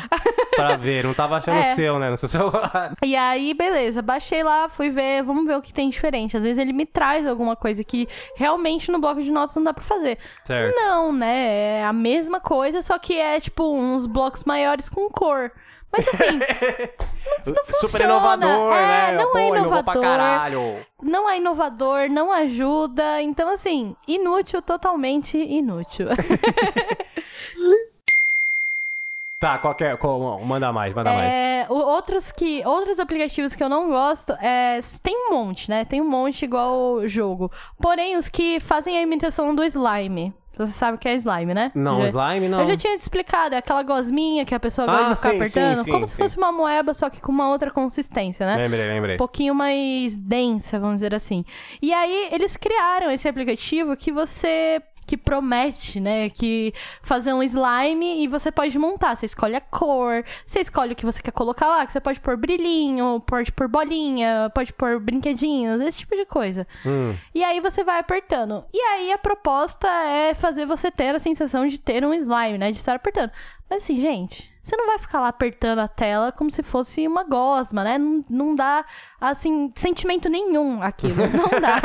pra 0.56 0.76
ver, 0.76 1.04
não 1.04 1.14
tava 1.14 1.36
achando 1.36 1.58
É. 1.58 1.60
o 1.62 1.74
seu, 1.74 1.98
né? 1.98 2.10
No 2.10 2.16
seu 2.16 2.28
celular. 2.28 2.94
E 3.02 3.16
aí, 3.16 3.54
beleza, 3.54 4.00
baixei 4.02 4.42
lá, 4.42 4.68
fui 4.68 4.90
ver, 4.90 5.22
vamos 5.22 5.46
ver 5.46 5.56
o 5.56 5.62
que 5.62 5.72
tem 5.72 5.88
diferente. 5.88 6.36
Às 6.36 6.42
vezes 6.42 6.58
ele 6.58 6.72
me 6.72 6.86
traz 6.86 7.26
alguma 7.26 7.56
coisa 7.56 7.82
que 7.82 8.08
realmente 8.36 8.90
no 8.90 8.98
bloco 8.98 9.22
de 9.22 9.30
notas 9.30 9.56
não 9.56 9.64
dá 9.64 9.74
pra 9.74 9.84
fazer. 9.84 10.18
Certo. 10.44 10.74
Não, 10.76 11.12
né? 11.12 11.80
É 11.80 11.84
a 11.84 11.92
mesma 11.92 12.40
coisa, 12.40 12.82
só 12.82 12.98
que 12.98 13.18
é 13.18 13.40
tipo 13.40 13.74
uns 13.74 14.06
blocos 14.06 14.44
maiores 14.44 14.88
com 14.88 15.08
cor. 15.10 15.50
Mas 15.96 16.08
assim, 16.08 16.40
Super 17.44 17.64
funciona. 17.72 18.04
inovador, 18.04 18.72
É, 18.74 19.12
né? 19.12 19.18
não 19.22 19.30
Pô, 19.32 19.38
é 19.38 19.48
inovador. 19.48 19.84
pra 19.84 20.00
caralho. 20.02 20.86
não 21.02 21.28
é 21.30 21.36
inovador, 21.36 22.08
não 22.10 22.32
ajuda. 22.32 23.22
Então, 23.22 23.48
assim, 23.50 23.94
inútil, 24.08 24.60
totalmente 24.60 25.38
inútil. 25.38 26.08
Tá, 29.38 29.58
qualquer. 29.58 29.98
Qual, 29.98 30.40
manda 30.42 30.72
mais, 30.72 30.94
manda 30.94 31.12
mais. 31.12 31.34
É, 31.34 31.66
o- 31.68 31.74
outros 31.74 32.32
que 32.32 32.62
outros 32.64 32.98
aplicativos 32.98 33.54
que 33.54 33.62
eu 33.62 33.68
não 33.68 33.88
gosto 33.88 34.32
é, 34.40 34.80
tem 35.02 35.14
um 35.14 35.30
monte, 35.34 35.68
né? 35.68 35.84
Tem 35.84 36.00
um 36.00 36.08
monte 36.08 36.44
igual 36.44 36.74
o 36.94 37.06
jogo. 37.08 37.52
Porém, 37.78 38.16
os 38.16 38.28
que 38.28 38.58
fazem 38.60 38.96
a 38.96 39.02
imitação 39.02 39.54
do 39.54 39.62
slime. 39.64 40.32
Você 40.56 40.72
sabe 40.72 40.96
o 40.96 40.98
que 40.98 41.08
é 41.08 41.14
slime, 41.14 41.52
né? 41.54 41.72
Não, 41.74 42.00
Já- 42.02 42.08
slime 42.08 42.48
não. 42.48 42.60
Eu 42.60 42.66
já 42.66 42.76
tinha 42.76 42.96
te 42.96 43.00
explicado, 43.00 43.54
é 43.54 43.58
aquela 43.58 43.82
gosminha 43.82 44.44
que 44.44 44.54
a 44.54 44.60
pessoa 44.60 44.86
gosta 44.86 45.02
Ah, 45.06 45.08
de 45.10 45.16
ficar 45.16 45.30
sim, 45.30 45.36
apertando, 45.36 45.78
sim, 45.78 45.84
sim, 45.84 45.90
como 45.90 46.06
se 46.06 46.16
fosse 46.16 46.36
uma 46.38 46.52
moeba, 46.52 46.94
só 46.94 47.10
que 47.10 47.20
com 47.20 47.32
uma 47.32 47.50
outra 47.50 47.70
consistência, 47.70 48.46
né? 48.46 48.56
Lembrei, 48.56 48.88
lembrei. 48.88 49.14
Um 49.16 49.18
pouquinho 49.18 49.54
mais 49.54 50.16
densa, 50.16 50.78
vamos 50.78 50.96
dizer 50.96 51.14
assim. 51.14 51.44
E 51.82 51.92
aí 51.92 52.28
eles 52.32 52.56
criaram 52.56 53.10
esse 53.10 53.28
aplicativo 53.28 53.96
que 53.96 54.12
você 54.12 54.80
que 55.06 55.16
promete, 55.16 56.00
né, 56.00 56.28
que 56.30 56.72
fazer 57.02 57.32
um 57.32 57.42
slime 57.42 58.22
e 58.22 58.28
você 58.28 58.50
pode 58.50 58.78
montar, 58.78 59.16
você 59.16 59.26
escolhe 59.26 59.54
a 59.54 59.60
cor, 59.60 60.24
você 60.46 60.60
escolhe 60.60 60.92
o 60.92 60.96
que 60.96 61.04
você 61.04 61.20
quer 61.22 61.32
colocar 61.32 61.68
lá, 61.68 61.86
que 61.86 61.92
você 61.92 62.00
pode 62.00 62.20
pôr 62.20 62.36
brilhinho, 62.36 63.20
pode 63.26 63.52
pôr 63.52 63.68
bolinha, 63.68 64.50
pode 64.54 64.72
pôr 64.72 64.98
brinquedinhos, 65.00 65.80
esse 65.80 65.98
tipo 65.98 66.16
de 66.16 66.24
coisa. 66.24 66.66
Hum. 66.84 67.14
E 67.34 67.42
aí 67.44 67.60
você 67.60 67.84
vai 67.84 67.98
apertando. 67.98 68.64
E 68.72 68.80
aí 68.80 69.12
a 69.12 69.18
proposta 69.18 69.88
é 69.88 70.34
fazer 70.34 70.66
você 70.66 70.90
ter 70.90 71.14
a 71.14 71.18
sensação 71.18 71.66
de 71.66 71.78
ter 71.78 72.04
um 72.04 72.14
slime, 72.14 72.58
né? 72.58 72.70
De 72.70 72.78
estar 72.78 72.94
apertando. 72.94 73.30
Mas 73.68 73.82
assim, 73.82 74.00
gente, 74.00 74.52
você 74.62 74.76
não 74.76 74.86
vai 74.86 74.98
ficar 74.98 75.20
lá 75.20 75.28
apertando 75.28 75.80
a 75.80 75.88
tela 75.88 76.32
como 76.32 76.50
se 76.50 76.62
fosse 76.62 77.06
uma 77.06 77.22
gosma, 77.24 77.84
né? 77.84 77.98
Não, 77.98 78.24
não 78.30 78.54
dá, 78.54 78.84
assim, 79.30 79.72
sentimento 79.74 80.28
nenhum 80.28 80.82
aquilo. 80.82 81.26
Não 81.28 81.60
dá. 81.60 81.80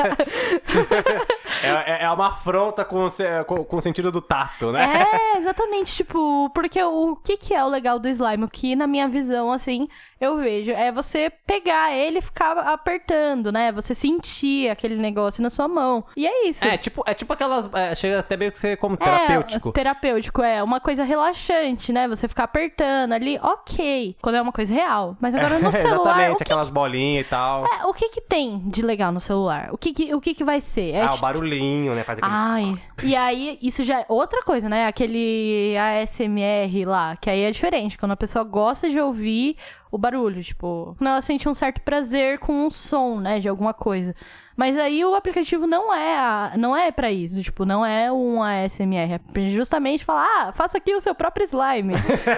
É, 1.63 1.67
é- 1.67 2.03
é 2.05 2.11
uma 2.11 2.27
afronta 2.29 2.85
com, 2.85 3.07
com, 3.47 3.63
com 3.65 3.75
o 3.77 3.81
sentido 3.81 4.11
do 4.11 4.21
tato, 4.21 4.71
né? 4.71 5.07
É, 5.33 5.37
exatamente. 5.37 5.93
Tipo, 5.95 6.49
porque 6.53 6.81
o 6.81 7.15
que, 7.15 7.37
que 7.37 7.53
é 7.53 7.63
o 7.63 7.67
legal 7.67 7.99
do 7.99 8.07
slime? 8.07 8.43
O 8.43 8.49
que, 8.49 8.75
na 8.75 8.87
minha 8.87 9.07
visão, 9.07 9.51
assim, 9.51 9.87
eu 10.19 10.37
vejo 10.37 10.71
é 10.71 10.91
você 10.91 11.29
pegar 11.45 11.93
ele 11.93 12.19
e 12.19 12.21
ficar 12.21 12.57
apertando, 12.57 13.51
né? 13.51 13.71
Você 13.71 13.93
sentir 13.93 14.69
aquele 14.69 14.95
negócio 14.95 15.41
na 15.43 15.49
sua 15.49 15.67
mão. 15.67 16.03
E 16.15 16.25
é 16.27 16.47
isso. 16.47 16.63
É, 16.63 16.77
tipo, 16.77 17.03
é 17.05 17.13
tipo 17.13 17.31
aquelas. 17.33 17.69
é, 17.73 17.95
chega 17.95 18.19
até 18.19 18.37
meio 18.37 18.51
que 18.51 18.59
ser 18.59 18.77
como 18.77 18.95
É, 18.95 18.97
terapêutico. 18.97 19.71
terapêutico, 19.71 20.41
é. 20.41 20.63
Uma 20.63 20.79
coisa 20.79 21.03
relaxante, 21.03 21.91
né? 21.91 22.07
Você 22.07 22.27
ficar 22.27 22.45
apertando 22.45 23.13
ali, 23.13 23.39
ok. 23.41 24.15
Quando 24.21 24.35
é 24.35 24.41
uma 24.41 24.51
coisa 24.51 24.73
real. 24.73 25.15
Mas 25.19 25.35
agora 25.35 25.59
no 25.59 25.71
celular, 25.71 25.99
Exatamente, 25.99 26.33
o 26.33 26.37
que, 26.37 26.43
aquelas 26.43 26.69
bolinhas 26.69 27.25
e 27.25 27.28
tal. 27.29 27.65
é, 27.65 27.85
o 27.85 27.93
que 27.93 28.09
que 28.09 28.21
tem 28.21 28.59
de 28.65 28.81
legal 28.81 29.11
no 29.11 29.19
celular? 29.19 29.69
O 29.71 29.77
que 29.77 29.93
que, 29.93 30.13
o 30.13 30.21
que, 30.21 30.33
que 30.33 30.43
vai 30.43 30.59
ser? 30.59 30.91
É 30.95 31.03
ah, 31.03 31.13
o 31.13 31.17
barulhinho, 31.17 31.93
né? 31.93 32.03
Faz 32.03 32.17
aquele. 32.19 32.33
Ai, 32.33 32.81
e 33.03 33.15
aí 33.15 33.57
isso 33.61 33.83
já 33.83 34.01
é 34.01 34.05
outra 34.07 34.41
coisa, 34.43 34.67
né? 34.67 34.87
Aquele 34.87 35.75
ASMR 35.77 36.85
lá, 36.85 37.15
que 37.15 37.29
aí 37.29 37.41
é 37.41 37.51
diferente, 37.51 37.97
quando 37.97 38.11
a 38.11 38.17
pessoa 38.17 38.43
gosta 38.43 38.89
de 38.89 38.99
ouvir 38.99 39.55
o 39.91 39.97
barulho, 39.97 40.43
tipo, 40.43 40.95
quando 40.97 41.07
ela 41.09 41.21
sente 41.21 41.47
um 41.49 41.53
certo 41.55 41.81
prazer 41.81 42.39
com 42.39 42.67
o 42.67 42.71
som, 42.71 43.19
né, 43.19 43.39
de 43.39 43.47
alguma 43.49 43.73
coisa. 43.73 44.15
Mas 44.55 44.77
aí 44.77 45.05
o 45.05 45.15
aplicativo 45.15 45.65
não 45.65 45.93
é 45.93 46.17
a, 46.17 46.51
não 46.57 46.75
é 46.75 46.91
para 46.91 47.09
isso, 47.09 47.41
tipo, 47.41 47.63
não 47.63 47.85
é 47.85 48.11
um 48.11 48.43
ASMR, 48.43 49.13
é 49.13 49.49
justamente 49.51 50.03
falar, 50.03 50.27
ah, 50.49 50.51
faça 50.51 50.77
aqui 50.77 50.93
o 50.93 50.99
seu 50.99 51.15
próprio 51.15 51.45
slime. 51.45 51.93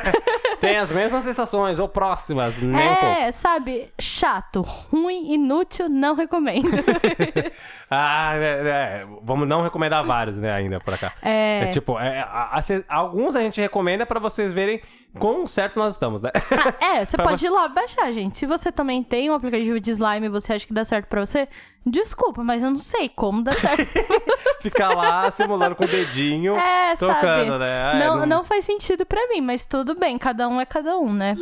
Tem 0.61 0.77
as 0.77 0.91
mesmas 0.91 1.23
sensações, 1.23 1.79
ou 1.79 1.89
próximas, 1.89 2.61
nem 2.61 2.69
um 2.91 2.95
pouco. 2.95 3.05
é, 3.05 3.31
sabe, 3.31 3.89
chato, 3.99 4.61
ruim, 4.61 5.33
inútil, 5.33 5.89
não 5.89 6.13
recomendo. 6.15 6.69
Ah, 7.93 8.35
é, 8.35 8.43
é, 9.01 9.05
vamos 9.21 9.45
não 9.47 9.61
recomendar 9.63 10.01
vários, 10.05 10.37
né, 10.37 10.49
ainda 10.53 10.79
por 10.79 10.97
cá. 10.97 11.11
É. 11.21 11.65
tipo, 11.67 11.99
é, 11.99 12.21
a- 12.21 12.57
a- 12.57 12.95
alguns 12.95 13.35
a 13.35 13.41
gente 13.41 13.59
recomenda 13.59 14.05
pra 14.05 14.17
vocês 14.19 14.53
verem 14.53 14.79
quão 15.19 15.45
certos 15.45 15.75
nós 15.75 15.93
estamos, 15.95 16.21
né? 16.21 16.29
É, 16.79 17.03
você 17.03 17.17
Pra 17.21 17.25
pode 17.41 17.45
ir 17.45 17.49
lá 17.49 17.67
baixar, 17.67 18.11
gente. 18.11 18.37
Se 18.37 18.45
você 18.45 18.71
também 18.71 19.03
tem 19.03 19.29
um 19.29 19.33
aplicativo 19.33 19.79
de 19.79 19.91
slime 19.91 20.27
e 20.27 20.29
você 20.29 20.53
acha 20.53 20.67
que 20.67 20.73
dá 20.73 20.85
certo 20.85 21.07
pra 21.07 21.25
você, 21.25 21.47
desculpa, 21.85 22.43
mas 22.43 22.61
eu 22.61 22.69
não 22.69 22.77
sei 22.77 23.09
como 23.09 23.43
dá 23.43 23.51
certo. 23.53 23.87
Ficar 24.61 24.93
lá 24.93 25.31
simulando 25.31 25.75
com 25.75 25.83
o 25.83 25.87
dedinho, 25.87 26.55
é, 26.55 26.95
tocando, 26.95 27.53
sabe? 27.53 27.59
né? 27.59 27.95
É, 27.95 27.99
não, 27.99 28.25
não 28.25 28.43
faz 28.43 28.65
sentido 28.65 29.05
pra 29.05 29.27
mim, 29.29 29.41
mas 29.41 29.65
tudo 29.65 29.95
bem, 29.95 30.17
cada 30.17 30.47
um 30.47 30.61
é 30.61 30.65
cada 30.65 30.97
um, 30.97 31.11
né? 31.11 31.35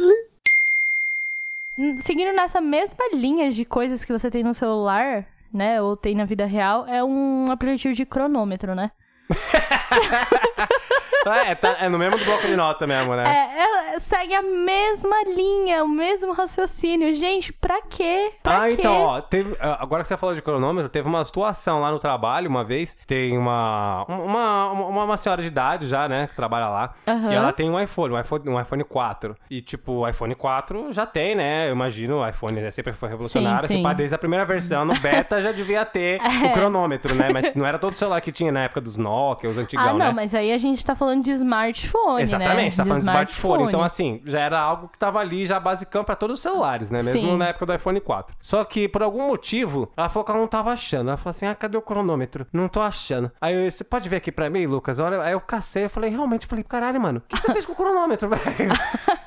Seguindo 1.97 2.33
nessa 2.33 2.61
mesma 2.61 3.05
linha 3.13 3.51
de 3.51 3.65
coisas 3.65 4.05
que 4.05 4.11
você 4.11 4.31
tem 4.31 4.43
no 4.43 4.53
celular, 4.53 5.25
né, 5.53 5.81
ou 5.81 5.97
tem 5.97 6.15
na 6.15 6.25
vida 6.25 6.45
real, 6.45 6.85
é 6.87 7.03
um 7.03 7.51
aplicativo 7.51 7.93
de 7.93 8.05
cronômetro, 8.05 8.75
né? 8.75 8.91
É, 11.37 11.55
tá- 11.55 11.77
é 11.79 11.89
no 11.89 11.97
mesmo 11.97 12.17
do 12.17 12.25
bloco 12.25 12.45
de 12.47 12.55
nota 12.55 12.85
mesmo, 12.87 13.15
né? 13.15 13.23
É, 13.27 13.95
é, 13.95 13.99
segue 13.99 14.33
a 14.33 14.41
mesma 14.41 15.23
linha, 15.35 15.83
o 15.83 15.87
mesmo 15.87 16.31
raciocínio. 16.33 17.13
Gente, 17.15 17.51
pra 17.53 17.81
quê? 17.81 18.31
Pra 18.43 18.63
ah, 18.63 18.67
quê? 18.67 18.75
então, 18.79 19.01
ó, 19.01 19.21
teve, 19.21 19.55
ah, 19.59 19.77
agora 19.81 20.01
que 20.03 20.07
você 20.07 20.17
falou 20.17 20.35
de 20.35 20.41
cronômetro, 20.41 20.89
teve 20.89 21.07
uma 21.07 21.23
situação 21.25 21.81
lá 21.81 21.91
no 21.91 21.99
trabalho 21.99 22.49
uma 22.49 22.63
vez. 22.63 22.95
Tem 23.07 23.37
uma, 23.37 24.05
uma, 24.07 24.71
uma, 24.71 25.03
uma 25.05 25.17
senhora 25.17 25.41
de 25.41 25.47
idade 25.47 25.87
já, 25.87 26.07
né, 26.07 26.27
que 26.27 26.35
trabalha 26.35 26.67
lá. 26.67 26.93
Aham. 27.07 27.31
E 27.31 27.35
ela 27.35 27.51
tem 27.53 27.69
um 27.69 27.79
iPhone, 27.79 28.13
um 28.13 28.19
iPhone, 28.19 28.49
um 28.49 28.59
iPhone 28.61 28.83
4. 28.83 29.35
E, 29.49 29.61
tipo, 29.61 29.93
o 29.93 30.07
iPhone 30.07 30.35
4 30.35 30.91
já 30.91 31.05
tem, 31.05 31.35
né? 31.35 31.67
Eu 31.67 31.73
imagino, 31.73 32.17
o 32.19 32.27
iPhone 32.27 32.59
né, 32.61 32.71
sempre 32.71 32.93
foi 32.93 33.09
revolucionário. 33.09 33.67
Sim, 33.67 33.77
Se 33.77 33.83
pá, 33.83 33.91
sim. 33.91 33.95
desde 33.97 34.15
a 34.15 34.17
primeira 34.17 34.45
versão, 34.45 34.85
no 34.85 34.97
beta 34.99 35.41
já 35.41 35.51
devia 35.51 35.85
ter 35.85 36.19
o 36.45 36.51
cronômetro, 36.53 37.13
né? 37.15 37.29
Mas 37.31 37.53
não 37.55 37.65
era 37.65 37.77
todo 37.77 37.95
celular 37.95 38.21
que 38.21 38.31
tinha 38.31 38.51
na 38.51 38.63
época 38.63 38.81
dos 38.81 38.97
Nokia, 38.97 39.49
os 39.49 39.57
antigão, 39.57 39.85
Ah, 39.89 39.93
não, 39.93 39.97
né? 40.07 40.11
mas 40.11 40.33
aí 40.35 40.51
a 40.51 40.57
gente 40.57 40.83
tá 40.85 40.95
falando 40.95 41.18
de 41.21 41.31
smartphone, 41.31 42.21
Exatamente, 42.23 42.71
né? 42.71 42.77
tá 42.77 42.85
falando 42.85 43.03
de 43.03 43.09
smartphone. 43.09 43.63
Então, 43.65 43.83
assim, 43.83 44.21
já 44.25 44.39
era 44.39 44.59
algo 44.59 44.87
que 44.87 44.97
tava 44.97 45.19
ali, 45.19 45.45
já 45.45 45.59
basicão 45.59 46.03
pra 46.03 46.15
todos 46.15 46.35
os 46.35 46.41
celulares, 46.41 46.91
né? 46.91 47.01
Mesmo 47.03 47.19
Sim. 47.31 47.37
na 47.37 47.47
época 47.49 47.65
do 47.65 47.73
iPhone 47.73 47.99
4. 47.99 48.35
Só 48.39 48.63
que, 48.63 48.87
por 48.87 49.03
algum 49.03 49.27
motivo, 49.27 49.89
ela 49.95 50.09
falou 50.09 50.25
que 50.25 50.31
ela 50.31 50.39
não 50.39 50.47
tava 50.47 50.71
achando. 50.71 51.09
Ela 51.09 51.17
falou 51.17 51.31
assim: 51.31 51.45
ah, 51.45 51.55
cadê 51.55 51.77
o 51.77 51.81
cronômetro? 51.81 52.47
Não 52.51 52.67
tô 52.67 52.81
achando. 52.81 53.31
Aí 53.39 53.53
eu, 53.53 53.69
você 53.69 53.83
pode 53.83 54.07
ver 54.09 54.17
aqui 54.17 54.31
pra 54.31 54.49
mim, 54.49 54.65
Lucas? 54.65 54.99
Olha, 54.99 55.21
aí 55.21 55.33
eu 55.33 55.41
cacei, 55.41 55.85
eu 55.85 55.89
falei, 55.89 56.09
realmente, 56.09 56.43
eu 56.43 56.49
falei, 56.49 56.63
caralho, 56.63 56.99
mano, 57.01 57.19
o 57.19 57.21
que 57.35 57.41
você 57.41 57.51
fez 57.51 57.65
com 57.65 57.73
o 57.73 57.75
cronômetro, 57.75 58.29
velho? 58.29 58.71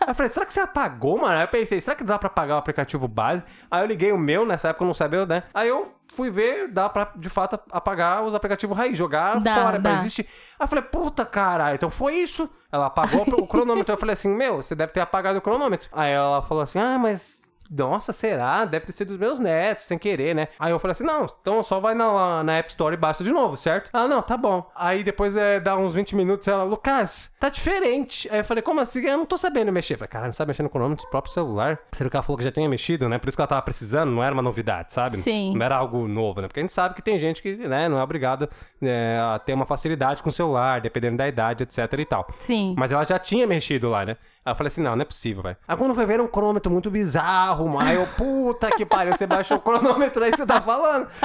Aí 0.01 0.09
eu 0.09 0.15
falei, 0.15 0.29
será 0.29 0.47
que 0.47 0.53
você 0.53 0.61
apagou, 0.61 1.19
mano? 1.19 1.37
Aí 1.37 1.45
eu 1.45 1.49
pensei, 1.49 1.81
será 1.81 1.97
que 1.97 2.05
dá 2.05 2.19
pra 2.19 2.29
apagar 2.29 2.57
o 2.57 2.59
aplicativo 2.59 3.07
base? 3.09 3.45
Aí 3.71 3.83
eu 3.83 3.87
liguei 3.87 4.13
o 4.13 4.19
meu, 4.19 4.45
nessa 4.47 4.69
época 4.69 4.85
eu 4.85 4.87
não 4.89 4.95
sabia, 4.95 5.25
né? 5.27 5.43
Aí 5.55 5.69
eu 5.69 5.93
fui 6.15 6.31
ver, 6.31 6.69
dá 6.69 6.89
pra, 6.89 7.11
de 7.17 7.29
fato, 7.29 7.59
apagar 7.71 8.23
os 8.23 8.35
aplicativos 8.35 8.77
raiz, 8.77 8.97
jogar 8.97 9.41
Dá, 9.41 9.55
fora, 9.55 9.79
dá. 9.79 9.91
pra 9.91 9.99
existir. 9.99 10.27
Aí 10.59 10.65
eu 10.65 10.69
falei, 10.69 10.85
puta 10.85 11.25
caralho, 11.25 11.75
então 11.75 11.91
foi 11.91 12.17
isso. 12.17 12.49
Ela 12.71 12.87
apagou 12.87 13.23
o 13.23 13.47
cronômetro. 13.47 13.93
Eu 13.93 13.99
falei 13.99 14.13
assim, 14.13 14.29
meu, 14.29 14.57
você 14.57 14.75
deve 14.75 14.93
ter 14.93 15.01
apagado 15.01 15.39
o 15.39 15.43
cronômetro. 15.43 15.89
Aí 15.93 16.13
ela 16.13 16.43
falou 16.43 16.63
assim, 16.63 16.79
ah, 16.79 16.99
mas. 16.99 17.51
Nossa, 17.73 18.13
será? 18.13 18.65
Deve 18.67 18.87
ter 18.87 18.93
sido 18.93 19.09
dos 19.09 19.19
meus 19.19 19.41
netos, 19.41 19.87
sem 19.87 19.97
querer, 19.97 20.35
né? 20.35 20.49
Aí 20.59 20.71
eu 20.71 20.79
falei 20.79 20.93
assim: 20.93 21.05
não, 21.05 21.27
então 21.41 21.63
só 21.63 21.81
vai 21.81 21.95
na, 21.95 22.45
na 22.45 22.59
App 22.59 22.69
Store 22.71 22.95
e 22.95 22.99
baixa 22.99 23.25
de 23.25 23.31
novo, 23.31 23.57
certo? 23.57 23.89
Ela, 23.93 24.07
não, 24.07 24.21
tá 24.21 24.37
bom. 24.37 24.71
Aí 24.75 25.03
depois 25.03 25.37
é, 25.37 25.59
dá 25.59 25.77
uns 25.77 25.95
20 25.95 26.15
minutos, 26.15 26.47
ela, 26.47 26.65
Lucas, 26.65 27.33
tá 27.41 27.49
diferente. 27.49 28.29
Aí 28.31 28.41
eu 28.41 28.45
falei, 28.45 28.63
como 28.63 28.81
assim? 28.81 29.01
Eu 29.07 29.17
não 29.17 29.27
tô 29.27 29.39
sabendo 29.39 29.73
mexer. 29.73 29.95
Eu 29.95 29.99
falei, 29.99 30.09
caralho, 30.09 30.29
não 30.29 30.35
sabe 30.35 30.49
mexer 30.49 30.63
no 30.63 30.69
cronômetro 30.69 31.07
do 31.07 31.11
próprio 31.11 31.33
celular? 31.33 31.79
Será 31.93 32.11
que 32.11 32.17
ela 32.17 32.23
falou 32.23 32.37
que 32.37 32.45
já 32.45 32.53
tinha 32.53 32.69
mexido, 32.69 33.09
né? 33.09 33.19
Por 33.19 33.29
isso 33.29 33.37
que 33.37 33.41
ela 33.41 33.49
tava 33.49 33.63
precisando, 33.63 34.11
não 34.11 34.23
era 34.23 34.35
uma 34.35 34.43
novidade, 34.43 34.93
sabe? 34.93 35.17
Sim. 35.17 35.55
Não 35.57 35.65
era 35.65 35.77
algo 35.77 36.07
novo, 36.07 36.41
né? 36.43 36.49
Porque 36.49 36.61
a 36.61 36.63
gente 36.63 36.73
sabe 36.73 36.95
que 36.95 37.03
tem 37.03 37.19
gente 37.19 37.41
que, 37.41 37.57
né, 37.57 37.89
não 37.89 37.99
é 37.99 38.03
obrigado 38.03 38.49
é, 38.83 39.19
a 39.35 39.39
ter 39.39 39.55
uma 39.55 39.65
facilidade 39.65 40.23
com 40.23 40.29
o 40.29 40.33
celular, 40.33 40.81
dependendo 40.81 41.17
da 41.17 41.27
idade, 41.27 41.63
etc 41.63 41.79
e 41.99 42.05
tal. 42.05 42.27
Sim. 42.39 42.75
Mas 42.77 42.93
ela 42.93 43.05
já 43.05 43.19
tinha 43.19 43.47
mexido 43.47 43.89
lá, 43.89 44.05
né? 44.05 44.17
Aí 44.45 44.51
eu 44.53 44.57
falei 44.57 44.67
assim, 44.69 44.83
não, 44.83 44.97
não 44.97 45.03
é 45.03 45.05
possível, 45.05 45.43
velho. 45.43 45.57
Aí 45.69 45.77
quando 45.77 45.95
foi 45.95 46.05
ver 46.05 46.21
um 46.21 46.27
cronômetro 46.27 46.71
muito 46.71 46.91
bizarro. 46.91 47.79
Aí 47.79 47.95
eu, 47.95 48.07
puta 48.17 48.71
que 48.73 48.85
pariu, 48.85 49.15
você 49.15 49.27
baixou 49.27 49.57
o 49.57 49.61
cronômetro 49.61 50.25
aí, 50.25 50.31
você 50.33 50.45
tá 50.47 50.61
falando. 50.61 51.07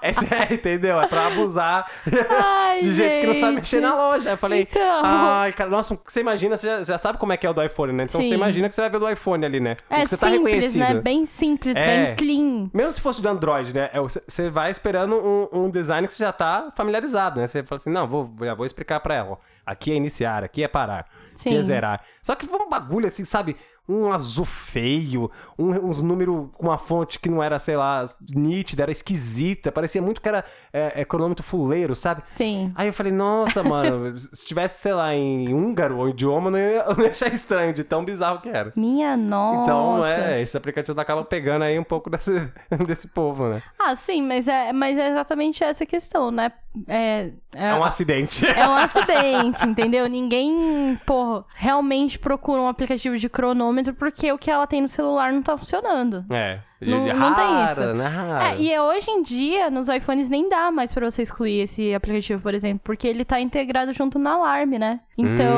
É 0.00 0.52
entendeu? 0.54 1.00
É 1.00 1.06
pra 1.06 1.28
abusar 1.28 1.86
Ai, 2.28 2.82
de 2.82 2.92
gente 2.92 3.20
que 3.20 3.26
não 3.26 3.34
sabe 3.34 3.46
gente. 3.52 3.60
mexer 3.60 3.80
na 3.80 3.94
loja. 3.94 4.28
Aí 4.30 4.34
eu 4.34 4.38
falei, 4.38 4.62
Então. 4.70 5.00
ai, 5.04 5.52
cara, 5.52 5.70
nossa, 5.70 5.98
você 6.06 6.20
imagina, 6.20 6.56
você 6.56 6.66
já, 6.66 6.82
já 6.82 6.98
sabe 6.98 7.18
como 7.18 7.32
é 7.32 7.36
que 7.36 7.46
é 7.46 7.50
o 7.50 7.54
do 7.54 7.62
iPhone, 7.62 7.92
né? 7.92 8.04
Então 8.04 8.20
Sim. 8.20 8.28
você 8.28 8.34
imagina 8.34 8.68
que 8.68 8.74
você 8.74 8.80
vai 8.82 8.90
ver 8.90 8.98
do 8.98 9.08
iPhone 9.10 9.44
ali, 9.44 9.60
né? 9.60 9.76
É 9.88 10.06
você 10.06 10.16
tá 10.16 10.28
simples, 10.30 10.52
reconhecido. 10.54 10.80
né? 10.80 11.00
Bem 11.00 11.26
simples, 11.26 11.76
É. 11.76 11.86
bem 11.86 12.16
clean. 12.16 12.70
Mesmo 12.72 12.92
se 12.92 13.00
fosse 13.00 13.22
do 13.22 13.28
Android, 13.28 13.74
né? 13.74 13.90
é, 13.92 14.00
Você 14.00 14.50
vai 14.50 14.70
esperando 14.70 15.14
um, 15.16 15.48
um 15.64 15.70
design 15.70 16.06
que 16.06 16.12
você 16.12 16.22
já 16.24 16.32
tá 16.32 16.72
familiarizado, 16.76 17.40
né? 17.40 17.46
Você 17.46 17.62
fala 17.62 17.78
assim, 17.78 17.90
não, 17.90 18.06
vou, 18.06 18.30
já 18.40 18.54
vou 18.54 18.66
explicar 18.66 19.00
pra 19.00 19.14
ela. 19.14 19.38
Aqui 19.64 19.92
é 19.92 19.94
iniciar, 19.94 20.44
aqui 20.44 20.62
é 20.62 20.68
parar, 20.68 21.00
aqui 21.30 21.48
é 21.48 21.52
Sim. 21.52 21.62
zerar. 21.62 22.02
Só 22.22 22.34
que 22.34 22.43
foi 22.46 22.58
um 22.60 22.68
bagulho 22.68 23.06
assim, 23.06 23.24
sabe? 23.24 23.56
Um 23.88 24.10
azul 24.12 24.44
feio, 24.46 25.30
um- 25.58 25.70
uns 25.88 26.00
números 26.00 26.48
com 26.54 26.66
uma 26.66 26.78
fonte 26.78 27.18
que 27.18 27.28
não 27.28 27.42
era, 27.42 27.58
sei 27.58 27.76
lá, 27.76 28.06
nítida, 28.34 28.82
era 28.84 28.90
esquisita. 28.92 29.70
Parecia 29.70 30.00
muito 30.00 30.20
que 30.22 30.28
era 30.28 30.42
é, 30.72 31.02
é, 31.02 31.04
cronômetro 31.04 31.44
fuleiro, 31.44 31.94
sabe? 31.94 32.22
Sim. 32.24 32.72
Aí 32.74 32.86
eu 32.86 32.92
falei, 32.94 33.12
nossa, 33.12 33.62
mano, 33.62 34.16
se 34.18 34.44
tivesse, 34.46 34.80
sei 34.80 34.94
lá, 34.94 35.14
em 35.14 35.52
húngaro 35.52 35.98
ou 35.98 36.08
idioma, 36.08 36.46
eu 36.48 36.50
não 36.52 36.58
ia, 36.58 36.84
eu 36.88 36.96
não 36.96 37.04
ia 37.04 37.10
achar 37.10 37.32
estranho, 37.32 37.74
de 37.74 37.84
tão 37.84 38.04
bizarro 38.04 38.40
que 38.40 38.48
era. 38.48 38.72
Minha 38.74 39.16
nossa. 39.16 39.62
Então, 39.62 40.06
é, 40.06 40.40
esse 40.40 40.56
aplicativo 40.56 40.98
acaba 40.98 41.22
pegando 41.24 41.62
aí 41.62 41.78
um 41.78 41.84
pouco 41.84 42.08
desse, 42.08 42.32
desse 42.86 43.08
povo, 43.08 43.48
né? 43.48 43.62
Ah, 43.78 43.94
sim, 43.94 44.22
mas 44.22 44.48
é, 44.48 44.72
mas 44.72 44.96
é 44.96 45.08
exatamente 45.10 45.62
essa 45.62 45.84
questão, 45.84 46.30
né? 46.30 46.50
É, 46.88 47.30
é, 47.54 47.68
É 47.68 47.74
um 47.74 47.84
acidente. 47.84 48.44
é 48.46 48.66
um 48.66 48.74
acidente, 48.74 49.64
entendeu? 49.64 50.08
Ninguém, 50.08 50.98
pô, 51.06 51.44
realmente 51.54 52.18
procura 52.18 52.60
um 52.62 52.66
aplicativo 52.68 53.16
de 53.18 53.28
cronômetro 53.28 53.73
porque 53.92 54.30
o 54.32 54.38
que 54.38 54.50
ela 54.50 54.66
tem 54.66 54.80
no 54.80 54.88
celular 54.88 55.32
não 55.32 55.42
tá 55.42 55.56
funcionando. 55.56 56.24
É. 56.30 56.60
Não, 56.90 57.04
De 57.04 57.12
não 57.12 57.34
tem 57.34 57.64
isso. 57.72 57.94
né? 57.94 58.06
Rara. 58.06 58.54
É, 58.56 58.60
e 58.60 58.78
hoje 58.78 59.10
em 59.10 59.22
dia, 59.22 59.70
nos 59.70 59.88
iPhones 59.88 60.28
nem 60.30 60.48
dá 60.48 60.70
mais 60.70 60.92
pra 60.92 61.10
você 61.10 61.22
excluir 61.22 61.60
esse 61.60 61.94
aplicativo, 61.94 62.40
por 62.42 62.54
exemplo, 62.54 62.80
porque 62.84 63.06
ele 63.06 63.24
tá 63.24 63.40
integrado 63.40 63.92
junto 63.92 64.18
no 64.18 64.28
alarme, 64.28 64.78
né? 64.78 65.00
Então, 65.16 65.54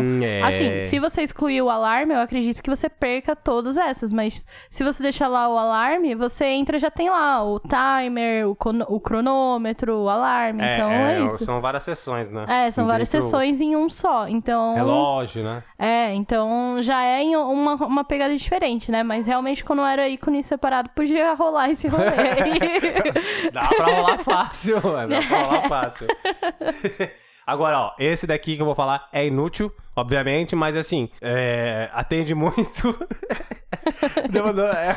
Hum, 0.00 0.20
é. 0.22 0.42
assim, 0.42 0.80
se 0.82 0.98
você 1.00 1.22
excluir 1.22 1.62
o 1.62 1.70
alarme, 1.70 2.12
eu 2.14 2.20
acredito 2.20 2.62
que 2.62 2.68
você 2.68 2.88
perca 2.90 3.34
todas 3.34 3.76
essas, 3.78 4.12
mas 4.12 4.46
se 4.70 4.84
você 4.84 5.02
deixar 5.02 5.28
lá 5.28 5.48
o 5.48 5.56
alarme, 5.56 6.14
você 6.14 6.44
entra 6.46 6.78
já 6.78 6.90
tem 6.90 7.08
lá 7.08 7.42
o 7.42 7.58
timer, 7.60 8.46
o, 8.48 8.56
o 8.88 9.00
cronômetro, 9.00 9.96
o 10.02 10.08
alarme, 10.08 10.62
então 10.62 10.90
é, 10.90 11.24
isso. 11.24 11.44
São 11.44 11.60
várias 11.60 11.82
sessões, 11.84 12.30
né? 12.30 12.44
É, 12.48 12.70
são 12.70 12.86
várias 12.86 13.08
Dentro- 13.10 13.24
sessões 13.26 13.60
em 13.60 13.76
um 13.76 13.88
só, 13.88 14.28
então... 14.28 14.74
Relógio, 14.74 15.42
né? 15.42 15.62
É, 15.78 16.12
então 16.14 16.76
já 16.82 17.02
é 17.02 17.22
uma, 17.36 17.74
uma 17.76 18.04
pegada 18.04 18.36
diferente, 18.36 18.90
né? 18.90 19.02
Mas 19.02 19.26
realmente 19.26 19.64
quando 19.64 19.82
era 19.82 20.06
ícone 20.08 20.42
separado, 20.42 20.67
podia 20.94 21.34
rolar 21.34 21.70
esse 21.70 21.86
rolê. 21.88 22.10
Dá 23.52 23.68
pra 23.68 23.86
rolar 23.86 24.18
fácil, 24.18 24.82
mano. 24.82 25.08
Dá 25.08 25.22
pra 25.26 25.42
rolar 25.42 25.68
fácil. 25.68 26.06
Agora, 27.46 27.80
ó, 27.80 27.94
esse 27.98 28.26
daqui 28.26 28.56
que 28.56 28.62
eu 28.62 28.66
vou 28.66 28.74
falar 28.74 29.08
é 29.10 29.26
inútil, 29.26 29.72
obviamente, 29.96 30.54
mas 30.54 30.76
assim, 30.76 31.08
é, 31.20 31.88
atende 31.92 32.34
muito. 32.34 32.94
Não, 34.30 34.52
não, 34.52 34.66
é, 34.66 34.96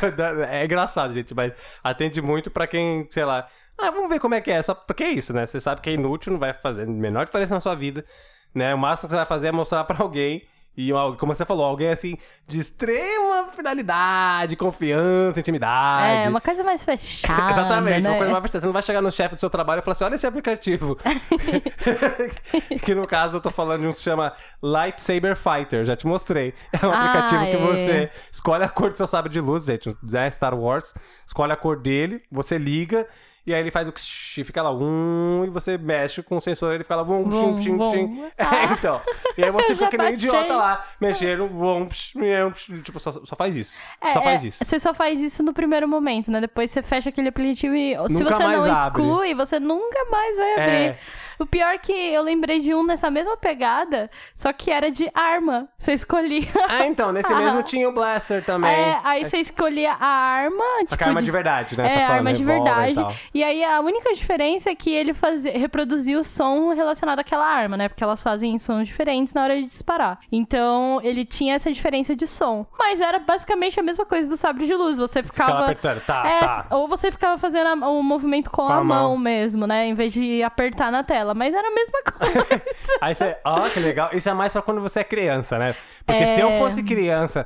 é 0.61 0.65
engraçado, 0.65 1.13
gente, 1.13 1.33
mas 1.33 1.53
atende 1.83 2.21
muito 2.21 2.51
pra 2.51 2.67
quem, 2.67 3.07
sei 3.09 3.23
lá. 3.23 3.47
Ah, 3.79 3.89
vamos 3.89 4.09
ver 4.09 4.19
como 4.19 4.35
é 4.35 4.41
que 4.41 4.51
é. 4.51 4.61
Só 4.61 4.75
porque 4.75 5.03
é 5.03 5.11
isso, 5.11 5.33
né? 5.33 5.45
Você 5.45 5.59
sabe 5.59 5.81
que 5.81 5.89
é 5.89 5.93
inútil, 5.93 6.33
não 6.33 6.39
vai 6.39 6.53
fazer 6.53 6.83
a 6.83 6.85
menor 6.85 7.25
diferença 7.25 7.53
na 7.55 7.61
sua 7.61 7.73
vida, 7.73 8.05
né? 8.53 8.73
O 8.75 8.77
máximo 8.77 9.07
que 9.07 9.11
você 9.11 9.17
vai 9.17 9.25
fazer 9.25 9.47
é 9.47 9.51
mostrar 9.51 9.83
pra 9.85 10.01
alguém. 10.03 10.43
E, 10.75 10.89
como 11.19 11.35
você 11.35 11.45
falou, 11.45 11.65
alguém 11.65 11.89
assim, 11.89 12.17
de 12.47 12.57
extrema 12.57 13.47
finalidade, 13.51 14.55
confiança, 14.55 15.39
intimidade. 15.39 16.25
é, 16.27 16.29
uma 16.29 16.39
coisa 16.41 16.63
mais 16.63 16.81
fechada. 16.83 17.51
Exatamente, 17.51 18.01
né? 18.01 18.09
uma 18.09 18.17
coisa 18.17 18.31
mais 18.31 18.51
Você 18.51 18.65
não 18.65 18.73
vai 18.73 18.81
chegar 18.81 19.01
no 19.01 19.11
chefe 19.11 19.35
do 19.35 19.39
seu 19.39 19.49
trabalho 19.49 19.79
e 19.79 19.83
falar 19.83 19.93
assim: 19.93 20.03
olha 20.05 20.15
esse 20.15 20.25
aplicativo. 20.25 20.97
que 22.83 22.95
no 22.95 23.05
caso 23.07 23.37
eu 23.37 23.41
tô 23.41 23.51
falando 23.51 23.81
de 23.81 23.87
um 23.87 23.91
que 23.91 23.97
se 23.97 24.03
chama 24.03 24.33
Lightsaber 24.61 25.35
Fighter, 25.35 25.83
já 25.85 25.95
te 25.95 26.07
mostrei. 26.07 26.53
É 26.71 26.85
um 26.85 26.91
Ah, 26.91 27.03
aplicativo 27.03 27.45
que 27.49 27.55
é. 27.55 27.59
você 27.59 28.09
escolhe 28.31 28.63
a 28.63 28.69
cor 28.69 28.89
do 28.91 28.97
seu 28.97 29.07
sabre 29.07 29.31
de 29.31 29.39
luz, 29.39 29.65
gente, 29.65 29.95
né, 30.03 30.29
Star 30.31 30.53
Wars, 30.57 30.93
escolhe 31.25 31.51
a 31.51 31.55
cor 31.57 31.77
dele, 31.77 32.21
você 32.31 32.57
liga. 32.57 33.07
E 33.45 33.53
aí 33.55 33.59
ele 33.59 33.71
faz 33.71 33.87
o 33.87 33.91
ksh, 33.91 34.37
e 34.37 34.43
fica 34.43 34.61
lá, 34.61 34.71
um, 34.71 35.43
e 35.45 35.49
você 35.49 35.75
mexe 35.75 36.21
com 36.21 36.37
o 36.37 36.41
sensor, 36.41 36.73
ele 36.75 36.83
fica 36.83 36.95
lá, 36.95 37.01
vum, 37.01 37.23
Vum, 37.23 37.55
vum. 37.55 37.91
pshim. 37.91 38.31
Ah. 38.37 38.51
É, 38.69 38.73
então. 38.73 39.01
E 39.35 39.43
aí 39.43 39.49
você 39.51 39.73
fica 39.75 39.89
que 39.89 39.97
nem 39.97 40.11
baixei. 40.11 40.29
idiota 40.29 40.55
lá, 40.55 40.85
mexendo, 41.01 41.47
vum, 41.47 41.87
psh, 41.87 42.13
psh, 42.53 42.83
tipo, 42.83 42.99
só, 42.99 43.11
só 43.11 43.35
faz 43.35 43.55
isso. 43.55 43.77
É, 43.99 44.11
só 44.11 44.21
faz 44.21 44.43
é, 44.43 44.47
isso. 44.47 44.63
Você 44.63 44.79
só 44.79 44.93
faz 44.93 45.19
isso 45.19 45.41
no 45.41 45.53
primeiro 45.53 45.87
momento, 45.87 46.29
né? 46.29 46.39
Depois 46.39 46.69
você 46.69 46.83
fecha 46.83 47.09
aquele 47.09 47.29
aplicativo 47.29 47.73
e 47.75 47.95
se 48.07 48.13
Nunca 48.13 48.35
você 48.35 48.43
não 48.43 48.63
abre. 48.63 49.01
exclui, 49.01 49.33
você 49.33 49.59
nunca 49.59 50.05
mais 50.11 50.37
vai 50.37 50.53
abrir. 50.53 50.73
É. 50.73 50.99
O 51.41 51.45
pior 51.45 51.73
é 51.73 51.77
que 51.77 51.91
eu 51.91 52.21
lembrei 52.21 52.59
de 52.59 52.73
um 52.73 52.83
nessa 52.83 53.09
mesma 53.09 53.35
pegada, 53.35 54.09
só 54.35 54.53
que 54.53 54.69
era 54.69 54.91
de 54.91 55.09
arma. 55.13 55.67
Você 55.77 55.93
escolhia. 55.93 56.47
Ah, 56.69 56.85
então, 56.85 57.11
nesse 57.11 57.33
mesmo 57.35 57.63
tinha 57.63 57.89
o 57.89 57.93
Blaster 57.93 58.43
também. 58.45 58.69
É, 58.71 58.99
aí 59.03 59.25
você 59.25 59.37
escolhia 59.37 59.93
a 59.93 60.05
arma. 60.05 60.63
Só 60.63 60.79
tipo, 60.85 60.97
que 60.97 61.03
a 61.03 61.07
arma 61.07 61.21
de 61.21 61.31
verdade, 61.31 61.77
né? 61.77 61.89
Você 61.89 61.95
É, 61.95 62.07
tá 62.07 62.13
arma 62.13 62.33
de 62.33 62.41
e 62.41 62.45
verdade. 62.45 62.95
tal. 62.95 63.13
E, 63.33 63.43
aí 63.43 63.63
a 63.63 63.79
única 63.81 64.13
diferença 64.13 64.69
é 64.69 64.75
que 64.75 64.91
ele 64.91 65.13
fazia, 65.13 65.51
reproduzia 65.57 66.19
o 66.19 66.23
som 66.23 66.73
relacionado 66.73 67.19
àquela 67.19 67.45
arma, 67.47 67.75
né? 67.75 67.89
Porque 67.89 68.03
elas 68.03 68.21
fazem 68.21 68.57
sons 68.59 68.87
diferentes 68.87 69.33
na 69.33 69.43
hora 69.43 69.55
de 69.55 69.65
disparar. 69.67 70.19
Então 70.31 70.99
ele 71.03 71.25
tinha 71.25 71.55
essa 71.55 71.71
diferença 71.71 72.15
de 72.15 72.27
som. 72.27 72.65
Mas 72.77 72.99
era 73.01 73.17
basicamente 73.19 73.79
a 73.79 73.83
mesma 73.83 74.05
coisa 74.05 74.29
do 74.29 74.37
sabre 74.37 74.65
de 74.67 74.73
luz. 74.75 74.97
Você 74.99 75.23
ficava. 75.23 75.51
ficava 75.51 75.65
apertando, 75.65 76.01
tá, 76.05 76.27
É, 76.27 76.39
tá. 76.39 76.65
Ou 76.71 76.87
você 76.87 77.11
ficava 77.11 77.37
fazendo 77.37 77.83
o 77.87 78.03
movimento 78.03 78.49
com, 78.51 78.67
Com 78.67 78.71
a, 78.71 78.77
a 78.77 78.83
mão. 78.83 79.09
mão. 79.09 79.17
mesmo, 79.17 79.65
né? 79.65 79.87
Em 79.87 79.93
vez 79.95 80.13
de 80.13 80.43
apertar 80.43 80.91
na 80.91 81.03
tela. 81.03 81.30
Mas 81.33 81.53
era 81.53 81.67
a 81.67 81.71
mesma 81.71 81.99
coisa. 82.11 82.61
Aí 83.01 83.15
você, 83.15 83.37
ó, 83.43 83.69
que 83.69 83.79
legal. 83.79 84.09
Isso 84.13 84.29
é 84.29 84.33
mais 84.33 84.51
pra 84.51 84.61
quando 84.61 84.81
você 84.81 84.99
é 84.99 85.03
criança, 85.03 85.57
né? 85.57 85.75
Porque 86.05 86.23
É. 86.23 86.27
se 86.27 86.39
eu 86.41 86.51
fosse 86.59 86.83
criança, 86.83 87.45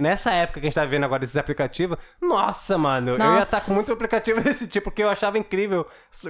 nessa 0.00 0.32
época 0.32 0.60
que 0.60 0.66
a 0.66 0.70
gente 0.70 0.74
tá 0.74 0.84
vendo 0.84 1.04
agora 1.04 1.24
esses 1.24 1.36
aplicativos, 1.36 1.96
nossa, 2.20 2.76
mano, 2.78 3.10
eu 3.10 3.18
ia 3.18 3.24
Nossa. 3.24 3.42
estar 3.42 3.60
com 3.62 3.72
muito 3.72 3.92
aplicativo 3.92 4.40
desse 4.42 4.66
tipo, 4.66 4.84
porque 4.90 5.02
eu 5.02 5.08
achava 5.10 5.38
incrível 5.38 5.86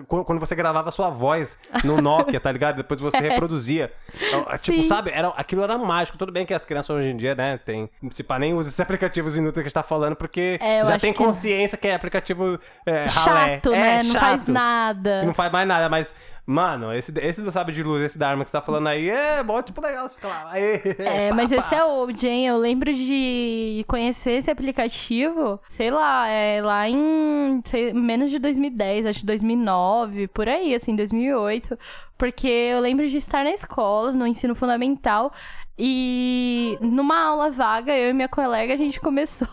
quando 0.07 0.39
você 0.40 0.55
gravava 0.55 0.89
a 0.89 0.93
sua 0.93 1.09
voz 1.11 1.59
no 1.85 2.01
Nokia, 2.01 2.40
tá 2.40 2.51
ligado? 2.52 2.77
Depois 2.77 3.01
você 3.01 3.19
reproduzia. 3.20 3.93
Eu- 4.32 4.40
Tipo, 4.59 4.82
Sim. 4.82 4.89
sabe? 4.89 5.11
Era, 5.11 5.28
aquilo 5.28 5.62
era 5.62 5.77
mágico. 5.78 6.19
Tudo 6.19 6.32
bem 6.32 6.44
que 6.44 6.52
as 6.52 6.65
crianças 6.65 6.90
hoje 6.94 7.09
em 7.09 7.16
dia, 7.16 7.35
né, 7.35 7.59
tem. 7.65 7.89
Se 8.11 8.23
pá, 8.23 8.39
nem 8.39 8.52
usa 8.55 8.69
esses 8.69 8.81
aplicativos 8.81 9.36
inúteis 9.36 9.55
que 9.55 9.61
a 9.61 9.69
gente 9.69 9.74
tá 9.74 9.82
falando, 9.82 10.16
porque 10.16 10.59
É, 10.61 10.85
já 10.85 10.98
tem 10.98 11.12
que- 11.12 11.19
consciência 11.19 11.78
que 11.78 11.89
é 11.89 11.94
aplicativo 11.94 12.59
é, 12.86 13.07
ralé. 13.07 13.55
Chato, 13.55 13.73
É, 13.73 13.78
né? 13.81 14.02
Não 14.02 14.15
faz 14.15 14.40
chato. 14.40 14.52
nada. 14.52 15.23
E 15.23 15.27
não 15.27 15.32
faz 15.35 15.52
mais 15.52 15.66
nada, 15.69 15.89
mas, 15.89 16.15
mano, 16.47 16.69
esse, 16.97 17.12
esse 17.18 17.42
do 17.42 17.51
sabre 17.51 17.74
de 17.74 17.82
luz, 17.82 18.02
esse 18.02 18.18
da 18.18 18.28
arma 18.28 18.44
que 18.44 18.51
você 18.51 18.56
tá 18.56 18.62
falando 18.62 18.86
aí, 18.88 19.09
é 19.09 19.42
bom, 19.42 19.60
tipo, 19.62 19.80
legal, 19.80 20.09
você 20.09 20.14
fica 20.14 20.28
lá. 20.28 20.51
Aê, 20.52 20.80
É, 20.98 21.28
pá, 21.30 21.34
mas 21.36 21.51
pá. 21.51 21.56
esse 21.56 21.74
é 21.74 21.84
o 21.84 22.10
Jen, 22.10 22.47
eu 22.47 22.56
lembro 22.59 22.92
de 22.92 23.84
conhecer 23.88 24.32
esse 24.32 24.51
aplicativo, 24.51 25.60
sei 25.68 25.90
lá, 25.90 26.28
é 26.28 26.60
lá 26.62 26.88
em 26.88 27.60
sei, 27.64 27.92
menos 27.92 28.30
de 28.30 28.38
2010, 28.38 29.06
acho 29.06 29.20
que 29.20 29.26
2009, 29.26 30.28
por 30.28 30.48
aí, 30.48 30.74
assim, 30.74 30.94
2008. 30.97 31.78
Porque 32.16 32.47
eu 32.47 32.80
lembro 32.80 33.09
de 33.09 33.16
estar 33.16 33.42
na 33.44 33.51
escola, 33.51 34.12
no 34.12 34.26
ensino 34.26 34.55
fundamental, 34.55 35.32
e 35.78 36.76
numa 36.80 37.18
aula 37.26 37.51
vaga, 37.51 37.97
eu 37.97 38.10
e 38.10 38.12
minha 38.12 38.28
colega, 38.28 38.74
a 38.74 38.76
gente 38.76 39.01
começou 39.01 39.48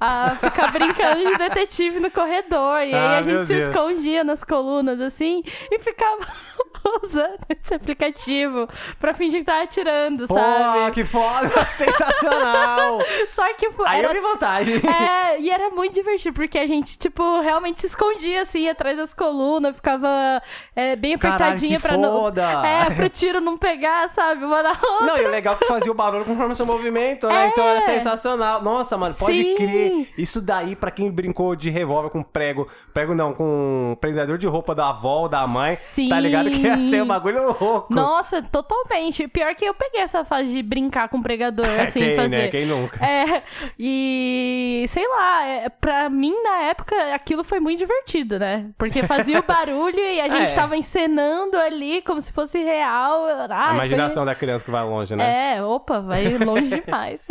a 0.00 0.30
ficar 0.36 0.72
brincando 0.72 1.24
de 1.24 1.38
detetive 1.38 2.00
no 2.00 2.10
corredor. 2.10 2.78
E 2.80 2.92
aí 2.92 2.94
Ah, 2.94 3.18
a 3.18 3.22
meu 3.22 3.38
gente 3.38 3.46
se 3.46 3.54
Deus. 3.54 3.68
escondia 3.74 4.24
nas 4.24 4.42
colunas, 4.42 5.00
assim, 5.00 5.42
e 5.70 5.78
ficava 5.78 6.26
usando 7.02 7.38
esse 7.48 7.72
aplicativo 7.74 8.68
pra 8.98 9.14
fingir 9.14 9.40
que 9.40 9.46
tava 9.46 9.62
atirando, 9.62 10.26
Pô, 10.26 10.34
sabe? 10.34 10.92
que 10.92 11.04
foda, 11.04 11.48
sensacional. 11.76 13.00
Só 13.34 13.52
que, 13.54 13.70
pô, 13.70 13.84
aí 13.86 14.00
era... 14.00 14.08
eu 14.08 14.12
vi 14.12 14.20
vantagem. 14.20 14.74
É, 15.04 15.40
e 15.40 15.50
era 15.50 15.70
muito 15.70 15.94
divertido, 15.94 16.34
porque 16.34 16.58
a 16.58 16.66
gente, 16.66 16.98
tipo, 16.98 17.40
realmente 17.40 17.80
se 17.80 17.86
escondia, 17.88 18.42
assim, 18.42 18.68
atrás 18.68 18.96
das 18.96 19.12
colunas, 19.12 19.74
ficava 19.74 20.40
é, 20.74 20.94
bem 20.96 21.16
Caralho, 21.18 21.42
apertadinha 21.44 21.76
que 21.80 21.86
pra 21.86 21.96
não... 21.96 22.28
É, 22.64 22.90
pro 22.94 23.08
tiro 23.08 23.40
não 23.40 23.56
pegar, 23.56 24.08
sabe? 24.10 24.44
Uma 24.44 24.62
na 24.62 24.70
outra. 24.70 25.06
Não, 25.06 25.18
e 25.18 25.28
legal 25.44 25.56
que 25.56 25.66
fazia 25.66 25.92
o 25.92 25.94
barulho 25.94 26.24
conforme 26.24 26.52
o 26.54 26.56
seu 26.56 26.64
movimento, 26.64 27.26
né? 27.28 27.44
É. 27.44 27.48
Então 27.48 27.68
era 27.68 27.80
sensacional. 27.82 28.62
Nossa, 28.62 28.96
mano, 28.96 29.14
pode 29.14 29.36
Sim. 29.36 29.54
crer. 29.56 30.08
Isso 30.16 30.40
daí, 30.40 30.74
pra 30.74 30.90
quem 30.90 31.10
brincou 31.10 31.54
de 31.54 31.68
revólver 31.68 32.08
com 32.08 32.22
prego, 32.22 32.66
prego 32.94 33.14
não, 33.14 33.34
com 33.34 33.94
prendedor 34.00 34.38
de 34.38 34.46
roupa 34.46 34.74
da 34.74 34.88
avó 34.88 35.22
ou 35.22 35.28
da 35.28 35.46
mãe, 35.46 35.76
Sim. 35.76 36.08
tá 36.08 36.18
ligado 36.18 36.50
que 36.50 36.56
ia 36.62 36.78
ser 36.80 37.02
um 37.02 37.06
bagulho 37.06 37.42
louco. 37.60 37.86
Nossa, 37.92 38.42
totalmente. 38.42 39.28
Pior 39.28 39.54
que 39.54 39.64
eu 39.66 39.74
peguei 39.74 40.00
essa 40.00 40.24
fase 40.24 40.50
de 40.50 40.62
brincar 40.62 41.08
com 41.08 41.20
pregador, 41.22 41.66
assim, 41.80 42.00
Quem, 42.00 42.16
fazer. 42.16 42.28
né? 42.28 42.48
Quem 42.48 42.64
nunca? 42.66 43.04
É, 43.04 43.42
e 43.78 44.86
sei 44.88 45.06
lá, 45.06 45.46
é, 45.46 45.68
pra 45.68 46.08
mim 46.08 46.34
na 46.42 46.62
época 46.68 47.14
aquilo 47.14 47.44
foi 47.44 47.60
muito 47.60 47.78
divertido, 47.78 48.38
né? 48.38 48.66
Porque 48.78 49.02
fazia 49.02 49.38
o 49.38 49.42
barulho 49.46 49.98
e 49.98 50.20
a 50.20 50.28
gente 50.28 50.52
É. 50.52 50.54
tava 50.54 50.76
encenando 50.76 51.56
ali 51.58 52.00
como 52.02 52.20
se 52.20 52.32
fosse 52.32 52.58
real. 52.62 53.24
A 53.50 53.74
imaginação 53.74 54.24
da 54.24 54.34
criança 54.34 54.64
que 54.64 54.70
vai 54.70 54.82
longe, 54.84 55.14
né? 55.14 55.23
Foi... 55.24 55.34
É, 55.34 55.62
opa, 55.62 56.00
vai 56.00 56.38
longe 56.38 56.68
demais. 56.84 57.26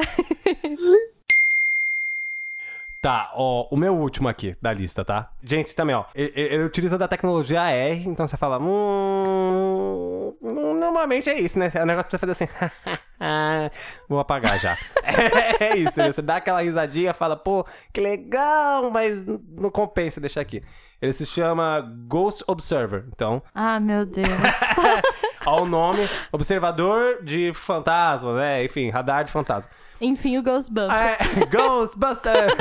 Tá, 3.03 3.31
ó, 3.35 3.67
o 3.69 3.75
meu 3.75 3.93
último 3.93 4.29
aqui 4.29 4.55
da 4.61 4.71
lista, 4.71 5.03
tá? 5.03 5.29
Gente, 5.43 5.75
também, 5.75 5.93
ó, 5.93 6.05
ele, 6.15 6.31
ele 6.35 6.63
utiliza 6.63 6.97
da 6.97 7.05
tecnologia 7.05 7.61
AR, 7.61 8.07
então 8.07 8.25
você 8.25 8.37
fala, 8.37 8.57
hum, 8.57 10.33
hum, 10.41 10.79
normalmente 10.79 11.29
é 11.29 11.37
isso, 11.37 11.59
né? 11.59 11.69
É 11.73 11.83
um 11.83 11.85
negócio 11.85 12.09
pra 12.09 12.17
você 12.17 12.25
fazer 12.25 12.31
assim, 12.31 12.47
vou 14.07 14.21
apagar 14.21 14.57
já. 14.57 14.77
é, 15.03 15.65
é 15.75 15.77
isso, 15.77 15.99
né? 15.99 16.13
Você 16.13 16.21
dá 16.21 16.37
aquela 16.37 16.61
risadinha, 16.61 17.13
fala, 17.13 17.35
pô, 17.35 17.65
que 17.91 17.99
legal, 17.99 18.89
mas 18.89 19.25
não 19.25 19.69
compensa 19.69 20.21
deixar 20.21 20.39
aqui. 20.39 20.63
Ele 21.01 21.11
se 21.11 21.25
chama 21.25 21.81
Ghost 22.07 22.41
Observer, 22.47 23.03
então, 23.09 23.43
ah, 23.53 23.81
meu 23.81 24.05
Deus. 24.05 24.29
Ó 25.45 25.61
o 25.61 25.65
nome, 25.65 26.07
observador 26.31 27.23
de 27.23 27.51
fantasma, 27.53 28.35
né? 28.35 28.63
Enfim, 28.63 28.89
radar 28.89 29.23
de 29.23 29.31
fantasma. 29.31 29.69
Enfim, 30.01 30.37
o 30.37 30.43
Ghostbumper. 30.43 30.91
É, 30.93 31.17
Ghostbuster! 31.47 32.53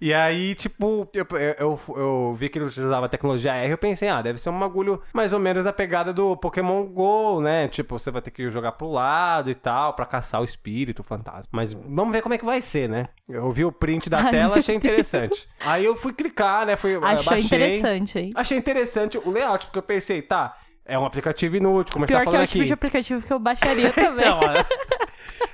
e 0.00 0.14
aí, 0.14 0.54
tipo, 0.54 1.06
eu, 1.12 1.26
eu, 1.58 1.80
eu, 1.88 2.34
vi 2.38 2.48
que 2.48 2.58
ele 2.58 2.64
utilizava 2.64 3.08
tecnologia 3.08 3.52
R, 3.52 3.70
eu 3.70 3.78
pensei, 3.78 4.08
ah, 4.08 4.22
deve 4.22 4.38
ser 4.38 4.48
um 4.48 4.58
bagulho 4.58 5.02
mais 5.12 5.34
ou 5.34 5.38
menos 5.38 5.64
da 5.64 5.72
pegada 5.72 6.14
do 6.14 6.36
Pokémon 6.36 6.84
GO, 6.84 7.40
né? 7.42 7.68
Tipo, 7.68 7.98
você 7.98 8.10
vai 8.10 8.22
ter 8.22 8.30
que 8.30 8.48
jogar 8.48 8.72
pro 8.72 8.90
lado 8.90 9.50
e 9.50 9.54
tal, 9.54 9.92
pra 9.92 10.06
caçar 10.06 10.40
o 10.40 10.44
espírito, 10.44 11.00
o 11.00 11.04
fantasma. 11.04 11.48
Mas 11.52 11.74
vamos 11.74 12.12
ver 12.12 12.22
como 12.22 12.34
é 12.34 12.38
que 12.38 12.44
vai 12.44 12.62
ser, 12.62 12.88
né? 12.88 13.06
Eu 13.28 13.52
vi 13.52 13.64
o 13.64 13.72
print 13.72 14.08
da 14.08 14.30
tela, 14.30 14.56
achei 14.58 14.74
interessante. 14.74 15.46
Aí 15.60 15.84
eu 15.84 15.94
fui 15.94 16.14
clicar, 16.14 16.64
né? 16.64 16.76
Fui, 16.76 16.94
Achou 16.96 17.32
baixei. 17.32 17.38
interessante, 17.40 18.18
hein? 18.18 18.32
Achei 18.34 18.56
interessante 18.56 19.18
o 19.18 19.30
layout, 19.30 19.66
porque 19.66 19.78
eu 19.78 19.82
pensei, 19.82 20.22
tá, 20.22 20.56
é 20.86 20.98
um 20.98 21.04
aplicativo 21.04 21.56
inútil, 21.56 21.92
como 21.92 22.04
a 22.04 22.06
gente 22.06 22.14
Pior 22.16 22.18
tá 22.18 22.24
que 22.24 22.28
é 22.28 22.32
falando 22.32 22.44
o 22.44 22.48
tipo 22.48 22.58
aqui. 22.60 22.66
de 22.66 22.72
aplicativo 22.72 23.22
que 23.26 23.32
eu 23.32 23.38
baixaria 23.38 23.90
também. 23.94 24.24
Então, 24.26 24.40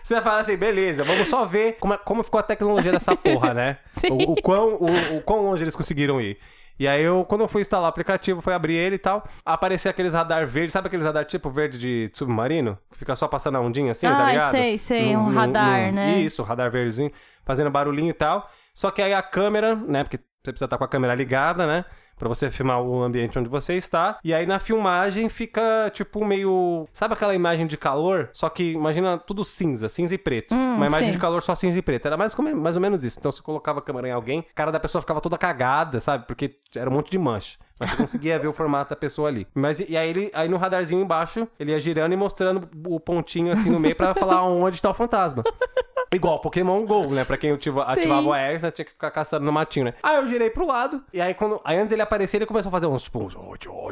Você 0.05 0.21
fala 0.21 0.41
assim, 0.41 0.57
beleza, 0.57 1.05
vamos 1.05 1.29
só 1.29 1.45
ver 1.45 1.77
como, 1.79 1.95
é- 1.95 1.99
como 1.99 2.23
ficou 2.23 2.41
a 2.41 2.43
tecnologia 2.43 2.93
dessa 2.93 3.17
porra, 3.17 3.55
né? 3.55 3.79
O, 4.11 4.33
o 4.33 4.43
quão, 4.43 4.75
o, 4.75 5.17
o 5.17 5.23
quão 5.23 5.41
longe 5.43 5.65
eles 5.65 5.77
conseguiram 5.77 6.21
ir. 6.21 6.39
E 6.79 6.89
aí 6.89 7.03
eu, 7.03 7.25
quando 7.25 7.43
eu 7.43 7.49
fui 7.49 7.61
instalar 7.61 7.85
o 7.87 7.89
aplicativo, 7.89 8.41
fui 8.41 8.53
abrir 8.53 8.75
ele 8.75 8.97
e 8.97 8.99
tal, 8.99 9.23
aparecia 9.45 9.91
aqueles 9.91 10.15
radar 10.15 10.47
verdes, 10.47 10.73
sabe 10.73 10.89
aqueles 10.89 11.05
radar 11.07 11.25
tipo 11.25 11.49
verde 11.51 11.79
de 11.79 12.11
submarino? 12.15 12.77
Que 12.91 12.99
fica 12.99 13.15
só 13.15 13.29
passando 13.29 13.57
a 13.57 13.61
ondinha 13.61 13.93
assim, 13.93 14.07
tá 14.09 14.17
Ai, 14.25 14.33
ligado? 14.33 14.51
sei, 14.53 14.79
sei, 14.79 15.17
um 15.17 15.33
radar, 15.33 15.93
né? 15.93 16.19
Isso, 16.21 16.43
radar 16.43 16.71
verdezinho, 16.71 17.13
fazendo 17.45 17.71
barulhinho 17.71 18.11
e 18.11 18.15
tal. 18.15 18.49
Só 18.75 18.91
que 18.91 19.01
aí 19.03 19.13
a 19.15 19.23
câmera, 19.23 19.77
né, 19.77 20.03
porque 20.03 20.17
você 20.17 20.51
precisa 20.51 20.65
estar 20.65 20.79
com 20.79 20.85
a 20.85 20.89
câmera 20.89 21.15
ligada, 21.15 21.67
né? 21.67 21.85
Pra 22.23 22.29
você 22.29 22.53
filmar 22.53 22.81
o 22.81 23.03
ambiente 23.03 23.37
onde 23.37 23.49
você 23.49 23.75
está. 23.75 24.17
E 24.23 24.33
aí 24.33 24.47
na 24.47 24.61
filmagem 24.61 25.29
fica 25.29 25.91
tipo 25.93 26.25
meio. 26.25 26.87
Sabe 26.93 27.15
aquela 27.15 27.35
imagem 27.35 27.67
de 27.67 27.77
calor? 27.77 28.29
Só 28.33 28.49
que 28.49 28.71
imagina 28.71 29.19
tudo 29.19 29.45
cinza, 29.45 29.89
cinza 29.89 30.15
e 30.15 30.19
preto. 30.19 30.55
Uma 30.55 30.87
imagem 30.87 31.09
Hum, 31.09 31.13
sim. 31.13 31.17
de 31.17 31.19
calor 31.19 31.43
só 31.43 31.57
cinza 31.57 31.77
e 31.77 31.83
preto. 31.83 32.07
Era 32.07 32.17
mais, 32.17 32.33
como- 32.33 32.55
mais 32.55 32.77
ou 32.77 32.81
menos 32.83 33.03
isso. 33.03 33.19
Então 33.19 33.33
você 33.33 33.43
colocava 33.43 33.81
a 33.81 33.83
câmera 33.83 34.07
em 34.07 34.13
alguém, 34.13 34.47
a 34.49 34.55
cara 34.55 34.71
da 34.71 34.79
pessoa 34.79 35.03
ficava 35.03 35.21
toda 35.21 35.37
cagada, 35.37 35.99
sabe? 35.99 36.25
Porque 36.29 36.59
era 36.77 36.89
um 36.89 36.93
monte 36.93 37.11
de 37.11 37.19
mancha. 37.19 37.59
Mas 37.81 37.91
você 37.91 37.97
conseguia 37.97 38.39
ver 38.39 38.47
o 38.47 38.53
formato 38.53 38.91
da 38.91 38.97
pessoa 38.97 39.27
ali. 39.29 39.45
Mas 39.53 39.81
e 39.81 39.97
aí 39.97 40.09
ele 40.09 40.31
aí 40.33 40.49
no 40.49 40.57
radarzinho 40.59 41.03
embaixo, 41.03 41.49
ele 41.59 41.73
ia 41.73 41.81
girando 41.81 42.13
e 42.13 42.17
mostrando 42.17 42.69
o 42.87 43.01
pontinho 43.01 43.51
assim 43.53 43.69
no 43.69 43.81
meio 43.81 43.97
pra 43.97 44.15
falar 44.15 44.45
onde 44.45 44.81
tá 44.81 44.91
o 44.91 44.95
fantasma. 44.95 45.43
Igual 46.13 46.41
Pokémon 46.41 46.85
GO, 46.85 47.07
né? 47.15 47.25
Pra 47.25 47.37
quem 47.37 47.53
ativa, 47.53 47.85
ativava 47.85 48.29
o 48.29 48.35
X, 48.35 48.63
né? 48.63 48.71
Tinha 48.71 48.85
que 48.85 48.91
ficar 48.93 49.11
caçando 49.11 49.45
no 49.47 49.53
matinho, 49.53 49.87
né? 49.87 49.95
Aí 50.03 50.17
eu 50.17 50.29
girei 50.29 50.51
pro 50.51 50.67
lado, 50.67 51.03
e 51.13 51.21
aí 51.21 51.33
quando. 51.35 51.61
Aí 51.65 51.79
antes 51.79 51.91
ele 51.93 52.03
aparecer, 52.03 52.37
ele 52.39 52.47
começou 52.47 52.69
a 52.69 52.73
fazer 52.73 52.87
uns, 52.87 53.03
tipo, 53.05 53.19
uns, 53.25 53.35
tchô, 53.59 53.91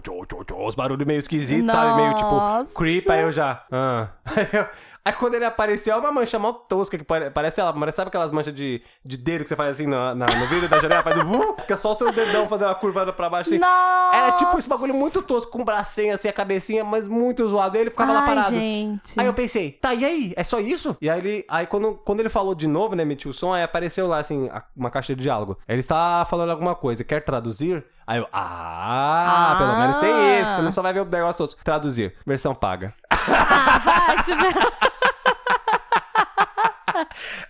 uns 0.67 0.75
barulhos 0.75 1.07
meio 1.07 1.19
esquisitos, 1.19 1.71
sabe? 1.73 2.03
Meio 2.03 2.15
tipo, 2.15 2.75
creep, 2.77 3.09
aí 3.11 3.23
eu 3.23 3.33
já. 3.33 3.65
Ah. 3.73 4.09
Aí, 4.35 4.47
eu- 4.53 4.67
aí 5.05 5.13
quando 5.13 5.35
ele 5.35 5.45
apareceu, 5.45 5.95
é 5.95 5.97
uma 5.97 6.13
mancha 6.13 6.39
mó 6.39 6.53
tosca, 6.53 6.97
que 6.99 7.05
pare- 7.05 7.31
parece 7.31 7.61
ela, 7.61 7.73
parece, 7.73 7.97
sabe 7.97 8.09
aquelas 8.09 8.31
manchas 8.31 8.55
de, 8.55 8.83
de 9.05 9.17
dedo 9.17 9.43
que 9.43 9.49
você 9.49 9.57
faz 9.57 9.71
assim 9.71 9.87
na, 9.87 10.15
na- 10.15 10.27
no 10.27 10.47
vidro 10.47 10.69
da 10.69 10.79
janela? 10.79 11.03
Faz 11.03 11.17
um, 11.17 11.37
uh, 11.37 11.57
fica 11.61 11.77
só 11.77 11.93
o 11.93 11.95
seu 11.95 12.13
dedão 12.13 12.49
fazendo 12.49 12.69
uma 12.69 12.75
curvada 12.75 13.13
pra 13.13 13.29
baixo 13.29 13.51
assim. 13.51 13.59
Nossa! 13.59 14.17
Era 14.17 14.33
tipo 14.33 14.59
esse 14.59 14.69
bagulho 14.69 14.95
muito 14.95 15.23
tosco, 15.23 15.51
com 15.51 15.63
o 15.63 15.65
bracinho 15.65 16.15
assim, 16.15 16.29
a 16.29 16.33
cabecinha, 16.33 16.85
mas 16.85 17.07
muito 17.07 17.47
zoado. 17.49 17.77
Ele 17.77 17.91
ficava 17.91 18.13
lá 18.13 18.21
Ai, 18.21 18.27
parado. 18.27 18.57
gente. 18.57 19.19
Aí 19.19 19.27
eu 19.27 19.35
pensei, 19.35 19.73
tá, 19.73 19.95
e 19.95 20.05
aí? 20.05 20.33
É 20.37 20.45
só 20.45 20.59
isso? 20.61 20.97
E 21.01 21.09
aí 21.09 21.19
ele. 21.19 21.45
Aí 21.49 21.67
quando, 21.67 21.95
quando 21.95 22.21
ele 22.21 22.29
falou 22.29 22.55
de 22.55 22.67
novo, 22.67 22.95
né, 22.95 23.03
emitiu 23.03 23.31
o 23.31 23.35
som, 23.35 23.53
aí 23.55 23.63
apareceu 23.63 24.07
lá, 24.07 24.19
assim, 24.19 24.51
uma 24.77 24.91
caixa 24.91 25.15
de 25.15 25.23
diálogo. 25.23 25.59
Ele 25.69 25.81
está 25.81 26.27
falando 26.29 26.51
alguma 26.51 26.75
coisa, 26.75 27.05
quer 27.05 27.25
traduzir? 27.25 27.85
Aí 28.07 28.19
eu, 28.19 28.27
ah, 28.33 29.53
Ah. 29.53 29.55
pelo 29.57 29.79
menos 29.79 29.97
tem 29.99 30.41
isso. 30.41 30.57
Você 30.57 30.63
não 30.63 30.73
só 30.73 30.83
vai 30.83 30.93
ver 30.93 31.01
o 31.01 31.05
negócio 31.05 31.47
todo. 31.47 31.57
Traduzir. 31.63 32.15
Versão 32.27 32.55
paga. 32.55 32.93
Vai 33.09 34.25
se 34.25 34.35
ver- 34.35 34.90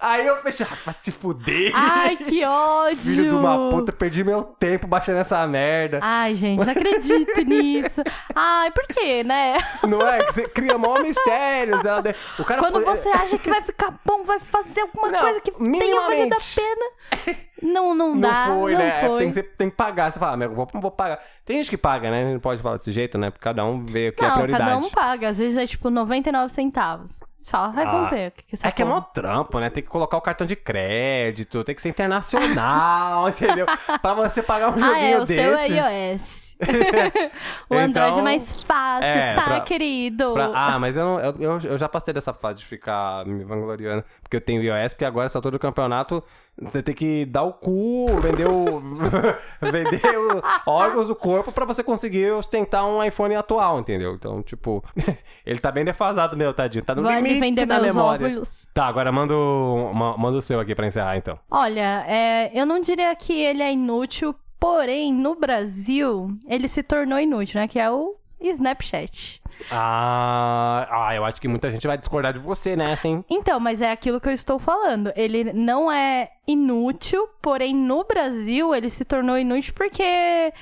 Aí 0.01 0.27
eu 0.27 0.37
fechei, 0.39 0.67
ah, 0.71 0.77
vai 0.85 0.95
se 0.95 1.11
fuder. 1.11 1.73
Ai, 1.75 2.17
que 2.17 2.45
ódio! 2.45 2.97
Filho 3.01 3.31
de 3.31 3.35
uma 3.35 3.71
puta, 3.71 3.93
perdi 3.93 4.23
meu 4.25 4.43
tempo 4.43 4.87
baixando 4.87 5.19
essa 5.19 5.47
merda. 5.47 6.01
Ai, 6.03 6.35
gente, 6.35 6.65
não 6.65 6.71
acredito 6.73 7.41
nisso. 7.43 8.03
Ai, 8.35 8.71
por 8.71 8.87
quê, 8.87 9.23
né? 9.25 9.55
Não 9.89 10.07
é? 10.07 10.25
Você 10.25 10.49
cria 10.49 10.77
mó 10.79 10.99
mistérios. 11.01 11.85
ela 11.85 12.03
O 12.39 12.45
cara 12.45 12.61
Quando 12.61 12.83
você 12.85 13.09
acha 13.11 13.39
que 13.39 13.49
vai 13.51 13.63
ficar 13.63 13.95
bom, 14.05 14.25
vai 14.25 14.39
fazer 14.41 14.81
alguma 14.83 15.09
Não, 15.09 15.21
coisa 15.21 15.41
que 15.41 15.51
tenha 15.53 16.01
valido 16.01 16.35
a 16.35 16.39
pena. 16.57 17.41
Não, 17.63 17.95
não 17.95 18.15
Não 18.15 18.21
dá. 18.21 18.47
foi, 18.47 18.73
não 18.73 18.79
né? 18.81 18.89
É, 19.05 19.07
Foi. 19.07 19.19
Tem, 19.19 19.29
que, 19.29 19.35
ser- 19.35 19.55
tem 19.57 19.71
que 19.71 19.77
pagar. 19.77 20.11
Você 20.13 20.19
fala, 20.19 20.33
ah, 20.33 20.37
meu, 20.37 20.55
vou, 20.55 20.67
vou 20.73 20.91
pagar. 20.91 21.19
Tem 21.45 21.59
gente 21.59 21.69
que 21.71 21.77
paga, 21.77 22.11
né? 22.11 22.33
Não 22.33 22.41
pode 22.41 22.63
falar 22.63 22.79
desse 22.79 22.91
jeito, 22.91 23.19
né? 23.19 23.31
Porque 23.31 23.43
cada 23.45 23.65
um 23.65 23.85
vê 23.85 24.09
o 24.09 24.13
que 24.13 24.25
é 24.25 24.27
a 24.27 24.31
Não, 24.31 24.37
prioridade. 24.37 24.71
cada 24.71 24.79
um 24.87 24.91
paga. 24.91 25.29
Às 25.29 25.39
vezes 25.39 25.59
é 25.59 25.67
tipo 25.67 25.91
99 25.91 26.53
centavos. 26.53 27.21
Você 27.41 27.51
fala, 27.51 27.69
vai, 27.73 27.85
Ah, 27.85 27.91
vamos 27.91 28.11
ver 28.11 28.29
o 28.29 28.33
que, 28.33 28.43
que 28.45 28.55
essa 28.55 28.69
É 28.69 28.71
que 28.71 28.83
é 28.83 28.85
mó 28.85 29.01
trampo, 29.01 29.59
né? 29.59 29.71
Tem 29.71 29.83
que 29.83 29.89
colocar 29.89 30.17
o 30.17 30.21
cartão 30.21 30.47
de 30.47 30.55
crédito, 30.57 31.65
tem 31.65 31.75
que 31.75 31.83
ser 31.83 31.89
internacional, 31.89 33.29
entendeu? 33.31 33.67
Pra 34.01 34.15
você 34.15 34.43
pagar 34.43 34.69
um 34.71 34.79
joguinho 34.79 34.93
Ah, 34.93 34.99
é, 35.01 35.17
o 35.19 35.25
desse. 35.25 35.35
seu 35.35 35.57
é 35.57 36.13
iOS. 36.15 36.40
o 37.71 37.75
Android 37.75 38.09
é 38.09 38.11
Então, 38.13 38.23
mais 38.23 38.63
fácil, 38.63 39.09
é, 39.09 39.35
tá, 39.35 39.43
pra- 39.45 39.61
querido? 39.61 40.33
Pra- 40.35 40.51
ah, 40.55 40.79
mas 40.79 40.97
eu, 40.97 41.05
não- 41.05 41.21
eu, 41.21 41.35
eu, 41.41 41.59
eu 41.71 41.79
já 41.79 41.89
passei 41.89 42.13
dessa 42.13 42.33
fase 42.35 42.59
de 42.59 42.65
ficar 42.67 43.25
me 43.27 43.45
vangloriando. 43.45 44.05
Porque 44.23 44.37
eu 44.37 44.41
tenho 44.41 44.63
iOS, 44.63 44.93
porque 44.95 45.05
agora, 45.05 45.27
essa 45.27 45.39
altura 45.39 45.53
do 45.53 45.59
campeonato, 45.61 46.23
você 46.61 46.83
tem 46.83 46.95
que 46.95 47.25
dar 47.27 47.43
o 47.45 47.53
cu, 47.53 48.07
vender 48.21 48.47
o. 48.49 48.81
vender 49.61 50.03
o, 50.19 50.43
órgãos 50.67 51.09
do 51.09 51.15
corpo 51.17 51.51
pra 51.53 51.65
você 51.65 51.83
conseguir 51.83 52.31
ostentar 52.33 52.85
um 52.87 53.03
iPhone 53.03 53.35
atual, 53.35 53.79
entendeu? 53.81 54.15
Então, 54.15 54.43
tipo, 54.43 54.85
ele 55.47 55.59
tá 55.59 55.71
bem 55.73 55.85
defasado, 55.85 56.37
meu, 56.37 56.53
tadinho. 56.53 56.85
Tá 56.85 56.95
no 56.95 57.03
Vai 57.03 57.21
limite 57.23 57.41
vender 57.41 57.67
da 57.67 57.81
memória. 57.81 58.27
óvulos. 58.27 58.67
Tá, 58.75 58.87
agora 58.87 59.11
manda 59.11 59.35
o, 59.35 59.93
ma- 59.95 60.17
manda 60.17 60.39
o 60.39 60.43
seu 60.43 60.61
aqui 60.61 60.75
pra 60.75 60.87
encerrar, 60.87 61.17
então. 61.17 61.39
Olha, 61.51 62.05
é, 62.07 62.51
eu 62.55 62.67
não 62.67 62.81
diria 62.81 63.15
que 63.17 63.33
ele 63.33 63.63
é 63.63 63.73
inútil, 63.73 64.35
porém, 64.61 65.13
no 65.13 65.35
Brasil, 65.35 66.39
ele 66.47 66.69
se 66.69 66.83
tornou 66.83 67.19
inútil, 67.19 67.59
né? 67.59 67.67
Que 67.67 67.79
é 67.79 67.91
o 67.91 68.17
Snapchat. 68.39 69.40
Ah, 69.71 70.87
ah, 70.91 71.15
eu 71.15 71.25
acho 71.25 71.41
que 71.41 71.49
muita 71.49 71.71
gente 71.71 71.87
vai 71.87 71.97
discordar 71.99 72.33
de 72.33 72.39
você 72.39 72.77
nessa, 72.77 73.09
hein? 73.09 73.25
Então, 73.29 73.59
mas 73.61 73.81
é 73.81 73.91
aquilo 73.91 74.21
que 74.21 74.29
eu 74.29 74.33
estou 74.33 74.59
falando. 74.59 75.13
Ele 75.17 75.53
não 75.53 75.91
é 75.91 76.31
inútil, 76.47 77.29
porém 77.41 77.73
no 77.75 78.03
Brasil 78.05 78.75
ele 78.75 78.91
se 78.91 79.05
tornou 79.05 79.39
inútil 79.39 79.73
porque 79.77 80.03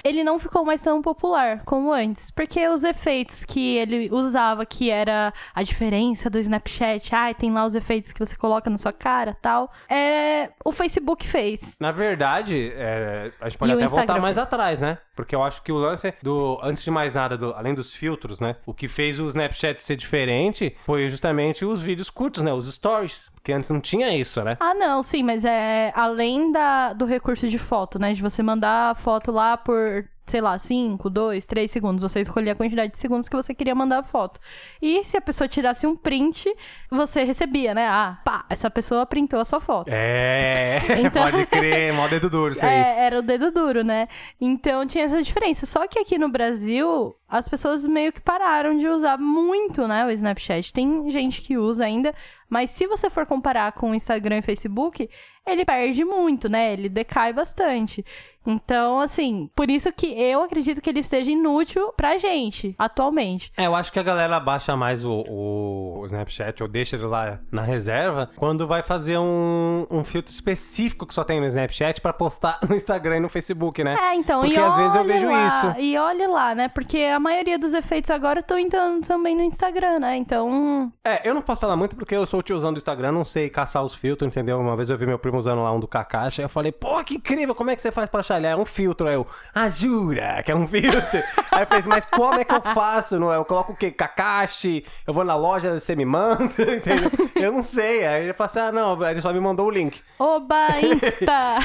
ele 0.05 0.23
não 0.23 0.39
ficou 0.39 0.63
mais 0.65 0.83
tão 0.83 1.01
popular 1.01 1.63
como 1.65 1.93
antes. 1.93 2.31
Porque 2.31 2.67
os 2.69 2.85
efeitos 2.85 3.45
que 3.45 3.77
ele 3.77 4.11
usava, 4.13 4.67
que 4.67 4.91
era 4.91 5.33
a 5.55 5.63
diferença 5.63 6.29
do 6.29 6.39
Snapchat, 6.39 7.15
ai, 7.15 7.35
tem 7.35 7.51
lá 7.53 7.65
os 7.65 7.75
efeitos 7.75 8.13
que 8.13 8.19
você 8.19 8.37
coloca 8.37 8.69
na 8.69 8.77
sua 8.77 8.93
cara 8.93 9.37
tal, 9.41 9.71
é, 9.89 10.51
o 10.65 10.73
Facebook 10.73 11.27
fez. 11.27 11.77
Na 11.81 11.91
verdade, 11.93 12.73
é, 12.77 13.33
a 13.41 13.49
gente 13.49 13.59
pode 13.59 13.73
E 13.73 13.75
até 13.75 13.87
voltar 13.87 14.21
mais 14.21 14.37
atrás, 14.37 14.81
né? 14.81 14.99
Porque 15.17 15.35
eu 15.35 15.43
acho 15.43 15.63
que 15.63 15.73
o 15.73 15.79
lance 15.79 16.13
do. 16.23 16.59
Antes 16.63 16.83
de 16.85 16.91
mais 16.91 17.15
nada, 17.15 17.37
do- 17.37 17.53
além 17.55 17.75
dos 17.75 17.95
filtros, 17.95 18.41
né? 18.41 18.57
O 18.67 18.73
que 18.75 18.88
fez 18.89 19.19
o 19.19 19.29
Snapchat 19.29 19.83
ser 19.83 19.97
diferente 19.97 20.77
foi 20.85 21.09
justamente 21.11 21.65
os 21.65 21.83
vídeos 21.83 22.11
curtos, 22.11 22.43
né? 22.43 22.53
Os 22.53 22.73
stories. 22.73 23.31
Porque 23.35 23.53
antes 23.53 23.71
não 23.71 23.81
tinha 23.81 24.15
isso, 24.17 24.43
né? 24.43 24.57
Ah, 24.61 24.75
não, 24.75 25.03
sim, 25.03 25.23
mas 25.23 25.45
é 25.45 25.93
além 25.95 26.53
da, 26.53 26.93
do 26.93 27.05
recurso 27.05 27.49
de 27.49 27.59
foto, 27.59 27.99
né? 27.99 28.13
De 28.13 28.21
você 28.21 28.43
mandar 28.43 28.91
a 28.91 28.95
foto 28.95 29.31
lá 29.31 29.57
por, 29.57 30.09
sei 30.31 30.41
lá, 30.41 30.59
5, 30.59 31.09
2, 31.11 31.47
3 31.47 31.71
segundos. 31.71 32.03
Você 32.03 32.21
escolhia 32.21 32.53
a 32.53 32.55
quantidade 32.57 32.93
de 32.93 32.99
segundos 32.99 33.29
que 33.29 33.37
você 33.37 33.55
queria 33.55 33.75
mandar 33.75 33.99
a 33.99 34.03
foto. 34.03 34.41
E 34.81 35.05
se 35.05 35.17
a 35.17 35.21
pessoa 35.21 35.49
tirasse 35.49 35.87
um 35.87 35.97
print, 35.97 36.53
você 36.91 37.25
recebia, 37.25 37.75
né? 37.75 37.87
Ah, 37.89 38.19
pá, 38.25 38.45
essa 38.49 38.71
pessoa 38.71 39.05
printou 39.07 39.41
a 39.41 39.45
sua 39.45 39.61
foto. 39.61 39.89
É, 39.93 40.79
Então- 41.05 41.23
pode 41.23 41.47
crer, 41.47 41.93
mó 41.93 42.09
dedo 42.09 42.29
duro 42.31 42.53
isso 42.53 42.65
aí. 42.65 42.73
É, 42.75 43.07
era 43.07 43.19
o 43.19 43.23
dedo 43.23 43.51
duro, 43.51 43.83
né? 43.85 44.09
Então 44.41 44.87
tinha 44.87 45.05
essa 45.05 45.23
diferença. 45.23 45.67
Só 45.67 45.87
que 45.87 45.99
aqui 45.99 46.19
no 46.19 46.29
Brasil, 46.29 47.15
as 47.29 47.49
pessoas 47.49 47.87
meio 47.87 48.13
que 48.13 48.21
pararam 48.21 48.77
de 48.77 48.87
usar 48.89 49.19
muito, 49.19 49.87
né, 49.87 50.05
o 50.07 50.11
Snapchat. 50.11 50.73
Tem 50.73 51.11
gente 51.11 51.43
que 51.43 51.57
usa 51.59 51.85
ainda, 51.85 52.15
mas 52.49 52.71
se 52.71 52.87
você 52.87 53.11
for 53.11 53.27
comparar 53.27 53.73
com 53.73 53.91
o 53.91 53.95
Instagram 53.95 54.39
e 54.39 54.43
Facebook, 54.43 55.09
ele 55.47 55.65
perde 55.65 56.05
muito, 56.05 56.49
né? 56.49 56.73
Ele 56.73 56.89
decai 56.89 57.33
bastante. 57.33 58.05
Então, 58.47 59.01
assim, 59.01 59.51
por 59.55 59.69
isso 59.69 59.93
que 59.93 60.07
eu 60.07 60.43
acredito 60.43 60.81
que 60.81 60.89
ele 60.89 61.01
esteja 61.01 61.31
inútil 61.31 61.93
pra 61.97 62.17
gente, 62.19 62.75
atualmente. 62.79 63.53
É, 63.57 63.67
eu 63.67 63.75
acho 63.75 63.93
que 63.93 63.99
a 63.99 64.03
galera 64.03 64.41
baixa 64.41 64.75
mais 64.77 65.05
o, 65.05 65.25
o 65.29 66.03
Snapchat 66.07 66.63
ou 66.63 66.69
deixa 66.69 66.97
ele 66.97 67.05
lá 67.07 67.39
na 67.53 67.63
reserva 67.63 68.31
quando 68.37 68.67
vai 68.67 68.83
fazer 68.83 69.19
um, 69.19 69.87
um 69.91 70.03
filtro 70.05 70.33
específico 70.33 71.07
que 71.07 71.13
só 71.15 71.25
tem 71.25 71.41
no 71.41 71.47
Snapchat 71.47 72.01
pra 72.01 72.13
postar 72.13 72.59
no 72.69 72.75
Instagram 72.75 73.19
e 73.19 73.21
no 73.21 73.29
Facebook, 73.29 73.83
né? 73.85 73.97
É, 74.01 74.15
então, 74.15 74.41
Porque 74.41 74.55
e 74.55 74.59
às 74.59 74.77
vezes 74.77 74.95
eu 74.95 75.05
vejo 75.05 75.27
lá, 75.29 75.47
isso. 75.47 75.81
E 75.81 75.99
olha 75.99 76.29
lá, 76.29 76.55
né? 76.55 76.69
Porque 76.69 76.99
a 76.99 77.21
maioria 77.21 77.59
dos 77.59 77.75
efeitos 77.75 78.11
agora 78.11 78.41
estão 78.41 78.59
entrando 78.59 79.07
também 79.07 79.37
no 79.37 79.43
Instagram, 79.43 79.99
né? 80.01 80.17
Então, 80.17 80.91
É, 81.05 81.29
eu 81.29 81.35
não 81.35 81.43
posso 81.43 81.61
falar 81.61 81.77
muito 81.77 81.97
porque 81.97 82.15
eu 82.15 82.27
sou 82.27 82.41
o 82.41 82.43
tiozão 82.43 82.73
do 82.73 82.79
Instagram, 82.79 83.13
não 83.13 83.25
sei 83.25 83.51
caçar 83.51 83.85
os 83.85 83.95
filtros, 83.95 84.29
entendeu? 84.29 84.59
Uma 84.59 84.77
vez 84.77 84.91
eu 84.91 84.97
vi 84.97 85.07
meu 85.07 85.19
primo 85.19 85.39
usando 85.39 85.63
lá 85.63 85.73
um 85.73 85.81
do 85.81 85.87
Kakashi, 85.89 86.41
eu 86.43 86.49
falei, 86.49 86.73
pô, 86.73 87.03
que 87.05 87.17
incrível, 87.17 87.55
como 87.55 87.71
é 87.71 87.77
que 87.77 87.83
você 87.83 87.93
faz 87.93 88.09
pra 88.09 88.23
achar? 88.35 88.37
Ele 88.39 88.47
é 88.47 88.57
um 88.57 88.65
filtro, 88.67 89.07
aí 89.09 89.15
eu, 89.15 89.27
ah, 89.55 89.69
jura 89.69 90.43
que 90.43 90.51
é 90.53 90.55
um 90.55 90.67
filtro? 90.67 91.01
aí 91.53 91.63
eu 91.63 91.67
falei, 91.67 91.85
mas 91.87 92.05
como 92.05 92.35
é 92.41 92.45
que 92.45 92.55
eu 92.55 92.61
faço? 92.63 93.19
Não 93.19 93.33
é? 93.33 93.37
Eu 93.37 93.45
coloco 93.45 93.73
o 93.73 93.77
quê? 93.77 93.91
Kakashi? 93.91 94.85
Eu 95.07 95.15
vou 95.15 95.25
na 95.25 95.35
loja, 95.37 95.79
você 95.79 95.95
me 95.97 96.05
manda, 96.05 96.45
entendeu? 96.59 97.11
Eu 97.35 97.53
não 97.53 97.63
sei. 97.63 98.07
Aí 98.07 98.25
ele 98.25 98.33
falou 98.35 98.47
assim, 98.51 98.59
ah, 98.61 98.73
não, 98.73 99.09
ele 99.11 99.21
só 99.21 99.33
me 99.33 99.41
mandou 99.41 99.67
o 99.67 99.71
link. 99.71 100.01
oba, 100.19 100.69
Insta! 100.81 101.59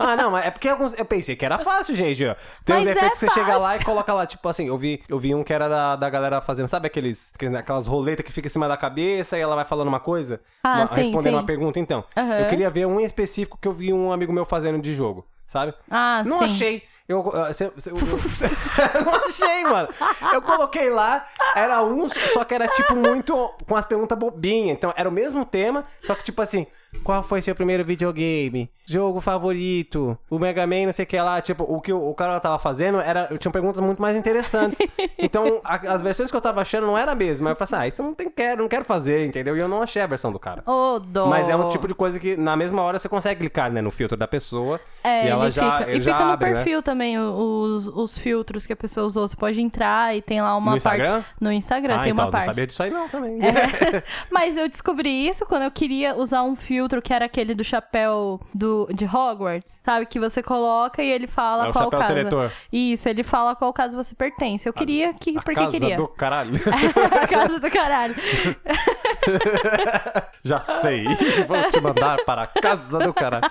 Ah, 0.00 0.14
não, 0.14 0.30
mas 0.30 0.46
é 0.46 0.50
porque 0.52 0.68
alguns, 0.68 0.96
eu 0.96 1.04
pensei 1.04 1.34
que 1.34 1.44
era 1.44 1.58
fácil, 1.58 1.92
gente. 1.94 2.24
ó. 2.24 2.34
Tem 2.64 2.76
Mas 2.84 2.96
uns 2.96 3.02
é 3.02 3.10
que 3.10 3.16
você 3.16 3.28
chega 3.30 3.46
fácil. 3.46 3.60
lá 3.62 3.76
e 3.76 3.84
coloca 3.84 4.12
lá, 4.12 4.26
tipo 4.26 4.48
assim, 4.48 4.68
eu 4.68 4.78
vi, 4.78 5.02
eu 5.08 5.18
vi 5.18 5.34
um 5.34 5.42
que 5.42 5.52
era 5.52 5.68
da, 5.68 5.96
da 5.96 6.08
galera 6.08 6.40
fazendo, 6.40 6.68
sabe 6.68 6.86
aqueles, 6.86 7.32
aquelas 7.58 7.88
roletas 7.88 8.24
que 8.24 8.30
fica 8.32 8.46
em 8.46 8.50
cima 8.50 8.68
da 8.68 8.76
cabeça 8.76 9.36
e 9.36 9.40
ela 9.40 9.56
vai 9.56 9.64
falando 9.64 9.88
uma 9.88 9.98
coisa? 9.98 10.40
Ah, 10.62 10.78
Uma- 10.82 10.86
sim, 10.88 10.94
respondendo 10.94 11.32
sim. 11.32 11.38
uma 11.38 11.46
pergunta, 11.46 11.80
então. 11.80 12.04
Aham. 12.16 12.38
Eu 12.38 12.46
queria 12.46 12.70
ver 12.70 12.86
um 12.86 13.00
em 13.00 13.04
específico 13.04 13.58
que 13.60 13.66
eu 13.66 13.72
vi 13.72 13.92
um 13.92 14.12
amigo 14.12 14.32
meu 14.32 14.46
fazendo 14.46 14.80
de 14.80 14.94
jogo, 14.94 15.26
sabe? 15.48 15.74
Ah, 15.90 16.22
Não 16.24 16.38
sim. 16.38 16.44
achei. 16.44 16.82
Eu, 17.08 17.24
eu, 17.32 17.54
cê- 17.54 17.72
cê- 17.78 17.90
eu- 17.90 17.96
eu 17.96 18.04
não 19.04 19.14
achei, 19.24 19.64
mano. 19.64 19.88
Eu 20.30 20.42
coloquei 20.42 20.90
lá, 20.90 21.26
era 21.56 21.82
um, 21.82 22.06
só 22.08 22.44
que 22.44 22.54
era 22.54 22.68
tipo 22.68 22.94
muito 22.94 23.34
com 23.66 23.74
as 23.74 23.86
perguntas 23.86 24.16
bobinhas. 24.18 24.76
Então 24.76 24.92
era 24.94 25.08
o 25.08 25.12
mesmo 25.12 25.42
tema, 25.46 25.84
só 26.02 26.14
que 26.14 26.22
tipo 26.22 26.42
assim, 26.42 26.66
qual 27.04 27.22
foi 27.22 27.42
seu 27.42 27.54
primeiro 27.54 27.84
videogame? 27.84 28.70
Jogo 28.86 29.20
favorito? 29.20 30.16
O 30.30 30.38
Mega 30.38 30.66
Man, 30.66 30.86
não 30.86 30.92
sei 30.92 31.04
o 31.04 31.08
que 31.08 31.20
lá. 31.20 31.40
Tipo, 31.42 31.64
o 31.64 31.80
que 31.80 31.92
o, 31.92 32.08
o 32.10 32.14
cara 32.14 32.40
tava 32.40 32.58
fazendo 32.58 33.00
era. 33.00 33.28
Tinham 33.38 33.52
perguntas 33.52 33.82
muito 33.84 34.00
mais 34.00 34.16
interessantes. 34.16 34.78
Então, 35.20 35.60
a- 35.64 35.74
as 35.94 36.00
versões 36.02 36.30
que 36.30 36.36
eu 36.36 36.40
tava 36.40 36.60
achando 36.60 36.86
não 36.86 36.96
era 36.96 37.10
a 37.12 37.14
mesma. 37.14 37.50
Eu 37.50 37.56
falei 37.56 37.64
assim, 37.64 37.76
ah, 37.76 37.88
isso 37.88 38.00
eu 38.02 38.06
não 38.06 38.14
tem, 38.14 38.30
quero, 38.30 38.62
não 38.62 38.68
quero 38.68 38.84
fazer, 38.84 39.26
entendeu? 39.26 39.56
E 39.56 39.60
eu 39.60 39.66
não 39.68 39.82
achei 39.82 40.00
a 40.00 40.06
versão 40.06 40.30
do 40.32 40.38
cara. 40.38 40.62
Ô, 40.64 41.00
dó. 41.00 41.26
Mas 41.26 41.48
é 41.48 41.56
um 41.56 41.68
tipo 41.68 41.88
de 41.88 41.94
coisa 41.94 42.20
que 42.20 42.36
na 42.36 42.56
mesma 42.56 42.82
hora 42.82 42.98
você 43.00 43.08
consegue 43.08 43.40
clicar, 43.40 43.70
né, 43.70 43.80
no 43.82 43.90
filtro 43.90 44.16
da 44.16 44.28
pessoa. 44.28 44.80
É, 45.02 45.26
e 45.26 45.28
ela 45.28 45.50
já, 45.50 45.78
fica, 45.80 45.90
e 45.90 46.00
já 46.00 46.12
fica 46.12 46.24
no 46.24 46.32
abre, 46.32 46.50
né? 46.50 46.54
perfil 46.54 46.82
também 46.82 47.18
o- 47.18 47.32
os, 47.76 47.86
os 47.88 48.16
filtros 48.18 48.64
que 48.64 48.72
a 48.72 48.76
pessoa 48.76 49.06
usou. 49.06 49.26
Você 49.26 49.34
pode 49.36 49.60
entrar 49.60 50.16
e 50.16 50.22
tem 50.22 50.40
lá 50.40 50.56
uma 50.56 50.76
No 50.76 50.80
parte. 50.80 50.98
Instagram? 51.00 51.24
No 51.40 51.52
Instagram 51.52 51.94
Ah, 51.96 52.02
tem 52.02 52.12
então, 52.12 52.24
uma 52.24 52.30
parte. 52.30 52.46
não 52.46 52.50
sabia 52.52 52.66
disso 52.66 52.82
aí 52.84 52.90
não 52.90 53.08
também. 53.08 53.40
É. 53.42 54.02
Mas 54.30 54.56
eu 54.56 54.68
descobri 54.68 55.28
isso 55.28 55.44
quando 55.46 55.62
eu 55.62 55.70
queria 55.72 56.14
usar 56.16 56.42
um 56.44 56.54
filtro 56.54 56.77
que 57.02 57.12
era 57.12 57.24
aquele 57.24 57.54
do 57.54 57.64
chapéu 57.64 58.40
do, 58.54 58.88
de 58.92 59.04
Hogwarts, 59.04 59.80
sabe? 59.84 60.06
Que 60.06 60.20
você 60.20 60.42
coloca 60.42 61.02
e 61.02 61.10
ele 61.10 61.26
fala 61.26 61.66
É 61.66 61.70
o 61.70 61.72
qual 61.72 61.84
chapéu 61.86 62.00
casa. 62.00 62.14
seletor. 62.14 62.50
Isso, 62.72 63.08
ele 63.08 63.24
fala 63.24 63.56
qual 63.56 63.72
caso 63.72 63.96
você 63.96 64.14
pertence. 64.14 64.68
Eu 64.68 64.72
queria 64.72 65.12
que. 65.14 65.30
A 65.36 65.42
porque 65.42 65.54
casa 65.54 65.70
queria. 65.70 65.96
do 65.96 66.06
caralho. 66.08 66.52
a 67.22 67.26
casa 67.26 67.58
do 67.58 67.70
caralho. 67.70 68.14
Já 70.44 70.60
sei. 70.60 71.04
Vou 71.46 71.70
te 71.70 71.80
mandar 71.80 72.24
para 72.24 72.42
a 72.42 72.46
casa 72.46 72.98
do 72.98 73.12
caralho. 73.14 73.44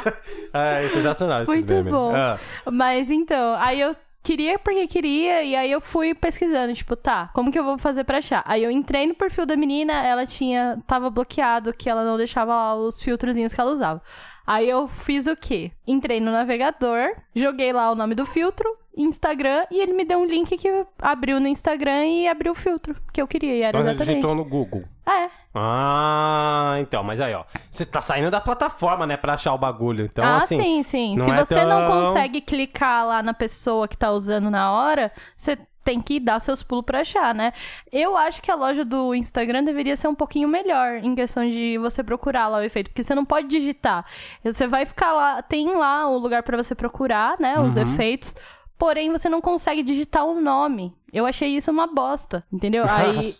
é 0.52 0.88
sensacional 0.88 1.42
esses 1.42 1.54
Muito 1.54 1.72
memes. 1.72 1.92
bom. 1.92 2.14
Ah, 2.14 2.38
Mas 2.70 3.10
então, 3.10 3.54
aí 3.58 3.80
eu 3.80 3.94
queria 4.26 4.58
porque 4.58 4.88
queria, 4.88 5.44
e 5.44 5.54
aí 5.54 5.70
eu 5.70 5.80
fui 5.80 6.12
pesquisando, 6.12 6.74
tipo, 6.74 6.96
tá, 6.96 7.30
como 7.32 7.52
que 7.52 7.58
eu 7.58 7.62
vou 7.62 7.78
fazer 7.78 8.02
pra 8.02 8.18
achar? 8.18 8.42
Aí 8.44 8.64
eu 8.64 8.70
entrei 8.72 9.06
no 9.06 9.14
perfil 9.14 9.46
da 9.46 9.54
menina, 9.54 9.92
ela 10.04 10.26
tinha, 10.26 10.82
tava 10.84 11.08
bloqueado, 11.08 11.72
que 11.72 11.88
ela 11.88 12.04
não 12.04 12.16
deixava 12.16 12.52
lá 12.52 12.74
os 12.74 13.00
filtrozinhos 13.00 13.54
que 13.54 13.60
ela 13.60 13.70
usava. 13.70 14.02
Aí 14.46 14.68
eu 14.68 14.86
fiz 14.86 15.26
o 15.26 15.34
quê? 15.36 15.72
Entrei 15.86 16.20
no 16.20 16.30
navegador, 16.30 17.16
joguei 17.34 17.72
lá 17.72 17.90
o 17.90 17.94
nome 17.94 18.14
do 18.14 18.24
filtro, 18.24 18.66
Instagram, 18.96 19.66
e 19.70 19.80
ele 19.80 19.92
me 19.92 20.04
deu 20.04 20.18
um 20.20 20.24
link 20.24 20.56
que 20.56 20.86
abriu 21.02 21.38
no 21.40 21.48
Instagram 21.48 22.06
e 22.06 22.28
abriu 22.28 22.52
o 22.52 22.54
filtro 22.54 22.94
que 23.12 23.20
eu 23.20 23.26
queria, 23.26 23.54
e 23.54 23.60
era 23.62 23.68
então 23.78 23.82
você 23.82 23.90
exatamente. 23.90 24.14
digitou 24.22 24.34
no 24.34 24.44
Google. 24.44 24.84
É. 25.06 25.28
Ah, 25.54 26.76
então, 26.80 27.02
mas 27.02 27.20
aí, 27.20 27.34
ó. 27.34 27.44
Você 27.70 27.84
tá 27.84 28.00
saindo 28.00 28.30
da 28.30 28.40
plataforma, 28.40 29.06
né, 29.06 29.16
pra 29.16 29.34
achar 29.34 29.52
o 29.54 29.58
bagulho. 29.58 30.04
Então, 30.06 30.24
ah, 30.24 30.36
assim. 30.38 30.60
sim, 30.60 30.82
sim. 30.82 31.16
não 31.16 31.24
Se 31.24 31.30
é 31.30 31.44
você 31.44 31.64
não 31.64 31.86
tão- 31.86 32.04
consegue 32.06 32.40
clicar 32.40 33.06
lá 33.06 33.22
na 33.22 33.34
pessoa 33.34 33.86
que 33.88 33.96
tá 33.96 34.10
usando 34.10 34.50
na 34.50 34.72
hora, 34.72 35.12
você 35.36 35.58
tem 35.86 36.00
que 36.00 36.18
dar 36.18 36.40
seus 36.40 36.64
pulos 36.64 36.84
pra 36.84 37.00
achar, 37.00 37.32
né? 37.32 37.52
Eu 37.92 38.16
acho 38.16 38.42
que 38.42 38.50
a 38.50 38.56
loja 38.56 38.84
do 38.84 39.14
Instagram 39.14 39.62
deveria 39.62 39.94
ser 39.96 40.08
um 40.08 40.14
pouquinho 40.16 40.48
melhor 40.48 40.96
em 40.96 41.14
questão 41.14 41.48
de 41.48 41.78
você 41.78 42.02
procurar 42.02 42.48
lá 42.48 42.58
o 42.58 42.62
efeito, 42.62 42.90
porque 42.90 43.04
você 43.04 43.14
não 43.14 43.24
pode 43.24 43.46
digitar. 43.46 44.04
Você 44.42 44.66
vai 44.66 44.84
ficar 44.84 45.12
lá, 45.12 45.40
tem 45.42 45.72
lá 45.76 46.08
o 46.08 46.18
lugar 46.18 46.42
pra 46.42 46.56
você 46.56 46.74
procurar, 46.74 47.36
né, 47.38 47.60
os 47.60 47.76
Uhum. 47.76 47.82
efeitos. 47.82 48.34
Porém, 48.76 49.10
você 49.10 49.28
não 49.28 49.40
consegue 49.40 49.82
digitar 49.82 50.26
o 50.26 50.38
nome. 50.40 50.92
Eu 51.12 51.26
achei 51.26 51.48
isso 51.56 51.70
uma 51.70 51.86
bosta, 51.86 52.44
entendeu? 52.52 52.84
Aí. 52.88 53.32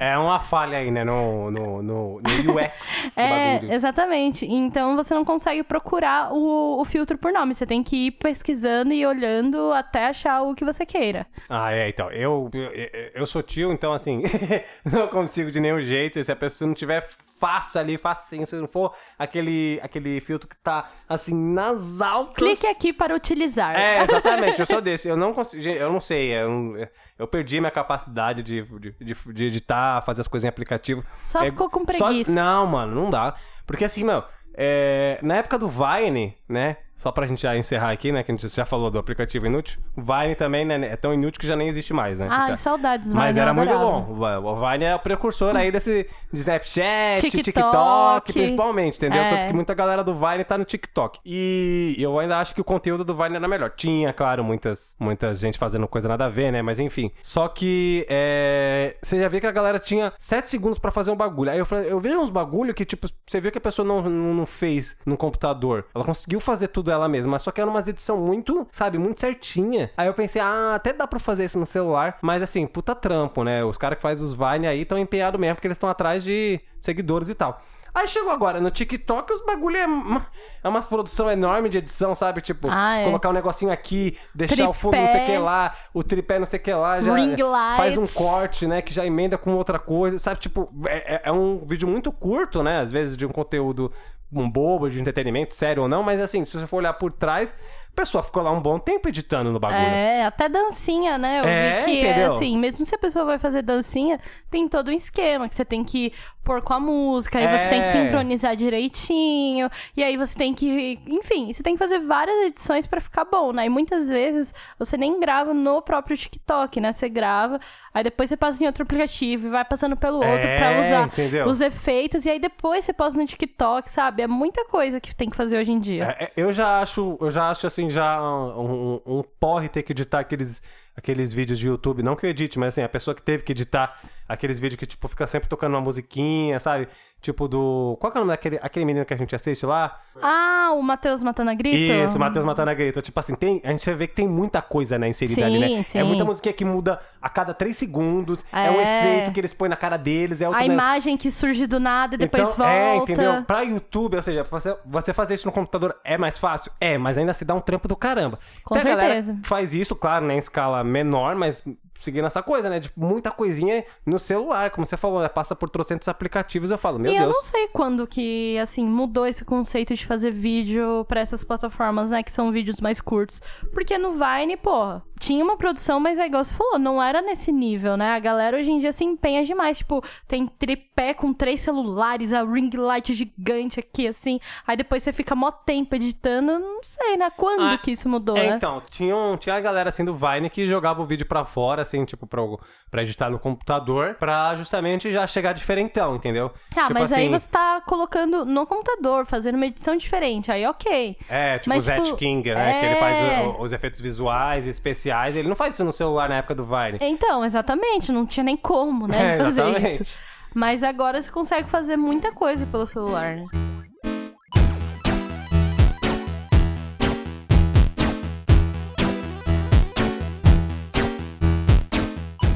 É 0.00 0.16
uma 0.16 0.40
falha 0.40 0.78
aí, 0.78 0.90
né, 0.90 1.04
no, 1.04 1.50
no, 1.50 1.82
no, 1.82 2.20
no 2.22 2.56
UX 2.56 3.14
do 3.14 3.20
É, 3.20 3.60
exatamente. 3.74 4.46
Então 4.46 4.96
você 4.96 5.12
não 5.12 5.24
consegue 5.24 5.62
procurar 5.62 6.32
o, 6.32 6.80
o 6.80 6.84
filtro 6.86 7.18
por 7.18 7.32
nome. 7.32 7.54
Você 7.54 7.66
tem 7.66 7.82
que 7.82 8.06
ir 8.06 8.12
pesquisando 8.12 8.94
e 8.94 9.04
olhando 9.04 9.70
até 9.72 10.06
achar 10.06 10.42
o 10.42 10.54
que 10.54 10.64
você 10.64 10.86
queira. 10.86 11.26
Ah, 11.50 11.70
é, 11.70 11.90
então. 11.90 12.10
Eu, 12.10 12.50
eu, 12.54 13.10
eu 13.14 13.26
sou 13.26 13.42
tio, 13.42 13.70
então, 13.70 13.92
assim, 13.92 14.22
não 14.90 15.06
consigo 15.08 15.50
de 15.50 15.60
nenhum 15.60 15.82
jeito. 15.82 16.22
Se 16.24 16.32
a 16.32 16.36
pessoa 16.36 16.66
não 16.66 16.74
tiver 16.74 17.06
fácil 17.38 17.80
ali, 17.80 17.96
facinho, 17.96 18.46
se 18.46 18.56
não 18.56 18.66
for 18.66 18.92
aquele, 19.18 19.78
aquele 19.82 20.20
filtro 20.20 20.48
que 20.48 20.56
tá, 20.56 20.90
assim, 21.08 21.34
nas 21.34 22.00
altas. 22.00 22.36
Clique 22.36 22.66
aqui 22.66 22.92
para 22.92 23.14
utilizar. 23.14 23.76
É, 23.76 24.02
exatamente, 24.04 24.60
eu 24.60 24.66
sou 24.66 24.80
desse. 24.80 25.08
Eu 25.08 25.16
não 25.16 25.32
consigo, 25.32 25.66
eu 25.68 25.92
não 25.92 26.00
sei, 26.00 26.32
eu, 26.32 26.74
eu 27.18 27.26
perdi 27.26 27.58
minha 27.60 27.70
capacidade 27.70 28.42
de, 28.42 28.62
de, 28.78 28.92
de, 29.00 29.32
de 29.34 29.44
editar, 29.44 30.00
fazer 30.02 30.20
as 30.20 30.28
coisas 30.28 30.44
em 30.44 30.48
aplicativo. 30.48 31.04
Só 31.24 31.42
É, 31.42 31.46
ficou 31.50 31.68
com 31.68 31.80
só- 31.92 32.06
preguiça. 32.06 32.30
não, 32.30 32.66
mano, 32.66 32.94
não 32.94 33.10
dá. 33.10 33.34
Porque 33.66 33.84
assim, 33.84 34.04
meu, 34.04 34.22
é, 34.54 35.18
na 35.22 35.36
época 35.36 35.58
do 35.58 35.68
Vine, 35.68 36.37
né? 36.48 36.76
Só 36.96 37.12
pra 37.12 37.28
gente 37.28 37.40
já 37.42 37.56
encerrar 37.56 37.92
aqui, 37.92 38.10
né? 38.10 38.24
Que 38.24 38.32
a 38.32 38.34
gente 38.34 38.48
já 38.48 38.64
falou 38.66 38.90
do 38.90 38.98
aplicativo 38.98 39.46
inútil. 39.46 39.78
O 39.96 40.02
Vine 40.02 40.34
também 40.34 40.64
né, 40.64 40.74
é 40.84 40.96
tão 40.96 41.14
inútil 41.14 41.38
que 41.38 41.46
já 41.46 41.54
nem 41.54 41.68
existe 41.68 41.94
mais, 41.94 42.18
né? 42.18 42.26
Ai, 42.28 42.46
Então- 42.46 42.56
saudades, 42.56 43.14
mas 43.14 43.28
Vine, 43.28 43.38
eu 43.38 43.42
era 43.42 43.54
muito 43.54 43.72
bom. 43.78 44.16
O 44.42 44.56
Vine 44.56 44.84
é 44.84 44.96
o 44.96 44.98
precursor 44.98 45.54
aí 45.54 45.70
desse 45.70 46.08
de 46.32 46.40
Snapchat, 46.40 47.20
TikTok. 47.20 47.42
TikTok, 47.52 48.32
principalmente, 48.32 48.96
entendeu? 48.96 49.22
É. 49.22 49.30
Tanto 49.30 49.46
que 49.46 49.52
muita 49.52 49.74
galera 49.74 50.02
do 50.02 50.12
Vine 50.12 50.42
tá 50.42 50.58
no 50.58 50.64
TikTok. 50.64 51.20
E 51.24 51.94
eu 52.00 52.18
ainda 52.18 52.36
acho 52.40 52.52
que 52.52 52.60
o 52.60 52.64
conteúdo 52.64 53.04
do 53.04 53.14
Vine 53.14 53.36
era 53.36 53.46
melhor. 53.46 53.70
Tinha, 53.76 54.12
claro, 54.12 54.42
muitas, 54.42 54.96
muita 54.98 55.32
gente 55.34 55.56
fazendo 55.56 55.86
coisa 55.86 56.08
nada 56.08 56.24
a 56.24 56.28
ver, 56.28 56.50
né? 56.50 56.62
Mas 56.62 56.80
enfim. 56.80 57.12
Só 57.22 57.46
que 57.46 58.04
é, 58.10 58.96
você 59.00 59.20
já 59.20 59.28
vê 59.28 59.40
que 59.40 59.46
a 59.46 59.52
galera 59.52 59.78
tinha 59.78 60.12
7 60.18 60.50
segundos 60.50 60.80
pra 60.80 60.90
fazer 60.90 61.12
um 61.12 61.16
bagulho. 61.16 61.52
Aí 61.52 61.58
eu 61.60 61.66
falei, 61.66 61.92
eu 61.92 62.00
vejo 62.00 62.18
uns 62.18 62.30
bagulho 62.30 62.74
que, 62.74 62.84
tipo, 62.84 63.06
você 63.24 63.40
viu 63.40 63.52
que 63.52 63.58
a 63.58 63.60
pessoa 63.60 63.86
não, 63.86 64.02
não, 64.02 64.34
não 64.34 64.46
fez 64.46 64.96
no 65.06 65.16
computador. 65.16 65.84
Ela 65.94 66.04
conseguiu 66.04 66.37
fazer 66.40 66.68
tudo 66.68 66.90
ela 66.90 67.08
mesma, 67.08 67.38
só 67.38 67.50
que 67.50 67.60
era 67.60 67.68
umas 67.70 67.88
edição 67.88 68.18
muito, 68.18 68.66
sabe, 68.70 68.98
muito 68.98 69.20
certinha. 69.20 69.90
Aí 69.96 70.06
eu 70.06 70.14
pensei, 70.14 70.40
ah, 70.42 70.74
até 70.74 70.92
dá 70.92 71.06
pra 71.06 71.18
fazer 71.18 71.44
isso 71.44 71.58
no 71.58 71.66
celular, 71.66 72.18
mas 72.22 72.42
assim, 72.42 72.66
puta 72.66 72.94
trampo, 72.94 73.42
né? 73.44 73.64
Os 73.64 73.76
caras 73.76 73.96
que 73.96 74.02
fazem 74.02 74.24
os 74.24 74.32
Vine 74.32 74.66
aí 74.66 74.82
estão 74.82 74.98
empenhados 74.98 75.40
mesmo, 75.40 75.56
porque 75.56 75.66
eles 75.66 75.76
estão 75.76 75.88
atrás 75.88 76.22
de 76.24 76.60
seguidores 76.80 77.28
e 77.28 77.34
tal. 77.34 77.60
Aí 77.94 78.06
chegou 78.06 78.30
agora 78.30 78.60
no 78.60 78.70
TikTok, 78.70 79.32
os 79.32 79.44
bagulho 79.44 79.76
é, 79.76 79.86
uma- 79.86 80.24
é 80.62 80.68
umas 80.68 80.86
produção 80.86 81.28
enorme 81.28 81.68
de 81.68 81.78
edição, 81.78 82.14
sabe? 82.14 82.40
Tipo, 82.42 82.68
Ah, 82.70 82.98
é. 82.98 83.04
colocar 83.04 83.30
um 83.30 83.32
negocinho 83.32 83.72
aqui, 83.72 84.16
deixar 84.34 84.68
o 84.68 84.72
fundo 84.74 84.96
não 84.96 85.06
sei 85.06 85.16
o 85.16 85.20
que 85.20 85.24
Tripé. 85.24 85.38
lá, 85.40 85.74
o 85.92 86.04
tripé 86.04 86.38
não 86.38 86.46
sei 86.46 86.60
o 86.60 86.62
que 86.62 86.72
lá, 86.74 87.00
já 87.02 87.12
Ring 87.14 87.34
faz 87.76 87.96
um 87.96 88.06
corte, 88.06 88.66
né? 88.68 88.82
Que 88.82 88.92
já 88.92 89.04
emenda 89.04 89.36
com 89.38 89.54
outra 89.54 89.78
coisa, 89.80 90.16
sabe? 90.18 90.38
Tipo, 90.38 90.68
é, 90.86 91.14
é- 91.16 91.20
é 91.24 91.32
um 91.32 91.66
vídeo 91.66 91.88
muito 91.88 92.12
curto, 92.12 92.62
né? 92.62 92.78
Às 92.78 92.92
vezes 92.92 93.16
de 93.16 93.26
um 93.26 93.30
conteúdo 93.30 93.90
um 94.32 94.48
bobo 94.48 94.90
de 94.90 95.00
entretenimento, 95.00 95.54
sério 95.54 95.84
ou 95.84 95.88
não, 95.88 96.02
mas 96.02 96.20
assim, 96.20 96.44
se 96.44 96.52
você 96.52 96.66
for 96.66 96.78
olhar 96.78 96.92
por 96.92 97.12
trás, 97.12 97.54
a 97.92 97.96
pessoa 98.00 98.22
ficou 98.22 98.42
lá 98.42 98.50
um 98.52 98.60
bom 98.60 98.78
tempo 98.78 99.08
editando 99.08 99.50
no 99.52 99.58
bagulho. 99.58 99.80
É, 99.82 100.24
até 100.24 100.48
dancinha, 100.48 101.18
né? 101.18 101.40
Eu 101.40 101.44
É, 101.44 101.84
vi 101.84 101.98
que 102.00 102.06
é 102.06 102.10
entendeu? 102.10 102.34
assim, 102.36 102.56
mesmo 102.56 102.84
se 102.84 102.94
a 102.94 102.98
pessoa 102.98 103.24
vai 103.24 103.38
fazer 103.38 103.62
dancinha, 103.62 104.20
tem 104.50 104.68
todo 104.68 104.88
um 104.90 104.94
esquema 104.94 105.48
que 105.48 105.54
você 105.56 105.64
tem 105.64 105.82
que 105.84 106.12
pôr 106.44 106.62
com 106.62 106.72
a 106.72 106.80
música, 106.80 107.38
aí 107.38 107.46
você 107.46 107.64
É. 107.64 107.68
tem 107.68 107.82
que 107.82 107.92
sincronizar 107.92 108.56
direitinho, 108.98 109.70
e 109.96 110.02
aí 110.02 110.16
você 110.16 110.36
tem 110.38 110.54
que, 110.54 110.98
enfim, 111.06 111.52
você 111.52 111.62
tem 111.62 111.74
que 111.74 111.78
fazer 111.78 111.98
várias 112.00 112.36
edições 112.46 112.86
pra 112.86 113.00
ficar 113.00 113.24
bom, 113.24 113.52
né? 113.52 113.66
E 113.66 113.68
muitas 113.68 114.08
vezes 114.08 114.54
você 114.78 114.96
nem 114.96 115.20
grava 115.20 115.52
no 115.52 115.82
próprio 115.82 116.16
TikTok, 116.16 116.80
né? 116.80 116.92
Você 116.92 117.08
grava, 117.08 117.60
aí 117.92 118.02
depois 118.02 118.28
você 118.30 118.36
passa 118.36 118.62
em 118.62 118.66
outro 118.66 118.82
aplicativo 118.82 119.46
e 119.48 119.50
vai 119.50 119.64
passando 119.64 119.96
pelo 119.96 120.16
outro 120.16 120.46
É, 120.48 120.56
pra 120.56 120.70
usar 120.80 121.06
entendeu? 121.06 121.46
os 121.46 121.60
efeitos, 121.60 122.24
e 122.24 122.30
aí 122.30 122.38
depois 122.38 122.84
você 122.84 122.92
posta 122.92 123.18
no 123.18 123.26
TikTok, 123.26 123.90
sabe? 123.90 124.22
É 124.22 124.26
muita 124.26 124.64
coisa 124.66 125.00
que 125.00 125.14
tem 125.14 125.28
que 125.28 125.36
fazer 125.36 125.58
hoje 125.58 125.72
em 125.72 125.78
dia. 125.78 126.16
É, 126.18 126.24
é, 126.24 126.32
eu 126.36 126.50
já 126.52 126.80
acho, 126.80 127.18
eu 127.20 127.30
já 127.30 127.50
acho 127.50 127.66
assim, 127.66 127.77
já 127.90 128.20
um, 128.22 129.00
um, 129.06 129.18
um 129.18 129.22
porre 129.38 129.68
ter 129.68 129.82
que 129.82 129.92
editar 129.92 130.20
aqueles, 130.20 130.62
aqueles 130.96 131.32
vídeos 131.32 131.58
de 131.58 131.68
YouTube. 131.68 132.02
Não 132.02 132.16
que 132.16 132.24
eu 132.24 132.30
edite, 132.30 132.58
mas 132.58 132.70
assim, 132.70 132.82
a 132.82 132.88
pessoa 132.88 133.14
que 133.14 133.22
teve 133.22 133.42
que 133.42 133.52
editar 133.52 134.00
aqueles 134.26 134.58
vídeos 134.58 134.78
que, 134.78 134.86
tipo, 134.86 135.06
fica 135.06 135.26
sempre 135.26 135.48
tocando 135.48 135.74
uma 135.74 135.80
musiquinha, 135.80 136.58
sabe? 136.58 136.88
Tipo 137.20 137.48
do. 137.48 137.96
Qual 138.00 138.12
que 138.12 138.16
é 138.16 138.20
o 138.20 138.24
nome 138.24 138.32
daquele 138.32 138.60
aquele 138.62 138.84
menino 138.84 139.04
que 139.04 139.12
a 139.12 139.16
gente 139.16 139.34
assiste 139.34 139.66
lá? 139.66 139.98
Ah, 140.22 140.70
o 140.72 140.80
Matheus 140.80 141.20
Matando 141.20 141.50
a 141.50 141.54
Grito? 141.54 141.76
Isso, 141.76 142.16
Matheus 142.16 142.44
Matando 142.44 142.70
a 142.70 142.74
Greta. 142.74 143.02
Tipo 143.02 143.18
assim, 143.18 143.34
tem, 143.34 143.60
a 143.64 143.70
gente 143.72 143.92
vê 143.94 144.06
que 144.06 144.14
tem 144.14 144.28
muita 144.28 144.62
coisa, 144.62 144.96
né, 144.96 145.08
inserida 145.08 145.44
ali, 145.44 145.58
né? 145.58 145.68
Sim, 145.68 145.82
sim. 145.82 145.98
É 145.98 146.04
muita 146.04 146.24
musiquinha 146.24 146.52
que 146.52 146.64
muda 146.64 147.00
a 147.20 147.28
cada 147.28 147.52
três 147.52 147.76
segundos. 147.76 148.44
É, 148.52 148.70
um 148.70 148.74
É. 148.80 148.98
efeito 149.16 149.32
que 149.32 149.40
eles 149.40 149.52
põem 149.52 149.68
na 149.68 149.76
cara 149.76 149.96
deles. 149.96 150.40
É 150.40 150.48
outro 150.48 150.62
A 150.62 150.66
ne- 150.68 150.72
imagem 150.72 151.16
que 151.16 151.28
surge 151.32 151.66
do 151.66 151.80
nada 151.80 152.14
e 152.14 152.18
depois 152.18 152.42
então, 152.52 152.56
volta. 152.56 152.72
É, 152.72 152.96
entendeu? 152.96 153.42
Pra 153.42 153.62
YouTube, 153.62 154.16
ou 154.16 154.22
seja, 154.22 154.44
você, 154.44 154.76
você 154.86 155.12
fazer 155.12 155.34
isso 155.34 155.46
no 155.46 155.52
computador 155.52 155.96
é 156.04 156.16
mais 156.16 156.38
fácil? 156.38 156.70
É, 156.80 156.96
mas 156.96 157.18
ainda 157.18 157.32
se 157.34 157.44
dá 157.44 157.52
um 157.52 157.60
trampo 157.60 157.88
do 157.88 157.96
caramba. 157.96 158.38
Com 158.64 158.74
Tem 158.76 158.82
a 158.84 158.88
galera 158.96 159.14
certeza. 159.22 159.38
faz 159.42 159.74
isso, 159.74 159.96
claro, 159.96 160.24
né, 160.24 160.34
em 160.34 160.38
escala 160.38 160.84
menor, 160.84 161.34
mas 161.34 161.62
seguindo 162.00 162.26
essa 162.26 162.40
coisa, 162.40 162.70
né? 162.70 162.78
De 162.78 162.92
muita 162.96 163.28
coisinha 163.32 163.84
no 164.06 164.20
celular, 164.20 164.70
como 164.70 164.86
você 164.86 164.96
falou, 164.96 165.20
né? 165.20 165.28
Passa 165.28 165.56
por 165.56 165.68
trocentos 165.68 166.06
aplicativos. 166.06 166.70
Eu 166.70 166.78
falo, 166.78 166.96
meu 167.08 167.14
e 167.14 167.16
eu 167.16 167.24
Deus. 167.24 167.36
não 167.36 167.42
sei 167.44 167.68
quando 167.68 168.06
que, 168.06 168.58
assim, 168.58 168.84
mudou 168.84 169.26
esse 169.26 169.44
conceito 169.44 169.94
de 169.94 170.06
fazer 170.06 170.30
vídeo 170.30 171.04
pra 171.08 171.20
essas 171.20 171.42
plataformas, 171.44 172.10
né? 172.10 172.22
Que 172.22 172.32
são 172.32 172.50
vídeos 172.52 172.80
mais 172.80 173.00
curtos. 173.00 173.40
Porque 173.72 173.96
no 173.98 174.12
Vine, 174.12 174.56
pô, 174.56 175.00
tinha 175.20 175.44
uma 175.44 175.56
produção, 175.56 175.98
mas 176.00 176.18
é 176.18 176.26
igual 176.26 176.44
você 176.44 176.54
falou, 176.54 176.78
não 176.78 177.02
era 177.02 177.20
nesse 177.20 177.50
nível, 177.52 177.96
né? 177.96 178.10
A 178.12 178.18
galera 178.18 178.56
hoje 178.56 178.70
em 178.70 178.78
dia 178.78 178.92
se 178.92 179.04
empenha 179.04 179.44
demais. 179.44 179.78
Tipo, 179.78 180.02
tem 180.26 180.46
tripé 180.46 181.12
com 181.14 181.32
três 181.32 181.60
celulares, 181.60 182.32
a 182.32 182.42
ring 182.44 182.70
light 182.76 183.12
gigante 183.12 183.80
aqui, 183.80 184.06
assim. 184.06 184.38
Aí 184.66 184.76
depois 184.76 185.02
você 185.02 185.12
fica 185.12 185.34
mó 185.34 185.50
tempo 185.50 185.94
editando. 185.96 186.58
Não 186.58 186.82
sei, 186.82 187.16
né? 187.16 187.30
Quando 187.36 187.62
Ah, 187.62 187.78
que 187.78 187.90
isso 187.92 188.08
mudou, 188.08 188.36
É, 188.36 188.50
né? 188.50 188.56
então, 188.56 188.82
tinha, 188.90 189.16
um- 189.16 189.36
tinha 189.36 189.54
a 189.56 189.60
galera 189.60 189.88
assim 189.88 190.04
do 190.04 190.14
Vine 190.14 190.48
que 190.50 190.66
jogava 190.66 191.02
o 191.02 191.04
vídeo 191.04 191.26
pra 191.26 191.44
fora, 191.44 191.82
assim, 191.82 192.04
tipo, 192.04 192.26
pra, 192.26 192.42
pra 192.90 193.02
editar 193.02 193.28
no 193.30 193.38
computador, 193.38 194.14
pra 194.14 194.54
justamente 194.56 195.10
já 195.12 195.26
chegar 195.26 195.52
diferentão, 195.52 196.14
entendeu? 196.16 196.50
Ah, 196.76 196.82
tipo 196.84 196.97
mas 197.00 197.12
assim, 197.12 197.20
aí 197.22 197.28
você 197.28 197.48
tá 197.48 197.80
colocando 197.86 198.44
no 198.44 198.66
computador, 198.66 199.26
fazendo 199.26 199.54
uma 199.56 199.66
edição 199.66 199.96
diferente. 199.96 200.50
Aí, 200.50 200.66
ok. 200.66 201.16
É, 201.28 201.58
tipo 201.58 201.68
Mas, 201.70 201.84
o 201.84 201.86
Zet 201.86 202.02
tipo, 202.04 202.16
King, 202.16 202.54
né? 202.54 202.80
Que 202.80 202.86
ele 202.86 202.96
faz 202.96 203.16
é. 203.22 203.40
o- 203.42 203.60
os 203.62 203.72
efeitos 203.72 204.00
visuais 204.00 204.66
e 204.66 204.70
especiais. 204.70 205.36
Ele 205.36 205.48
não 205.48 205.56
faz 205.56 205.74
isso 205.74 205.84
no 205.84 205.92
celular 205.92 206.28
na 206.28 206.36
época 206.36 206.54
do 206.54 206.64
Vine. 206.64 206.98
Então, 207.00 207.44
exatamente, 207.44 208.10
não 208.12 208.26
tinha 208.26 208.44
nem 208.44 208.56
como, 208.56 209.06
né, 209.06 209.16
É, 209.34 209.38
fazer 209.38 209.50
exatamente. 209.62 210.02
isso. 210.02 210.20
Mas 210.54 210.82
agora 210.82 211.22
você 211.22 211.30
consegue 211.30 211.68
fazer 211.68 211.96
muita 211.96 212.32
coisa 212.32 212.66
pelo 212.66 212.86
celular, 212.86 213.36
né? 213.36 213.44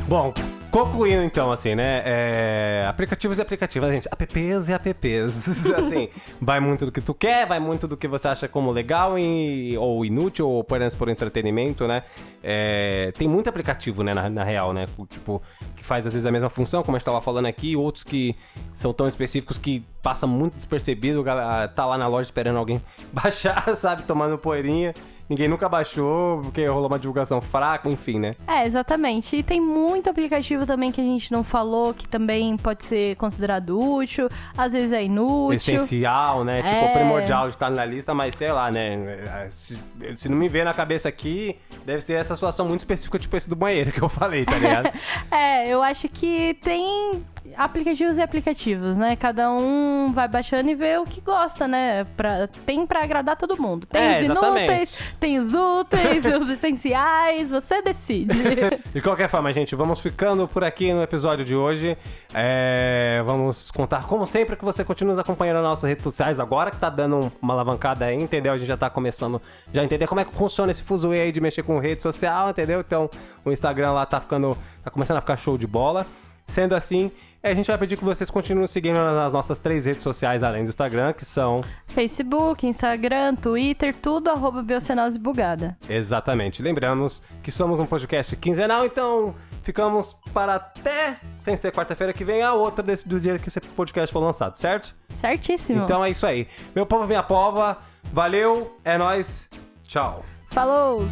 Bom, 0.09 0.32
concluindo 0.73 1.23
então, 1.23 1.53
assim, 1.53 1.74
né? 1.74 2.03
é, 2.05 2.86
Aplicativos 2.89 3.39
e 3.39 3.43
aplicativos, 3.43 3.90
gente. 3.90 4.09
Apps 4.09 4.69
e 4.69 4.73
apps. 4.73 5.66
assim, 5.77 6.09
vai 6.40 6.59
muito 6.59 6.86
do 6.86 6.90
que 6.90 7.01
tu 7.01 7.12
quer, 7.12 7.47
vai 7.47 7.61
muito 7.61 7.86
do 7.86 7.97
que 7.97 8.09
você 8.09 8.27
acha 8.27 8.49
como 8.49 8.70
legal 8.73 9.19
e, 9.19 9.77
ou 9.77 10.05
inútil, 10.05 10.49
ou 10.49 10.62
apenas 10.62 10.94
por 10.94 11.09
entretenimento, 11.09 11.86
né? 11.86 12.03
É, 12.43 13.12
tem 13.16 13.28
muito 13.28 13.49
aplicativo, 13.49 14.03
né, 14.03 14.15
na, 14.15 14.31
na 14.31 14.43
real, 14.43 14.73
né? 14.73 14.89
Tipo, 15.09 15.43
que 15.77 15.85
faz 15.85 16.07
às 16.07 16.12
vezes 16.15 16.27
a 16.27 16.32
mesma 16.32 16.49
função, 16.49 16.82
como 16.82 16.97
a 16.97 16.99
gente 16.99 17.07
tava 17.07 17.20
falando 17.20 17.47
aqui, 17.47 17.77
outros 17.77 18.03
que 18.03 18.35
são 18.73 18.93
tão 18.93 19.07
específicos 19.07 19.59
que 19.59 19.85
passa 20.03 20.27
muito 20.27 20.55
despercebido, 20.55 21.23
galera 21.23 21.69
tá 21.69 21.85
lá 21.85 21.99
na 21.99 22.09
loja 22.09 22.24
esperando 22.24 22.57
alguém 22.57 22.82
baixar, 23.12 23.77
sabe? 23.77 24.03
Tomando 24.05 24.39
poeirinha. 24.39 24.94
Ninguém 25.32 25.48
nunca 25.48 25.66
baixou, 25.66 26.42
porque 26.42 26.66
rolou 26.66 26.88
uma 26.88 26.98
divulgação 26.98 27.40
fraca, 27.40 27.88
enfim, 27.88 28.18
né? 28.18 28.34
É, 28.46 28.66
exatamente. 28.66 29.34
E 29.34 29.42
tem 29.42 29.59
muito 29.59 30.10
aplicativo 30.10 30.66
também 30.66 30.92
que 30.92 31.00
a 31.00 31.04
gente 31.04 31.32
não 31.32 31.42
falou, 31.42 31.94
que 31.94 32.06
também 32.06 32.54
pode 32.59 32.84
ser 32.84 33.16
considerado 33.16 33.80
útil, 33.80 34.28
às 34.54 34.72
vezes 34.74 34.92
é 34.92 35.02
inútil. 35.02 35.54
essencial, 35.54 36.44
né? 36.44 36.62
Tipo, 36.62 36.74
É. 36.74 36.92
primordial 36.92 37.48
de 37.48 37.54
estar 37.54 37.70
na 37.70 37.82
lista, 37.82 38.12
mas 38.12 38.36
sei 38.36 38.52
lá, 38.52 38.70
né? 38.70 39.46
Se, 39.48 39.82
se 40.16 40.28
não 40.28 40.36
me 40.36 40.50
vê 40.50 40.64
na 40.64 40.74
cabeça 40.74 41.09
aqui, 41.09 41.56
deve 41.86 42.02
ser 42.02 42.12
essa 42.12 42.34
situação 42.34 42.68
muito 42.68 42.80
específica, 42.80 43.18
tipo 43.18 43.34
esse 43.34 43.48
do 43.48 43.56
banheiro 43.56 43.90
que 43.90 44.02
eu 44.02 44.10
falei, 44.10 44.44
tá 44.44 44.59
ligado? 44.59 44.90
É, 45.32 45.66
eu 45.66 45.82
acho 45.82 46.10
que 46.10 46.59
tem 46.62 47.24
aplicativos 47.57 48.16
e 48.16 48.23
aplicativos, 48.23 48.97
né? 48.97 49.16
Cada 49.16 49.51
um 49.51 50.12
vai 50.12 50.29
baixando 50.29 50.70
e 50.70 50.74
vê 50.74 50.97
o 50.99 51.05
que 51.05 51.20
gosta, 51.20 51.66
né? 51.69 52.05
Pra, 52.16 52.49
tem 52.66 52.87
pra 52.87 53.03
agradar 53.05 53.37
todo 53.37 53.61
mundo. 53.61 53.87
Tem 53.87 54.01
É, 54.03 54.16
os 54.19 54.23
exatamente. 54.24 54.65
inúteis, 54.65 55.16
tem 55.20 55.39
os 55.39 55.55
úteis, 55.55 56.24
os 56.24 56.49
essenciais, 56.51 57.51
você 57.51 57.83
decide. 57.83 58.37
De 58.93 59.01
qualquer 59.01 59.29
forma, 59.29 59.53
gente, 59.53 59.74
vamos 59.74 60.01
ficando 60.01 60.47
por 60.49 60.65
aqui 60.65 60.93
no 60.93 61.03
episódio 61.03 61.45
de 61.45 61.55
hoje. 61.57 61.97
É, 62.35 63.23
vamos 63.24 63.70
contar, 63.70 64.07
como 64.07 64.27
sempre, 64.27 64.57
que 64.57 64.65
você 64.65 64.85
continue 64.85 65.12
nos 65.12 65.19
acompanhando 65.20 65.57
nas 65.57 65.65
nossas 65.65 65.89
redes 65.89 66.05
sociais. 66.05 66.41
Agora 66.41 66.70
que 66.70 66.77
tá 66.79 66.91
dando 66.91 67.33
uma 67.41 67.55
alavancada 67.55 68.05
aí, 68.07 68.16
entendeu? 68.16 68.53
A 68.53 68.59
gente 68.59 68.69
já 68.69 68.77
tá 68.77 68.89
começando 68.91 69.41
já 69.73 69.83
a 69.83 69.85
entender 69.85 70.07
como 70.07 70.20
é 70.20 70.24
que 70.24 70.35
funciona 70.35 70.70
esse 70.70 70.83
fuzuê 70.83 71.20
aí 71.23 71.33
de 71.33 71.41
mexer 71.41 71.62
com 71.62 71.79
rede 71.79 72.03
social, 72.03 72.51
entendeu? 72.51 72.81
Então, 72.81 73.09
o 73.45 73.51
Instagram 73.53 73.93
lá 73.93 74.07
tá 74.07 74.20
ficando. 74.20 74.57
tá 74.83 74.91
começando 74.91 75.19
a 75.19 75.20
ficar 75.20 75.37
show 75.37 75.57
de 75.59 75.66
bola. 75.66 76.07
Sendo 76.47 76.74
assim, 76.74 77.10
a 77.43 77.55
gente 77.55 77.66
vai 77.66 77.78
pedir 77.78 77.97
que 77.97 78.05
vocês 78.05 78.31
continuem 78.31 78.66
seguindo 78.66 78.97
nas 78.97 79.32
nossas 79.32 79.59
três 79.59 79.86
redes 79.86 80.02
sociais, 80.02 80.43
além 80.43 80.64
do 80.64 80.69
Instagram, 80.69 81.12
que 81.12 81.24
são 81.24 81.64
Facebook, 81.86 82.66
Instagram, 82.66 83.35
Twitter, 83.36 83.94
tudo 83.94 84.31
arroba 84.31 84.62
Biocenose 84.62 85.19
Bugada. 85.19 85.77
Exatamente. 85.89 86.62
Lembramos 86.62 87.23
que 87.43 87.51
somos 87.51 87.78
um 87.78 87.86
podcast 87.86 88.36
quinzenal, 88.36 88.85
então 88.85 89.35
ficamos 89.62 90.14
para 90.32 90.56
até, 90.56 91.16
sem 91.39 91.56
ser 91.56 91.73
quarta-feira 91.73 92.12
que 92.12 92.24
vem, 92.24 92.43
a 92.43 92.52
outra 92.52 92.82
desse, 92.82 93.09
do 93.09 93.19
dia 93.19 93.39
que 93.39 93.48
esse 93.48 93.60
podcast 93.60 94.12
for 94.12 94.20
lançado, 94.20 94.56
certo? 94.56 94.94
Certíssimo. 95.10 95.82
Então 95.82 96.05
é 96.05 96.10
isso 96.10 96.27
aí. 96.27 96.47
Meu 96.74 96.86
povo, 96.86 97.06
minha 97.06 97.23
pova, 97.23 97.78
valeu, 98.12 98.77
é 98.85 98.98
nóis, 98.98 99.48
tchau. 99.86 100.24
Falou! 100.51 101.06